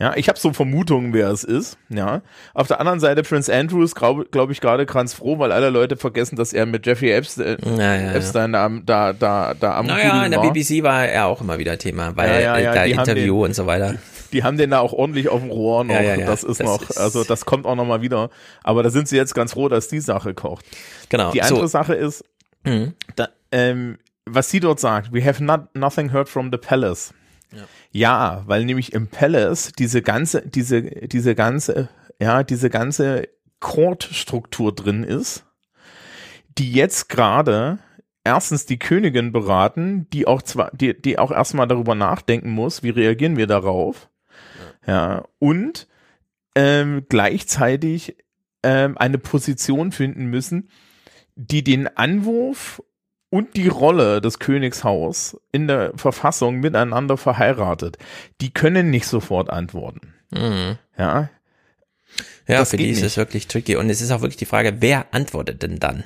[0.00, 1.76] Ja, ich habe so Vermutungen, wer es ist.
[1.90, 2.22] Ja,
[2.54, 5.68] auf der anderen Seite Prince Andrew ist, glaube glaub ich, gerade ganz froh, weil alle
[5.68, 8.70] Leute vergessen, dass er mit Jeffrey Epstein, ja, ja, Epstein ja.
[8.86, 10.40] da, da, da am Naja, in der.
[10.40, 13.66] BBC war er auch immer wieder Thema, weil ja, ja, da Interview den, und so
[13.66, 13.96] weiter.
[14.32, 15.94] Die haben den da auch ordentlich auf dem Rohr noch.
[15.94, 18.30] Ja, das ist das noch, ist also das kommt auch noch mal wieder.
[18.62, 20.64] Aber da sind sie jetzt ganz froh, dass die Sache kocht.
[21.08, 21.32] Genau.
[21.32, 21.66] Die andere so.
[21.66, 22.24] Sache ist,
[22.64, 22.94] mhm.
[23.16, 27.12] da, ähm, was sie dort sagt, we have not, nothing heard from the palace.
[27.52, 27.64] Ja.
[27.90, 31.88] ja, weil nämlich im Palace diese ganze, diese, diese ganze,
[32.20, 33.28] ja, diese ganze
[33.58, 35.44] Court-Struktur drin ist,
[36.58, 37.78] die jetzt gerade
[38.24, 42.90] erstens die Königin beraten, die auch zwar, die, die auch erstmal darüber nachdenken muss, wie
[42.90, 44.08] reagieren wir darauf.
[44.86, 45.86] Ja, und
[46.54, 48.16] ähm, gleichzeitig
[48.62, 50.70] ähm, eine Position finden müssen,
[51.36, 52.82] die den Anwurf
[53.30, 57.98] und die Rolle des Königshaus in der Verfassung miteinander verheiratet.
[58.40, 60.14] Die können nicht sofort antworten.
[60.30, 60.78] Mhm.
[60.98, 61.30] Ja.
[62.48, 63.76] Ja, das für die ist es wirklich tricky.
[63.76, 66.02] Und es ist auch wirklich die Frage, wer antwortet denn dann?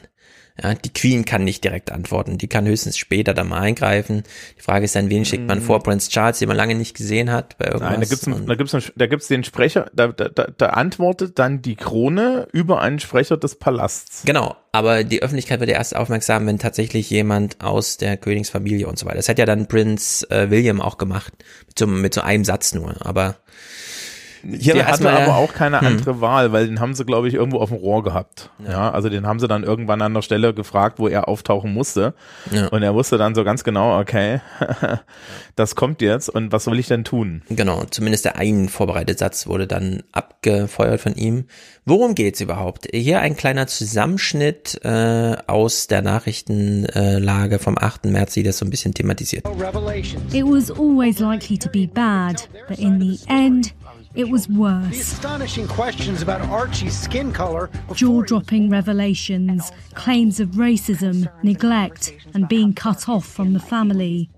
[0.62, 4.22] Ja, die Queen kann nicht direkt antworten, die kann höchstens später da mal eingreifen.
[4.56, 5.82] Die Frage ist dann, wen schickt man vor?
[5.82, 7.90] Prince Charles, den man lange nicht gesehen hat bei irgendwas?
[7.90, 11.40] Nein, da gibt's, einen, da gibt's, einen, da gibt's den Sprecher, da, da, da antwortet
[11.40, 14.22] dann die Krone über einen Sprecher des Palasts.
[14.26, 18.96] Genau, aber die Öffentlichkeit wird ja erst aufmerksam, wenn tatsächlich jemand aus der Königsfamilie und
[18.96, 19.16] so weiter.
[19.16, 21.32] Das hat ja dann Prince äh, William auch gemacht,
[21.66, 23.38] mit so, mit so einem Satz nur, aber
[24.44, 25.86] hier der hatte aber auch keine hm.
[25.86, 28.50] andere Wahl, weil den haben sie, glaube ich, irgendwo auf dem Rohr gehabt.
[28.64, 28.70] Ja.
[28.70, 28.90] ja.
[28.90, 32.14] also den haben sie dann irgendwann an der Stelle gefragt, wo er auftauchen musste.
[32.50, 32.68] Ja.
[32.68, 34.40] Und er wusste dann so ganz genau, okay,
[35.56, 37.42] das kommt jetzt und was soll ich denn tun?
[37.48, 41.46] Genau, zumindest der ein vorbereitete Satz wurde dann abgefeuert von ihm.
[41.86, 42.88] Worum geht's überhaupt?
[42.92, 48.06] Hier ein kleiner Zusammenschnitt äh, aus der Nachrichtenlage vom 8.
[48.06, 49.44] März, die das so ein bisschen thematisiert.
[50.32, 53.74] It was always likely to be bad, but in the end
[54.14, 54.90] It was worse.
[54.90, 57.68] The astonishing questions about Archie's skin color.
[57.94, 64.30] Jaw dropping revelations, claims of racism, neglect, and being cut off from the family.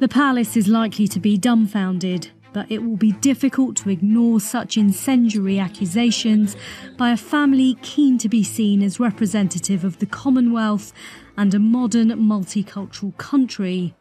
[0.00, 4.76] The palace is likely to be dumbfounded, but it will be difficult to ignore such
[4.76, 6.54] incendiary accusations
[6.98, 10.92] by a family keen to be seen as representative of the Commonwealth
[11.38, 13.94] and a modern multicultural country.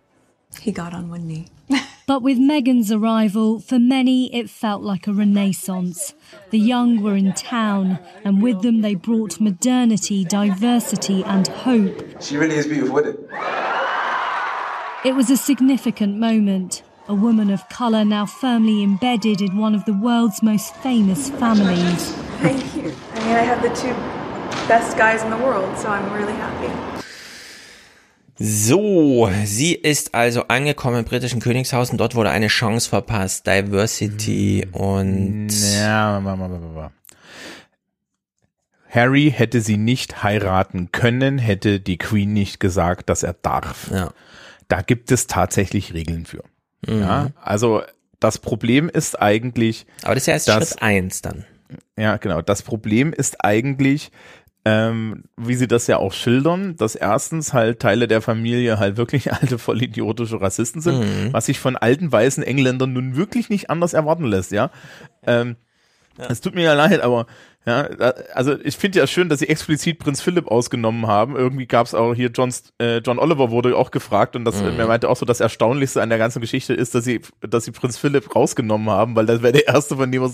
[0.59, 1.47] He got on one knee.
[2.05, 6.13] But with Meghan's arrival, for many it felt like a renaissance.
[6.49, 12.21] The young were in town, and with them they brought modernity, diversity, and hope.
[12.21, 13.29] She really is beautiful, isn't it?
[15.05, 16.83] It was a significant moment.
[17.07, 22.11] A woman of colour now firmly embedded in one of the world's most famous families.
[22.41, 22.93] Thank you.
[23.13, 23.93] I mean, I have the two
[24.67, 26.92] best guys in the world, so I'm really happy.
[28.45, 33.47] So, sie ist also angekommen im britischen Königshaus und dort wurde eine Chance verpasst.
[33.47, 35.47] Diversity und.
[35.77, 36.21] Ja,
[38.89, 43.89] Harry hätte sie nicht heiraten können, hätte die Queen nicht gesagt, dass er darf.
[43.91, 44.11] Ja.
[44.67, 46.43] Da gibt es tatsächlich Regeln für.
[46.85, 46.99] Mhm.
[46.99, 47.81] Ja, also
[48.19, 49.85] das Problem ist eigentlich.
[50.01, 51.45] Aber das ist ja erst dass, Schritt eins dann.
[51.97, 52.41] Ja, genau.
[52.41, 54.11] Das Problem ist eigentlich,
[54.65, 59.33] ähm, wie sie das ja auch schildern, dass erstens halt Teile der Familie halt wirklich
[59.33, 61.33] alte vollidiotische Rassisten sind, mhm.
[61.33, 64.71] was sich von alten weißen Engländern nun wirklich nicht anders erwarten lässt, ja.
[65.25, 65.57] Ähm,
[66.17, 67.25] Es tut mir ja leid, aber
[67.65, 67.83] ja,
[68.33, 71.37] also ich finde ja schön, dass sie explizit Prinz Philipp ausgenommen haben.
[71.37, 74.77] Irgendwie gab es auch hier John, äh, John Oliver wurde auch gefragt und das mhm.
[74.77, 77.71] er meinte auch so, das Erstaunlichste an der ganzen Geschichte ist, dass sie, dass sie
[77.71, 80.29] Prinz Philipp rausgenommen haben, weil das wäre der erste, von dem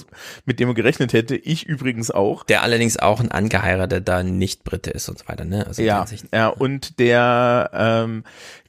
[0.46, 1.36] mit dem er gerechnet hätte.
[1.36, 2.46] Ich übrigens auch.
[2.46, 5.68] Der allerdings auch ein angeheirateter Nicht-Brite ist und so weiter, ne?
[5.68, 8.24] Also ja, ja, und der, ähm,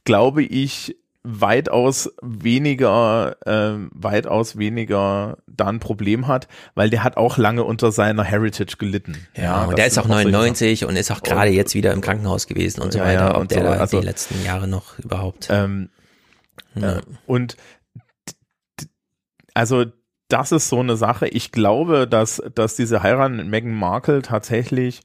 [0.05, 7.37] glaube ich, weitaus weniger, äh, weitaus weniger da ein Problem hat, weil der hat auch
[7.37, 9.27] lange unter seiner Heritage gelitten.
[9.35, 12.47] Ja, ja und der ist auch 99 und ist auch gerade jetzt wieder im Krankenhaus
[12.47, 14.97] gewesen und so ja, weiter, ja, ob der so, da also, die letzten Jahre noch
[14.97, 15.47] überhaupt.
[15.51, 15.89] Ähm,
[16.75, 16.97] ja.
[16.97, 17.55] äh, und
[19.53, 19.85] also
[20.27, 21.27] das ist so eine Sache.
[21.27, 25.01] Ich glaube, dass, dass diese Heirat mit Meghan Markle tatsächlich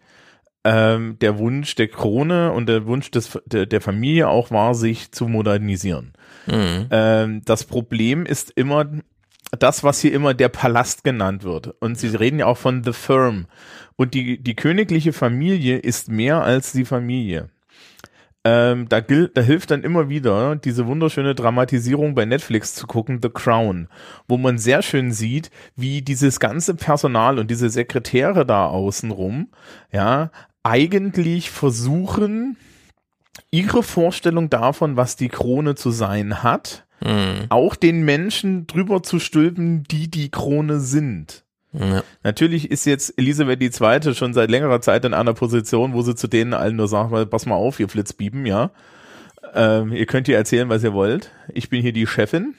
[0.67, 5.13] ähm, der Wunsch der Krone und der Wunsch des, der, der Familie auch war, sich
[5.13, 6.13] zu modernisieren.
[6.47, 6.89] Mhm.
[6.91, 8.87] Ähm, das Problem ist immer
[9.57, 11.73] das, was hier immer der Palast genannt wird.
[11.79, 13.47] Und sie reden ja auch von The Firm.
[13.95, 17.49] Und die, die königliche Familie ist mehr als die Familie.
[18.45, 23.21] Ähm, da, gilt, da hilft dann immer wieder diese wunderschöne Dramatisierung bei Netflix zu gucken,
[23.23, 23.89] The Crown,
[24.29, 29.49] wo man sehr schön sieht, wie dieses ganze Personal und diese Sekretäre da außenrum,
[29.93, 30.31] ja,
[30.67, 32.57] eigentlich versuchen,
[33.53, 37.47] ihre Vorstellung davon, was die Krone zu sein hat, mhm.
[37.51, 41.45] auch den Menschen drüber zu stülpen, die die Krone sind.
[41.73, 42.03] Ja.
[42.25, 44.15] Natürlich ist jetzt Elisabeth II.
[44.15, 47.47] schon seit längerer Zeit in einer Position, wo sie zu denen allen nur sagt, pass
[47.47, 48.71] mal auf, ihr Flitzbieben, ja.
[49.55, 51.31] Ähm, ihr könnt ihr erzählen, was ihr wollt.
[51.53, 52.43] Ich bin hier die Chefin.
[52.43, 52.55] Mhm.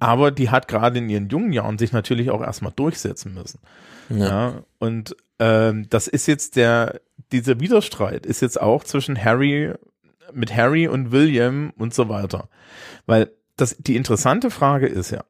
[0.00, 3.60] Aber die hat gerade in ihren jungen Jahren sich natürlich auch erstmal durchsetzen müssen.
[4.08, 4.26] Ja.
[4.26, 7.00] ja und ähm, das ist jetzt der,
[7.32, 9.74] dieser Widerstreit ist jetzt auch zwischen Harry,
[10.32, 12.48] mit Harry und William und so weiter.
[13.06, 15.24] Weil das, die interessante Frage ist ja,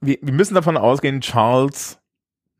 [0.00, 1.98] wir, wir müssen davon ausgehen, Charles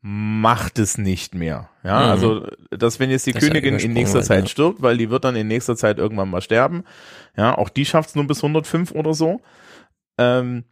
[0.01, 1.69] macht es nicht mehr.
[1.83, 2.11] Ja, mhm.
[2.11, 4.47] also, dass wenn jetzt die das Königin in nächster Zeit ja.
[4.47, 6.83] stirbt, weil die wird dann in nächster Zeit irgendwann mal sterben.
[7.35, 9.41] Ja, auch die schafft es nur bis 105 oder so.
[10.19, 10.63] Ähm,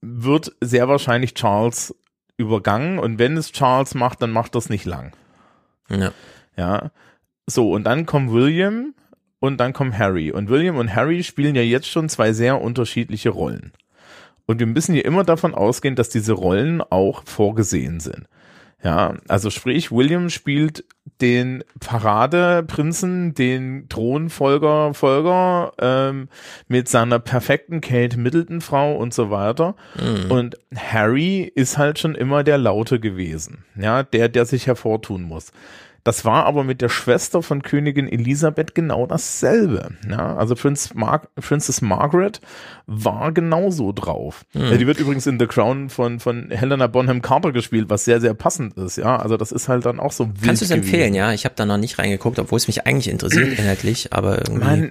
[0.00, 1.94] wird sehr wahrscheinlich Charles
[2.36, 5.12] übergangen und wenn es Charles macht, dann macht das nicht lang.
[5.88, 6.12] Ja.
[6.56, 6.90] Ja.
[7.46, 8.94] So, und dann kommt William
[9.38, 10.32] und dann kommt Harry.
[10.32, 13.72] Und William und Harry spielen ja jetzt schon zwei sehr unterschiedliche Rollen.
[14.46, 18.26] Und wir müssen ja immer davon ausgehen, dass diese Rollen auch vorgesehen sind.
[18.82, 20.84] Ja, also sprich, William spielt
[21.20, 26.28] den Paradeprinzen, den Thronfolger, Folger ähm,
[26.68, 29.74] mit seiner perfekten Kate Middleton Frau und so weiter.
[29.96, 30.30] Mhm.
[30.30, 35.52] Und Harry ist halt schon immer der Laute gewesen, ja, der, der sich hervortun muss.
[36.06, 39.88] Das war aber mit der Schwester von Königin Elisabeth genau dasselbe.
[40.08, 42.40] Ja, also Prinz Mar Princess Margaret
[42.86, 44.44] war genauso drauf.
[44.54, 44.78] Mhm.
[44.78, 48.34] Die wird übrigens in The Crown von, von Helena Bonham Carter gespielt, was sehr, sehr
[48.34, 48.98] passend ist.
[48.98, 51.12] Ja, also das ist halt dann auch so wild Kannst du es empfehlen?
[51.12, 54.64] Ja, ich habe da noch nicht reingeguckt, obwohl es mich eigentlich interessiert inhaltlich, aber irgendwie.
[54.64, 54.90] Mein,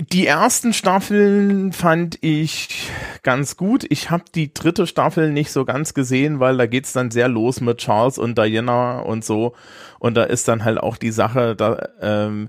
[0.00, 2.88] die ersten Staffeln fand ich
[3.24, 3.84] ganz gut.
[3.88, 7.60] Ich habe die dritte Staffel nicht so ganz gesehen, weil da geht's dann sehr los
[7.60, 9.54] mit Charles und Diana und so.
[9.98, 12.48] Und da ist dann halt auch die Sache, da, ähm,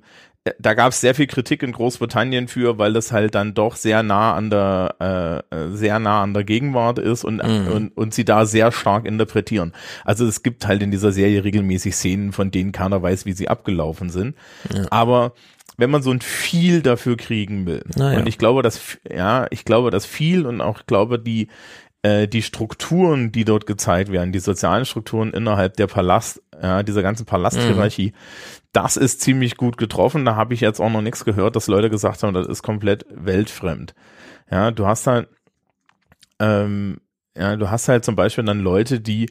[0.60, 4.04] da gab es sehr viel Kritik in Großbritannien für, weil das halt dann doch sehr
[4.04, 7.68] nah an der äh, sehr nah an der Gegenwart ist und, mhm.
[7.68, 9.74] und und sie da sehr stark interpretieren.
[10.06, 13.50] Also es gibt halt in dieser Serie regelmäßig Szenen, von denen keiner weiß, wie sie
[13.50, 14.36] abgelaufen sind.
[14.74, 14.86] Ja.
[14.92, 15.34] Aber
[15.80, 17.84] wenn man so ein viel dafür kriegen will.
[17.98, 18.20] Ah, ja.
[18.20, 21.48] Und ich glaube, dass, ja, ich glaube, dass viel und auch glaube, die,
[22.02, 27.02] äh, die Strukturen, die dort gezeigt werden, die sozialen Strukturen innerhalb der Palast, ja, dieser
[27.02, 28.16] ganzen Palasthierarchie, mhm.
[28.74, 30.26] das ist ziemlich gut getroffen.
[30.26, 33.06] Da habe ich jetzt auch noch nichts gehört, dass Leute gesagt haben, das ist komplett
[33.10, 33.96] weltfremd.
[34.52, 35.30] Ja, du hast halt,
[36.40, 36.98] ähm,
[37.38, 39.30] ja, du hast halt zum Beispiel dann Leute, die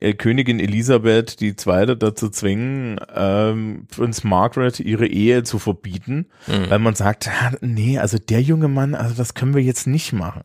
[0.00, 6.70] Königin Elisabeth die Zweite dazu zwingen, ähm, Prinz Margaret ihre Ehe zu verbieten, mhm.
[6.70, 7.28] weil man sagt,
[7.60, 10.42] nee, also der junge Mann, also das können wir jetzt nicht machen.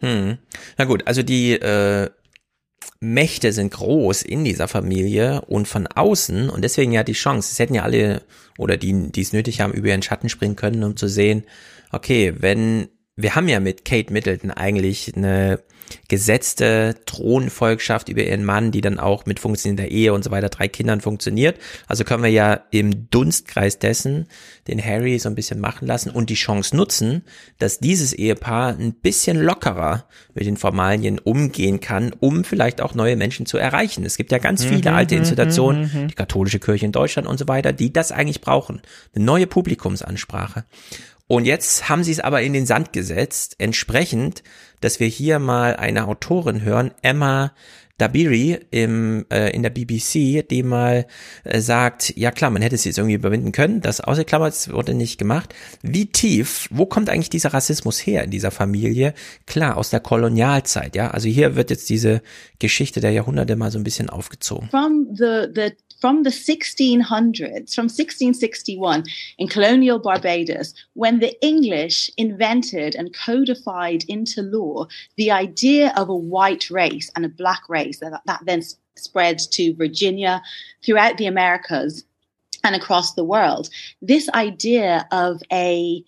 [0.00, 0.38] Mhm.
[0.76, 2.10] Na gut, also die äh,
[3.00, 7.50] Mächte sind groß in dieser Familie und von außen und deswegen ja die Chance.
[7.52, 8.22] Es hätten ja alle
[8.58, 11.44] oder die, die es nötig haben, über ihren Schatten springen können, um zu sehen,
[11.92, 15.60] okay, wenn wir haben ja mit Kate Middleton eigentlich eine
[16.08, 20.68] gesetzte Thronfolgschaft über ihren Mann, die dann auch mit funktionierender Ehe und so weiter, drei
[20.68, 21.58] Kindern funktioniert.
[21.86, 24.26] Also können wir ja im Dunstkreis dessen
[24.66, 27.22] den Harry so ein bisschen machen lassen und die Chance nutzen,
[27.58, 33.16] dass dieses Ehepaar ein bisschen lockerer mit den Formalien umgehen kann, um vielleicht auch neue
[33.16, 34.04] Menschen zu erreichen.
[34.04, 37.26] Es gibt ja ganz viele mhm, alte mhm, Institutionen, mhm, die katholische Kirche in Deutschland
[37.26, 38.82] und so weiter, die das eigentlich brauchen.
[39.14, 40.64] Eine neue Publikumsansprache.
[41.28, 44.42] Und jetzt haben sie es aber in den Sand gesetzt, entsprechend
[44.80, 47.52] dass wir hier mal eine Autorin hören, Emma
[47.98, 51.06] Dabiri im, äh, in der BBC, die mal
[51.44, 55.18] äh, sagt, ja klar, man hätte es jetzt irgendwie überwinden können, das ausgeklammert wurde nicht
[55.18, 55.54] gemacht.
[55.82, 59.14] Wie tief, wo kommt eigentlich dieser Rassismus her in dieser Familie?
[59.46, 61.10] Klar, aus der Kolonialzeit, ja.
[61.10, 62.22] Also hier wird jetzt diese
[62.58, 64.68] Geschichte der Jahrhunderte mal so ein bisschen aufgezogen.
[64.70, 69.04] From the, the from the 1600s, from 1661
[69.38, 74.86] in colonial Barbados, when the English invented and codified into law
[75.16, 78.62] the idea of a white race and a black race, that, that then
[78.96, 80.42] spread to Virginia,
[80.84, 82.04] throughout the Americas,
[82.64, 83.70] and across the world.
[84.02, 86.04] This idea of a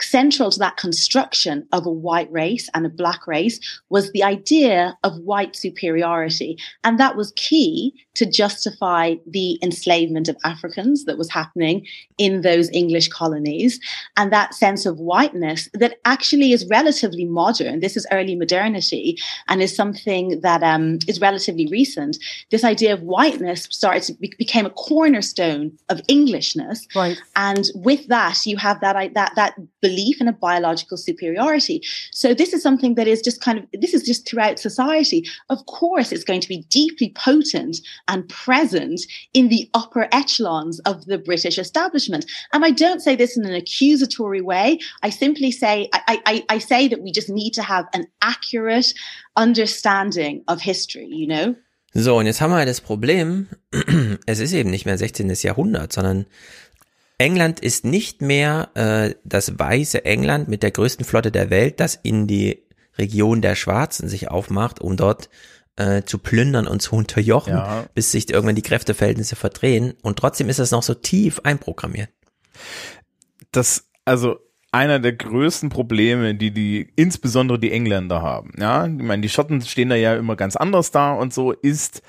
[0.00, 3.58] central to that construction of a white race and a black race
[3.90, 6.58] was the idea of white superiority.
[6.84, 11.86] And that was key to justify the enslavement of Africans that was happening
[12.18, 13.80] in those English colonies.
[14.16, 17.80] And that sense of whiteness that actually is relatively modern.
[17.80, 22.16] This is early modernity and is something that um, is relatively recent.
[22.50, 26.86] This idea of whiteness started to be- became a cornerstone of Englishness.
[26.94, 27.20] Right.
[27.34, 31.82] And with that, you have that, that, that belief in a biological superiority.
[32.12, 35.28] So this is something that is just kind of, this is just throughout society.
[35.50, 39.00] Of course, it's going to be deeply potent and present
[39.34, 42.26] in the upper echelons of the British establishment.
[42.52, 44.78] And I don't say this in an accusatory way.
[45.02, 48.92] I simply say, I, I, I say that we just need to have an accurate
[49.36, 51.54] understanding of history, you know?
[51.98, 53.48] So, und jetzt haben wir das Problem,
[54.26, 55.30] es ist eben nicht mehr 16.
[55.30, 56.26] Jahrhundert, sondern
[57.18, 61.94] England ist nicht mehr äh, das weiße England mit der größten Flotte der Welt, das
[61.94, 62.62] in die
[62.98, 65.28] Region der Schwarzen sich aufmacht, um dort
[65.76, 67.84] äh, zu plündern und zu unterjochen, Ja.
[67.94, 69.94] bis sich irgendwann die Kräfteverhältnisse verdrehen.
[70.02, 72.08] Und trotzdem ist das noch so tief einprogrammiert.
[73.52, 74.36] das, also
[74.72, 79.62] einer der größten Probleme, die die, insbesondere die Engländer haben, ja, ich meine, die Schotten
[79.62, 82.02] stehen da ja immer ganz anders da und so, ist,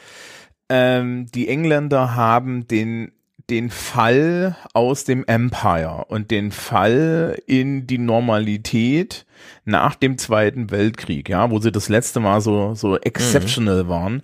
[0.70, 3.12] ähm, die Engländer haben den,
[3.50, 9.26] den Fall aus dem Empire und den Fall in die Normalität
[9.64, 14.24] nach dem Zweiten Weltkrieg, ja, wo sie das letzte Mal so, so exceptional waren,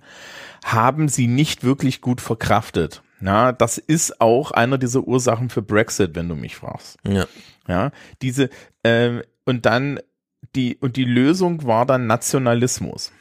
[0.64, 3.02] haben sie nicht wirklich gut verkraftet.
[3.20, 6.98] Ja, das ist auch einer dieser Ursachen für Brexit, wenn du mich fragst.
[7.06, 7.26] Ja.
[7.66, 8.50] Ja, diese,
[8.82, 10.00] ähm, und dann
[10.54, 13.12] die, und die Lösung war dann Nationalismus.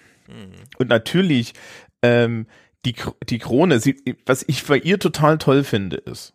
[0.78, 1.54] Und natürlich,
[2.02, 2.48] ähm,
[2.86, 2.96] die,
[3.30, 6.34] die Krone, sie, was ich bei ihr total toll finde, ist,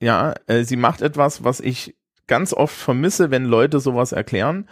[0.00, 1.94] ja, äh, sie macht etwas, was ich
[2.26, 4.68] ganz oft vermisse, wenn Leute sowas erklären.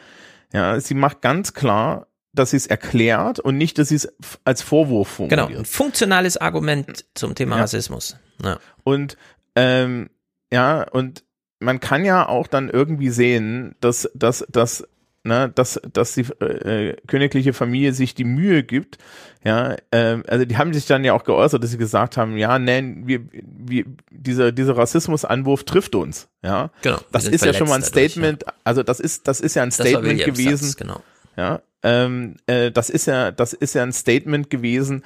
[0.52, 4.12] Ja, sie macht ganz klar, dass sie es erklärt und nicht, dass sie es
[4.44, 5.48] als Vorwurf formuliert.
[5.48, 7.62] Genau, ein funktionales Argument zum Thema Ja.
[7.62, 8.16] Rassismus.
[8.42, 8.58] Ja.
[8.84, 9.16] Und
[9.54, 10.10] ähm,
[10.50, 11.24] ja, und
[11.60, 14.86] man kann ja auch dann irgendwie sehen, dass, dass, dass,
[15.24, 18.98] ne, dass, dass die äh, königliche Familie sich die Mühe gibt.
[19.44, 22.58] Ja, ähm, also die haben sich dann ja auch geäußert, dass sie gesagt haben, ja,
[22.58, 26.28] nein, wir, wir, dieser, dieser Rassismusanwurf trifft uns.
[26.42, 28.44] Ja, Genau, Das ist ja schon mal ein verletzt dadurch, Statement.
[28.64, 30.66] Also das ist, das ist ja ein Statement gewesen.
[30.68, 31.00] Satz, genau.
[31.36, 35.02] Ja, ähm, äh, das ist ja, das ist ja ein Statement gewesen,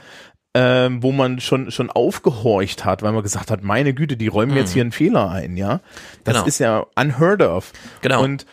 [0.54, 4.56] ähm, wo man schon schon aufgehorcht hat, weil man gesagt hat, meine Güte, die räumen
[4.56, 4.74] jetzt Mhm.
[4.74, 5.80] hier einen Fehler ein, ja.
[6.24, 6.46] Das Genau.
[6.46, 7.72] ist ja unheard of.
[8.02, 8.22] Genau.
[8.22, 8.46] Und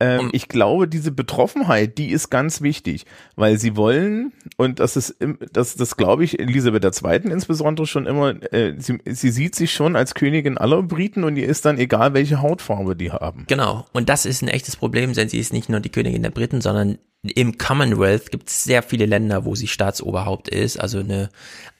[0.00, 3.06] ähm, ich glaube, diese Betroffenheit, die ist ganz wichtig,
[3.36, 7.30] weil sie wollen, und das ist, im- das, das glaube ich, Elisabeth II.
[7.30, 11.46] insbesondere schon immer, äh, sie, sie sieht sich schon als Königin aller Briten und ihr
[11.48, 13.44] ist dann egal, welche Hautfarbe die haben.
[13.48, 13.86] Genau.
[13.92, 16.60] Und das ist ein echtes Problem, denn sie ist nicht nur die Königin der Briten,
[16.60, 21.30] sondern im Commonwealth gibt es sehr viele Länder, wo sie Staatsoberhaupt ist, also eine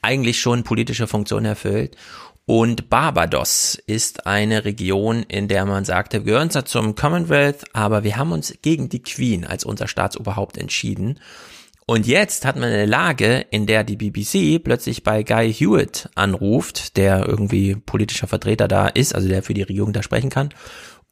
[0.00, 1.96] eigentlich schon politische Funktion erfüllt.
[2.46, 8.04] Und Barbados ist eine Region, in der man sagte, wir gehören zwar zum Commonwealth, aber
[8.04, 11.18] wir haben uns gegen die Queen als unser Staatsoberhaupt entschieden.
[11.86, 16.96] Und jetzt hat man eine Lage, in der die BBC plötzlich bei Guy Hewitt anruft,
[16.96, 20.50] der irgendwie politischer Vertreter da ist, also der für die Regierung da sprechen kann,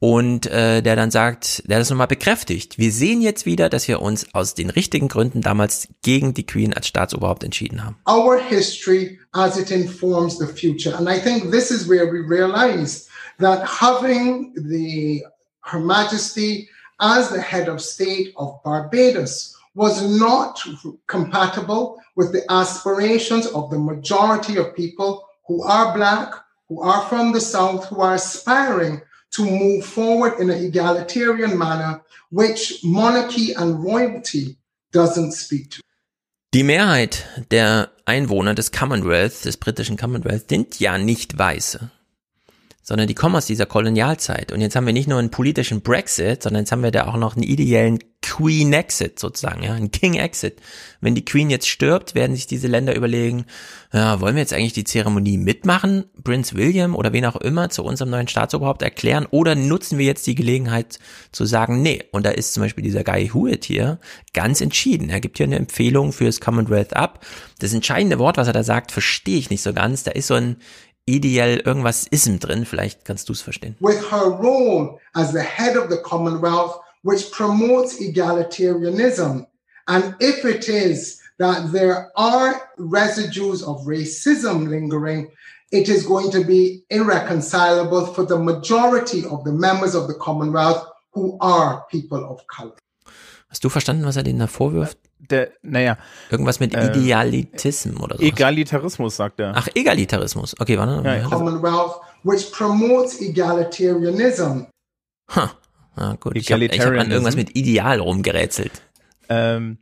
[0.03, 2.77] und äh, der dann sagt, der das nochmal bekräftigt.
[2.77, 6.75] Wir sehen jetzt wieder, dass wir uns aus den richtigen Gründen damals gegen die Queen
[6.75, 7.95] als Staatsoberhaupt entschieden haben.
[8.09, 10.97] our history as it informs the future.
[10.97, 13.07] And I think this is where we realize
[13.39, 15.23] that having the
[15.61, 20.61] Her Majesty as the head of state of Barbados was not
[21.07, 26.35] compatible with the aspirations of the majority of people who are black,
[26.69, 29.01] who are from the South, who are aspiring
[29.33, 34.59] to move forward in an egalitarian manner, which monarchy and royalty
[34.93, 35.81] doesn't speak to.
[36.55, 41.91] Die Mehrheit der Einwohner des Commonwealth, des britischen Commonwealth, sind ja nicht Weiße,
[42.83, 44.53] sondern die kommen aus dieser Kolonialzeit.
[44.53, 47.17] Und jetzt haben wir nicht nur einen politischen Brexit, sondern jetzt haben wir da auch
[47.17, 50.61] noch einen ideellen Queen Exit sozusagen, ja, ein King Exit.
[51.01, 53.45] Wenn die Queen jetzt stirbt, werden sich diese Länder überlegen,
[53.93, 57.85] ja, wollen wir jetzt eigentlich die Zeremonie mitmachen, Prince William oder wen auch immer zu
[57.85, 60.99] unserem neuen Staatsoberhaupt erklären oder nutzen wir jetzt die Gelegenheit
[61.33, 63.99] zu sagen, nee, und da ist zum Beispiel dieser Guy Hewitt hier
[64.33, 65.11] ganz entschieden.
[65.11, 67.27] Er gibt hier eine Empfehlung fürs Commonwealth ab.
[67.59, 70.05] Das entscheidende Wort, was er da sagt, verstehe ich nicht so ganz.
[70.05, 70.57] Da ist so ein
[71.07, 73.77] ideell irgendwas Ism drin, vielleicht kannst du es verstehen.
[73.81, 79.47] With her role as the head of the Commonwealth, which promotes egalitarianism.
[79.89, 85.31] And if it is that there are residues of racism lingering,
[85.73, 90.87] it is going to be irreconcilable for the majority of the members of the Commonwealth
[91.13, 92.77] who are people of color.
[93.49, 94.99] Hast du verstanden, was er denen da vorwirft?
[95.31, 95.99] Der, naja.
[96.31, 98.23] Irgendwas mit äh, Idealitismus oder so.
[98.23, 99.53] Egalitarismus, sagt er.
[99.55, 100.59] Ach, Egalitarismus.
[100.59, 101.03] Okay, warte.
[101.07, 101.29] Ja, ja.
[101.29, 104.67] Commonwealth, which promotes egalitarianism.
[105.31, 105.55] Ha.
[105.97, 106.37] Ah, gut.
[106.37, 108.83] Ich habe hab an irgendwas mit Ideal rumgerätselt.
[109.29, 109.79] Ähm,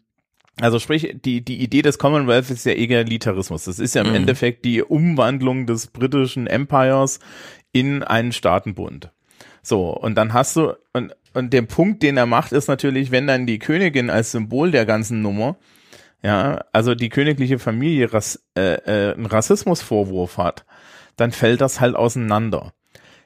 [0.61, 3.65] also sprich, die, die Idee des Commonwealth ist ja Egalitarismus.
[3.65, 4.15] Das ist ja im Mhm.
[4.17, 7.21] Endeffekt die Umwandlung des britischen Empires
[7.73, 9.11] in einen Staatenbund.
[9.63, 13.27] So, und dann hast du, und, und der Punkt, den er macht, ist natürlich, wenn
[13.27, 15.57] dann die Königin als Symbol der ganzen Nummer,
[16.23, 20.67] ja, also die königliche Familie Rass, äh, äh, einen Rassismusvorwurf hat,
[21.17, 22.73] dann fällt das halt auseinander.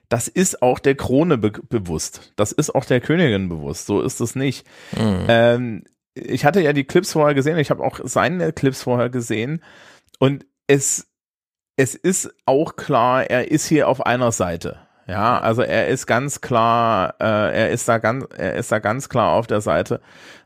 [0.09, 2.33] Das ist auch der Krone be bewusst.
[2.37, 3.87] Das ist auch der Königin bewusst.
[3.87, 4.67] So ist es nicht.
[4.93, 5.25] Mhm.
[5.29, 5.85] Ähm,
[6.15, 7.59] ich hatte ja die Clips vorher gesehen.
[7.59, 9.63] Ich habe auch seine Clips vorher gesehen.
[10.19, 11.09] Und es,
[11.77, 14.79] es ist auch klar, er ist hier auf einer Seite.
[15.07, 19.11] Ja, also er ist ganz klar, äh, er ist da ganz, er ist da ganz
[19.11, 20.01] klar auf der Seite,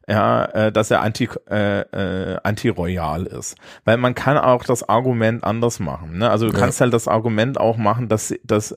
[0.09, 3.55] ja, äh, dass er anti, äh, äh, anti-royal ist.
[3.85, 6.19] Weil man kann auch das Argument anders machen.
[6.19, 6.29] Ne?
[6.29, 6.59] Also du Ja.
[6.59, 8.77] kannst halt das Argument auch machen, dass, dass,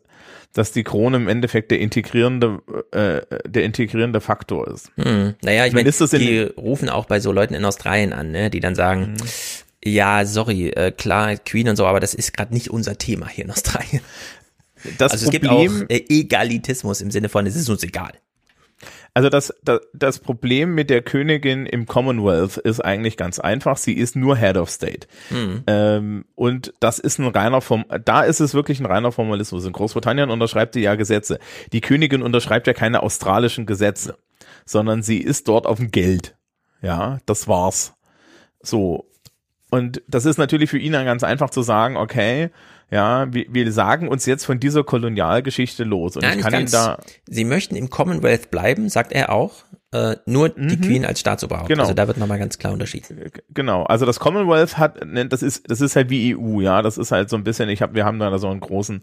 [0.54, 4.92] dass die Krone im Endeffekt der integrierende, äh, der integrierende Faktor ist.
[4.98, 5.36] Hm.
[5.44, 8.76] Naja, ich meine, die rufen auch bei so Leuten in Australien an, ne, die dann
[8.76, 9.18] sagen, Mhm.
[9.84, 13.46] ja, sorry, äh, klar, Queen und so, aber das ist gerade nicht unser Thema hier
[13.46, 14.02] in Australien.
[14.98, 18.14] Das also es gibt Problem- auch äh, Egalitismus im Sinne von, es ist uns egal.
[19.14, 23.78] Also das, das, das Problem mit der Königin im Commonwealth ist eigentlich ganz einfach.
[23.78, 25.08] Sie ist nur Head of State.
[25.30, 25.64] Hm.
[25.68, 29.66] Ähm, und das ist ein reiner Form, da ist es wirklich ein reiner Formalismus.
[29.66, 31.40] In Großbritannien unterschreibt sie ja Gesetze.
[31.74, 34.18] Die Königin unterschreibt ja keine australischen Gesetze,
[34.66, 36.36] sondern sie ist dort auf dem Geld.
[36.82, 37.94] Ja, das war's.
[38.62, 39.11] So.
[39.72, 42.52] Und das ist natürlich für ihn dann ganz einfach zu sagen, okay,
[42.92, 46.18] ja, wir, wir sagen uns jetzt von dieser Kolonialgeschichte los.
[46.18, 50.18] Und Nein, ich kann ihn da, Sie möchten im Commonwealth bleiben, sagt er auch, äh,
[50.26, 51.70] nur die Queen als Staatsoberhaupt.
[51.70, 51.84] Genau.
[51.84, 53.32] Also da wird nochmal ganz klar unterschieden.
[53.50, 56.98] Genau, also das Commonwealth hat, ne, das ist, das ist halt wie EU, ja, das
[56.98, 59.02] ist halt so ein bisschen, ich habe, wir haben da so einen großen,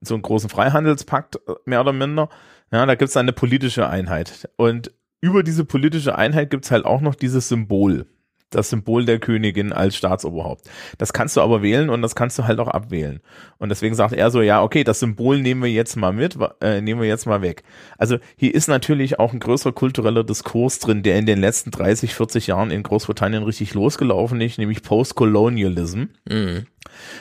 [0.00, 2.28] so einen großen Freihandelspakt, äh, mehr oder minder,
[2.72, 7.00] ja, da gibt's dann eine politische Einheit und über diese politische Einheit gibt's halt auch
[7.00, 8.06] noch dieses Symbol,
[8.50, 10.68] das Symbol der Königin als Staatsoberhaupt.
[10.98, 13.20] Das kannst du aber wählen und das kannst du halt auch abwählen.
[13.58, 16.80] Und deswegen sagt er so, ja, okay, das Symbol nehmen wir jetzt mal mit, äh,
[16.80, 17.62] nehmen wir jetzt mal weg.
[17.98, 22.14] Also hier ist natürlich auch ein größerer kultureller Diskurs drin, der in den letzten 30,
[22.14, 26.04] 40 Jahren in Großbritannien richtig losgelaufen ist, nämlich Postcolonialism.
[26.28, 26.66] Mhm.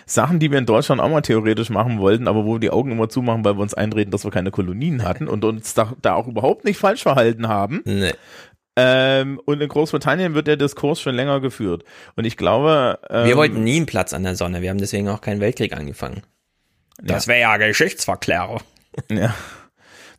[0.05, 2.91] Sachen, die wir in Deutschland auch mal theoretisch machen wollten, aber wo wir die Augen
[2.91, 6.15] immer zumachen, weil wir uns einreden, dass wir keine Kolonien hatten und uns da, da
[6.15, 7.81] auch überhaupt nicht falsch verhalten haben.
[7.85, 8.13] Nee.
[8.75, 11.83] Ähm, und in Großbritannien wird der Diskurs schon länger geführt.
[12.15, 15.09] Und ich glaube, ähm, Wir wollten nie einen Platz an der Sonne, wir haben deswegen
[15.09, 16.23] auch keinen Weltkrieg angefangen.
[17.01, 18.61] Das wäre ja Geschichtsverklärung.
[19.11, 19.33] Ja.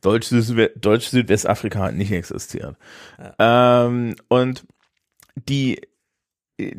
[0.03, 2.77] Deutsch-Südwe- Deutsch-Südwestafrika hat nicht existiert.
[3.39, 4.65] Ähm, und
[5.35, 5.83] die,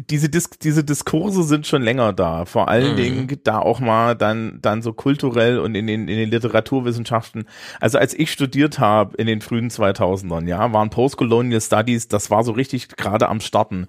[0.10, 2.45] diese, Dis diese Diskurse sind schon länger da.
[2.45, 2.95] Vor allen Mhm.
[2.98, 7.45] Dingen da auch mal dann, dann so kulturell und in den, in den Literaturwissenschaften.
[7.80, 12.43] Also als ich studiert habe in den frühen 2000ern, ja, waren Postcolonial Studies, das war
[12.43, 13.88] so richtig gerade am Starten.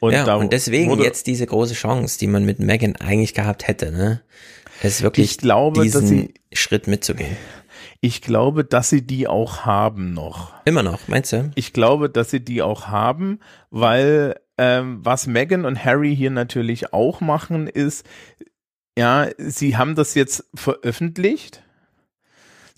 [0.00, 3.66] Und ja, da und deswegen jetzt diese große Chance, die man mit Megan eigentlich gehabt
[3.68, 4.22] hätte, ne?
[4.82, 7.36] Es wirklich Ich glaube, diesen sie- Schritt mitzugehen.
[8.00, 10.52] Ich glaube, dass sie die auch haben noch.
[10.66, 11.50] Immer noch, meinst du?
[11.54, 13.40] Ich glaube, dass sie die auch haben,
[13.70, 18.06] weil ähm, was Meghan und Harry hier natürlich auch machen, ist,
[18.96, 21.62] ja, sie haben das jetzt veröffentlicht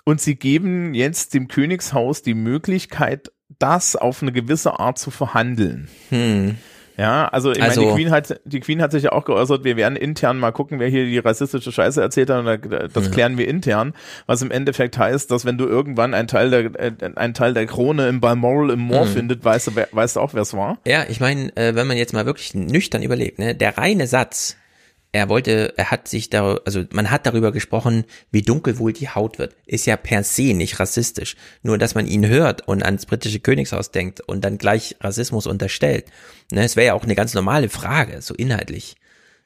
[0.05, 5.89] und sie geben jetzt dem Königshaus die Möglichkeit, das auf eine gewisse Art zu verhandeln.
[6.09, 6.59] Hm.
[6.97, 9.65] Ja, also ich Also- meine, die Queen hat, die Queen hat sich ja auch geäußert,
[9.65, 13.11] wir werden intern mal gucken, wer hier die rassistische Scheiße erzählt hat, und da- das
[13.11, 13.93] klären wir intern,
[14.27, 17.67] was im Endeffekt heißt, dass wenn du irgendwann einen Teil der, äh, einen Teil der
[17.67, 19.11] Krone im Balmoral im Moor Mhm.
[19.11, 20.79] findet, weißt du, weißt du auch, wer es war?
[20.87, 24.57] Ja, ich meine, äh, wenn man jetzt mal wirklich nüchtern überlegt, ne, der reine Satz,
[25.17, 29.09] er wollte, er hat sich da, also man hat darüber gesprochen, wie dunkel wohl die
[29.09, 29.55] Haut wird.
[29.67, 31.37] Ist ja per se nicht rassistisch.
[31.63, 36.07] Nur, dass man ihn hört und ans britische Königshaus denkt und dann gleich Rassismus unterstellt.
[36.53, 38.97] Ne, es wäre ja auch eine ganz normale Frage, so inhaltlich.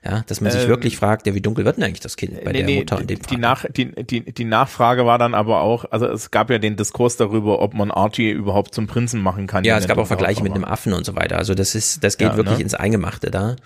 [0.03, 2.43] Ja, dass man sich Ähm, wirklich fragt, ja, wie dunkel wird denn eigentlich das Kind
[2.43, 5.35] bei Nee, der nee, Mutter die, dem die, Nach, die, die, die Nachfrage war dann
[5.35, 9.21] aber auch, also es gab ja den Diskurs darüber, ob man Archie überhaupt zum Prinzen
[9.21, 9.63] machen kann.
[9.65, 11.37] Ja, es gab auch Vergleiche mit einem Affen und so weiter.
[11.37, 12.63] Also das ist, das geht Ja, wirklich ne?
[12.65, 13.57] ins Eingemachte da.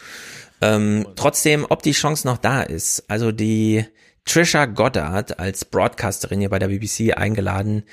[0.65, 3.05] Ähm, trotzdem, ob die Chance noch da ist.
[3.09, 3.85] Also die
[4.25, 7.85] Trisha Goddard als Broadcasterin hier bei der BBC eingeladen,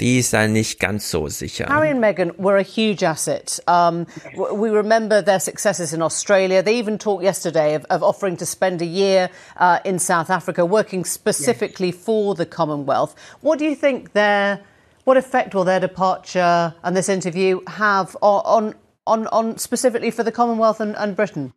[0.00, 1.66] die ist da nicht ganz so sicher.
[1.68, 3.62] Harry and Meghan were a huge asset.
[3.66, 6.62] Um, we remember their successes in Australia.
[6.62, 10.64] They even talked yesterday of, of offering to spend a year uh, in South Africa,
[10.64, 13.14] working specifically for the Commonwealth.
[13.40, 14.60] What do you think their,
[15.04, 18.74] what effect will their departure and this interview have on,
[19.06, 21.52] on, on specifically for the Commonwealth and, and Britain?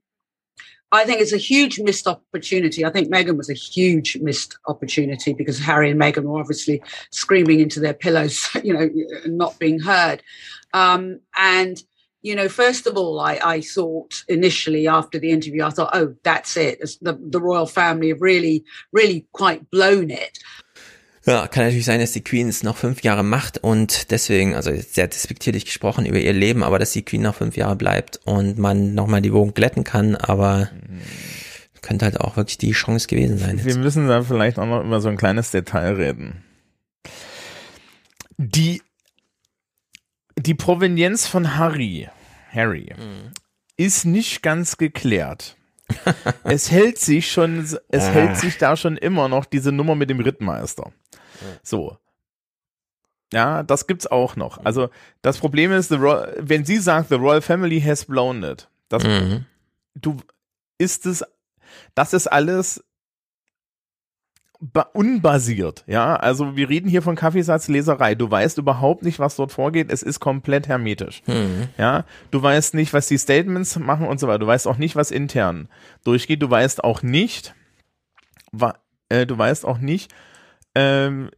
[0.93, 2.85] I think it's a huge missed opportunity.
[2.85, 7.59] I think Meghan was a huge missed opportunity because Harry and Meghan were obviously screaming
[7.59, 8.89] into their pillows, you know,
[9.25, 10.21] not being heard.
[10.75, 11.81] Um, and,
[12.21, 16.15] you know, first of all, I, I thought initially after the interview, I thought, oh,
[16.21, 16.79] that's it.
[17.01, 20.37] The, the royal family have really, really quite blown it.
[21.25, 24.71] Ja, kann natürlich sein, dass die Queen es noch fünf Jahre macht und deswegen, also
[24.71, 28.19] jetzt sehr despektierlich gesprochen über ihr Leben, aber dass die Queen noch fünf Jahre bleibt
[28.25, 30.69] und man nochmal die Wogen glätten kann, aber
[31.81, 33.63] könnte halt auch wirklich die Chance gewesen sein.
[33.63, 36.43] Wir müssen da vielleicht auch noch über so ein kleines Detail reden.
[38.37, 38.81] Die,
[40.37, 42.09] die Provenienz von Harry,
[42.51, 42.93] Harry,
[43.77, 45.55] ist nicht ganz geklärt.
[46.43, 48.11] es hält sich schon, es Ah.
[48.11, 50.91] hält sich da schon immer noch diese Nummer mit dem Rittmeister.
[51.61, 51.97] So.
[53.33, 54.63] Ja, das gibt's auch noch.
[54.63, 54.89] Also,
[55.23, 59.45] das Problem ist, Royal, wenn sie sagt, the Royal Family has blown it, das, Mhm.
[59.95, 60.17] du,
[60.77, 61.23] ist es,
[61.95, 62.83] das ist alles
[64.59, 69.51] ba- unbasiert, ja, also wir reden hier von Kaffeesatzleserei, du weißt überhaupt nicht, was dort
[69.51, 71.69] vorgeht, es ist komplett hermetisch, Mhm.
[71.79, 74.95] ja, du weißt nicht, was die Statements machen und so weiter, du weißt auch nicht,
[74.95, 75.69] was intern
[76.03, 77.55] durchgeht, du weißt auch nicht,
[78.51, 78.75] wa,
[79.09, 80.13] äh, du weißt auch nicht,
[80.75, 81.29] ähm,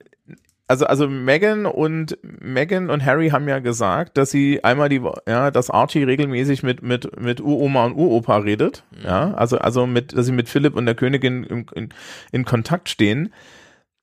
[0.67, 5.51] also also Megan und Megan und Harry haben ja gesagt, dass sie einmal die ja,
[5.51, 10.25] dass Archie regelmäßig mit mit mit Uroma und Uropa redet, ja, also also mit dass
[10.25, 11.89] sie mit Philipp und der Königin in, in,
[12.31, 13.31] in Kontakt stehen.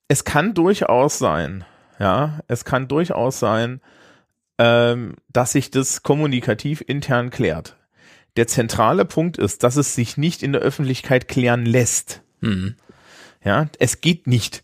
[0.09, 1.65] Es kann durchaus sein,
[1.99, 3.81] ja, es kann durchaus sein,
[4.59, 7.77] ähm, dass sich das kommunikativ intern klärt.
[8.37, 12.23] Der zentrale Punkt ist, dass es sich nicht in der Öffentlichkeit klären lässt.
[12.41, 12.77] Mhm.
[13.45, 14.63] Ja, es geht nicht.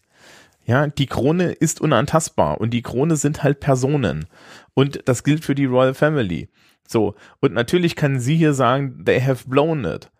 [0.68, 4.26] Ja, die Krone ist unantastbar und die Krone sind halt Personen.
[4.74, 6.50] Und das gilt für die Royal Family.
[6.86, 7.14] So.
[7.40, 10.10] Und natürlich kann sie hier sagen, they have blown it.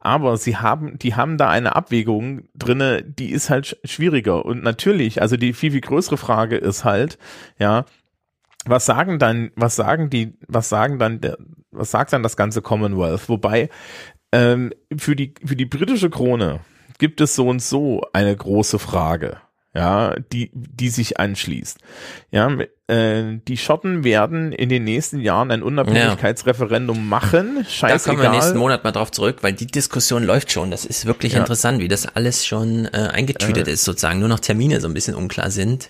[0.00, 4.44] Aber sie haben, die haben da eine Abwägung drinne, die ist halt sch- schwieriger.
[4.44, 7.16] Und natürlich, also die viel, viel größere Frage ist halt,
[7.60, 7.84] ja,
[8.66, 11.20] was sagen dann, was sagen die, was sagen dann,
[11.70, 13.28] was sagt dann das ganze Commonwealth?
[13.28, 13.70] Wobei,
[14.32, 16.60] ähm, für die, für die britische Krone
[16.98, 19.38] gibt es so und so eine große Frage,
[19.74, 21.78] ja, die, die sich anschließt.
[22.30, 22.48] Ja,
[22.86, 27.56] äh, die Schotten werden in den nächsten Jahren ein Unabhängigkeitsreferendum machen.
[27.64, 28.16] Da Scheißegal.
[28.16, 30.70] kommen wir nächsten Monat mal drauf zurück, weil die Diskussion läuft schon.
[30.70, 31.40] Das ist wirklich Ja.
[31.40, 33.72] interessant, wie das alles schon äh, eingetütet Äh.
[33.72, 34.20] ist, sozusagen.
[34.20, 35.88] Nur noch Termine so ein bisschen unklar sind.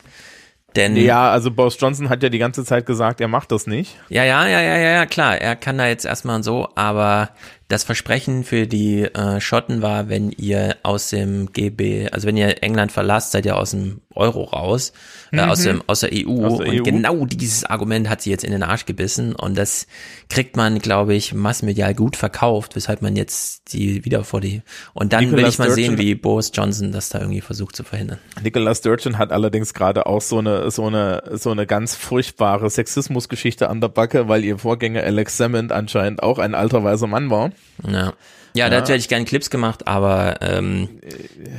[0.76, 3.96] Denn Ja, also Boris Johnson hat ja die ganze Zeit gesagt, er macht das nicht.
[4.08, 5.36] Ja, ja, ja, ja, ja, ja, klar.
[5.38, 7.30] Er kann da jetzt erstmal so, aber
[7.68, 12.62] das Versprechen für die äh, Schotten war, wenn ihr aus dem GB, also wenn ihr
[12.62, 14.92] England verlasst, seid ihr aus dem Euro raus,
[15.32, 15.50] äh, Mhm.
[15.50, 16.44] aus, dem, aus der EU.
[16.46, 16.82] Aus der und EU.
[16.82, 19.86] genau dieses Argument hat sie jetzt in den Arsch gebissen und das
[20.28, 24.62] kriegt man, glaube ich, massmedial gut verkauft, weshalb man jetzt die wieder vor die,
[24.92, 27.74] und dann will Nicola ich mal sehen, Sturgeon- wie Boris Johnson das da irgendwie versucht
[27.74, 28.18] zu verhindern.
[28.42, 33.68] Nicola Sturgeon hat allerdings gerade auch so eine, so eine, so eine ganz furchtbare Sexismusgeschichte
[33.68, 37.50] an der Backe, weil ihr Vorgänger Alex Salmond anscheinend auch ein alter weißer Mann war.
[37.86, 38.12] Ja.
[38.56, 38.70] Ja, Ja.
[38.70, 40.88] dazu hätte ich gerne Clips gemacht, aber ähm,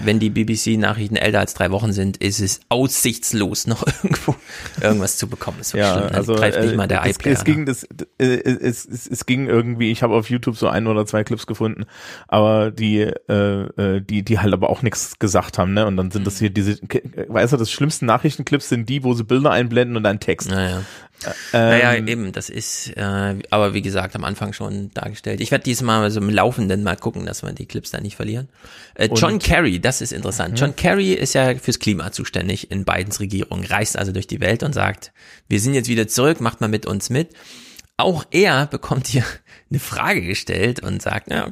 [0.05, 4.33] wenn die BBC-Nachrichten älter als drei Wochen sind, ist es aussichtslos, noch irgendwo
[4.81, 5.57] irgendwas zu bekommen.
[5.57, 6.15] Das ist Ja, schlimm.
[6.15, 7.33] Also greift nicht äh, mal der es, iPlayer.
[7.35, 7.83] es ging das,
[8.17, 11.45] äh, es, es, es ging irgendwie, ich habe auf YouTube so ein oder zwei Clips
[11.47, 11.83] gefunden,
[12.29, 15.85] aber die äh, äh, die die halt aber auch nichts gesagt haben, ne?
[15.87, 16.79] Und dann sind das hier diese
[17.27, 20.49] weißt du, das schlimmsten Nachrichtenclips sind die, wo sie Bilder einblenden und dann Text.
[20.49, 20.81] Naja.
[21.25, 25.41] Ähm, naja, eben, das ist, äh, aber wie gesagt, am Anfang schon dargestellt.
[25.41, 28.49] Ich werde diesmal so im Laufenden mal gucken, dass wir die Clips da nicht verlieren.
[28.95, 30.51] Äh, John Kerry, das ist interessant.
[30.51, 30.57] Mhm.
[30.57, 34.63] John Kerry ist ja fürs Klima zuständig in Bidens Regierung, reist also durch die Welt
[34.63, 35.11] und sagt,
[35.47, 37.29] wir sind jetzt wieder zurück, macht mal mit uns mit.
[37.97, 39.23] Auch er bekommt hier
[39.69, 41.51] eine Frage gestellt und sagt, ja,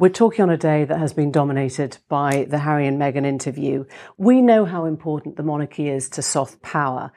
[0.00, 3.84] We're talking on a day that has been dominated by the Harry and Meghan interview.
[4.16, 7.12] We know how important the monarchy is to soft power.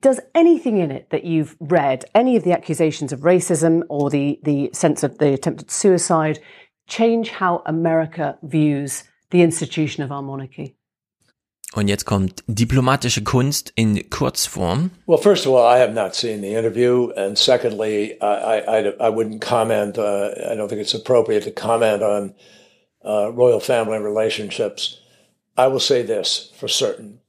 [0.00, 4.38] Does anything in it that you've read, any of the accusations of racism or the,
[4.42, 6.38] the sense of the attempted suicide,
[6.86, 10.74] change how America views the institution of our monarchy?
[11.74, 14.90] Und jetzt kommt diplomatische Kunst in Kurzform.
[15.06, 19.10] Well, first of all, I have not seen the interview, and secondly, I I, I
[19.10, 19.98] wouldn't comment.
[19.98, 22.34] Uh, I don't think it's appropriate to comment on
[23.04, 24.98] uh, royal family relationships.
[25.58, 27.20] I will say this for certain: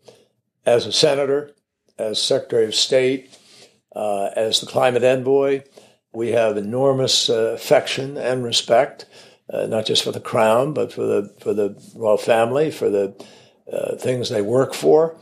[0.65, 1.51] as a senator,
[1.99, 3.37] as Secretary of State,
[3.95, 5.63] uh, as the climate envoy,
[6.13, 9.05] we have enormous uh, affection and respect,
[9.51, 13.13] uh, not just for the crown, but for the for the royal family, for the
[13.71, 15.15] uh, things they work for.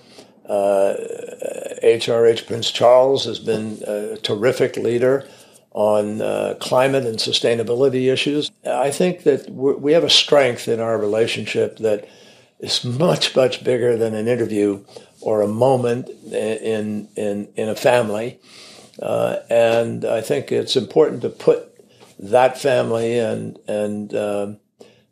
[0.50, 5.28] HRH uh, Prince Charles has been a terrific leader
[5.72, 8.50] on uh, climate and sustainability issues.
[8.66, 12.08] I think that we have a strength in our relationship that
[12.60, 14.84] is much, much bigger than an interview
[15.28, 18.40] or a moment in in in a family.
[19.02, 21.60] Uh, and I think it's important to put
[22.18, 24.54] that family and and uh,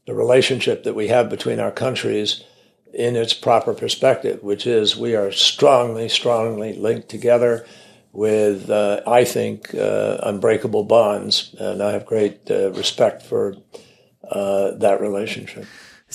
[0.08, 2.46] the relationship that we have between our countries
[2.94, 7.66] in its proper perspective, which is we are strongly, strongly linked together
[8.14, 11.54] with, uh, I think, uh, unbreakable bonds.
[11.60, 13.58] And I have great uh, respect for
[14.32, 15.66] uh, that relationship.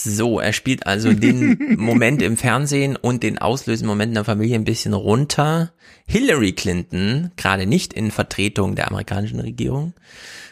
[0.02, 4.56] So, er spielt also den Moment im Fernsehen und den auslösenden Moment in der Familie
[4.56, 5.72] ein bisschen runter.
[6.06, 9.94] Hillary Clinton, gerade nicht in Vertretung der amerikanischen Regierung,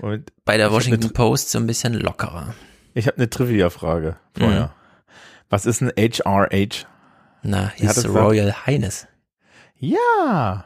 [0.00, 2.54] und bei der Washington Post so ein bisschen lockerer.
[2.94, 4.66] Ich habe eine Trivia-Frage vorher.
[4.66, 4.70] Mhm.
[5.50, 6.86] Was ist ein HRH?
[7.42, 9.06] Na, His Royal Highness.
[9.78, 10.64] Ja.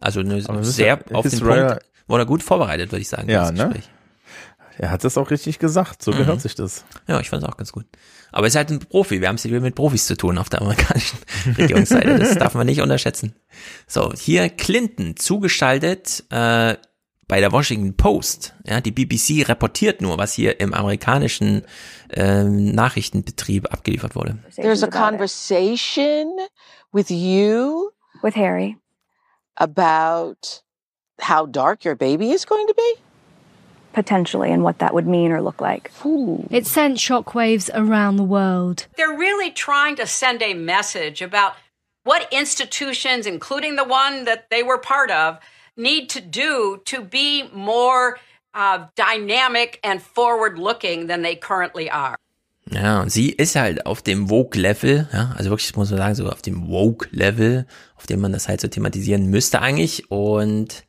[0.00, 3.28] Also eine sehr auf den Royal Punkt, wurde gut vorbereitet, würde ich sagen.
[3.28, 3.74] Ja, ne?
[4.78, 6.18] Er hat das auch richtig gesagt, so mhm.
[6.18, 6.84] gehört sich das.
[7.06, 7.86] Ja, ich fand es auch ganz gut.
[8.32, 10.48] Aber er ist halt ein Profi, wir haben es hier mit Profis zu tun auf
[10.48, 11.18] der amerikanischen
[11.58, 13.34] Regierungsseite, das darf man nicht unterschätzen.
[13.86, 16.76] So, hier Clinton zugeschaltet, äh,
[17.28, 21.62] bei der Washington Post, ja, die BBC reportiert nur, was hier im amerikanischen
[22.10, 24.38] ähm, Nachrichtenbetrieb abgeliefert wurde.
[24.54, 26.28] There's a conversation
[26.92, 27.90] with you
[28.22, 28.76] with Harry
[29.56, 30.62] about
[31.20, 33.05] how dark your baby is going to be?
[33.96, 35.90] Potentially, and what that would mean or look like.
[36.04, 36.46] Ooh.
[36.50, 38.86] It sent shockwaves around the world.
[38.98, 41.54] They're really trying to send a message about
[42.04, 45.38] what institutions, including the one that they were part of,
[45.78, 48.18] need to do to be more
[48.52, 52.16] uh, dynamic and forward looking than they currently are.
[52.70, 56.28] Ja, und sie ist halt auf dem Vogue-Level, ja, also wirklich, muss man sagen, so
[56.28, 57.66] auf dem Vogue-Level,
[57.96, 60.10] auf dem man das halt so thematisieren müsste eigentlich.
[60.10, 60.85] Und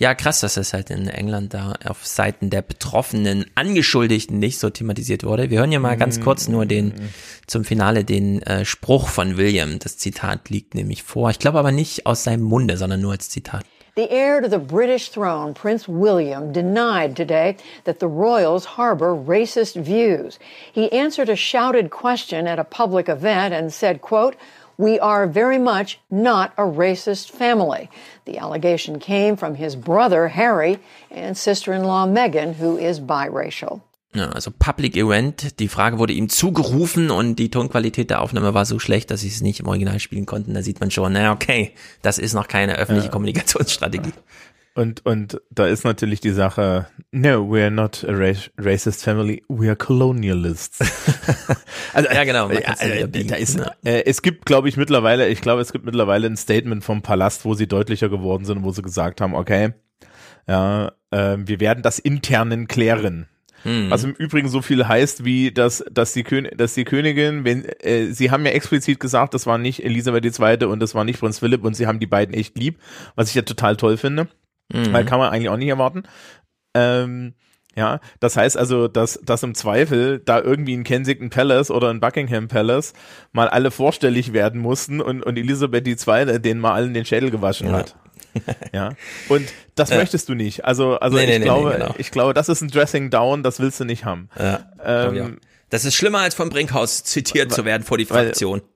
[0.00, 4.70] ja, krass, dass das halt in England da auf Seiten der betroffenen Angeschuldigten nicht so
[4.70, 5.50] thematisiert wurde.
[5.50, 6.94] Wir hören ja mal ganz kurz nur den
[7.46, 9.78] zum Finale den äh, Spruch von William.
[9.78, 11.28] Das Zitat liegt nämlich vor.
[11.28, 13.66] Ich glaube aber nicht aus seinem Munde, sondern nur als Zitat.
[13.94, 19.76] The heir to the British throne, Prince William, denied today that the royals harbor racist
[19.76, 20.38] views.
[20.72, 24.36] He answered a shouted question at a public event and said, quote,
[24.80, 27.88] we are very much not a racist family.
[28.24, 30.78] The allegation came from his brother, Harry,
[31.10, 33.82] and sister-in-law, Meghan, who is biracial.
[34.12, 38.64] Ja, also Public Event, die Frage wurde ihm zugerufen und die Tonqualität der Aufnahme war
[38.64, 40.52] so schlecht, dass sie es nicht im Original spielen konnten.
[40.52, 43.12] Da sieht man schon, naja, okay, das ist noch keine öffentliche ja.
[43.12, 44.12] Kommunikationsstrategie.
[44.74, 49.66] Und, und da ist natürlich die Sache, no, we are not a racist family, we
[49.66, 50.78] are colonialists.
[51.92, 52.50] also, ja, genau.
[52.50, 56.28] Ja, äh, da ist, äh, es gibt, glaube ich, mittlerweile, ich glaube, es gibt mittlerweile
[56.28, 59.74] ein Statement vom Palast, wo sie deutlicher geworden sind, wo sie gesagt haben, okay,
[60.46, 63.26] ja, äh, wir werden das internen klären.
[63.64, 63.90] Mhm.
[63.90, 67.64] Was im Übrigen so viel heißt, wie dass, dass, die, Kön dass die Königin, wenn
[67.80, 70.66] äh, sie haben ja explizit gesagt, das war nicht Elisabeth II.
[70.66, 72.78] und das war nicht Prinz Philipp und sie haben die beiden echt lieb,
[73.16, 74.28] was ich ja total toll finde.
[74.72, 74.92] Mhm.
[74.92, 76.04] Weil kann man eigentlich auch nicht erwarten.
[76.74, 77.34] Ähm,
[77.76, 82.00] ja, das heißt also, dass, dass im Zweifel da irgendwie in Kensington Palace oder in
[82.00, 82.92] Buckingham Palace
[83.32, 86.40] mal alle vorstellig werden mussten und, und Elisabeth II.
[86.40, 87.72] denen mal allen den Schädel gewaschen ja.
[87.74, 87.96] hat.
[88.72, 88.90] ja.
[89.28, 89.98] Und das ja.
[89.98, 90.64] möchtest du nicht.
[90.64, 91.94] Also, also nee, ich nee, glaube, nee, genau.
[91.98, 94.28] ich glaube, das ist ein Dressing Down, das willst du nicht haben.
[94.38, 94.60] Ja.
[94.84, 95.38] Ähm,
[95.70, 98.60] das ist schlimmer als vom Brinkhaus zitiert weil, zu werden vor die Fraktion.
[98.60, 98.68] Weil,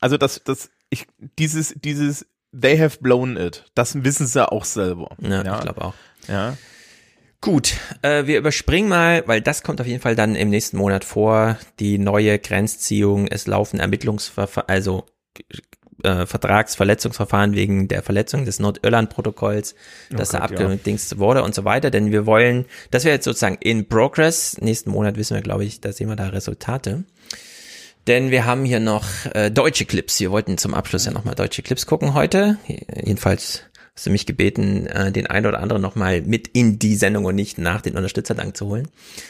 [0.00, 1.06] also das, das, ich,
[1.38, 2.26] dieses, dieses,
[2.58, 3.64] they have blown it.
[3.74, 5.16] Das wissen sie auch selber.
[5.20, 5.56] Ja, ja.
[5.56, 5.94] ich glaube auch.
[6.28, 6.56] Ja.
[7.40, 11.04] Gut, äh, wir überspringen mal, weil das kommt auf jeden Fall dann im nächsten Monat
[11.04, 15.06] vor, die neue Grenzziehung, es laufen Ermittlungsverfahren, also
[16.04, 19.74] äh, Vertragsverletzungsverfahren wegen der Verletzung des Nordirland-Protokolls,
[20.12, 20.66] Oh dass da Gott, ja.
[20.66, 21.90] abgedingst wurde und so weiter.
[21.90, 24.58] Denn wir wollen, das wäre jetzt sozusagen in Progress.
[24.60, 27.04] Nächsten Monat wissen wir, glaube ich, da sehen wir da Resultate.
[28.06, 30.18] Denn wir haben hier noch äh, deutsche Clips.
[30.18, 32.58] Wir wollten zum Abschluss ja nochmal deutsche Clips gucken heute.
[32.66, 33.62] Jedenfalls
[33.94, 37.34] hast du mich gebeten, äh, den einen oder anderen nochmal mit in die Sendung und
[37.34, 38.88] nicht nach den Unterstützerdank zu holen.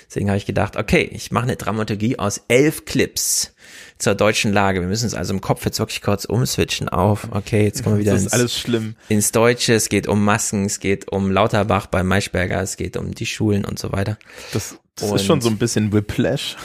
[0.09, 3.55] Deswegen habe ich gedacht, okay, ich mache eine Dramaturgie aus elf Clips
[3.99, 4.81] zur deutschen Lage.
[4.81, 8.01] Wir müssen es also im Kopf jetzt wirklich kurz umswitchen auf, okay, jetzt kommen wir
[8.01, 8.95] wieder Das ist ins, alles schlimm.
[9.09, 9.75] ins Deutsche.
[9.75, 13.65] Es geht um Masken, es geht um Lauterbach bei Maischberger, es geht um die Schulen
[13.65, 14.17] und so weiter.
[14.53, 16.57] Das, das ist schon so ein bisschen Whiplash.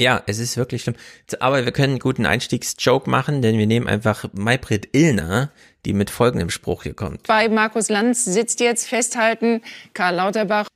[0.00, 0.96] Ja, es ist wirklich schlimm.
[1.40, 5.52] Aber wir können einen guten Einstiegsjoke machen, denn wir nehmen einfach Maybrit Illner,
[5.84, 7.26] die mit folgendem Spruch hier kommt.
[7.26, 9.60] Bei Markus Lanz sitzt jetzt festhalten,
[9.92, 10.68] Karl Lauterbach.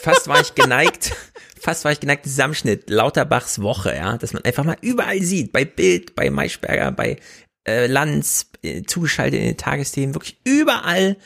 [0.00, 1.12] Fast war ich geneigt,
[1.58, 5.64] fast war ich geneigt, Zusammenschnitt Lauterbachs Woche, ja, dass man einfach mal überall sieht, bei
[5.64, 7.16] Bild, bei Maischberger, bei
[7.66, 11.16] äh, Lanz, äh, zugeschaltet in den Tagesthemen, wirklich überall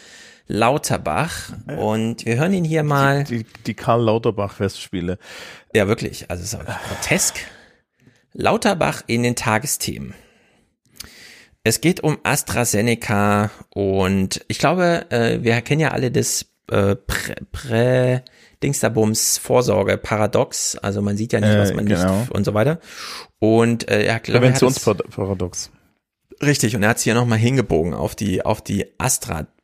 [0.48, 1.52] Lauterbach.
[1.78, 3.24] Und wir hören ihn hier mal.
[3.24, 5.18] Die, die Karl Lauterbach-Festspiele.
[5.74, 6.30] Ja, wirklich.
[6.30, 7.36] Also es ist auch grotesk.
[8.32, 10.14] Lauterbach in den Tagesthemen.
[11.64, 17.34] Es geht um AstraZeneca und ich glaube, äh, wir kennen ja alle das äh, Prä,
[17.52, 18.20] Prä
[18.62, 20.76] Dingsterbums Vorsorge Paradox.
[20.76, 22.20] Also man sieht ja nicht, was Äh, man genau.
[22.20, 22.80] nicht und so weiter.
[23.38, 25.70] Und äh, ja, glaube, Präventionsparadox.
[26.40, 28.86] Richtig, und er hat es hier nochmal hingebogen auf die, auf die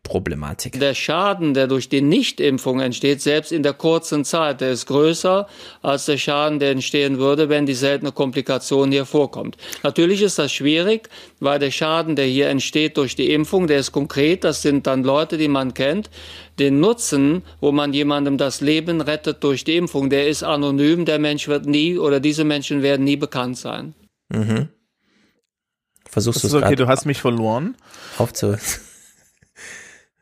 [0.04, 0.78] Astra-Problematik.
[0.78, 5.46] Der Schaden, der durch die Nichtimpfung entsteht, selbst in der kurzen Zeit, der ist größer
[5.82, 9.56] als der Schaden, der entstehen würde, wenn die seltene Komplikation hier vorkommt.
[9.82, 11.08] Natürlich ist das schwierig,
[11.40, 14.44] weil der Schaden, der hier entsteht durch die Impfung, der ist konkret.
[14.44, 16.10] Das sind dann Leute, die man kennt.
[16.58, 21.04] Den Nutzen, wo man jemandem das Leben rettet durch die Impfung, der ist anonym.
[21.04, 23.94] Der Mensch wird nie oder diese Menschen werden nie bekannt sein.
[24.28, 24.68] Mhm.
[26.08, 27.76] Versuchst du es okay, du hast mich verloren.
[28.18, 28.56] aufzu...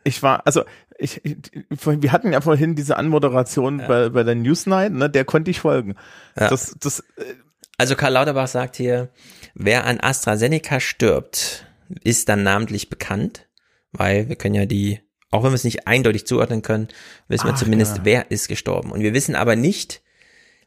[0.05, 0.64] Ich war, also
[0.98, 1.36] ich, ich,
[1.70, 5.97] wir hatten ja vorhin diese Anmoderation bei, bei der Newsnight, ne, der konnte ich folgen.
[6.39, 6.48] Ja.
[6.48, 7.02] Das, das,
[7.78, 9.08] Also Karl Lauterbach sagt hier,
[9.55, 11.66] wer an AstraZeneca stirbt,
[12.05, 13.48] ist dann namentlich bekannt,
[13.92, 15.00] weil wir können ja die,
[15.31, 16.89] auch wenn wir es nicht eindeutig zuordnen können,
[17.28, 18.05] wissen wir Ach, zumindest, ja.
[18.05, 18.92] wer ist gestorben.
[18.92, 20.02] Und wir wissen aber nicht,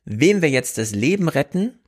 [0.04, 1.80] wem wir jetzt das Leben retten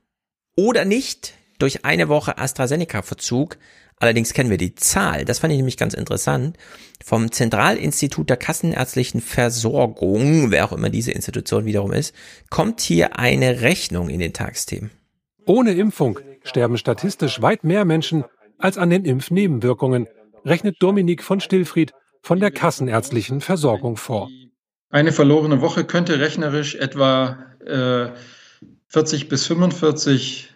[0.56, 3.58] oder nicht durch eine Woche AstraZeneca-Verzug.
[4.00, 6.56] Allerdings kennen wir die Zahl, das fand ich nämlich ganz interessant,
[7.04, 12.14] vom Zentralinstitut der Kassenärztlichen Versorgung, wer auch immer diese Institution wiederum ist,
[12.50, 14.90] kommt hier eine Rechnung in den Tagsthemen.
[15.46, 18.24] Ohne Impfung sterben statistisch weit mehr Menschen
[18.58, 20.06] als an den Impfnebenwirkungen,
[20.44, 24.28] rechnet Dominik von Stillfried von der Kassenärztlichen Versorgung vor.
[24.90, 28.08] Eine verlorene Woche könnte rechnerisch etwa äh,
[28.88, 30.48] 40 bis 45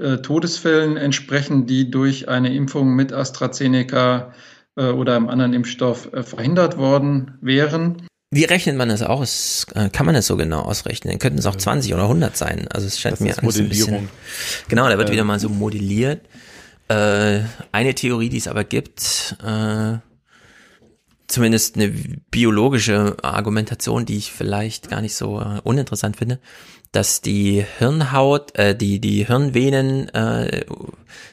[0.00, 4.32] äh, Todesfällen entsprechen, die durch eine Impfung mit AstraZeneca
[4.76, 8.06] äh, oder einem anderen Impfstoff äh, verhindert worden wären.
[8.32, 9.66] Wie rechnet man das aus?
[9.74, 11.18] Äh, Kann man das so genau ausrechnen?
[11.18, 12.68] Könnten es auch 20 oder 100 sein?
[12.72, 13.86] Also es scheint Das mir ist alles ein bisschen.
[13.86, 14.08] Modellierung.
[14.68, 16.20] Genau, da wird Äh, wieder mal so modelliert.
[16.88, 17.40] Äh,
[17.72, 19.98] eine Theorie, die es aber gibt, äh,
[21.26, 21.88] zumindest eine
[22.30, 26.40] biologische Argumentation, die ich vielleicht gar nicht so äh, uninteressant finde,
[26.92, 30.64] dass die Hirnhaut, äh, die die Hirnvenen äh,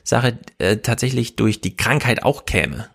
[0.04, 2.88] Sache äh, tatsächlich durch die Krankheit auch käme.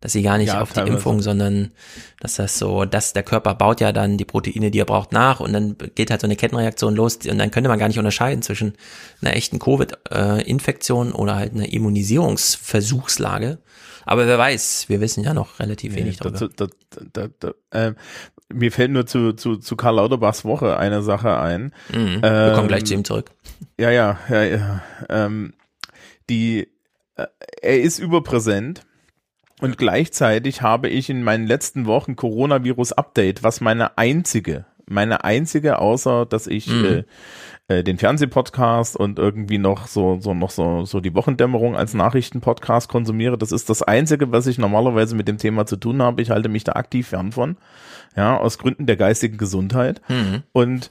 [0.00, 0.94] Dass sie gar nicht Ja, auf die teilweise.
[0.94, 1.72] Impfung, sondern
[2.20, 5.40] dass das so, dass der Körper baut ja dann die Proteine, die er braucht, nach
[5.40, 8.42] und dann geht halt so eine Kettenreaktion los und dann könnte man gar nicht unterscheiden
[8.42, 8.74] zwischen
[9.20, 13.58] einer echten Covid-Infektion oder halt einer Immunisierungsversuchslage.
[14.06, 16.48] Aber wer weiß, wir wissen ja noch relativ wenig Nee, darüber.
[16.56, 16.66] da,
[17.12, 17.96] da, da, ähm,
[18.48, 21.74] mir fällt nur zu, zu, zu Karl Lauterbachs Woche eine Sache ein.
[21.92, 22.22] Mhm.
[22.22, 23.32] Wir kommen gleich zu ihm zurück.
[23.78, 24.82] Ja, ja, ja, ja.
[25.08, 25.54] Ähm,
[26.30, 26.68] die,
[27.16, 27.26] äh,
[27.60, 28.82] er ist überpräsent.
[29.60, 36.26] Und gleichzeitig habe ich in meinen letzten Wochen Coronavirus-Update, was meine einzige, meine einzige, außer
[36.26, 36.84] dass ich Mhm.
[36.84, 37.04] äh,
[37.68, 42.88] äh, den Fernsehpodcast und irgendwie noch so, so, noch so, so die Wochendämmerung als Nachrichtenpodcast
[42.88, 43.36] konsumiere.
[43.36, 46.22] Das ist das einzige, was ich normalerweise mit dem Thema zu tun habe.
[46.22, 47.56] Ich halte mich da aktiv fern von.
[48.14, 50.00] Ja, aus Gründen der geistigen Gesundheit.
[50.08, 50.44] Mhm.
[50.52, 50.90] Und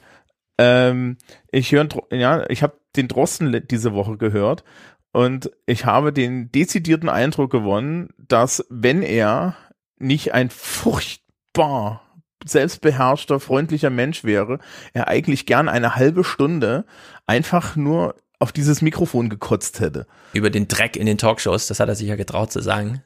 [0.58, 1.16] ähm,
[1.50, 4.64] ich höre, ja, ich habe den Drosten diese Woche gehört
[5.12, 9.56] und ich habe den dezidierten Eindruck gewonnen, dass wenn er
[9.98, 12.02] nicht ein furchtbar
[12.48, 14.58] selbstbeherrschter, freundlicher Mensch wäre,
[14.92, 16.84] er eigentlich gern eine halbe Stunde
[17.26, 20.06] einfach nur auf dieses Mikrofon gekotzt hätte.
[20.32, 23.02] Über den Dreck in den Talkshows, das hat er sich ja getraut zu sagen.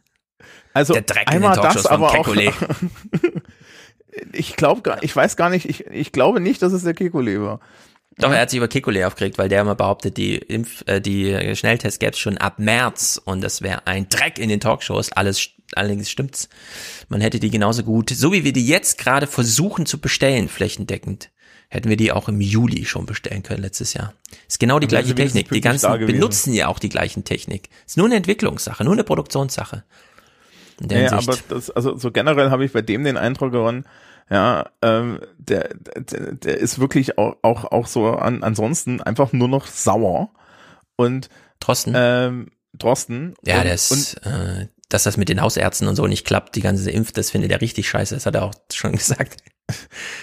[0.75, 2.53] Also Der Dreck in den einmal Talkshows das, aber auch, Kekulé.
[4.33, 7.43] ich glaube gar, ich weiß gar nicht, ich, ich glaube nicht, dass es der Kekulé
[7.43, 7.61] war.
[8.17, 11.55] Doch, er hat sich über Kekulé aufgeregt, weil der immer behauptet, die Impf, äh, die
[11.57, 15.13] Schnelltests gäbe es schon ab März und das wäre ein Dreck in den Talkshows.
[15.13, 16.49] Alles, allerdings stimmt's.
[17.09, 21.31] Man hätte die genauso gut, so wie wir die jetzt gerade versuchen zu bestellen, flächendeckend,
[21.69, 24.15] hätten wir die auch im Juli schon bestellen können letztes Jahr.
[24.49, 25.51] Ist genau die Dann gleiche Technik.
[25.51, 27.69] Die ganzen benutzen ja auch die gleichen Technik.
[27.87, 29.85] Ist nur eine Entwicklungssache, nur eine Produktionssache.
[30.89, 31.29] Ja, Hinsicht.
[31.29, 33.85] aber das, also so generell habe ich bei dem den Eindruck gewonnen,
[34.31, 39.49] ja, ähm, der, der, der ist wirklich auch, auch, auch so an, ansonsten einfach nur
[39.49, 40.31] noch sauer.
[40.97, 41.95] Und Drosten?
[41.97, 43.35] Ähm, Drosten.
[43.45, 46.61] Ja, und, der ist, äh, dass das mit den Hausärzten und so nicht klappt, die
[46.61, 48.15] ganze Impf, das findet er richtig scheiße.
[48.15, 49.43] Das hat er auch schon gesagt.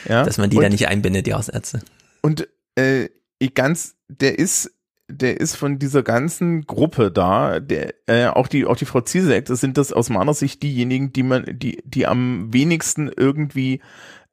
[0.07, 1.81] Ja, Dass man die und- da nicht einbindet, die Hausärzte.
[2.21, 4.71] Und äh, ich ganz, der ist,
[5.09, 9.45] der ist von dieser ganzen Gruppe da, der, äh, auch die, auch die Frau Ziesek,
[9.45, 13.79] das sind das aus meiner Sicht diejenigen, die man, die, die am wenigsten irgendwie,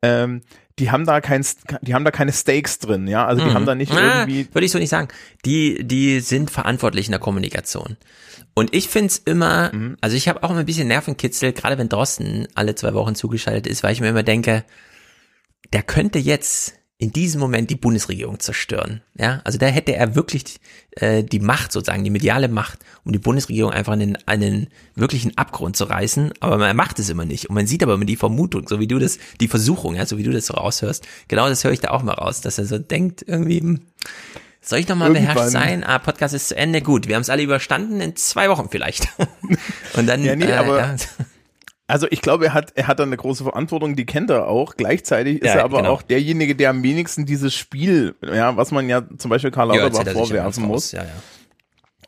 [0.03, 0.43] ähm,
[0.79, 1.45] die haben da kein,
[1.83, 3.55] die haben da keine Stakes drin, ja, also die Mhm.
[3.55, 5.09] haben da nicht Ah, irgendwie, Würde ich so nicht sagen.
[5.45, 7.97] Die, die sind verantwortlich in der Kommunikation.
[8.55, 9.97] Und ich find's immer, Mhm.
[10.01, 13.67] also ich habe auch immer ein bisschen Nervenkitzel, gerade wenn Drosten alle zwei Wochen zugeschaltet
[13.67, 14.65] ist, weil ich mir immer denke,
[15.73, 19.03] der könnte jetzt in diesem Moment die Bundesregierung zerstören.
[19.19, 20.61] Ja, also da hätte er wirklich
[20.93, 25.37] äh, die Macht sozusagen, die mediale Macht, um die Bundesregierung einfach in einen, einen wirklichen
[25.37, 26.33] Abgrund zu reißen.
[26.41, 27.49] Aber man macht es immer nicht.
[27.51, 30.19] Und man sieht aber immer die Vermutung, so wie du das, die Versuchung, ja, so
[30.19, 31.05] wie du das so raushörst.
[31.27, 33.81] Genau das höre ich da auch mal raus, dass er so denkt, irgendwie, hm,
[34.61, 35.85] soll ich noch mal Irgendwann- beherrscht sein?
[35.85, 36.81] Ah, Podcast ist zu Ende.
[36.81, 39.09] Gut, wir haben es alle überstanden in zwei Wochen vielleicht.
[39.95, 40.97] Und dann, Ja, nee, äh, aber- ja.
[41.87, 44.77] Also ich glaube, er hat, er hat da eine große Verantwortung, die kennt er auch.
[44.77, 45.91] Gleichzeitig ist Ja, er aber genau.
[45.93, 50.01] auch derjenige, der am wenigsten dieses Spiel, ja, was man ja zum Beispiel Karl Lauterbach
[50.01, 50.93] er ja vorwerfen muss.
[50.93, 51.11] Ja, ja.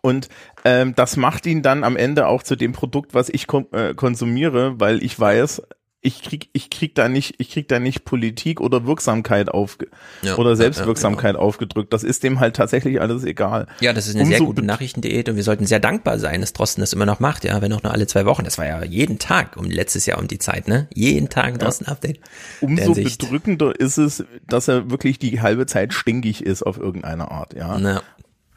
[0.00, 0.28] Und
[0.64, 3.92] ähm, das macht ihn dann am Ende auch zu dem Produkt, was ich kon äh,
[3.94, 5.62] konsumiere, weil ich weiß,
[6.06, 9.76] ich krieg, ich krieg da nicht, ich krieg da nicht Politik oder Wirksamkeit auf
[10.22, 11.92] Ja, oder ja, Selbstwirksamkeit aufgedrückt.
[11.92, 13.66] Das ist dem halt tatsächlich alles egal.
[13.80, 16.52] Ja, das ist eine sehr Umso gute Nachrichtendiät und wir sollten sehr dankbar sein, dass
[16.52, 18.44] Drosten das immer noch macht, ja, wenn auch nur alle zwei Wochen.
[18.44, 20.86] Das war ja jeden Tag um letztes Jahr um die Zeit, ne?
[20.94, 22.20] Jeden Tag ein Drosten-Update.
[22.60, 27.54] Umso bedrückender ist es, dass er wirklich die halbe Zeit stinkig ist auf irgendeine Art,
[27.54, 27.76] ja.
[27.78, 28.02] Ja.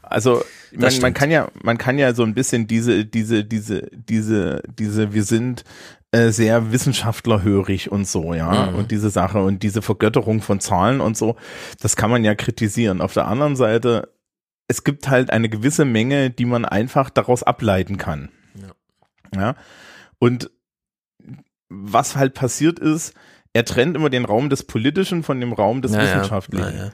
[0.02, 4.62] Also man, man kann ja, man kann ja so ein bisschen diese, diese, diese, diese,
[4.78, 5.64] diese, wir sind
[6.12, 8.74] äh, sehr wissenschaftlerhörig und so, ja, Mhm.
[8.76, 11.36] und diese Sache und diese Vergötterung von Zahlen und so,
[11.80, 13.00] das kann man ja kritisieren.
[13.00, 14.12] Auf der anderen Seite,
[14.68, 18.30] es gibt halt eine gewisse Menge, die man einfach daraus ableiten kann.
[19.34, 19.54] Ja.
[20.18, 20.50] Und
[21.68, 23.14] was halt passiert ist,
[23.52, 26.76] er trennt immer den Raum des Politischen von dem Raum des Ja, ja, Wissenschaftlichen.
[26.76, 26.90] ja, ja.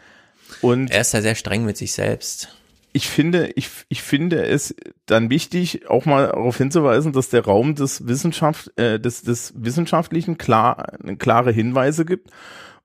[0.61, 2.55] Und Er ist da sehr streng mit sich selbst.
[2.97, 7.75] Ich finde, ich, ich finde es dann wichtig, auch mal darauf hinzuweisen, dass der Raum
[7.75, 12.31] des Wissenschaft, äh, des, des Wissenschaftlichen klar, klare Hinweise gibt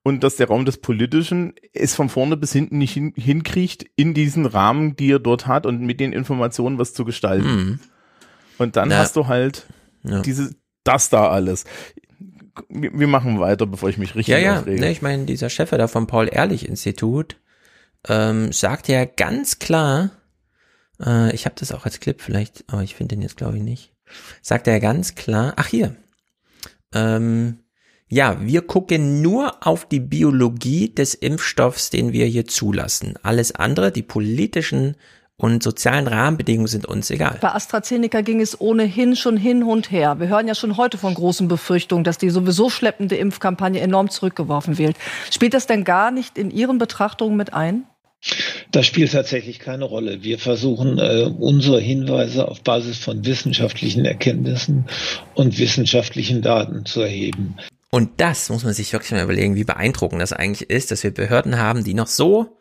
[0.03, 4.13] und dass der Raum des Politischen es von vorne bis hinten nicht hin, hinkriegt, in
[4.13, 7.47] diesen Rahmen, die er dort hat und mit den Informationen was zu gestalten.
[7.55, 7.79] Mhm.
[8.57, 8.97] Und dann Ja.
[8.97, 9.65] hast du halt
[10.03, 10.21] Ja.
[10.21, 10.51] diese,
[10.83, 11.63] das da alles.
[12.67, 14.81] Wir, wir machen weiter, bevor ich mich richtig Ja, ja, aufrege.
[14.81, 17.37] ne, ich meine, dieser Chef da vom Paul-Ehrlich-Institut
[18.07, 20.11] ähm, sagt ja ganz klar,
[21.03, 23.63] äh, ich habe das auch als Clip vielleicht, aber ich finde den jetzt glaube ich
[23.63, 23.93] nicht,
[24.41, 25.95] sagt er ganz klar, ach hier,
[26.93, 27.59] ähm,
[28.07, 33.13] ja, wir gucken nur auf die Biologie des Impfstoffs, den wir hier zulassen.
[33.23, 34.97] Alles andere, die politischen
[35.37, 37.37] und sozialen Rahmenbedingungen sind uns egal.
[37.41, 40.19] Bei AstraZeneca ging es ohnehin schon hin und her.
[40.19, 44.77] Wir hören ja schon heute von großen Befürchtungen, dass die sowieso schleppende Impfkampagne enorm zurückgeworfen
[44.77, 44.97] wird.
[45.31, 47.85] Spielt das denn gar nicht in Ihren Betrachtungen mit ein?
[48.71, 50.23] Das spielt tatsächlich keine Rolle.
[50.23, 54.85] Wir versuchen, äh, unsere Hinweise auf Basis von wissenschaftlichen Erkenntnissen
[55.33, 57.57] und wissenschaftlichen Daten zu erheben.
[57.89, 61.11] Und das muss man sich wirklich mal überlegen, wie beeindruckend das eigentlich ist, dass wir
[61.11, 62.57] Behörden haben, die noch so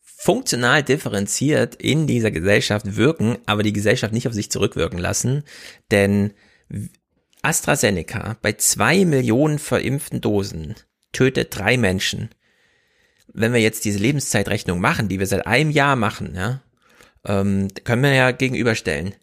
[0.00, 5.42] funktional differenziert in dieser Gesellschaft wirken, aber die Gesellschaft nicht auf sich zurückwirken lassen.
[5.90, 6.32] Denn
[7.42, 10.74] AstraZeneca bei zwei Millionen verimpften Dosen
[11.12, 12.30] tötet drei Menschen.
[13.32, 16.60] Wenn wir jetzt diese Lebenszeitrechnung machen, die wir seit einem Jahr machen, ja,
[17.26, 19.14] ähm, können wir ja gegenüberstellen.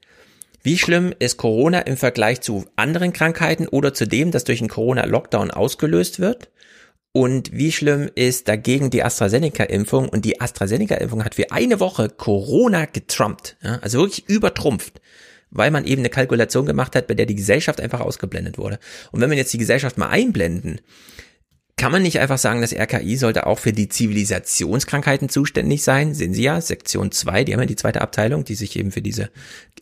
[0.64, 4.70] Wie schlimm ist Corona im Vergleich zu anderen Krankheiten oder zu dem, das durch einen
[4.70, 6.50] Corona-Lockdown ausgelöst wird?
[7.12, 10.10] Und wie schlimm ist dagegen die AstraZeneca-Impfung?
[10.10, 13.78] Und die AstraZeneca-Impfung hat für eine Woche Corona getrumpt, ja?
[13.82, 15.02] also wirklich übertrumpft,
[15.52, 18.80] weil man eben eine Kalkulation gemacht hat, bei der die Gesellschaft einfach ausgeblendet wurde.
[19.12, 20.82] Und wenn wir jetzt die Gesellschaft mal einblenden,
[21.78, 26.14] kann man nicht einfach sagen, das RKI sollte auch für die Zivilisationskrankheiten zuständig sein?
[26.14, 29.02] Sehen Sie ja, Sektion 2, die haben ja die zweite Abteilung, die sich eben für
[29.02, 29.30] diese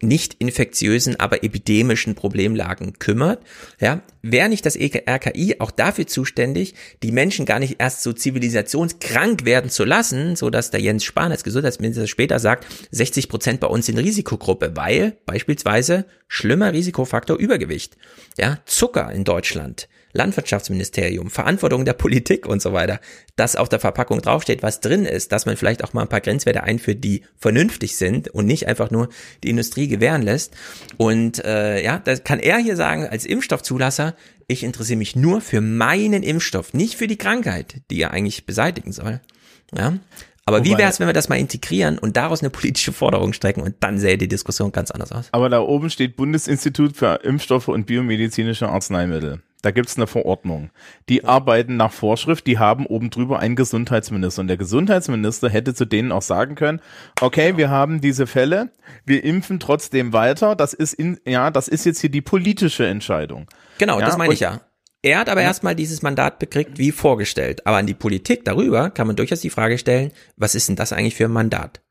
[0.01, 3.43] nicht infektiösen, aber epidemischen Problemlagen kümmert.
[3.79, 6.73] Ja, wäre nicht das RKI auch dafür zuständig,
[7.03, 11.31] die Menschen gar nicht erst so zivilisationskrank werden zu lassen, so dass der Jens Spahn
[11.31, 17.97] als Gesundheitsminister später sagt, 60 Prozent bei uns in Risikogruppe, weil beispielsweise schlimmer Risikofaktor Übergewicht.
[18.39, 22.99] Ja, Zucker in Deutschland Landwirtschaftsministerium, Verantwortung der Politik und so weiter,
[23.35, 26.21] dass auf der Verpackung draufsteht, was drin ist, dass man vielleicht auch mal ein paar
[26.21, 29.09] Grenzwerte einführt, die vernünftig sind und nicht einfach nur
[29.43, 30.55] die Industrie gewähren lässt.
[30.97, 34.15] Und äh, ja, das kann er hier sagen als Impfstoffzulasser,
[34.47, 38.91] ich interessiere mich nur für meinen Impfstoff, nicht für die Krankheit, die er eigentlich beseitigen
[38.91, 39.21] soll.
[39.75, 39.97] Ja,
[40.45, 43.33] aber Wobei, wie wäre es, wenn wir das mal integrieren und daraus eine politische Forderung
[43.33, 45.29] strecken und dann sähe die Diskussion ganz anders aus?
[45.31, 49.41] Aber da oben steht Bundesinstitut für Impfstoffe und biomedizinische Arzneimittel.
[49.63, 50.71] Da gibt's eine Verordnung.
[51.07, 54.41] Die arbeiten nach Vorschrift, die haben oben drüber einen Gesundheitsminister.
[54.41, 56.81] Und der Gesundheitsminister hätte zu denen auch sagen können,
[57.21, 58.71] okay, wir haben diese Fälle,
[59.05, 60.57] wir impfen trotzdem weiter.
[60.57, 63.47] Das ist in, ja, das ist jetzt hier die politische Entscheidung.
[63.77, 64.59] Genau, ja, das meine ich ja.
[65.01, 65.47] Er hat aber ja.
[65.47, 67.65] erstmal dieses Mandat bekriegt, wie vorgestellt.
[67.65, 70.91] Aber an die Politik darüber kann man durchaus die Frage stellen, was ist denn das
[70.91, 71.81] eigentlich für ein Mandat?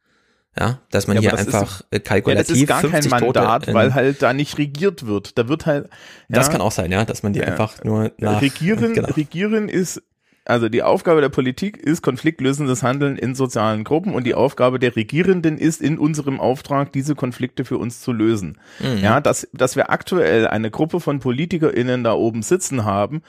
[0.58, 3.94] Ja, dass man ja, hier einfach ist, kalkulativ ja, das ist gar kein Mandat, weil
[3.94, 5.38] halt da nicht regiert wird.
[5.38, 5.88] Da wird halt.
[6.28, 8.92] Ja, das kann auch sein, ja, dass man die ja, einfach nur nach, regieren.
[8.92, 9.08] Genau.
[9.08, 10.02] Regieren ist
[10.44, 14.96] also die Aufgabe der Politik ist konfliktlösendes Handeln in sozialen Gruppen und die Aufgabe der
[14.96, 18.58] Regierenden ist in unserem Auftrag, diese Konflikte für uns zu lösen.
[18.80, 18.98] Mhm.
[19.02, 23.22] Ja, dass, dass wir aktuell eine Gruppe von PolitikerInnen da oben sitzen haben,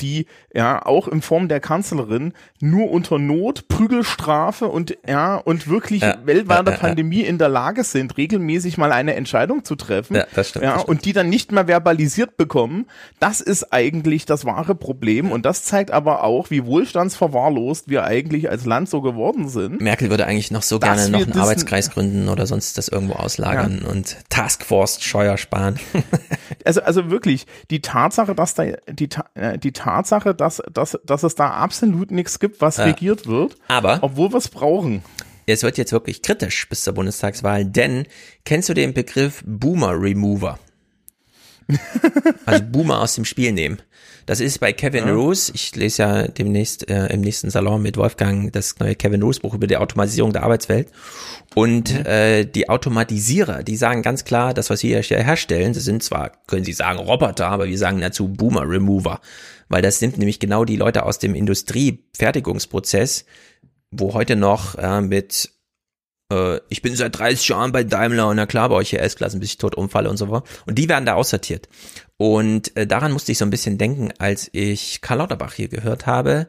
[0.00, 6.02] die ja auch in Form der Kanzlerin nur unter Not, Prügelstrafe und ja und wirklich
[6.02, 10.14] ja, weltweiter ja, ja, Pandemie in der Lage sind, regelmäßig mal eine Entscheidung zu treffen.
[10.14, 10.98] Ja, das stimmt, ja, das stimmt.
[10.98, 12.86] und die dann nicht mehr verbalisiert bekommen.
[13.18, 18.04] Das ist eigentlich das wahre Problem und das zeigt aber auch, wie wie wohlstandsverwahrlost wir
[18.04, 19.80] eigentlich als Land so geworden sind.
[19.80, 23.80] Merkel würde eigentlich noch so gerne noch einen Arbeitskreis gründen oder sonst das irgendwo auslagern
[23.82, 23.88] ja.
[23.88, 25.78] und Taskforce Scheuer sparen.
[26.64, 31.34] also, also wirklich, die Tatsache, dass da, die, äh, die Tatsache, dass, dass, dass es
[31.34, 32.84] da absolut nichts gibt, was ja.
[32.84, 35.02] regiert wird, aber, obwohl wir es brauchen.
[35.46, 38.06] Es wird jetzt wirklich kritisch bis zur Bundestagswahl, denn
[38.44, 40.60] kennst du den Begriff Boomer Remover?
[42.46, 43.80] also Boomer aus dem Spiel nehmen.
[44.30, 45.12] Das ist bei Kevin ja.
[45.12, 49.40] Roos, ich lese ja demnächst äh, im nächsten Salon mit Wolfgang das neue Kevin Roos
[49.40, 50.86] Buch über die Automatisierung der Arbeitswelt.
[51.56, 52.06] Und mhm.
[52.06, 56.30] äh, die Automatisierer, die sagen ganz klar, das, was wir hier herstellen, das sind zwar,
[56.46, 59.20] können sie sagen, Roboter, aber wir sagen dazu Boomer Remover.
[59.68, 63.24] Weil das nimmt nämlich genau die Leute aus dem Industriefertigungsprozess,
[63.90, 65.50] wo heute noch äh, mit
[66.30, 69.40] äh, ich bin seit 30 Jahren bei Daimler und na klar baue ich hier S-Klassen,
[69.40, 70.48] bis ich tot umfalle und so fort.
[70.66, 71.68] Und die werden da aussortiert.
[72.16, 76.06] Und äh, daran musste ich so ein bisschen denken, als ich Karl Lauterbach hier gehört
[76.06, 76.48] habe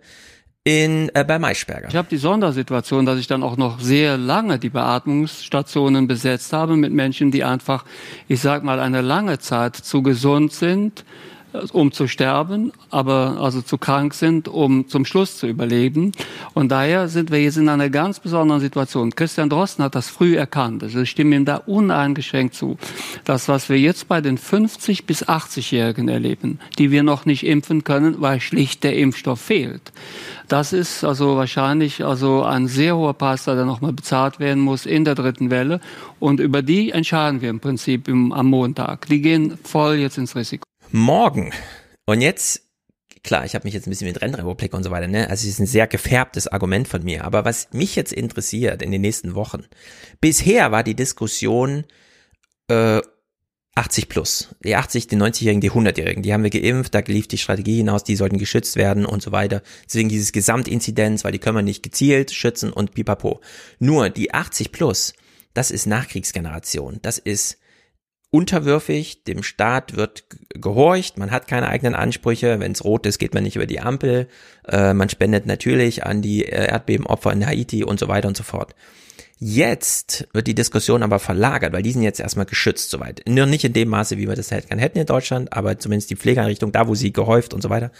[0.64, 1.88] in äh, bei Maischberger.
[1.90, 6.76] Ich habe die Sondersituation, dass ich dann auch noch sehr lange die Beatmungsstationen besetzt habe
[6.76, 7.86] mit Menschen, die einfach,
[8.28, 11.04] ich sag mal, eine lange Zeit zu gesund sind,
[11.74, 16.12] um zu sterben, aber also zu krank sind, um zum Schluss zu überleben.
[16.54, 19.12] Und daher sind wir jetzt in einer ganz besonderen Situation.
[19.16, 20.84] Christian Drosten hat das früh erkannt.
[20.84, 22.78] Also ich stimme ihm da uneingeschränkt zu.
[23.26, 27.84] Das, was wir jetzt bei den 50 bis 80-Jährigen erleben, die wir noch nicht impfen
[27.84, 29.92] können, weil schlicht der Impfstoff fehlt.
[30.48, 35.06] Das ist also wahrscheinlich also ein sehr hoher Preis, der nochmal bezahlt werden muss in
[35.06, 35.80] der dritten Welle.
[36.20, 39.08] Und über die entscheiden wir im Prinzip im, am Montag.
[39.08, 41.52] Die gehen voll jetzt ins Risiko morgen.
[42.06, 42.62] Und jetzt,
[43.24, 45.30] klar, ich habe mich jetzt ein bisschen mit Rennrepublik und so weiter, ne?
[45.30, 47.26] Also es ist ein sehr gefärbtes Argument von mir.
[47.26, 49.66] Aber was mich jetzt interessiert in den nächsten Wochen,
[50.20, 51.86] bisher war die Diskussion
[52.68, 53.02] äh,
[53.76, 54.50] 80 plus.
[54.64, 58.04] Die 80, die 90-Jährigen, die 100-Jährigen, die haben wir geimpft, da lief die Strategie hinaus,
[58.04, 59.62] die sollten geschützt werden und so weiter.
[59.86, 63.40] Deswegen dieses Gesamtinzidenz, weil die können wir nicht gezielt schützen und pipapo.
[63.80, 65.14] Nur die 80 plus,
[65.54, 67.00] das ist Nachkriegsgeneration.
[67.02, 67.61] Das ist
[68.32, 73.34] unterwürfig, dem Staat wird gehorcht, man hat keine eigenen Ansprüche, wenn es rot ist, geht
[73.34, 74.28] man nicht über die Ampel,
[74.68, 78.44] äh, man spendet natürlich an die äh, Erdbebenopfer in Haiti und so weiter und so
[78.44, 78.74] fort.
[79.44, 83.24] Jetzt wird die Diskussion aber verlagert, weil die sind jetzt erstmal geschützt soweit.
[83.28, 86.16] Nur nicht in dem Maße, wie wir das gerne hätten in Deutschland, aber zumindest die
[86.16, 87.92] Pflegeeinrichtung, da wo sie gehäuft und so weiter,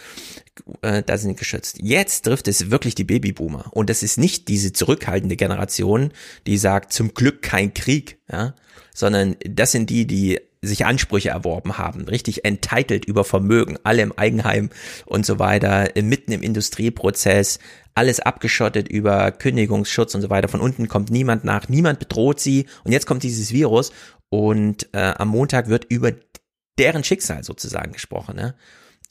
[0.82, 1.78] äh, da sind geschützt.
[1.82, 3.72] Jetzt trifft es wirklich die Babyboomer.
[3.72, 6.12] Und das ist nicht diese zurückhaltende Generation,
[6.46, 8.54] die sagt, zum Glück kein Krieg, ja,
[8.94, 14.16] sondern das sind die, die sich Ansprüche erworben haben, richtig entitled über Vermögen, alle im
[14.16, 14.70] Eigenheim
[15.06, 17.58] und so weiter, mitten im Industrieprozess,
[17.94, 20.48] alles abgeschottet über Kündigungsschutz und so weiter.
[20.48, 23.92] Von unten kommt niemand nach, niemand bedroht sie und jetzt kommt dieses Virus
[24.30, 26.12] und äh, am Montag wird über
[26.78, 28.36] deren Schicksal sozusagen gesprochen.
[28.36, 28.54] Ne?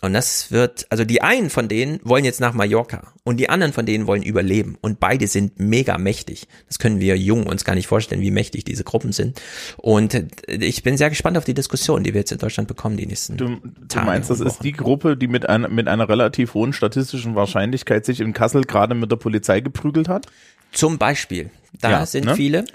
[0.04, 3.72] Und das wird, also die einen von denen wollen jetzt nach Mallorca und die anderen
[3.72, 4.76] von denen wollen überleben.
[4.82, 6.48] Und beide sind mega mächtig.
[6.68, 9.40] Das können wir jung uns gar nicht vorstellen, wie mächtig diese Gruppen sind.
[9.78, 12.98] Und äh, ich bin sehr gespannt auf die Diskussion, die wir jetzt in Deutschland bekommen,
[12.98, 16.56] die nächsten Du, du meinst, das ist die Gruppe, die mit, einer mit einer relativ
[16.56, 20.26] hohen statistischen Wahrscheinlichkeit sich in Kassel gerade mit der Polizei geprügelt hat?
[20.72, 21.52] Zum Beispiel.
[21.80, 22.36] Da Ja, sind ne?
[22.36, 22.66] viele.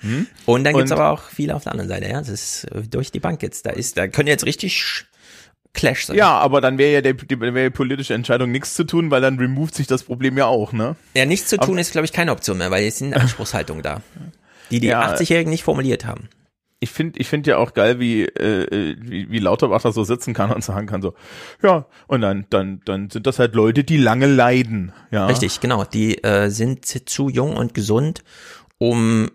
[0.00, 0.26] Hm?
[0.46, 2.18] Und dann gibt's Und- aber auch viele auf der anderen Seite, ja.
[2.18, 3.64] Das ist äh, durch die Bank jetzt.
[3.66, 5.04] Da ist, da können jetzt richtig
[5.74, 6.16] Clash sein.
[6.16, 9.20] Ja, aber dann wäre ja der, die, wäre die politische Entscheidung nichts zu tun, weil
[9.22, 10.96] dann removed sich das Problem ja auch, ne?
[11.14, 13.82] Ja, nichts zu tun Aber- ist, glaube ich, keine Option mehr, weil jetzt sind Anspruchshaltung
[13.82, 14.02] da.
[14.70, 15.14] Die die Ja.
[15.14, 16.28] 80-Jährigen nicht formuliert haben.
[16.80, 20.34] Ich finde ich finde ja auch geil, wie, äh, wie, wie Lauterbach da so sitzen
[20.34, 21.14] kann und sagen kann so,
[21.62, 25.26] ja, und dann, dann, dann sind das halt Leute, die lange leiden, ja.
[25.26, 25.84] Richtig, genau.
[25.84, 28.24] Die äh, sind zu jung und gesund,
[28.78, 29.30] um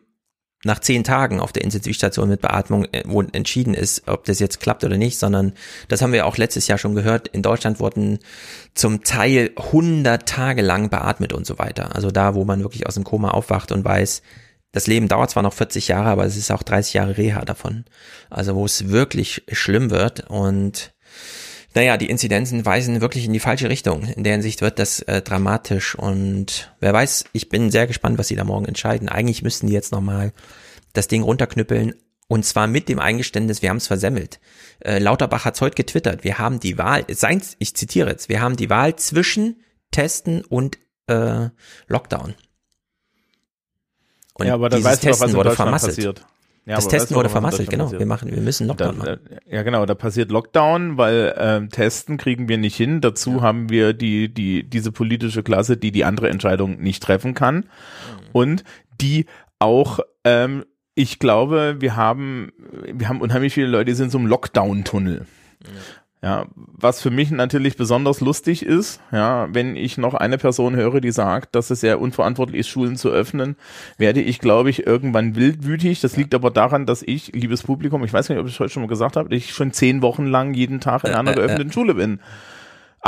[0.64, 3.04] nach zehn Tagen auf der Intensivstation mit Beatmung, äh,
[3.34, 5.54] entschieden ist, ob das jetzt klappt oder nicht, sondern
[5.88, 7.28] das haben wir auch letztes Jahr schon gehört.
[7.28, 8.20] In Deutschland wurden
[8.74, 11.96] zum Teil 100 Tage lang beatmet und so weiter.
[11.96, 14.22] Also da, wo man wirklich aus dem Koma aufwacht und weiß,
[14.72, 17.86] das Leben dauert zwar noch 40 Jahre, aber es ist auch 30 Jahre Reha davon.
[18.30, 20.94] Also wo es wirklich schlimm wird und
[21.78, 24.04] naja, die Inzidenzen weisen wirklich in die falsche Richtung.
[24.04, 28.28] In der Hinsicht wird das äh, dramatisch und wer weiß, ich bin sehr gespannt, was
[28.28, 29.10] sie da morgen entscheiden.
[29.10, 30.34] Eigentlich müssten die jetzt nochmal
[30.94, 31.94] das Ding runterknüppeln
[32.28, 34.40] und zwar mit dem Eingeständnis, wir haben es versemmelt.
[34.80, 38.56] Äh, Lauterbach hat heute getwittert, wir haben die Wahl, sein, ich zitiere jetzt, wir haben
[38.56, 41.50] die Wahl zwischen Testen und äh,
[41.88, 42.34] Lockdown.
[44.34, 45.96] Und ja, aber dann weißt du doch, was in wurde Deutschland vermasselt.
[45.96, 46.26] passiert.
[46.68, 47.86] Ja, das Testen wurde vermasselt, genau.
[47.86, 48.02] passiert?
[48.02, 49.20] Wir machen, wir müssen Lockdown Da, machen.
[49.30, 53.00] da, ja, genau, da passiert Lockdown, weil ähm, Testen kriegen wir nicht hin.
[53.00, 57.68] Dazu haben wir die, die, diese politische Klasse, die die andere Entscheidung nicht treffen kann.
[58.34, 58.66] Und
[59.00, 59.28] die
[59.60, 62.52] auch, ähm, ich glaube, wir haben,
[62.84, 65.26] wir haben unheimlich viele Leute, die sind so im Lockdown-Tunnel.
[65.64, 65.70] Ja,
[66.22, 71.12] was für mich natürlich besonders lustig ist, ja, wenn ich noch eine Person höre, die
[71.12, 73.56] sagt, dass es sehr unverantwortlich ist, Schulen zu öffnen,
[73.98, 76.02] werde ich, glaube ich, irgendwann wildwütig.
[76.02, 78.72] Das liegt aber daran, dass ich, liebes Publikum, ich weiß nicht, ob ich es heute
[78.72, 81.94] schon mal gesagt habe, ich schon zehn Wochen lang jeden Tag in einer geöffneten Schule
[81.94, 82.20] bin.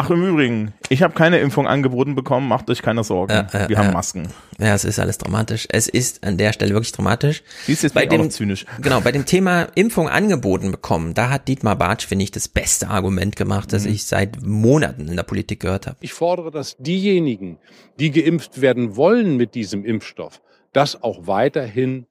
[0.01, 3.33] Ach, im Übrigen, ich habe keine Impfung angeboten bekommen, macht euch keine Sorgen.
[3.33, 3.91] Äh, äh, Wir haben äh.
[3.91, 4.29] Masken.
[4.57, 5.67] Ja, es ist alles dramatisch.
[5.69, 7.43] Es ist an der Stelle wirklich dramatisch.
[7.65, 8.65] Siehst du, jetzt bei ich auch dem, noch zynisch.
[8.81, 12.87] Genau, bei dem Thema Impfung angeboten bekommen, da hat Dietmar Bartsch, finde ich, das beste
[12.87, 15.97] Argument gemacht, das ich seit Monaten in der Politik gehört habe.
[15.99, 17.57] Ich fordere, dass diejenigen,
[17.99, 22.05] die geimpft werden wollen mit diesem Impfstoff, das auch weiterhin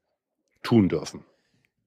[0.63, 1.25] tun dürfen.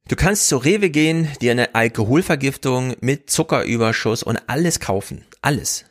[0.07, 5.25] Du kannst zu Rewe gehen, dir eine Alkoholvergiftung mit Zuckerüberschuss und alles kaufen.
[5.43, 5.85] Alles.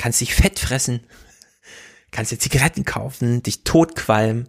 [0.00, 1.00] Kannst dich fett fressen,
[2.10, 4.48] kannst dir Zigaretten kaufen, dich totqualmen.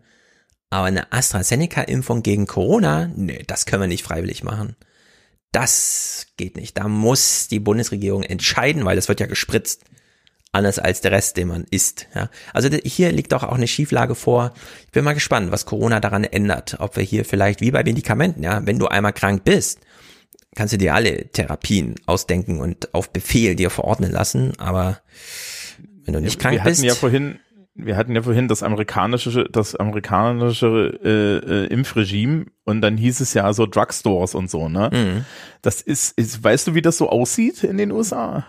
[0.69, 4.77] Aber eine AstraZeneca-Impfung gegen Corona, nee, das können wir nicht freiwillig machen.
[5.51, 6.77] Das geht nicht.
[6.77, 9.83] Da muss die Bundesregierung entscheiden, weil das wird ja gespritzt.
[10.53, 12.07] Anders als der Rest, den man isst.
[12.15, 12.30] Ja.
[12.53, 14.53] Also hier liegt auch, auch eine Schieflage vor.
[14.85, 16.77] Ich bin mal gespannt, was Corona daran ändert.
[16.80, 19.81] Ob wir hier vielleicht wie bei Medikamenten, ja, wenn du einmal krank bist,
[20.55, 24.53] kannst du dir alle Therapien ausdenken und auf Befehl dir verordnen lassen.
[24.57, 25.01] Aber
[26.03, 27.39] wenn du nicht krank wir hatten bist, ja vorhin,
[27.73, 33.33] wir hatten ja vorhin das amerikanische, das amerikanische äh, äh, Impfregime und dann hieß es
[33.33, 34.89] ja so Drugstores und so, ne?
[34.91, 35.25] Mhm.
[35.61, 38.45] Das ist, ist, weißt du, wie das so aussieht in den USA?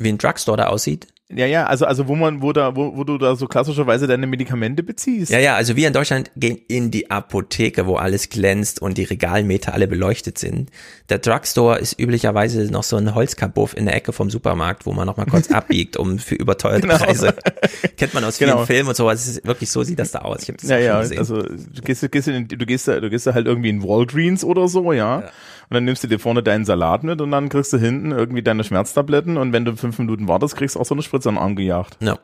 [0.00, 1.08] wie ein Drugstore da aussieht.
[1.34, 4.26] Ja, ja, also, also wo man, wo da, wo, wo du da so klassischerweise deine
[4.26, 5.30] Medikamente beziehst.
[5.30, 9.04] Ja, ja, also wir in Deutschland gehen in die Apotheke, wo alles glänzt und die
[9.04, 10.70] Regalmeter alle beleuchtet sind.
[11.08, 15.06] Der Drugstore ist üblicherweise noch so ein Holzkabuff in der Ecke vom Supermarkt, wo man
[15.06, 16.96] noch mal kurz abbiegt, um für überteuerte Genau.
[16.98, 17.34] Preise.
[17.96, 18.66] Kennt man aus vielen Genau.
[18.66, 19.20] Filmen und sowas.
[19.20, 20.42] Es ist wirklich so sieht das da aus.
[20.42, 21.18] Ich hab das Ja, ja, gesehen.
[21.18, 24.42] also du gehst, gehst in, du gehst da, du gehst da halt irgendwie in Walgreens
[24.44, 25.30] oder so, ja.
[25.70, 28.42] Und dann nimmst du dir vorne deinen Salat mit und dann kriegst du hinten irgendwie
[28.42, 31.38] deine Schmerztabletten und wenn du fünf Minuten wartest, kriegst du auch so eine Spritze am
[31.38, 31.96] Arm gejagt.
[32.00, 32.18] Ja.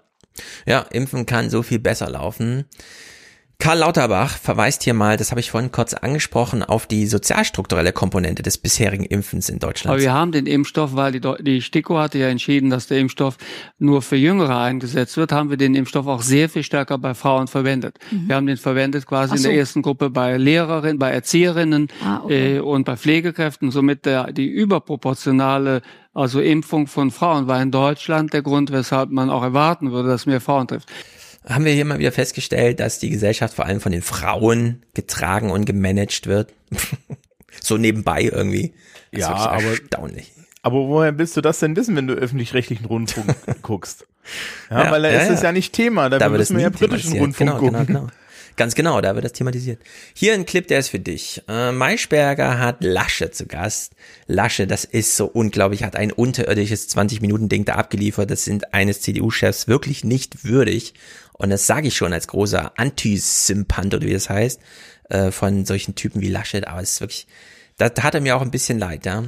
[0.67, 2.65] Ja, impfen kann so viel besser laufen.
[3.59, 8.43] Karl Lauterbach verweist hier mal, das habe ich vorhin kurz angesprochen, auf die sozialstrukturelle Komponente
[8.43, 9.95] des bisherigen Impfens in Deutschland.
[9.95, 13.39] Aber wir haben den Impfstoff, weil die, die STIKO hatte ja entschieden, dass der Impfstoff
[13.79, 17.49] nur für Jüngere eingesetzt wird, haben wir den Impfstoff auch sehr viel stärker bei Frauen
[17.49, 17.99] verwendet.
[18.11, 18.29] Mhm.
[18.29, 19.49] Wir haben den verwendet quasi Ach in so.
[19.49, 22.57] der ersten Gruppe bei Lehrerinnen, bei Erzieherinnen Ah, okay.
[22.57, 23.71] äh, und bei Pflegekräften.
[23.71, 25.81] Somit der, die überproportionale
[26.17, 30.25] also Impfung von Frauen war in Deutschland der Grund, weshalb man auch erwarten würde, dass
[30.25, 30.89] mehr Frauen trifft.
[31.49, 35.51] Haben wir hier mal wieder festgestellt, dass die Gesellschaft vor allem von den Frauen getragen
[35.51, 36.53] und gemanagt wird.
[37.61, 38.75] so nebenbei irgendwie.
[39.13, 40.33] Das Ja, aber- erstaunlich.
[40.63, 44.07] Aber woher willst du das denn wissen, wenn du öffentlich-rechtlichen Rundfunk guckst?
[44.69, 45.53] Ja, Ja, weil da ja, ist es ja.
[45.53, 47.13] nicht Thema, da, Da wird es müssen wir ja britischen.
[47.21, 47.87] Rundfunk genau, gucken.
[47.87, 48.13] Genau, genau.
[48.57, 49.81] Ganz genau, da wird das thematisiert.
[50.15, 51.43] Hier ein Clip, der ist für dich.
[51.47, 53.93] Äh, Maischberger hat Lasche zu Gast.
[54.27, 58.31] Lasche, das ist so unglaublich, hat ein unterirdisches 20-Minuten-Ding da abgeliefert.
[58.31, 60.95] Das sind eines CDU-Chefs wirklich nicht würdig.
[61.39, 64.61] Und das sage ich schon als großer Antisympant oder wie das heißt,
[65.11, 66.67] äh, von solchen Typen wie Laschet.
[66.67, 67.27] Aber es ist wirklich,
[67.77, 69.25] da, hat er mir auch ein bisschen leid, ja.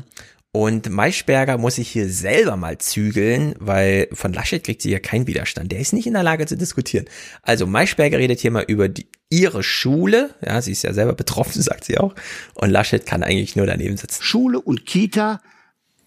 [0.50, 5.26] Und Maischberger muss sich hier selber mal zügeln, weil von Laschet kriegt sie ja keinen
[5.26, 5.70] Widerstand.
[5.70, 7.04] Der ist nicht in der Lage zu diskutieren.
[7.42, 10.34] Also Maischberger redet hier mal über die, ihre Schule.
[10.44, 12.14] Ja, sie ist ja selber betroffen, sagt sie auch.
[12.54, 14.22] Und Laschet kann eigentlich nur daneben sitzen.
[14.22, 15.40] Schule und Kita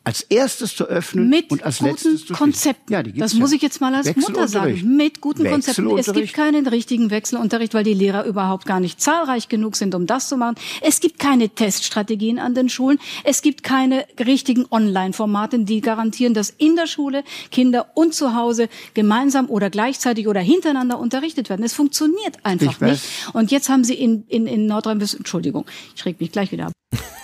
[0.03, 2.91] als erstes zu öffnen mit und als guten letztes zu Konzepten.
[2.91, 3.57] Ja, die gibt's das muss ja.
[3.57, 4.97] ich jetzt mal als Mutter sagen.
[4.97, 5.95] Mit guten Konzepten.
[5.97, 10.07] Es gibt keinen richtigen Wechselunterricht, weil die Lehrer überhaupt gar nicht zahlreich genug sind, um
[10.07, 10.55] das zu machen.
[10.81, 12.99] Es gibt keine Teststrategien an den Schulen.
[13.23, 18.69] Es gibt keine richtigen Online-Formate, die garantieren, dass in der Schule Kinder und zu Hause
[18.95, 21.63] gemeinsam oder gleichzeitig oder hintereinander unterrichtet werden.
[21.63, 23.03] Es funktioniert einfach nicht.
[23.33, 25.65] Und jetzt haben sie in, in, in Nordrhein-Westfalen, Entschuldigung,
[25.95, 26.73] ich reg mich gleich wieder ab.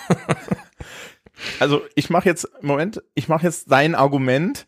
[1.60, 4.66] Also ich mache jetzt, Moment, ich mache jetzt dein Argument.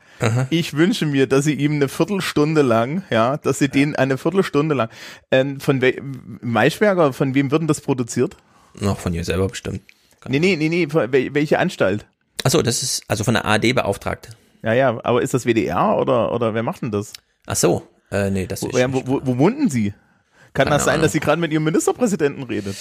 [0.49, 4.75] Ich wünsche mir, dass sie ihm eine Viertelstunde lang, ja, dass sie den eine Viertelstunde
[4.75, 4.89] lang,
[5.31, 5.95] ähm, von we
[6.41, 8.35] Maischberger, von wem wird denn das produziert?
[8.79, 9.81] Noch von ihr selber bestimmt.
[10.27, 12.05] Nee, nee, nee, nee, wel- welche Anstalt?
[12.43, 14.29] Achso, das ist also von der ARD beauftragt.
[14.61, 17.13] Ja, ja, aber ist das WDR oder, oder wer macht denn das?
[17.45, 19.93] Ach so, äh, nee, das Wo, ist ja, wo, wo, wo wohnten sie?
[20.53, 21.03] Kann Keine das sein, Ahnung.
[21.03, 22.75] dass sie gerade mit ihrem Ministerpräsidenten redet?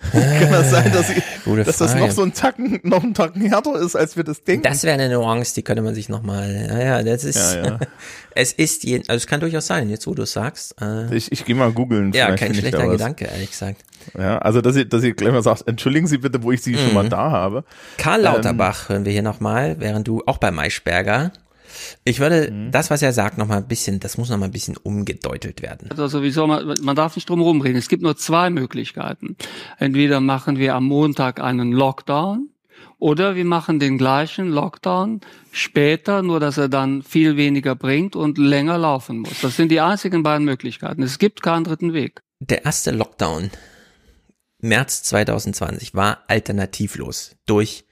[0.12, 3.42] Kann das sein, dass, sie, Gute dass das noch so ein Tacken, noch ein Tacken
[3.42, 4.62] härter ist, als wir das denken?
[4.62, 7.78] Das wäre eine Nuance, die könnte man sich nochmal, ja, ja, das ist, Ja, ja.
[8.34, 10.74] es ist, je, also es kann durchaus sein, jetzt wo du es sagst.
[10.80, 12.12] Äh, Ich, ich gehe mal googeln.
[12.12, 12.88] ja, kein ich schlechter.
[12.88, 13.82] Gedanke, ehrlich gesagt.
[14.18, 16.74] Ja, also dass sie, dass sie gleich mal sagt, entschuldigen Sie bitte, wo ich Sie
[16.76, 17.10] schon mal Mhm.
[17.10, 17.64] da habe.
[17.98, 21.32] Karl Ähm, Lauterbach hören wir hier nochmal, während du auch bei Maischberger.
[22.04, 22.70] Ich würde Mhm.
[22.70, 25.62] das, was er sagt, noch mal ein bisschen, das muss noch mal ein bisschen umgedeutelt
[25.62, 25.90] werden.
[25.90, 27.76] Also sowieso, man, man darf nicht drum rumreden.
[27.76, 29.36] Es gibt nur zwei Möglichkeiten.
[29.78, 32.50] Entweder machen wir am Montag einen Lockdown
[32.98, 35.20] oder wir machen den gleichen Lockdown
[35.52, 39.40] später, nur dass er dann viel weniger bringt und länger laufen muss.
[39.40, 41.02] Das sind die einzigen beiden Möglichkeiten.
[41.02, 42.22] Es gibt keinen dritten Weg.
[42.40, 43.50] Der erste Lockdown,
[44.60, 47.84] März 2020, war alternativlos durch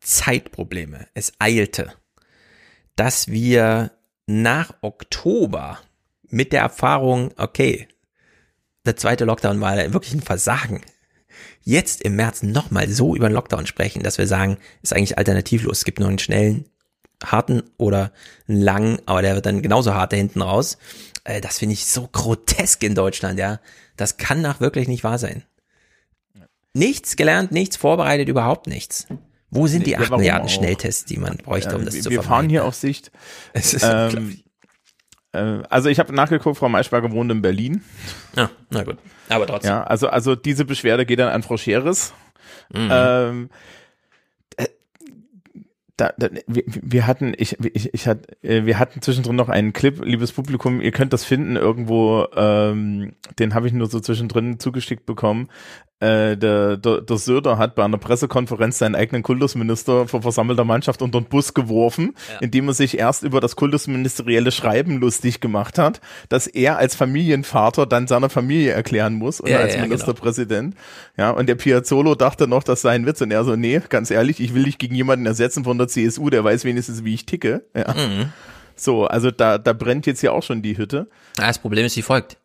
[0.00, 1.06] Zeitprobleme.
[1.14, 1.92] Es eilte,
[2.96, 3.92] dass wir
[4.26, 5.78] nach Oktober
[6.28, 7.88] mit der Erfahrung, okay,
[8.84, 10.82] der zweite Lockdown war wirklich ein Versagen.
[11.62, 15.78] Jetzt im März nochmal so über den Lockdown sprechen, dass wir sagen, ist eigentlich alternativlos.
[15.78, 16.66] Es gibt nur einen schnellen,
[17.22, 18.12] harten oder
[18.48, 20.78] einen langen, aber der wird dann genauso hart da hinten raus.
[21.24, 23.60] Äh, das finde ich so grotesk in Deutschland, ja.
[23.96, 25.44] Das kann nach wirklich nicht wahr sein.
[26.74, 29.06] Nichts gelernt, nichts vorbereitet, überhaupt nichts.
[29.54, 30.52] Wo sind die Ja, 8 warum Milliarden auch?
[30.52, 32.28] Schnelltests, die man bräuchte, Ja, um das wir, zu wir vermeiden?
[32.42, 33.10] fahren hier auf Sicht.
[33.52, 34.40] Es ist ähm,
[35.32, 37.82] äh, also ich habe nachgeguckt, Frau Maischberger wohnt in Berlin.
[38.36, 38.98] Ja, na gut.
[39.28, 39.70] Aber trotzdem.
[39.70, 42.12] Ja, also, also diese Beschwerde geht dann an Frau Scheres.
[42.72, 42.88] Mhm.
[42.90, 43.50] Ähm,
[44.56, 44.66] äh,
[45.96, 49.72] da, da, wir, wir hatten, ich, ich, ich hat, äh, wir hatten zwischendrin noch einen
[49.72, 54.58] Clip, liebes Publikum, ihr könnt das finden irgendwo, ähm, den habe ich nur so zwischendrin
[54.58, 55.48] zugeschickt bekommen.
[56.04, 61.00] Äh, der, der, der Söder hat bei einer Pressekonferenz seinen eigenen Kultusminister vor versammelter Mannschaft
[61.02, 62.38] unter den Bus geworfen, Ja.
[62.40, 67.86] indem er sich erst über das kultusministerielle Schreiben lustig gemacht hat, dass er als Familienvater
[67.86, 69.88] dann seiner Familie erklären muss und Ja, als ja, genau.
[69.88, 70.74] Ministerpräsident.
[71.16, 74.10] Ja, und der Piazzolo dachte noch, das sei ein Witz und er so, nee, ganz
[74.10, 77.24] ehrlich, ich will dich gegen jemanden ersetzen von der CSU, der weiß wenigstens, wie ich
[77.26, 77.64] ticke.
[77.74, 77.92] Ja.
[77.94, 78.32] Mhm.
[78.76, 81.08] So, also da, da brennt jetzt ja auch schon die Hütte.
[81.38, 82.36] Ah, Das Problem ist wie folgt.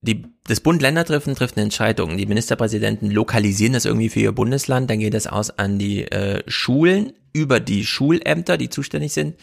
[0.00, 2.16] Die, das Bund-Länder-Treffen trifft eine Entscheidung.
[2.16, 6.42] Die Ministerpräsidenten lokalisieren das irgendwie für ihr Bundesland, dann geht das aus an die äh,
[6.46, 9.36] Schulen über die Schulämter, die zuständig sind,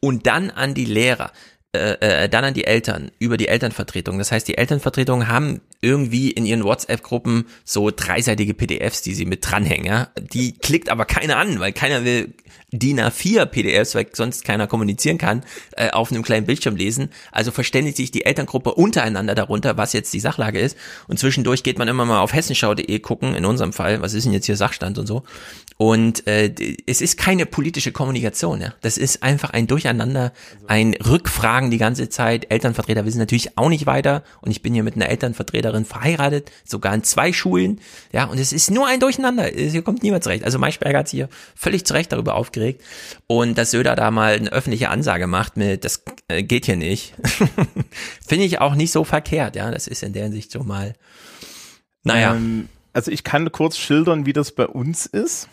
[0.00, 1.32] und dann an die Lehrer,
[1.76, 4.18] äh, äh, dann an die Eltern über die Elternvertretung.
[4.18, 9.48] Das heißt, die Elternvertretungen haben irgendwie in ihren WhatsApp-Gruppen so dreiseitige PDFs, die sie mit
[9.48, 9.86] dranhängen.
[9.86, 10.08] Ja?
[10.18, 12.32] Die klickt aber keiner an, weil keiner will
[12.78, 15.44] DIN A4 PDFs, weil sonst keiner kommunizieren kann,
[15.76, 17.10] äh, auf einem kleinen Bildschirm lesen.
[17.32, 20.76] Also verständigt sich die Elterngruppe untereinander darunter, was jetzt die Sachlage ist.
[21.08, 24.32] Und zwischendurch geht man immer mal auf hessenschau.de gucken, in unserem Fall, was ist denn
[24.32, 25.22] jetzt hier Sachstand und so.
[25.78, 26.54] Und äh,
[26.86, 28.62] es ist keine politische Kommunikation.
[28.62, 28.72] Ja?
[28.80, 30.32] Das ist einfach ein Durcheinander,
[30.66, 32.50] ein Rückfragen die ganze Zeit.
[32.50, 34.22] Elternvertreter wissen natürlich auch nicht weiter.
[34.40, 37.80] Und ich bin hier mit einer Elternvertreterin verheiratet, sogar in zwei Schulen.
[38.10, 39.44] Ja, und es ist nur ein Durcheinander.
[39.44, 40.44] Hier kommt niemand zurecht.
[40.44, 42.65] Also Maischberger hat sich hier völlig zu Recht darüber aufgeregt.
[43.26, 47.14] Und dass Söder da mal eine öffentliche Ansage macht mit, das äh, geht hier nicht,
[48.26, 49.56] finde ich auch nicht so verkehrt.
[49.56, 50.94] Ja, das ist in der Hinsicht so mal,
[52.02, 52.34] naja.
[52.34, 55.48] Ähm, also ich kann kurz schildern, wie das bei uns ist.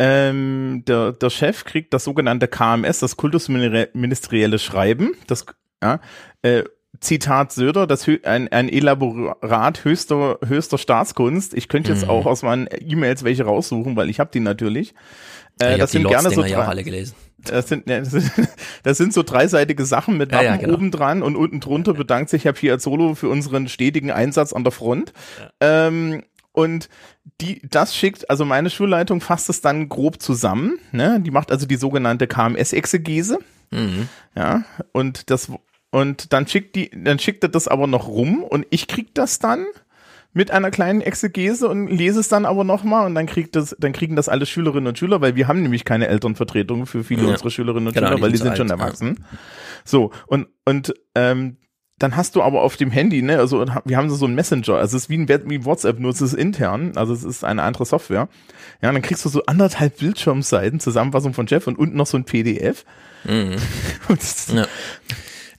[0.00, 5.46] Ähm, der, der Chef kriegt das sogenannte KMS, das kultusministerielle Schreiben, das
[5.80, 6.00] ja,
[6.42, 6.64] äh,
[7.04, 11.54] Zitat Söder, das ein, ein Elaborat höchster, höchster Staatskunst.
[11.54, 12.10] Ich könnte jetzt Mhm.
[12.10, 14.94] auch aus meinen E-Mails welche raussuchen, weil ich habe die natürlich.
[15.60, 17.14] ich Äh, hab das sind gerne so Lords-Dinger ja drei- alle gelesen.
[17.38, 18.32] Das sind, das sind,
[18.84, 20.74] das sind so dreiseitige Sachen mit Ja, Wappen ja, genau.
[20.74, 24.72] oben dran und unten drunter bedankt sich Herr Piazzolo für unseren stetigen Einsatz an der
[24.72, 25.12] Front.
[25.60, 26.88] Ähm, und
[27.40, 30.78] die, das schickt, also meine Schulleitung fasst es dann grob zusammen.
[30.92, 31.20] Ne?
[31.20, 33.38] Die macht also die sogenannte KMS-Exegese.
[33.72, 34.08] Mhm.
[34.36, 35.50] Ja, und das,
[35.94, 39.38] und dann schickt die, dann schickt er das aber noch rum und ich krieg das
[39.38, 39.64] dann
[40.32, 43.92] mit einer kleinen Exegese und lese es dann aber nochmal und dann kriegt das, dann
[43.92, 47.28] kriegen das alle Schülerinnen und Schüler, weil wir haben nämlich keine Elternvertretung für viele Ja.
[47.30, 48.84] unserer Schülerinnen und Genau, Schüler, weil die sind zu schon alt, ja.
[48.86, 49.24] erwachsen.
[49.84, 51.58] So, und, und, ähm,
[51.96, 54.74] dann hast du aber auf dem Handy, ne, also wir haben so so einen Messenger,
[54.74, 57.62] also es ist wie ein wie WhatsApp, nur es ist intern, also es ist eine
[57.62, 58.28] andere Software.
[58.82, 62.16] Ja, und dann kriegst du so anderthalb Bildschirmseiten, Zusammenfassung von Jeff und unten noch so
[62.16, 62.84] ein PDF.
[63.22, 63.54] Mhm.
[64.08, 64.66] Das- Ja.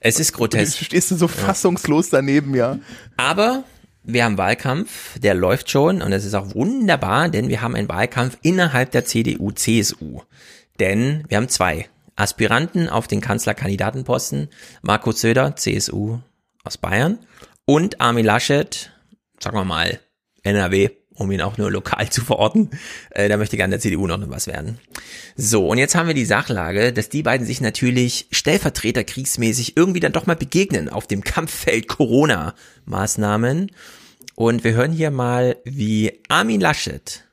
[0.06, 0.78] Es ist grotesk.
[0.78, 2.78] Du stehst du so fassungslos daneben, ja.
[3.16, 3.64] Aber
[4.04, 7.88] wir haben Wahlkampf, der läuft schon und es ist auch wunderbar, denn wir haben einen
[7.88, 10.22] Wahlkampf innerhalb der CDU, CSU.
[10.78, 14.48] Denn wir haben zwei Aspiranten auf den Kanzlerkandidatenposten,
[14.82, 16.18] Markus Söder, CSU
[16.62, 17.18] aus Bayern
[17.64, 18.92] und Armin Laschet,
[19.40, 19.98] sagen wir mal,
[20.44, 22.70] NRW, um ihn auch nur lokal zu verorten.
[23.10, 24.78] Äh, da möchte gerne der CDU noch was werden.
[25.36, 30.12] So, und jetzt haben wir die Sachlage, dass die beiden sich natürlich stellvertreterkriegsmäßig irgendwie dann
[30.12, 33.72] doch mal begegnen auf dem Kampffeld Corona-Maßnahmen.
[34.34, 37.24] Und wir hören hier mal, wie Armin Laschet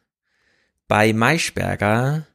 [0.88, 2.28] bei Maischberger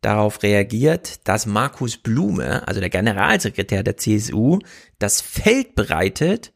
[0.00, 4.58] darauf reagiert, dass Markus Blume, also der Generalsekretär der CSU,
[4.98, 6.52] das Feld bereitet,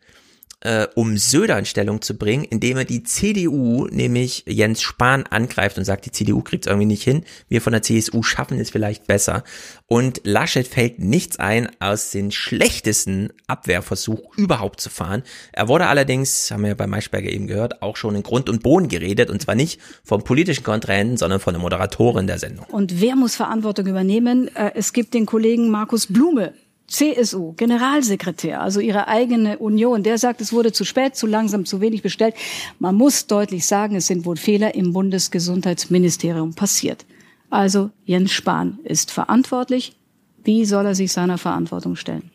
[0.63, 5.79] äh, um Söder in Stellung zu bringen, indem er die CDU, nämlich Jens Spahn, angreift
[5.79, 8.71] und sagt, die CDU kriegt es irgendwie nicht hin, wir von der CSU schaffen es
[8.71, 9.45] vielleicht besser.
[9.87, 15.23] Und Laschet fällt nichts ein, aus den schlechtesten Abwehrversuch überhaupt zu fahren.
[15.53, 18.63] Er wurde allerdings, haben wir ja bei Maischberger eben gehört, auch schon in Grund und
[18.63, 22.65] Boden geredet, und zwar nicht vom politischen Kontrahenten, sondern von der Moderatorin der Sendung.
[22.71, 24.49] Und wer muss Verantwortung übernehmen?
[24.55, 26.55] Äh, Es gibt den Kollegen Markus Blume,
[26.93, 30.03] CSU, Generalsekretär, also ihre eigene Union.
[30.03, 32.35] Der sagt, es wurde zu spät, zu langsam, zu wenig bestellt.
[32.79, 37.07] Man muss deutlich sagen, es sind wohl Fehler im Bundesgesundheitsministerium passiert.
[37.49, 39.97] Also Jens Spahn ist verantwortlich.
[40.45, 42.31] Wie soll er sich seiner Verantwortung stellen?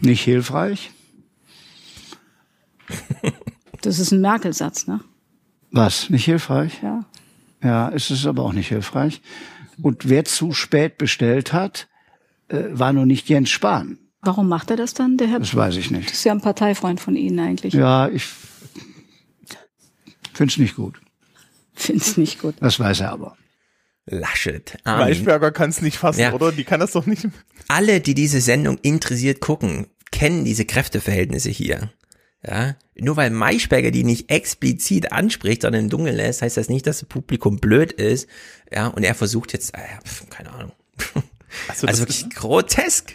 [0.00, 0.90] Nicht hilfreich?
[3.80, 5.00] Das ist ein Merkel-Satz, ne?
[5.72, 6.08] Was?
[6.08, 6.78] Nicht hilfreich?
[6.84, 7.04] Ja.
[7.64, 9.20] Ja, es ist aber auch nicht hilfreich.
[9.82, 11.88] Und wer zu spät bestellt hat,
[12.52, 13.98] äh, war nur nicht Jens Spahn.
[14.20, 15.40] Warum macht er das dann, der Herr?
[15.40, 16.08] Das weiß ich nicht.
[16.08, 17.74] Das ist ja ein Parteifreund von Ihnen eigentlich.
[17.74, 18.24] Ja, ich
[20.32, 21.00] find's nicht gut.
[21.74, 22.54] Find's nicht gut.
[22.60, 23.36] Das weiß er aber.
[24.06, 24.78] Laschet.
[24.84, 25.06] Armin.
[25.06, 26.32] Maischberger kann es nicht fassen, Ja.
[26.32, 26.52] oder?
[26.52, 27.28] Die kann das doch nicht.
[27.68, 31.92] alle, die diese Sendung interessiert gucken, kennen diese Kräfteverhältnisse hier.
[32.44, 36.88] Ja, nur weil Maischberger die nicht explizit anspricht, sondern im Dunkeln lässt, heißt das nicht,
[36.88, 38.28] dass das Publikum blöd ist.
[38.72, 39.78] Ja, und er versucht jetzt, äh,
[40.28, 40.72] keine Ahnung.
[41.68, 43.14] Also, Also, wirklich grotesk.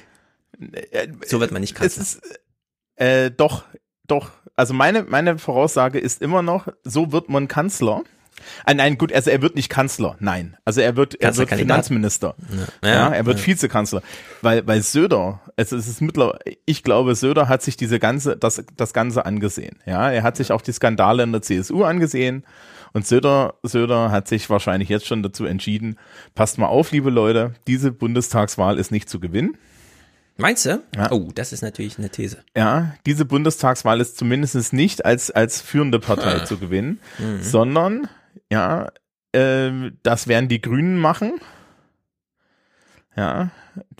[1.27, 2.01] So wird man nicht Es Kanzler.
[2.03, 2.21] ist,
[2.95, 3.63] äh, doch,
[4.07, 4.31] doch.
[4.55, 8.03] Also meine, meine Voraussage ist immer noch, so wird man Kanzler.
[8.65, 10.57] Ah, nein, gut, also er wird nicht Kanzler, nein.
[10.63, 11.49] Also er wird, er wird.
[11.49, 12.35] Finanzminister.
[12.81, 12.89] Ja.
[12.89, 13.45] Ja, Ja, er wird ja.
[13.47, 14.01] Vizekanzler.
[14.41, 18.63] Weil, weil Söder, also es ist mittlerweile, ich glaube, Söder hat sich diese ganze, das,
[18.75, 19.77] das Ganze angesehen.
[19.85, 22.45] Ja, er hat sich auch die Skandale in der CSU angesehen.
[22.93, 25.97] Und Söder, Söder hat sich wahrscheinlich jetzt schon dazu entschieden,
[26.35, 29.57] passt mal auf, liebe Leute, diese Bundestagswahl ist nicht zu gewinnen.
[30.37, 30.81] Meinst du?
[30.95, 31.11] Ja.
[31.11, 32.43] Oh, das ist natürlich eine These.
[32.55, 36.45] Ja, diese Bundestagswahl ist zumindest nicht als, als führende Partei Ah.
[36.45, 37.41] zu gewinnen, Mhm.
[37.41, 38.07] sondern,
[38.51, 38.89] ja,
[39.31, 39.71] äh,
[40.03, 41.39] das werden die Grünen machen.
[43.15, 43.49] Ja,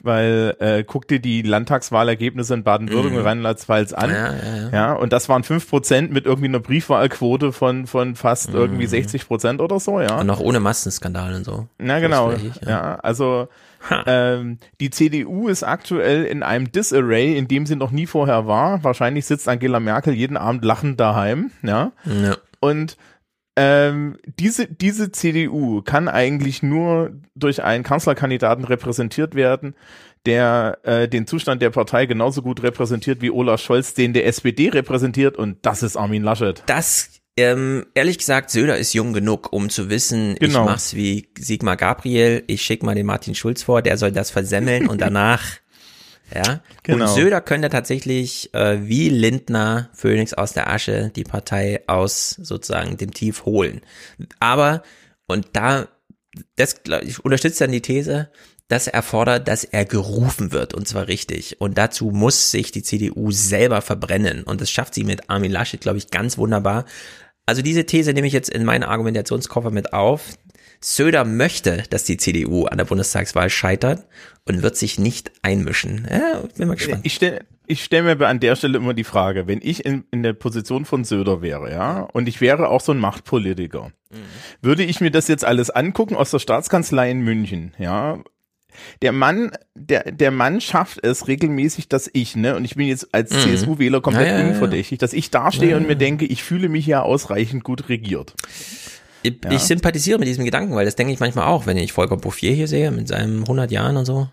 [0.01, 3.19] weil äh, guck dir die Landtagswahlergebnisse in Baden-Württemberg Mhm.
[3.19, 4.09] und Rheinland-Pfalz an.
[4.09, 4.69] Ja, ja, ja.
[4.71, 9.27] ja, und das waren fünf Prozent mit irgendwie einer Briefwahlquote von, von fast irgendwie 60
[9.27, 10.13] Prozent oder so, ja.
[10.15, 10.19] Mhm.
[10.21, 11.67] Und auch ohne Massenskandal und so.
[11.77, 12.95] Na genau, Großflächig, ja.
[12.95, 13.47] also
[14.05, 18.83] ähm, die CDU ist aktuell in einem Disarray, in dem sie noch nie vorher war.
[18.83, 21.91] Wahrscheinlich sitzt Angela Merkel jeden Abend lachend daheim, ja.
[22.05, 22.37] Ja.
[22.59, 22.97] Und
[23.57, 29.73] ähm, diese, diese CDU kann eigentlich nur durch einen Kanzlerkandidaten repräsentiert werden,
[30.27, 34.69] der äh, den Zustand der Partei genauso gut repräsentiert wie Olaf Scholz, den der SPD
[34.69, 36.61] repräsentiert, und das ist Armin Laschet.
[36.67, 40.59] Das, ähm, ehrlich gesagt, Söder ist jung genug, um zu wissen, Genau.
[40.61, 44.29] ich mach's wie Sigmar Gabriel, ich schick mal den Martin Schulz vor, der soll das
[44.29, 45.43] versemmeln und danach,
[46.33, 46.61] ja.
[46.83, 47.05] Genau.
[47.05, 52.97] Und Söder könnte tatsächlich äh, wie Lindner Phoenix aus der Asche die Partei aus sozusagen
[52.97, 53.81] dem Tief holen.
[54.39, 54.83] Aber,
[55.27, 55.87] und da,
[56.55, 58.29] das glaub ich unterstützt dann die These,
[58.67, 61.61] das erfordert, dass er gerufen wird und zwar richtig.
[61.61, 65.79] Und dazu muss sich die CDU selber verbrennen und das schafft sie mit Armin Laschet,
[65.79, 66.85] glaube ich, ganz wunderbar.
[67.45, 70.33] Also diese These nehme ich jetzt in meinen Argumentationskoffer mit auf.
[70.79, 74.05] Söder möchte, dass die CDU an der Bundestagswahl scheitert
[74.45, 76.07] und wird sich nicht einmischen.
[76.09, 77.01] Ja, bin mal gespannt.
[77.03, 80.23] Ich stelle ich stell mir an der Stelle immer die Frage, wenn ich in, in
[80.23, 84.15] der Position von Söder wäre, ja, und ich wäre auch so ein Machtpolitiker, mhm.
[84.61, 88.19] würde ich mir das jetzt alles angucken aus der Staatskanzlei in München, ja,
[89.01, 93.13] der Mann, der, der Mann schafft es regelmäßig, dass ich, ne, und ich bin jetzt
[93.13, 93.39] als mhm.
[93.39, 97.01] CSU-Wähler komplett ja, ja, unverdächtig, dass ich dastehe und mir denke, ich fühle mich ja
[97.01, 98.33] ausreichend gut regiert.
[99.27, 102.17] Ich, ich sympathisiere mit diesem Gedanken, weil das denke ich manchmal auch, wenn ich Volker
[102.17, 104.29] Bouffier hier sehe, mit seinen 100 Jahren und so.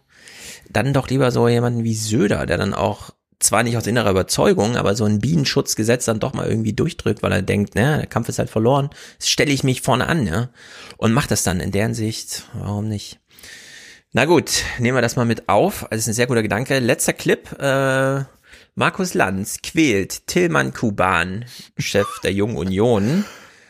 [0.71, 4.77] Dann doch lieber so jemanden wie Söder, der dann auch zwar nicht aus innerer Überzeugung,
[4.77, 8.29] aber so ein Bienenschutzgesetz dann doch mal irgendwie durchdrückt, weil er denkt, ne, der Kampf
[8.29, 8.91] ist halt verloren,
[9.21, 10.49] stelle ich mich vorne an, ja,
[10.97, 13.21] und macht das dann in deren Sicht, warum nicht?
[14.17, 15.83] Na gut, nehmen wir das mal mit auf.
[15.83, 16.79] Also das ist ein sehr guter Gedanke.
[16.79, 17.51] Letzter Clip.
[17.59, 18.23] Äh,
[18.77, 21.45] Markus Lanz quält Tillmann Kuban,
[21.79, 23.25] Chef der Jungen Union.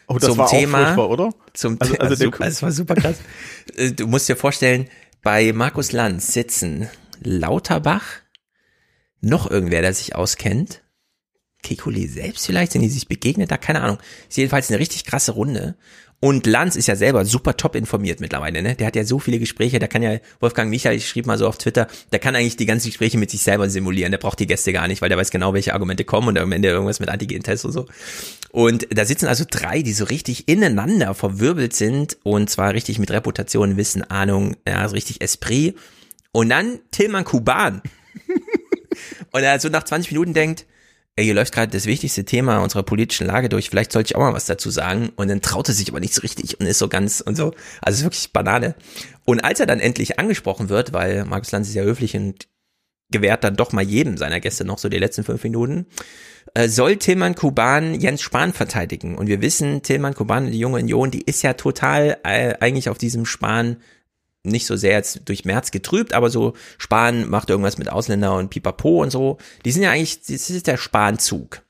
[0.06, 1.30] Oh, das zum war Thema, auch oder?
[1.54, 3.16] Zum also, also super, das war super krass.
[3.76, 4.88] Äh, du musst dir vorstellen,
[5.22, 6.88] bei Markus Lanz sitzen
[7.22, 8.04] Lauterbach,
[9.20, 10.82] noch irgendwer, der sich auskennt,
[11.64, 13.98] Kekulé selbst vielleicht, sind die sich begegnet, da keine Ahnung.
[14.28, 15.76] Ist jedenfalls eine richtig krasse Runde.
[16.20, 18.74] Und Lanz ist ja selber super top informiert mittlerweile, ne?
[18.74, 21.46] Der hat ja so viele Gespräche, der kann ja, Wolfgang Michael, ich schrieb mal so
[21.46, 24.46] auf Twitter, der kann eigentlich die ganzen Gespräche mit sich selber simulieren, der braucht die
[24.46, 27.10] Gäste gar nicht, weil der weiß genau, welche Argumente kommen und am Ende irgendwas mit
[27.10, 27.86] Antigen-Tests und so.
[28.52, 33.10] Und da sitzen also drei, die so richtig ineinander verwirbelt sind und zwar richtig mit
[33.10, 35.76] Reputation, Wissen, Ahnung, ja, so richtig Esprit.
[36.32, 37.82] Und dann Tillmann Kuban.
[39.32, 40.66] und er so nach 20 Minuten denkt,
[41.22, 44.34] hier läuft gerade das wichtigste Thema unserer politischen Lage durch, vielleicht sollte ich auch mal
[44.34, 45.10] was dazu sagen.
[45.14, 47.54] Und dann traut er sich aber nicht so richtig und ist so ganz und so.
[47.80, 48.74] Also es ist wirklich Banane.
[49.24, 52.48] Und als er dann endlich angesprochen wird, weil Markus Lanz ist ja höflich und
[53.10, 55.86] gewährt dann doch mal jedem seiner Gäste noch so die letzten fünf Minuten,
[56.54, 59.16] äh, soll Tilman Kuban Jens Spahn verteidigen.
[59.16, 62.98] Und wir wissen, Tilman Kuban, die junge Union, die ist ja total äh, eigentlich auf
[62.98, 63.76] diesem Spahn
[64.44, 68.50] nicht so sehr jetzt durch März getrübt, aber so Spahn macht irgendwas mit Ausländer und
[68.50, 69.38] Pipapo und so.
[69.64, 71.62] Die sind ja eigentlich, das ist der Spanzug.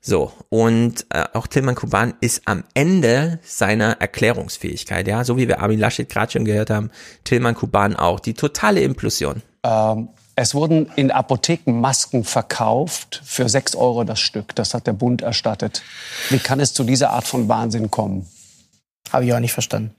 [0.00, 5.60] So, und äh, auch Tilman Kuban ist am Ende seiner Erklärungsfähigkeit, ja, so wie wir
[5.60, 6.90] Armin Laschet gerade schon gehört haben,
[7.24, 9.42] Tilman Kuban auch, die totale Implosion.
[9.64, 14.54] Ähm, es wurden in Apotheken Masken verkauft für sechs Euro das Stück.
[14.54, 15.82] Das hat der Bund erstattet.
[16.30, 18.28] Wie kann es zu dieser Art von Wahnsinn kommen?
[19.12, 19.97] Habe ich auch nicht verstanden.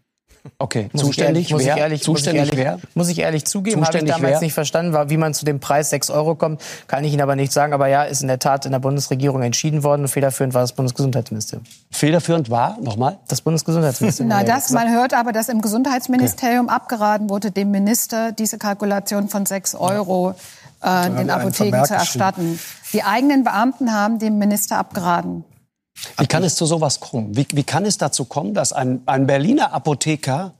[0.57, 1.73] Okay, muss zuständig ich ehrlich, wer?
[1.73, 2.89] Muss ich ehrlich, zuständig muss ich ehrlich, wer?
[2.95, 4.41] Muss ich ehrlich zugeben, habe ich damals wer?
[4.41, 6.61] nicht verstanden, wie man zu dem Preis 6 Euro kommt.
[6.87, 7.73] Kann ich Ihnen aber nicht sagen.
[7.73, 10.03] Aber ja, ist in der Tat in der Bundesregierung entschieden worden.
[10.03, 11.65] Und federführend war das Bundesgesundheitsministerium.
[11.91, 13.17] Federführend war, nochmal?
[13.27, 14.29] Das Bundesgesundheitsministerium.
[14.35, 16.75] Na, das, man hört aber, dass im Gesundheitsministerium okay.
[16.75, 20.35] abgeraten wurde, dem Minister diese Kalkulation von 6 Euro
[20.81, 22.59] äh, den Apotheken zu erstatten.
[22.93, 25.43] Die eigenen Beamten haben dem Minister abgeraten.
[26.17, 27.35] Wie kann es zu sowas kommen?
[27.35, 30.53] Wie, wie kann es dazu kommen, dass ein, ein Berliner Apotheker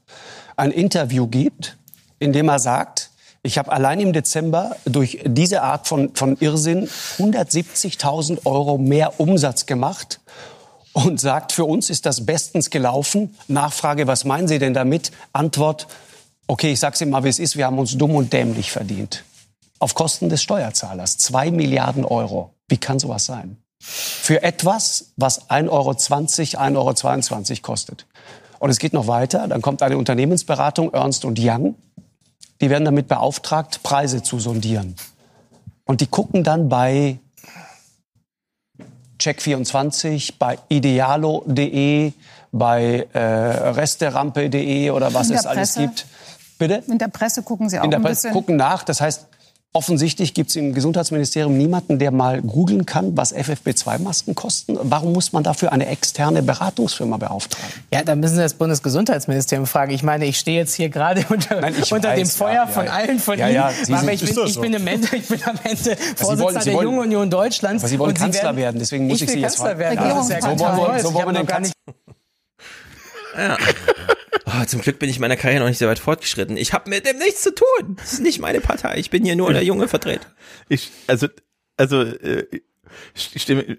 [0.56, 1.78] ein Interview gibt,
[2.20, 3.10] in dem er sagt,
[3.42, 9.66] ich habe allein im Dezember durch diese Art von, von Irrsinn 170.000 Euro mehr Umsatz
[9.66, 10.20] gemacht
[10.92, 13.36] und sagt, für uns ist das bestens gelaufen.
[13.48, 15.12] Nachfrage, was meinen Sie denn damit?
[15.32, 15.88] Antwort,
[16.48, 19.24] okay, ich sag's Ihnen mal, wie es ist, wir haben uns dumm und dämlich verdient.
[19.80, 21.18] Auf Kosten des Steuerzahlers.
[21.18, 22.54] Zwei Milliarden Euro.
[22.68, 23.58] Wie kann sowas sein?
[23.82, 28.06] Für etwas, was 1,20 Euro, 1,22 Euro kostet.
[28.60, 29.48] Und es geht noch weiter.
[29.48, 31.76] Dann kommt eine Unternehmensberatung, Ernst Young.
[32.62, 34.96] Die werden damit beauftragt, Preise zu sondieren.
[35.86, 37.20] Und die gucken dann bei
[39.20, 42.12] Check24, bei idealo.de,
[42.52, 46.06] bei äh, resterampe.de oder was es alles gibt.
[46.58, 46.84] Bitte?
[46.88, 48.84] In der Presse gucken Sie auch In der Presse gucken nach.
[48.84, 49.29] Das heißt,
[49.84, 54.80] Offensichtlich gibt es im Gesundheitsministerium niemanden, der mal googeln kann, was FFP2-Masken kosten.
[54.82, 57.72] Warum muss man dafür eine externe Beratungsfirma beauftragen?
[57.94, 59.92] Ja, da müssen Sie das Bundesgesundheitsministerium fragen.
[59.92, 62.68] Ich meine, ich stehe jetzt hier gerade unter, Nein, ich unter weiß, dem Feuer ja,
[62.68, 63.56] von ja, allen von ja, Ihnen.
[63.56, 64.62] ja, Sie aber sind- ich, bin, das ich, so?
[64.62, 67.84] bin am Ende, ich bin am Ende Vorsitzender wollen- Sie der Jungen Union Deutschlands.
[67.84, 70.20] Aber Sie wollen Und Kanzler werden- werden, deswegen muss ich will Sie jetzt Kanzler fragen.
[70.22, 71.74] ist ja so wollen wir- so Ich wollen wir den nicht
[73.38, 73.58] Ja.
[74.52, 76.58] Oh, zum Glück bin ich in meiner Karriere noch nicht so weit fortgeschritten.
[76.58, 77.98] Ich habe mit dem nichts zu tun.
[77.98, 78.98] Das ist nicht meine Partei.
[78.98, 80.26] Ich bin hier nur der junge Vertreter.
[80.70, 81.28] Ich, also,
[81.78, 82.48] also, äh,
[83.14, 83.78] ich stimme,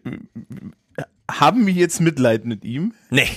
[1.28, 2.94] haben wir jetzt Mitleid mit ihm?
[3.10, 3.28] Nee.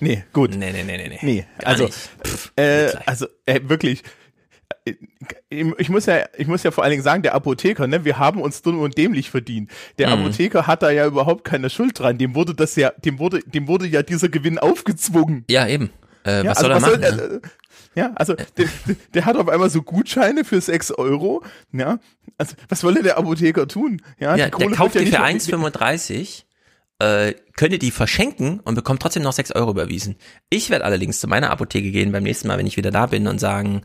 [0.00, 0.54] Nee, gut.
[0.54, 1.18] Nee, nee, nee, nee, nee.
[1.20, 1.98] Nee, also, nicht.
[2.24, 4.02] Pff, äh, also, äh, wirklich.
[5.50, 8.18] Äh, Ich muss ja, ich muss ja vor allen Dingen sagen, der Apotheker, ne, wir
[8.18, 9.70] haben uns dumm und dämlich verdient.
[9.98, 10.22] Der Mhm.
[10.24, 12.18] Apotheker hat da ja überhaupt keine Schuld dran.
[12.18, 15.44] Dem wurde das ja, dem wurde, dem wurde ja dieser Gewinn aufgezwungen.
[15.50, 15.90] Ja, eben.
[16.24, 17.18] Äh, Ja, was also soll er was soll machen?
[17.18, 17.40] er- ne?
[17.96, 18.66] Ja, also der,
[19.14, 21.42] der hat auf einmal so Gutscheine für 6 Euro.
[21.72, 21.98] Ja,
[22.38, 24.00] also was will denn der Apotheker tun?
[24.20, 26.44] Ja, Ja, der kauft wird die ja für nicht- 1,35,
[27.00, 30.16] äh, könnte die verschenken und bekommt trotzdem noch 6 Euro überwiesen.
[30.50, 33.26] Ich werde allerdings zu meiner Apotheke gehen beim nächsten Mal, wenn ich wieder da bin
[33.26, 33.82] und sagen,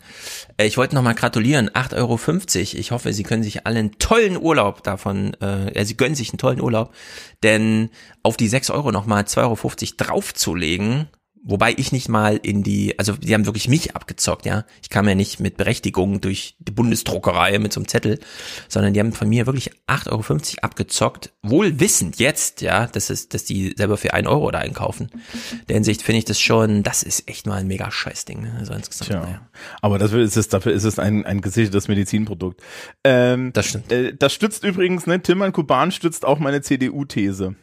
[0.57, 2.79] äh, ich wollte noch mal gratulieren, 8,50 Euro.
[2.79, 6.37] Ich hoffe, Sie können sich alle einen tollen Urlaub davon, äh, Sie gönnen sich einen
[6.37, 6.93] tollen Urlaub,
[7.41, 7.89] denn
[8.21, 9.59] auf die 6 Euro noch mal 2,50 Euro
[9.97, 11.07] draufzulegen,
[11.47, 14.65] Wobei ich nicht mal in die, also die haben wirklich mich abgezockt, ja.
[14.81, 18.19] Ich kam ja nicht mit Berechtigung durch die Bundesdruckerei mit so einem Zettel,
[18.67, 23.29] sondern die haben von mir wirklich 8,50 Euro abgezockt, wohl wissend jetzt, ja, dass es,
[23.29, 25.09] dass die selber für 1 Euro da einkaufen.
[25.51, 28.55] In der Hinsicht finde ich das schon, das ist echt mal ein mega Scheißding, ne?
[28.57, 29.21] Also insgesamt, Tja.
[29.21, 29.47] naja.
[29.83, 32.59] Aber dafür ist es, dafür ist es ein, ein gesichertes Medizinprodukt.
[33.03, 33.91] Ähm, das stimmt.
[33.91, 37.53] Äh, das stützt übrigens, ne, Tilman Kuban stützt auch meine CDU-These.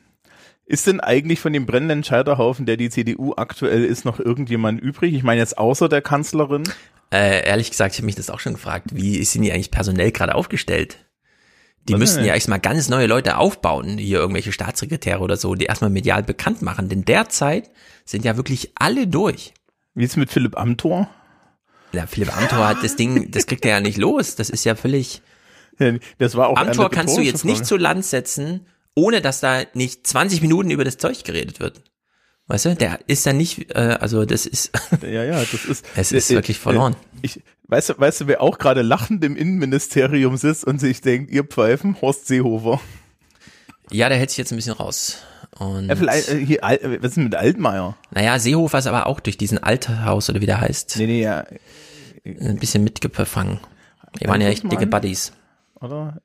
[0.65, 5.15] Ist denn eigentlich von dem brennenden Scheiterhaufen, der die CDU aktuell ist, noch irgendjemand übrig?
[5.15, 6.63] Ich meine jetzt außer der Kanzlerin.
[7.13, 8.91] Äh, ehrlich gesagt, ich habe mich das auch schon gefragt.
[8.93, 10.99] Wie sind die eigentlich personell gerade aufgestellt?
[11.89, 15.65] Die Was müssten ja erstmal ganz neue Leute aufbauen, hier irgendwelche Staatssekretäre oder so, die
[15.65, 16.89] erstmal medial bekannt machen.
[16.89, 17.71] Denn derzeit
[18.05, 19.53] sind ja wirklich alle durch.
[19.95, 21.11] Wie ist mit Philipp Amthor?
[21.93, 24.37] Ja, Philipp Amthor hat das Ding, das kriegt er ja nicht los.
[24.37, 25.23] Das ist ja völlig.
[26.19, 30.07] Das war auch Amthor kannst du jetzt nicht zu Land setzen, ohne dass da nicht
[30.07, 31.83] 20 Minuten über das Zeug geredet wird.
[32.49, 34.73] Weißt du, der ist ja nicht, äh, also das ist.
[35.03, 35.85] Ja, ja, das ist.
[35.97, 36.95] Es ist äh, wirklich verloren.
[36.95, 41.01] Äh, ich, weißt du, weißt du, wer auch gerade lachend im Innenministerium sitzt und sich
[41.01, 42.81] denkt, ihr Pfeifen, Horst Seehofer.
[43.91, 45.19] Ja, der hält sich jetzt ein bisschen raus.
[45.59, 47.97] Und Ja, vielleicht, äh, hier, äh, was ist denn mit Altmaier?
[48.11, 50.97] Naja, Seehofer ist aber auch durch diesen Alterhaus oder wie der heißt.
[50.99, 51.45] Nee, nee, ja.
[52.25, 53.61] Ein bisschen mitgefangen.
[54.21, 55.33] Die waren ja echt dicke Buddies.
[55.81, 56.21] Oder?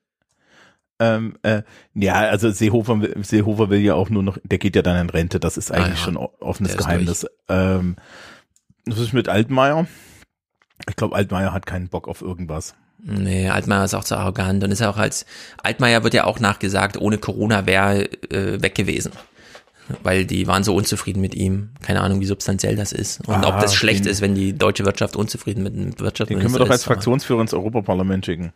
[0.99, 1.61] Ähm, äh,
[1.93, 5.09] ja, also Seehofer, will- Seehofer will ja auch nur noch, der geht ja dann in
[5.09, 7.25] Rente, das ist eigentlich Ah ja, schon offenes der ist Geheimnis.
[7.49, 7.95] Ähm,
[8.85, 9.85] was ist mit Altmaier?
[10.89, 12.75] Ich glaube, Altmaier hat keinen Bock auf irgendwas.
[13.03, 15.25] Nee, Altmaier ist auch zu arrogant und ist ja auch als,
[15.61, 19.11] Altmaier wird ja auch nachgesagt, ohne Corona wäre äh, weg gewesen.
[20.03, 21.69] Weil die waren so unzufrieden mit ihm.
[21.81, 23.25] Keine Ahnung, wie substanziell das ist.
[23.27, 26.25] Und Ah, ob das schlecht den- ist, wenn die deutsche Wirtschaft unzufrieden mit dem Wirtschaftsminister
[26.33, 26.85] Den können wir doch als ist.
[26.87, 28.51] Fraktionsführer ins Europaparlament schicken.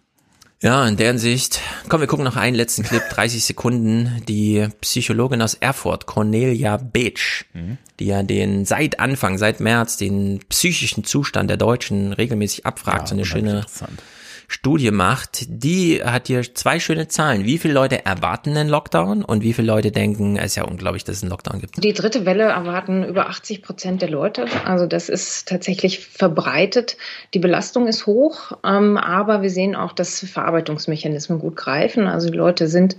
[0.64, 1.60] Ja, in der Hinsicht.
[1.90, 4.22] Komm, wir gucken noch einen letzten Clip, 30 Sekunden.
[4.28, 7.78] Die Psychologin aus Erfurt, Cornelia Beetsch, Mhm.
[8.00, 13.16] die ja den seit Anfang, seit März, den psychischen Zustand der Deutschen regelmäßig abfragt, so
[13.16, 13.66] eine schöne
[14.52, 17.46] Studie macht, die hat hier zwei schöne Zahlen.
[17.46, 21.06] Wie viele Leute erwarten den Lockdown und wie viele Leute denken, es ist ja unglaublich,
[21.06, 21.82] dass es einen Lockdown gibt.
[21.82, 24.48] Die dritte Welle erwarten über 80 Prozent der Leute.
[24.66, 26.98] Also das ist tatsächlich verbreitet.
[27.34, 32.08] Die Belastung ist hoch, ähm, aber wir sehen auch, dass Verarbeitungsmechanismen gut greifen.
[32.08, 32.98] Also die Leute sind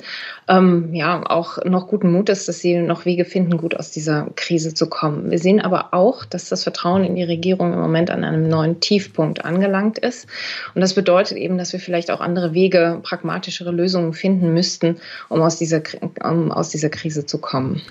[0.49, 4.73] ähm, ja auch noch guten Mutes, dass sie noch Wege finden, gut aus dieser Krise
[4.73, 5.31] zu kommen.
[5.31, 8.81] Wir sehen aber auch, dass das Vertrauen in die Regierung im Moment an einem neuen
[8.81, 10.27] Tiefpunkt angelangt ist.
[10.75, 15.43] Und das bedeutet eben, dass wir vielleicht auch andere Wege, pragmatischere Lösungen finden müssten, um
[15.43, 15.83] aus dieser,
[16.23, 17.83] um aus dieser Krise zu kommen.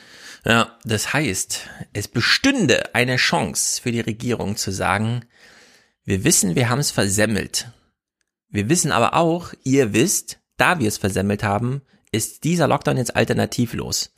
[0.46, 5.26] Ja, das heißt, es bestünde eine Chance für die Regierung zu sagen,
[6.04, 7.68] wir wissen, wir haben es versemmelt.
[8.50, 11.82] Wir wissen aber auch, ihr wisst, da wir es versemmelt haben,
[12.12, 14.14] ist dieser Lockdown jetzt alternativlos.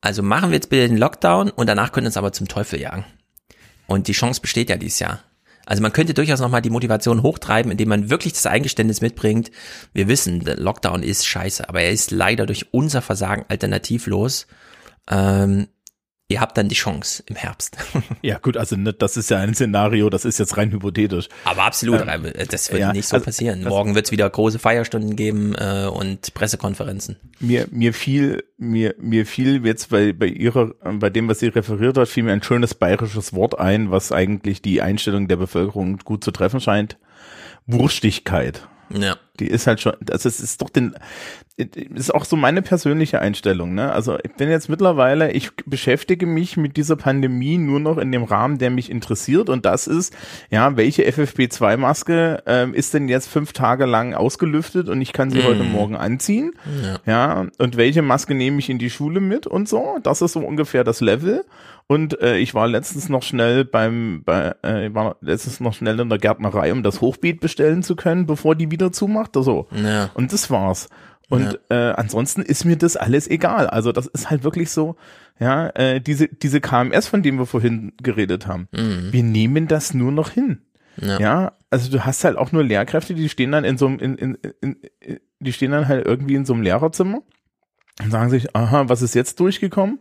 [0.00, 2.80] Also machen wir jetzt bitte den Lockdown und danach können wir uns aber zum Teufel
[2.80, 3.04] jagen.
[3.86, 5.22] Und die Chance besteht ja dieses Jahr.
[5.66, 9.50] Also man könnte durchaus nochmal die Motivation hochtreiben, indem man wirklich das Eingeständnis mitbringt.
[9.92, 14.46] Wir wissen, der Lockdown ist scheiße, aber er ist leider durch unser Versagen alternativlos.
[15.10, 15.66] Ähm,
[16.28, 17.76] ihr habt dann die Chance im Herbst.
[18.22, 21.28] Ja, gut, also ne, das ist ja ein Szenario, das ist jetzt rein hypothetisch.
[21.44, 23.62] Aber absolut, Ähm, äh, das wird ja, nicht so also, passieren.
[23.62, 27.16] das- Morgen wird es wieder große Feierstunden geben äh, und Pressekonferenzen.
[27.38, 31.96] Mir, mir fiel, mir, mir fiel jetzt bei, bei ihrer, bei dem, was sie referiert
[31.98, 36.24] hat, fiel mir ein schönes bayerisches Wort ein, was eigentlich die Einstellung der Bevölkerung gut
[36.24, 36.96] zu treffen scheint.
[37.66, 38.66] Wurstigkeit.
[38.90, 39.16] Ja.
[39.40, 40.94] Die ist halt schon, also es ist doch den,
[41.94, 43.92] ist auch so meine persönliche Einstellung, ne?
[43.92, 48.24] Also ich bin jetzt mittlerweile, ich beschäftige mich mit dieser Pandemie nur noch in dem
[48.24, 50.14] Rahmen, der mich interessiert und das ist,
[50.50, 51.04] ja, welche
[51.60, 55.44] FFP2-Maske ähm, ist denn jetzt fünf Tage lang ausgelüftet und ich kann sie Mhm.
[55.44, 57.00] heute Morgen anziehen, Ja.
[57.06, 60.40] ja, und welche Maske nehme ich in die Schule mit und so, das ist so
[60.40, 61.44] ungefähr das Level
[61.88, 66.00] und äh, ich war letztens noch schnell beim, bei, äh, ich war letztens noch schnell
[66.00, 69.68] in der Gärtnerei, um das Hochbeet bestellen zu können, bevor die wieder zumacht, so.
[69.72, 70.10] Ja.
[70.14, 70.88] Und das war's.
[71.28, 73.66] Und äh, ansonsten ist mir das alles egal.
[73.66, 74.94] Also das ist halt wirklich so,
[75.40, 79.12] ja, äh, diese, diese KMS, von denen wir vorhin geredet haben, Mhm.
[79.12, 80.62] wir nehmen das nur noch hin.
[80.98, 81.18] Ja.
[81.20, 81.52] Ja.
[81.68, 84.38] also du hast halt auch nur Lehrkräfte, die stehen dann in so einem, in, in,
[84.62, 87.22] in, in, die stehen dann halt irgendwie in so einem Lehrerzimmer
[88.02, 90.00] und sagen sich, aha, was ist jetzt durchgekommen?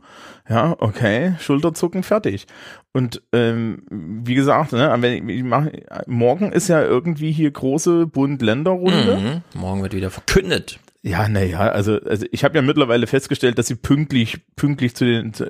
[0.49, 2.45] Ja, okay, Schulterzucken, fertig.
[2.91, 5.67] Und ähm, wie gesagt, ne, wenn ich, ich mach,
[6.05, 9.41] morgen ist ja irgendwie hier große Bund-Länder-Runde.
[9.53, 9.59] Mhm.
[9.59, 10.79] Morgen wird wieder verkündet.
[11.07, 15.33] Ja, naja, also, also ich habe ja mittlerweile festgestellt, dass sie pünktlich, pünktlich zu den
[15.35, 15.45] zu,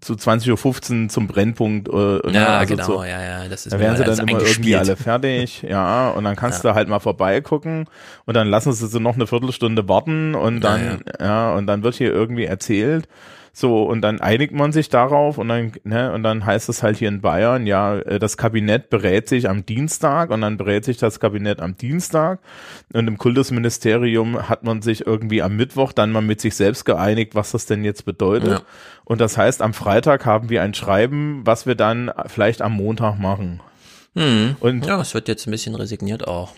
[0.00, 3.78] zu 20.15 Uhr zum Brennpunkt äh, Ja, also genau, zu, ja, ja, das ist da
[3.78, 6.70] werden sie dann immer irgendwie alle fertig, ja, und dann kannst Ja.
[6.70, 7.84] du halt mal vorbeigucken
[8.26, 11.94] und dann lassen sie so noch eine Viertelstunde warten und dann, ja, und dann wird
[11.94, 13.06] hier irgendwie erzählt.
[13.60, 16.96] So, und dann einigt man sich darauf und dann, ne, und dann heißt es halt
[16.96, 20.96] hier in Bayern, ja, äh, das Kabinett berät sich am Dienstag und dann berät sich
[20.96, 22.38] das Kabinett am Dienstag.
[22.92, 27.34] Und im Kultusministerium hat man sich irgendwie am Mittwoch dann mal mit sich selbst geeinigt,
[27.34, 28.48] was das denn jetzt bedeutet.
[28.48, 28.60] Ja.
[29.04, 33.18] Und das heißt, am Freitag haben wir ein Schreiben, was wir dann vielleicht am Montag
[33.18, 33.58] machen.
[34.14, 34.54] Hm.
[34.60, 36.52] Und ja, es wird jetzt ein bisschen resigniert auch.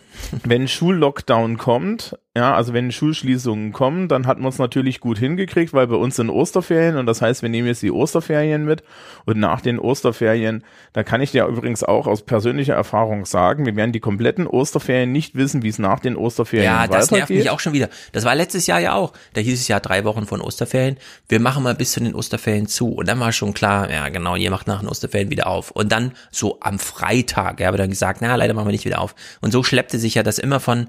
[0.44, 5.73] Wenn Schullockdown kommt, ja, also wenn Schulschließungen kommen, dann hat man es natürlich gut hingekriegt,
[5.73, 8.84] weil bei uns sind Osterferien und das heißt, wir nehmen jetzt die Osterferien mit
[9.24, 13.74] und nach den Osterferien, da kann ich dir übrigens auch aus persönlicher Erfahrung sagen, wir
[13.74, 17.36] werden die kompletten Osterferien nicht wissen, wie es nach den Osterferien Ja, das nervt weitergeht.
[17.39, 17.89] mich auch schon wieder.
[18.12, 19.12] Das war letztes Jahr ja auch.
[19.34, 20.99] Da hieß es ja drei Wochen von Osterferien.
[21.28, 22.92] Wir machen mal bis zu den Osterferien zu.
[22.92, 25.73] Und dann war schon klar, ja genau, ihr macht nach den Osterferien wieder auf.
[25.73, 29.00] Und dann so am Freitag, ja, aber dann gesagt, na, leider machen wir nicht wieder
[29.00, 29.16] auf.
[29.40, 30.89] Und so schleppte sich ja das immer von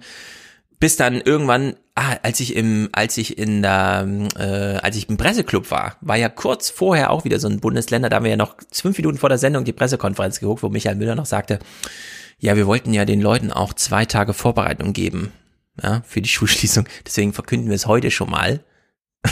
[0.81, 5.15] bis dann irgendwann, ah, als ich im, als ich in der, äh, als ich im
[5.15, 8.37] Presseclub war, war ja kurz vorher auch wieder so ein Bundesländer, da haben wir ja
[8.37, 11.59] noch fünf Minuten vor der Sendung die Pressekonferenz geguckt, wo Michael Müller noch sagte,
[12.39, 15.31] ja, wir wollten ja den Leuten auch zwei Tage Vorbereitung geben,
[15.81, 16.85] ja, für die Schulschließung.
[17.05, 18.61] Deswegen verkünden wir es heute schon mal.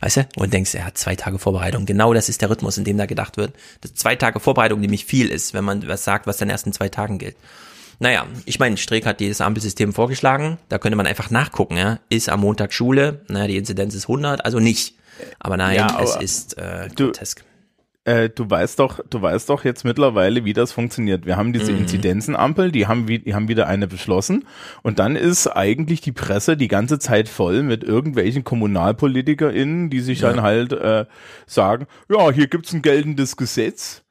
[0.00, 0.28] Weißt du?
[0.36, 1.86] Und denkst, er hat zwei Tage Vorbereitung.
[1.86, 3.54] Genau das ist der Rhythmus, in dem da gedacht wird.
[3.80, 6.72] Das zwei Tage Vorbereitung nämlich viel ist, wenn man was sagt, was dann erst in
[6.72, 7.36] zwei Tagen gilt.
[7.98, 10.58] Naja, ich meine, Streeck hat dieses Ampelsystem vorgeschlagen.
[10.68, 12.00] Da könnte man einfach nachgucken, ja.
[12.08, 14.94] Ist am Montag Schule, naja, die Inzidenz ist 100, also nicht.
[15.38, 17.44] Aber nein, Ja, es aber ist äh, du- grotesk.
[18.06, 21.24] Äh, du weißt doch, du weißt doch jetzt mittlerweile, wie das funktioniert.
[21.24, 21.78] Wir haben diese Mhm.
[21.78, 24.44] Inzidenzenampel, die haben, wie, die haben wieder eine beschlossen.
[24.82, 30.20] Und dann ist eigentlich die Presse die ganze Zeit voll mit irgendwelchen KommunalpolitikerInnen, die sich
[30.20, 30.30] Ja.
[30.32, 31.06] dann halt äh,
[31.46, 34.02] sagen, ja, hier gibt's ein geltendes Gesetz.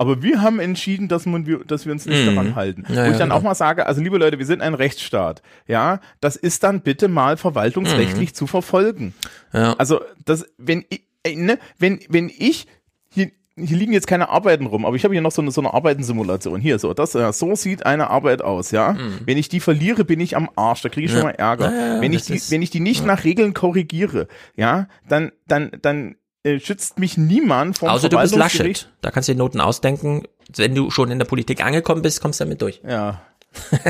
[0.00, 2.34] Aber wir haben entschieden, dass, man, wir, dass wir uns nicht Mhm.
[2.36, 2.84] daran halten.
[2.88, 3.34] Ja, Wo ja, ich dann genau.
[3.36, 5.42] auch mal sage, also liebe Leute, wir sind ein Rechtsstaat.
[5.66, 9.12] Ja, das ist dann bitte mal verwaltungsrechtlich zu verfolgen.
[9.52, 9.58] Mhm.
[9.58, 9.72] Ja.
[9.76, 12.66] Also, das, wenn ich, äh, ne, wenn, wenn ich,
[13.10, 15.60] hier, hier liegen jetzt keine Arbeiten rum, aber ich habe hier noch so eine, so
[15.60, 16.60] eine Arbeitensimulation.
[16.60, 18.96] Hier, so, das, äh, so sieht eine Arbeit aus, ja.
[19.24, 21.16] Wenn ich die verliere, bin ich am Arsch, da kriege ich Mhm.
[21.16, 21.22] Ja.
[21.22, 21.72] schon mal Ärger.
[21.74, 25.32] Ja, ja, wenn ich die, ist- wenn ich die nicht nach Regeln korrigiere, ja, dann,
[25.48, 26.14] dann, dann,
[26.56, 28.34] äh, schützt mich niemand vom Außer du bist.
[28.36, 28.88] Laschet.
[29.00, 30.24] Da kannst du die Noten ausdenken.
[30.56, 32.80] Wenn du schon in der Politik angekommen bist, kommst du damit durch.
[32.86, 33.22] Ja.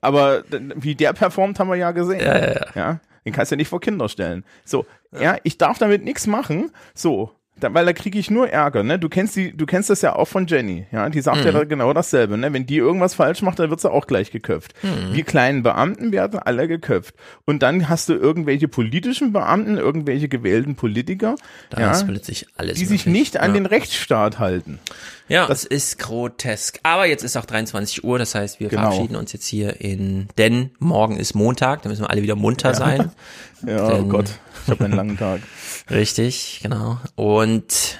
[0.00, 2.20] Aber d- wie der performt, haben wir ja gesehen.
[2.20, 3.00] Ja, ja, ja.
[3.24, 4.44] Den kannst du ja nicht vor Kinder stellen.
[4.64, 4.86] So,
[5.18, 6.70] ja, ich darf damit nichts machen.
[6.94, 7.32] So.
[7.60, 8.98] Da, weil da kriege ich nur Ärger, ne?
[8.98, 11.08] Du kennst die, du kennst das ja auch von Jenny, ja?
[11.08, 11.54] Die sagt ja Mhm.
[11.56, 12.52] da genau dasselbe, ne?
[12.52, 14.74] Wenn die irgendwas falsch macht, dann wird sie auch gleich geköpft.
[14.82, 15.14] Mhm.
[15.14, 17.14] Wir kleinen Beamten werden alle geköpft.
[17.46, 21.34] Und dann hast du irgendwelche politischen Beamten, irgendwelche gewählten Politiker,
[21.70, 23.20] Da ja, ist plötzlich alles die sich möglich.
[23.22, 23.54] nicht an Ja.
[23.54, 24.78] den Rechtsstaat halten.
[25.26, 26.78] Ja, das ist grotesk.
[26.84, 28.82] Aber jetzt ist auch 23 Uhr, das heißt, wir Genau.
[28.90, 32.70] verabschieden uns jetzt hier in, denn morgen ist Montag, da müssen wir alle wieder munter
[32.70, 32.74] Ja.
[32.74, 33.10] sein.
[33.66, 34.30] Ja, oh Denn- Gott,
[34.68, 35.40] ich habe einen langen Tag.
[35.90, 36.98] Richtig, genau.
[37.16, 37.98] Und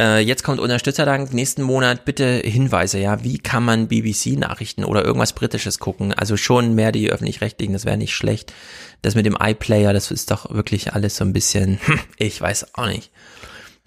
[0.00, 1.32] äh, jetzt kommt Unterstützerdank.
[1.32, 3.22] Nächsten Monat bitte Hinweise, ja.
[3.22, 6.12] Wie kann man BBC-Nachrichten oder irgendwas Britisches gucken?
[6.12, 8.52] Also schon mehr die öffentlich-rechtlichen, das wäre nicht schlecht.
[9.02, 11.78] Das mit dem iPlayer, das ist doch wirklich alles so ein bisschen,
[12.18, 13.10] ich weiß auch nicht.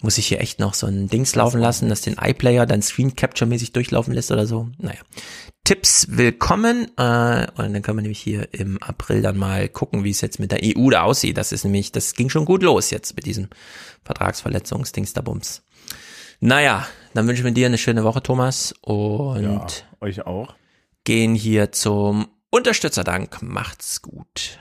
[0.00, 3.16] Muss ich hier echt noch so ein Dings laufen lassen, das den iPlayer dann Screen
[3.16, 4.68] Capture-mäßig durchlaufen lässt oder so?
[4.78, 5.00] Naja.
[5.68, 6.86] Tipps willkommen.
[6.96, 10.40] Äh, und dann können wir nämlich hier im April dann mal gucken, wie es jetzt
[10.40, 11.36] mit der EU da aussieht.
[11.36, 13.48] Das ist nämlich, das ging schon gut los jetzt mit diesem
[14.02, 15.62] Vertragsverletzungsdings da Bums.
[16.40, 18.72] Naja, dann wünschen wir dir eine schöne Woche, Thomas.
[18.80, 19.66] Und Ja,
[20.00, 20.54] euch auch.
[21.04, 23.42] gehen hier zum Unterstützerdank.
[23.42, 24.58] Macht's gut.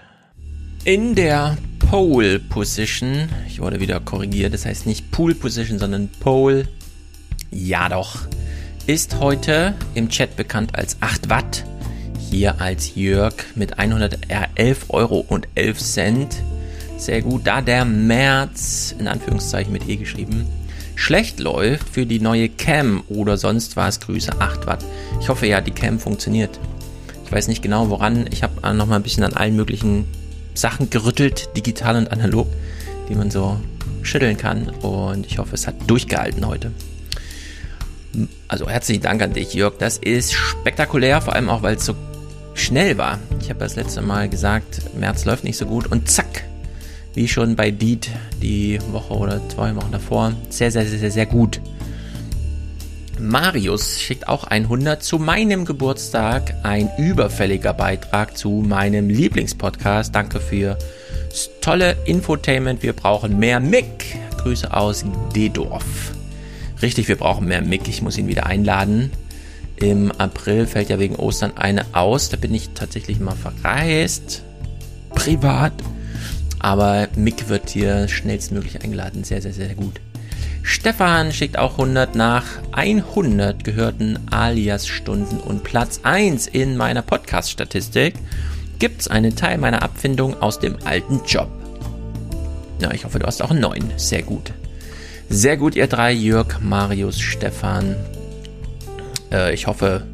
[0.84, 1.58] In der
[1.90, 6.68] Pole Position, ich wurde wieder korrigiert, das heißt nicht Pool Position, sondern Pole,
[7.50, 8.28] ja doch,
[8.88, 11.66] ist heute im Chat bekannt als 8 Watt,
[12.30, 16.36] hier als Jörg mit 111 Euro und 11 Cent.
[16.98, 20.48] Sehr gut, da der März, in Anführungszeichen mit E geschrieben,
[20.96, 24.86] schlecht läuft für die neue Cam oder sonst was, Grüße 8 Watt.
[25.20, 26.58] Ich hoffe ja, die Cam funktioniert.
[27.26, 30.06] Ich weiß nicht genau woran, ich habe noch mal ein bisschen an allen möglichen
[30.54, 32.48] Sachen gerüttelt, digital und analog,
[33.10, 33.60] die man so
[34.02, 34.70] schütteln kann.
[34.82, 36.72] Und ich hoffe, es hat durchgehalten heute.
[38.48, 39.76] Also herzlichen Dank an dich, Jörg.
[39.80, 41.96] Das ist spektakulär, vor allem auch, weil es so
[42.54, 43.20] schnell war.
[43.42, 46.44] Ich habe das letzte Mal gesagt, März läuft nicht so gut und zack,
[47.14, 48.10] wie schon bei Deed
[48.42, 50.34] die Woche oder zwei Wochen davor.
[50.50, 51.62] Sehr, sehr, sehr, sehr, sehr gut.
[53.20, 56.54] Marius schickt auch 100 zu meinem Geburtstag.
[56.64, 60.14] Ein überfälliger Beitrag zu meinem Lieblingspodcast.
[60.14, 60.78] Danke für
[61.62, 62.84] tolle Infotainment.
[62.84, 64.18] Wir brauchen mehr Mick.
[64.38, 65.04] Grüße aus
[65.36, 66.17] Dedorf.
[66.82, 67.88] Richtig, wir brauchen mehr Mick.
[67.88, 69.12] Ich muss ihn wieder einladen.
[69.78, 72.30] Im April fällt ja wegen Ostern eine aus.
[72.30, 74.44] Da bin ich tatsächlich mal verreist.
[75.16, 75.74] Privat.
[76.60, 79.24] Aber Mick wird hier schnellstmöglich eingeladen.
[79.24, 80.00] Sehr, sehr, sehr gut.
[80.64, 88.16] Stefan schickt auch 100 nach 100 gehörten Alias-Stunden und Platz 1 in meiner Podcast-Statistik
[88.78, 91.50] gibt es einen Teil meiner Abfindung aus dem alten Job.
[92.82, 93.92] Ja, ich hoffe, du hast auch einen neuen.
[93.96, 94.52] Sehr gut.
[95.30, 97.98] Sehr gut, ihr drei, Jörg, Marius, Stefan.
[99.30, 100.06] Äh, ich hoffe,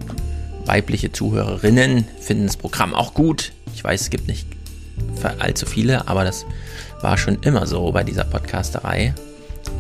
[0.66, 3.52] weibliche Zuhörerinnen finden das Programm auch gut.
[3.76, 4.48] Ich weiß, es gibt nicht
[5.40, 6.46] allzu viele, aber das
[7.02, 9.14] war schon immer so bei dieser Podcasterei.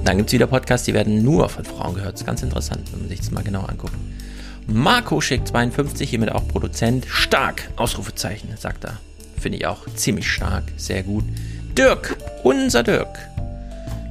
[0.05, 2.13] Dann gibt es wieder Podcasts, die werden nur von Frauen gehört.
[2.13, 3.95] Das ist ganz interessant, wenn man sich das mal genau anguckt.
[4.67, 7.05] Marco schickt 52, hiermit auch Produzent.
[7.09, 8.99] Stark, Ausrufezeichen, sagt er.
[9.39, 11.25] Finde ich auch ziemlich stark, sehr gut.
[11.75, 13.17] Dirk, unser Dirk.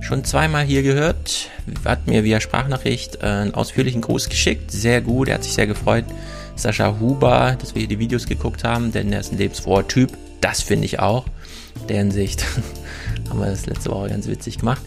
[0.02, 1.48] Schon zweimal hier gehört,
[1.84, 4.72] hat mir via Sprachnachricht einen ausführlichen Gruß geschickt.
[4.72, 6.04] Sehr gut, er hat sich sehr gefreut.
[6.56, 10.10] Sascha Huber, dass wir hier die Videos geguckt haben, denn er ist ein lebensfroher Typ.
[10.40, 11.24] Das finde ich auch.
[11.88, 12.44] Deren Sicht
[13.30, 14.82] haben wir das letzte Woche ganz witzig gemacht.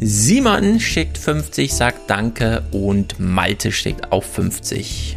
[0.00, 5.16] Simon schickt 50, sagt Danke und Malte schickt auch 50.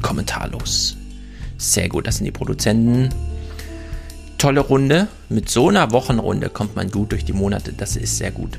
[0.00, 0.96] Kommentarlos.
[1.58, 3.08] Sehr gut, das sind die Produzenten.
[4.38, 5.08] Tolle Runde.
[5.28, 7.72] Mit so einer Wochenrunde kommt man gut durch die Monate.
[7.72, 8.56] Das ist sehr gut.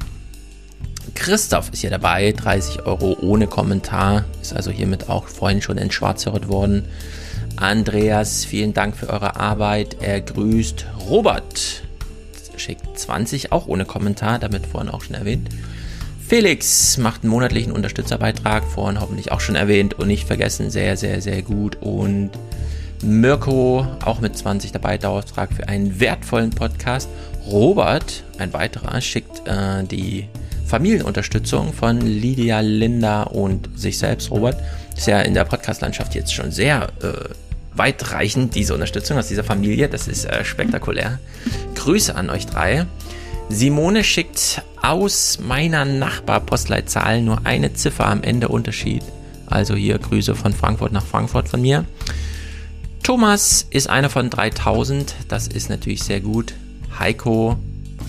[1.18, 2.32] Christoph ist hier dabei.
[2.32, 4.24] 30 Euro ohne Kommentar.
[4.42, 6.86] Ist also hiermit auch vorhin schon entschwarzhört worden.
[7.58, 9.98] Andreas, vielen Dank für eure Arbeit.
[10.00, 11.84] Er grüßt Robert
[12.60, 15.50] schickt 20, auch ohne Kommentar, damit vorhin auch schon erwähnt.
[16.28, 21.22] Felix macht einen monatlichen Unterstützerbeitrag, vorhin hoffentlich auch schon erwähnt und nicht vergessen, sehr, sehr,
[21.22, 21.78] sehr gut.
[21.82, 22.32] Und
[23.02, 27.10] Mirko auch mit 20 dabei, Dauerauftrag für einen wertvollen Podcast.
[27.46, 30.28] Robert, ein weiterer, schickt äh, die
[30.68, 34.30] Familienunterstützung von Lydia, Linda und sich selbst.
[34.32, 34.62] Robert
[34.96, 37.30] ist ja in der Podcastlandschaft jetzt schon sehr äh,
[37.74, 39.88] weitreichend, diese Unterstützung aus dieser Familie.
[39.88, 41.20] Das ist äh, spektakulär.
[41.76, 42.86] Grüße an euch drei.
[43.50, 49.04] Simone schickt aus meiner Nachbarpostleitzahl nur eine Ziffer am Ende Unterschied.
[49.46, 51.86] Also hier Grüße von Frankfurt nach Frankfurt von mir.
[53.04, 55.16] Thomas ist einer von 3000.
[55.30, 56.54] Das ist natürlich sehr gut.
[57.00, 57.58] Heiko,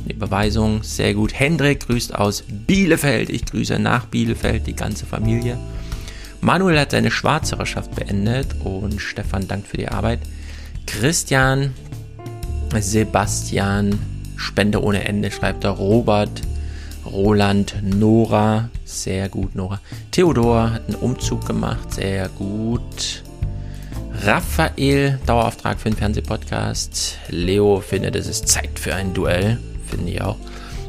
[0.05, 1.33] eine Überweisung, sehr gut.
[1.35, 3.31] Hendrik grüßt aus Bielefeld.
[3.31, 5.59] Ich grüße nach Bielefeld die ganze Familie.
[6.41, 10.21] Manuel hat seine Schwarzhörerschaft beendet und Stefan dankt für die Arbeit.
[10.87, 11.75] Christian,
[12.79, 13.99] Sebastian,
[14.37, 15.71] Spende ohne Ende, schreibt er.
[15.71, 16.43] Robert,
[17.05, 19.81] Roland, Nora, sehr gut, Nora.
[20.13, 23.23] Theodor hat einen Umzug gemacht, sehr gut.
[24.25, 27.19] Raphael, Dauerauftrag für den Fernsehpodcast.
[27.29, 30.37] Leo findet, es ist Zeit für ein Duell, finde ich auch.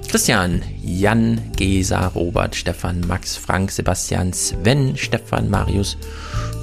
[0.07, 5.97] Christian, Jan, Gesa, Robert, Stefan, Max, Frank, Sebastian, Sven, Stefan, Marius,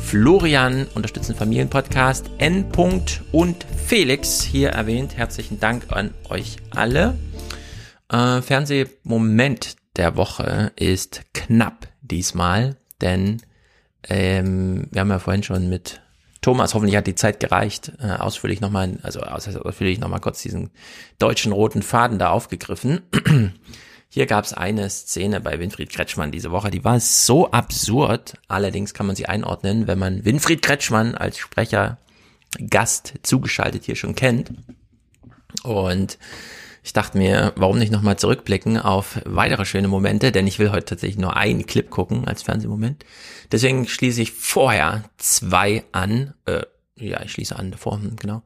[0.02, 2.66] Florian, unterstützen Familienpodcast, N.
[3.32, 5.16] und Felix hier erwähnt.
[5.16, 7.16] Herzlichen Dank an euch alle.
[8.10, 13.42] Äh, Fernsehmoment der Woche ist knapp diesmal, denn
[14.08, 16.00] ähm, wir haben ja vorhin schon mit
[16.46, 20.70] Thomas, hoffentlich hat die Zeit gereicht, äh, ausführlich nochmal, also ausführlich nochmal kurz diesen
[21.18, 23.00] deutschen roten Faden da aufgegriffen.
[24.08, 28.34] Hier gab es eine Szene bei Winfried Kretschmann diese Woche, die war so absurd.
[28.46, 31.98] Allerdings kann man sie einordnen, wenn man Winfried Kretschmann als Sprecher,
[32.70, 34.52] Gast zugeschaltet hier schon kennt.
[35.64, 36.16] Und
[36.86, 40.84] ich dachte mir, warum nicht nochmal zurückblicken auf weitere schöne Momente, denn ich will heute
[40.84, 43.04] tatsächlich nur einen Clip gucken als Fernsehmoment.
[43.50, 46.34] Deswegen schließe ich vorher zwei an.
[46.44, 46.62] Äh,
[46.96, 48.44] ja, ich schließe an davor, genau.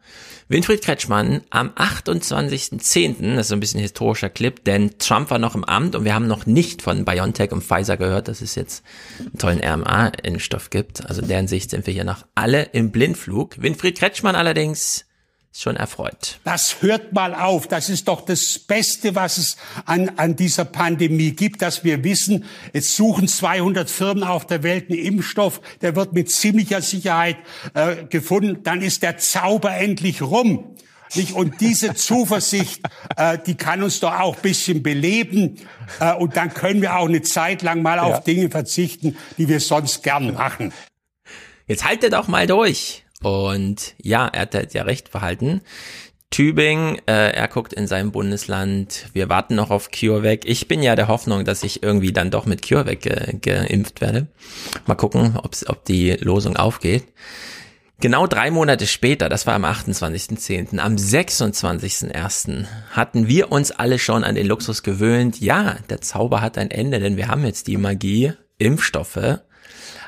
[0.49, 5.39] Winfried Kretschmann am 28.10., das ist so ein bisschen ein historischer Clip, denn Trump war
[5.39, 8.55] noch im Amt und wir haben noch nicht von BioNTech und Pfizer gehört, dass es
[8.55, 8.83] jetzt
[9.19, 11.05] einen tollen RMA-Impfstoff gibt.
[11.05, 13.61] Also deren Sicht sind wir hier noch alle im Blindflug.
[13.61, 15.05] Winfried Kretschmann allerdings
[15.53, 16.39] schon erfreut.
[16.45, 17.67] Das hört mal auf.
[17.67, 22.45] Das ist doch das Beste, was es an, an dieser Pandemie gibt, dass wir wissen,
[22.73, 27.37] jetzt suchen 200 Firmen auf der Welt einen Impfstoff, der wird mit ziemlicher Sicherheit
[27.75, 28.63] äh, gefunden.
[28.63, 30.77] Dann ist der Zauber endlich rum.
[31.15, 31.33] Nicht?
[31.33, 32.83] Und diese Zuversicht,
[33.17, 35.57] äh, die kann uns doch auch bisschen beleben.
[35.99, 38.05] Äh, und dann können wir auch eine Zeit lang mal ja.
[38.05, 40.73] auf Dinge verzichten, die wir sonst gern machen.
[41.67, 43.05] Jetzt haltet doch mal durch.
[43.23, 45.63] Und ja, er hat halt ja recht verhalten.
[46.31, 50.45] Tübingen, äh, er guckt in seinem Bundesland, wir warten noch auf CureVac.
[50.45, 54.29] Ich bin ja der Hoffnung, dass ich irgendwie dann doch mit CureVac ge geimpft werde.
[54.87, 57.05] Mal gucken, ob's, ob die Losung aufgeht.
[57.99, 62.65] Genau drei Monate später, das war am 28.10., am 26.01.
[62.93, 65.41] hatten wir uns alle schon an den Luxus gewöhnt.
[65.41, 69.41] Ja, der Zauber hat ein Ende, denn wir haben jetzt die Magie, Impfstoffe.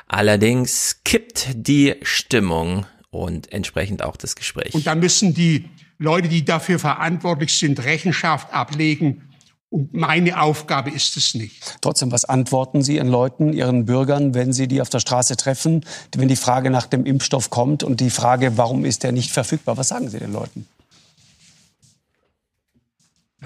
[0.07, 4.73] Allerdings kippt die Stimmung und entsprechend auch das Gespräch.
[4.73, 9.29] Und da müssen die Leute, die dafür verantwortlich sind, Rechenschaft ablegen.
[9.69, 11.77] Und meine Aufgabe ist es nicht.
[11.81, 15.85] Trotzdem, was antworten Sie Ihren Leuten, Ihren Bürgern, wenn Sie die auf der Straße treffen,
[16.15, 19.77] wenn die Frage nach dem Impfstoff kommt und die Frage, warum ist der nicht verfügbar?
[19.77, 20.67] Was sagen Sie den Leuten?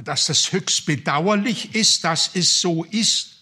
[0.04, 3.36] Dass das höchst bedauerlich ist, dass es so ist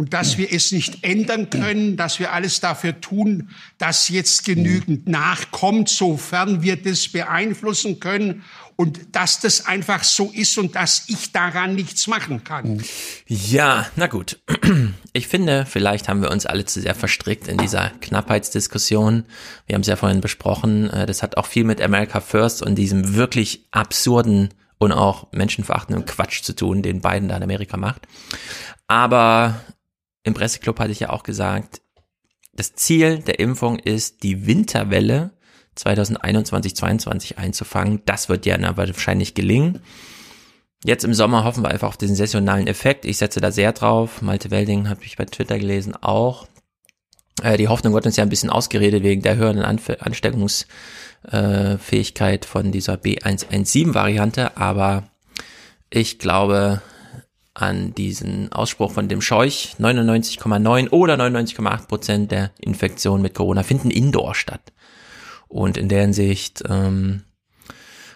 [0.00, 5.06] und dass wir es nicht ändern können, dass wir alles dafür tun, dass jetzt genügend
[5.06, 8.42] nachkommt, sofern wir das beeinflussen können
[8.76, 12.82] und dass das einfach so ist und dass ich daran nichts machen kann.
[13.26, 14.40] Ja, na gut.
[15.12, 19.24] Ich finde, vielleicht haben wir uns alle zu sehr verstrickt in dieser Knappheitsdiskussion.
[19.66, 20.88] Wir haben es ja vorhin besprochen.
[20.88, 26.06] äh, Das hat auch viel mit America First und diesem wirklich absurden und auch menschenverachtenden
[26.06, 28.06] Quatsch zu tun, den Biden da in Amerika macht.
[28.86, 29.60] Aber
[30.22, 31.80] im Presseclub hatte ich ja auch gesagt,
[32.52, 35.30] das Ziel der Impfung ist, die Winterwelle
[35.78, 38.02] 2021-22 einzufangen.
[38.04, 39.80] Das wird ja wahrscheinlich gelingen.
[40.84, 43.04] Jetzt im Sommer hoffen wir einfach auf diesen saisonalen Effekt.
[43.04, 44.22] Ich setze da sehr drauf.
[44.22, 46.48] Malte Welding habe ich bei Twitter gelesen auch.
[47.42, 52.72] Äh, die Hoffnung wird uns ja ein bisschen ausgeredet wegen der höheren Anf Ansteckungsfähigkeit von
[52.72, 54.56] dieser B117-Variante.
[54.56, 55.04] Aber
[55.90, 56.82] ich glaube,
[57.54, 59.74] an diesen Ausspruch von dem Scheuch.
[59.78, 64.72] 99,9 oder 99,8 Prozent der Infektionen mit Corona finden indoor statt.
[65.48, 67.22] Und in der Hinsicht ähm,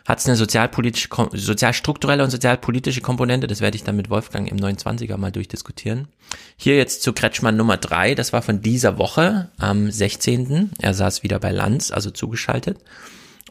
[0.04, 3.46] hat es eine sozialpolitische, sozialstrukturelle und sozialpolitische Komponente.
[3.46, 6.08] Das werde ich dann mit Wolfgang im 29er mal durchdiskutieren.
[6.56, 8.14] Hier jetzt zu Kretschmann Nummer drei.
[8.14, 10.72] Das war von dieser Woche am 16.
[10.78, 12.78] Er saß wieder bei Lanz, also zugeschaltet.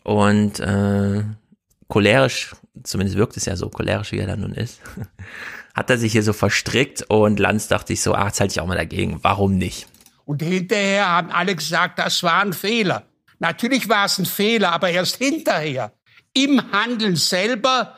[0.03, 1.23] Und äh,
[1.87, 4.79] cholerisch, zumindest wirkt es ja so cholerisch, wie er da nun ist,
[5.73, 8.59] hat er sich hier so verstrickt und Lanz dachte ich so, ach, jetzt halte ich
[8.59, 9.19] auch mal dagegen.
[9.23, 9.87] Warum nicht?
[10.25, 13.07] Und hinterher haben alle gesagt, das war ein Fehler.
[13.39, 15.93] Natürlich war es ein Fehler, aber erst hinterher.
[16.33, 17.97] Im Handeln selber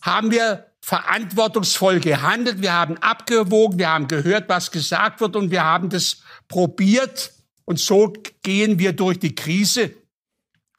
[0.00, 2.62] haben wir verantwortungsvoll gehandelt.
[2.62, 7.32] Wir haben abgewogen, wir haben gehört, was gesagt wird und wir haben das probiert.
[7.64, 9.94] Und so gehen wir durch die Krise.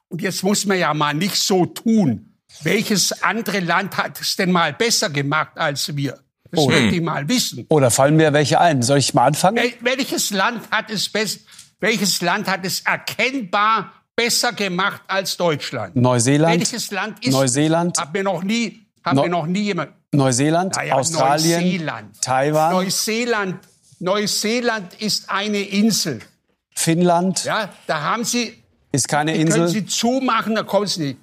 [0.10, 4.52] Und jetzt muss man ja mal nicht so tun, welches andere Land hat es denn
[4.52, 6.20] mal besser gemacht als wir?
[6.52, 6.70] Das Oh.
[6.70, 7.66] möchte ich mal wissen.
[7.70, 8.84] Oder fallen mir welche ein?
[8.84, 9.58] Soll ich mal anfangen?
[9.58, 11.42] Wel welches Land hat es best
[11.80, 15.96] welches Land hat es erkennbar besser gemacht als Deutschland?
[15.96, 16.60] Neuseeland?
[16.60, 17.98] Welches Land ist Neuseeland?
[18.00, 22.22] Hat mir noch nie hat Neu- mir noch nie jemand Neuseeland, Ja, ja, Australien, Neuseeland.
[22.22, 23.56] Taiwan, Neuseeland
[24.00, 26.20] Neuseeland ist eine Insel.
[26.76, 29.68] Finnland Ja, da haben sie ist keine die können Insel.
[29.70, 31.20] sie zumachen, da kommen sie nicht.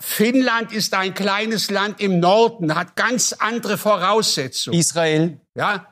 [0.00, 4.78] Finnland ist ein kleines Land im Norden, hat ganz andere Voraussetzungen.
[4.78, 5.86] Israel, Ja,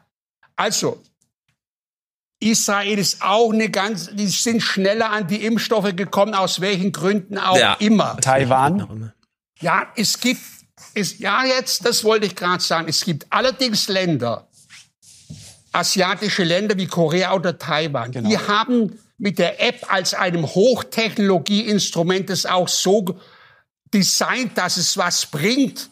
[0.54, 1.02] also
[2.38, 7.38] Israel ist auch eine ganz, die sind schneller an die Impfstoffe gekommen, aus welchen Gründen
[7.38, 7.74] auch Ja.
[7.80, 8.16] immer.
[8.18, 9.12] Taiwan,
[9.60, 10.42] Ja, es gibt,
[10.94, 14.46] es, ja jetzt, das wollte ich gerade sagen, es gibt allerdings Länder,
[15.72, 18.28] asiatische Länder wie Korea oder Taiwan, Genau.
[18.28, 23.18] die haben mit der App als einem Hochtechnologieinstrument es auch so
[23.92, 25.90] designt, dass es was bringt.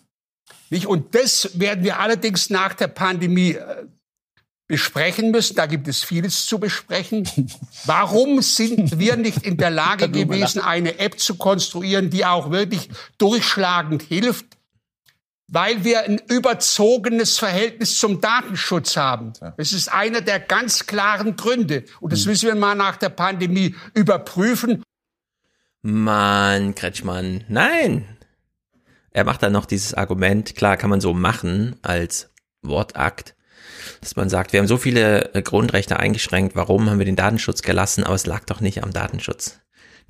[0.71, 0.87] Nicht?
[0.87, 3.87] Und das werden wir allerdings nach der Pandemie äh,
[4.67, 5.57] besprechen müssen.
[5.57, 7.29] Da gibt es vieles zu besprechen.
[7.85, 12.89] Warum sind wir nicht in der Lage gewesen, eine App zu konstruieren, die auch wirklich
[13.19, 14.47] durchschlagend hilft?
[15.47, 19.35] Weil wir ein überzogenes Verhältnis zum Datenschutz haben.
[19.59, 21.85] Das ist einer der ganz klaren Gründe.
[22.01, 24.83] Und das müssen wir mal nach der Pandemie überprüfen.
[25.87, 28.07] Mann, Kretschmann, nein.
[29.11, 32.33] Er macht dann noch dieses Argument, klar kann man so machen als
[32.63, 33.37] Wortakt,
[34.01, 37.61] dass man sagt, wir haben so viele äh, Grundrechte eingeschränkt, warum haben wir den Datenschutz
[37.61, 39.61] gelassen, aber es lag doch nicht am Datenschutz.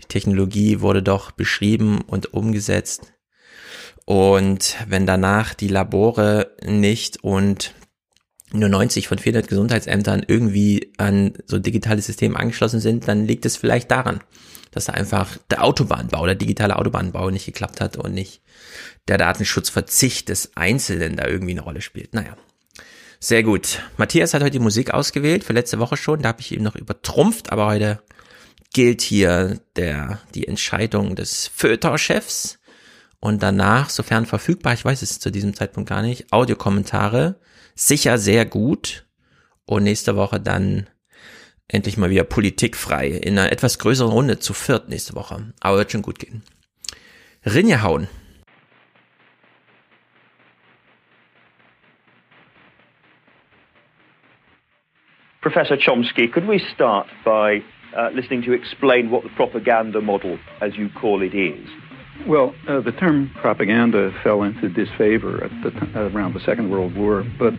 [0.00, 3.12] Die Technologie wurde doch beschrieben und umgesetzt.
[4.04, 7.74] Und wenn danach die Labore nicht und
[8.52, 13.44] nur 90 von 400 Gesundheitsämtern irgendwie an so ein digitales System angeschlossen sind, dann liegt
[13.44, 14.20] es vielleicht daran,
[14.76, 18.42] dass da einfach der Autobahnbau, der digitale Autobahnbau nicht geklappt hat und nicht
[19.08, 22.14] der Datenschutzverzicht des Einzelnen da irgendwie eine Rolle spielt.
[22.14, 22.36] Naja.
[23.20, 23.80] Sehr gut.
[23.96, 26.76] Matthias hat heute die Musik ausgewählt, für letzte Woche schon, da habe ich ihn noch
[26.76, 28.02] übertrumpft, aber heute
[28.74, 32.58] gilt hier der, die Entscheidung des Feuilleton-Chefs
[33.20, 37.40] und danach, sofern verfügbar, ich weiß es zu diesem Zeitpunkt gar nicht, Audiokommentare,
[37.74, 39.06] sicher sehr gut
[39.64, 40.88] und nächste Woche dann
[41.68, 45.52] endlich mal wieder politikfrei in einer etwas größeren Runde zu viert nächste Woche.
[45.60, 46.43] Aber wird schon gut gehen.
[47.47, 48.09] Rinja hauen.
[55.41, 57.62] Professor Chomsky, could we start by
[57.94, 61.68] uh, listening to explain what the propaganda model, as you call it, is?
[62.26, 66.97] Well, uh, the term propaganda fell into disfavor at the t- around the Second World
[66.97, 67.52] War, but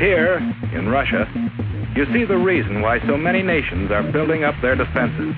[0.00, 0.38] Here,
[0.72, 1.28] in Russia,
[1.94, 5.34] you see the reason why so many nations are building up their defenses.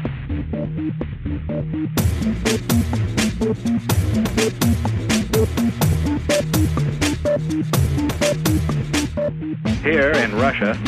[9.82, 10.78] Here, in Russia,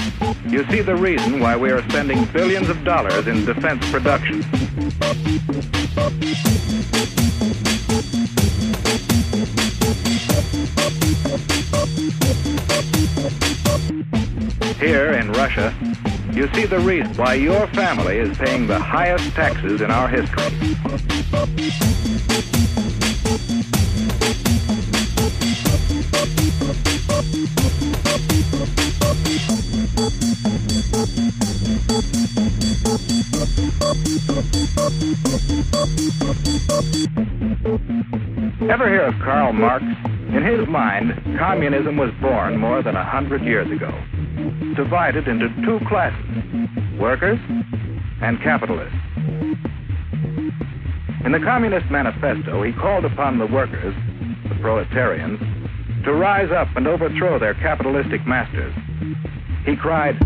[0.46, 4.44] you see the reason why we are spending billions of dollars in defense production.
[14.78, 15.74] Here in Russia,
[16.32, 20.74] you see the reason why your family is paying the highest taxes in our history.
[38.62, 39.84] Ever hear of Karl Marx?
[40.32, 43.90] In his mind, communism was born more than a hundred years ago,
[44.76, 46.24] divided into two classes,
[46.98, 47.38] workers
[48.22, 48.96] and capitalists.
[51.24, 53.94] In the Communist Manifesto, he called upon the workers,
[54.48, 55.40] the proletarians,
[56.04, 58.72] to rise up and overthrow their capitalistic masters.
[59.66, 60.18] He cried,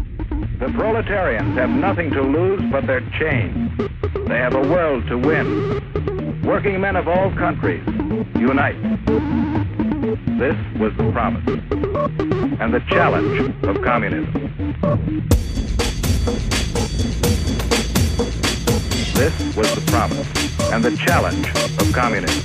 [0.61, 3.71] The proletarians have nothing to lose but their chains.
[4.29, 6.08] They have a world to win.
[6.49, 7.85] Working men of all countries,
[8.35, 8.81] unite.
[10.39, 14.33] This was the promise and the challenge of communism.
[19.12, 20.27] This was the promise
[20.73, 22.43] and the challenge of communism.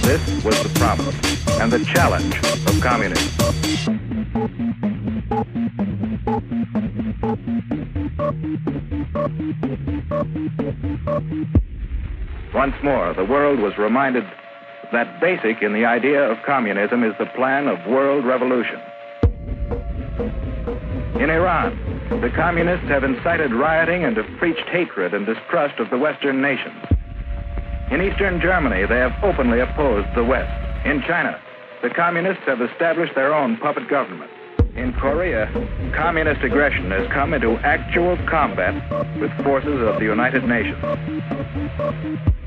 [0.00, 4.67] This was the promise and the challenge of communism.
[12.54, 14.24] Once more, the world was reminded
[14.92, 18.80] that basic in the idea of communism is the plan of world revolution.
[21.20, 21.76] In Iran,
[22.20, 26.84] the communists have incited rioting and have preached hatred and distrust of the Western nations.
[27.90, 30.50] In Eastern Germany, they have openly opposed the West.
[30.84, 31.40] In China,
[31.82, 34.30] the communists have established their own puppet government.
[34.76, 35.46] In Korea,
[35.94, 38.74] communist aggression has come into actual combat
[39.20, 40.82] with forces of the United Nations.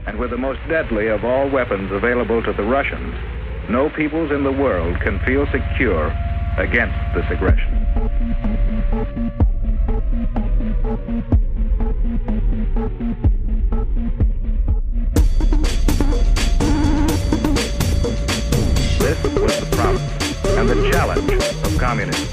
[0.05, 3.15] And with the most deadly of all weapons available to the Russians,
[3.69, 6.07] no peoples in the world can feel secure
[6.57, 7.85] against this aggression.
[18.99, 20.20] This was the promise
[20.61, 22.27] and the challenge of communism.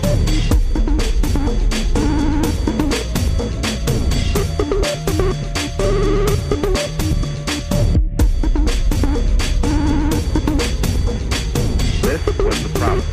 [12.03, 13.07] This was the promise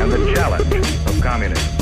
[0.00, 0.74] and the challenge
[1.06, 1.77] of communism.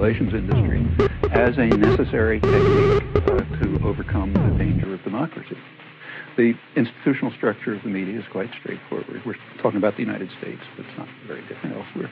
[0.00, 0.80] Relations industry,
[1.32, 5.56] as a necessary technique uh, to overcome the danger of democracy.
[6.38, 9.20] The institutional structure of the media is quite straightforward.
[9.26, 12.10] We're talking about the United States, but it's not very different elsewhere.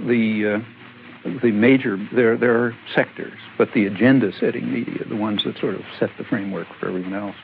[0.00, 5.58] The uh, the major there there are sectors, but the agenda-setting media, the ones that
[5.58, 7.36] sort of set the framework for everyone else,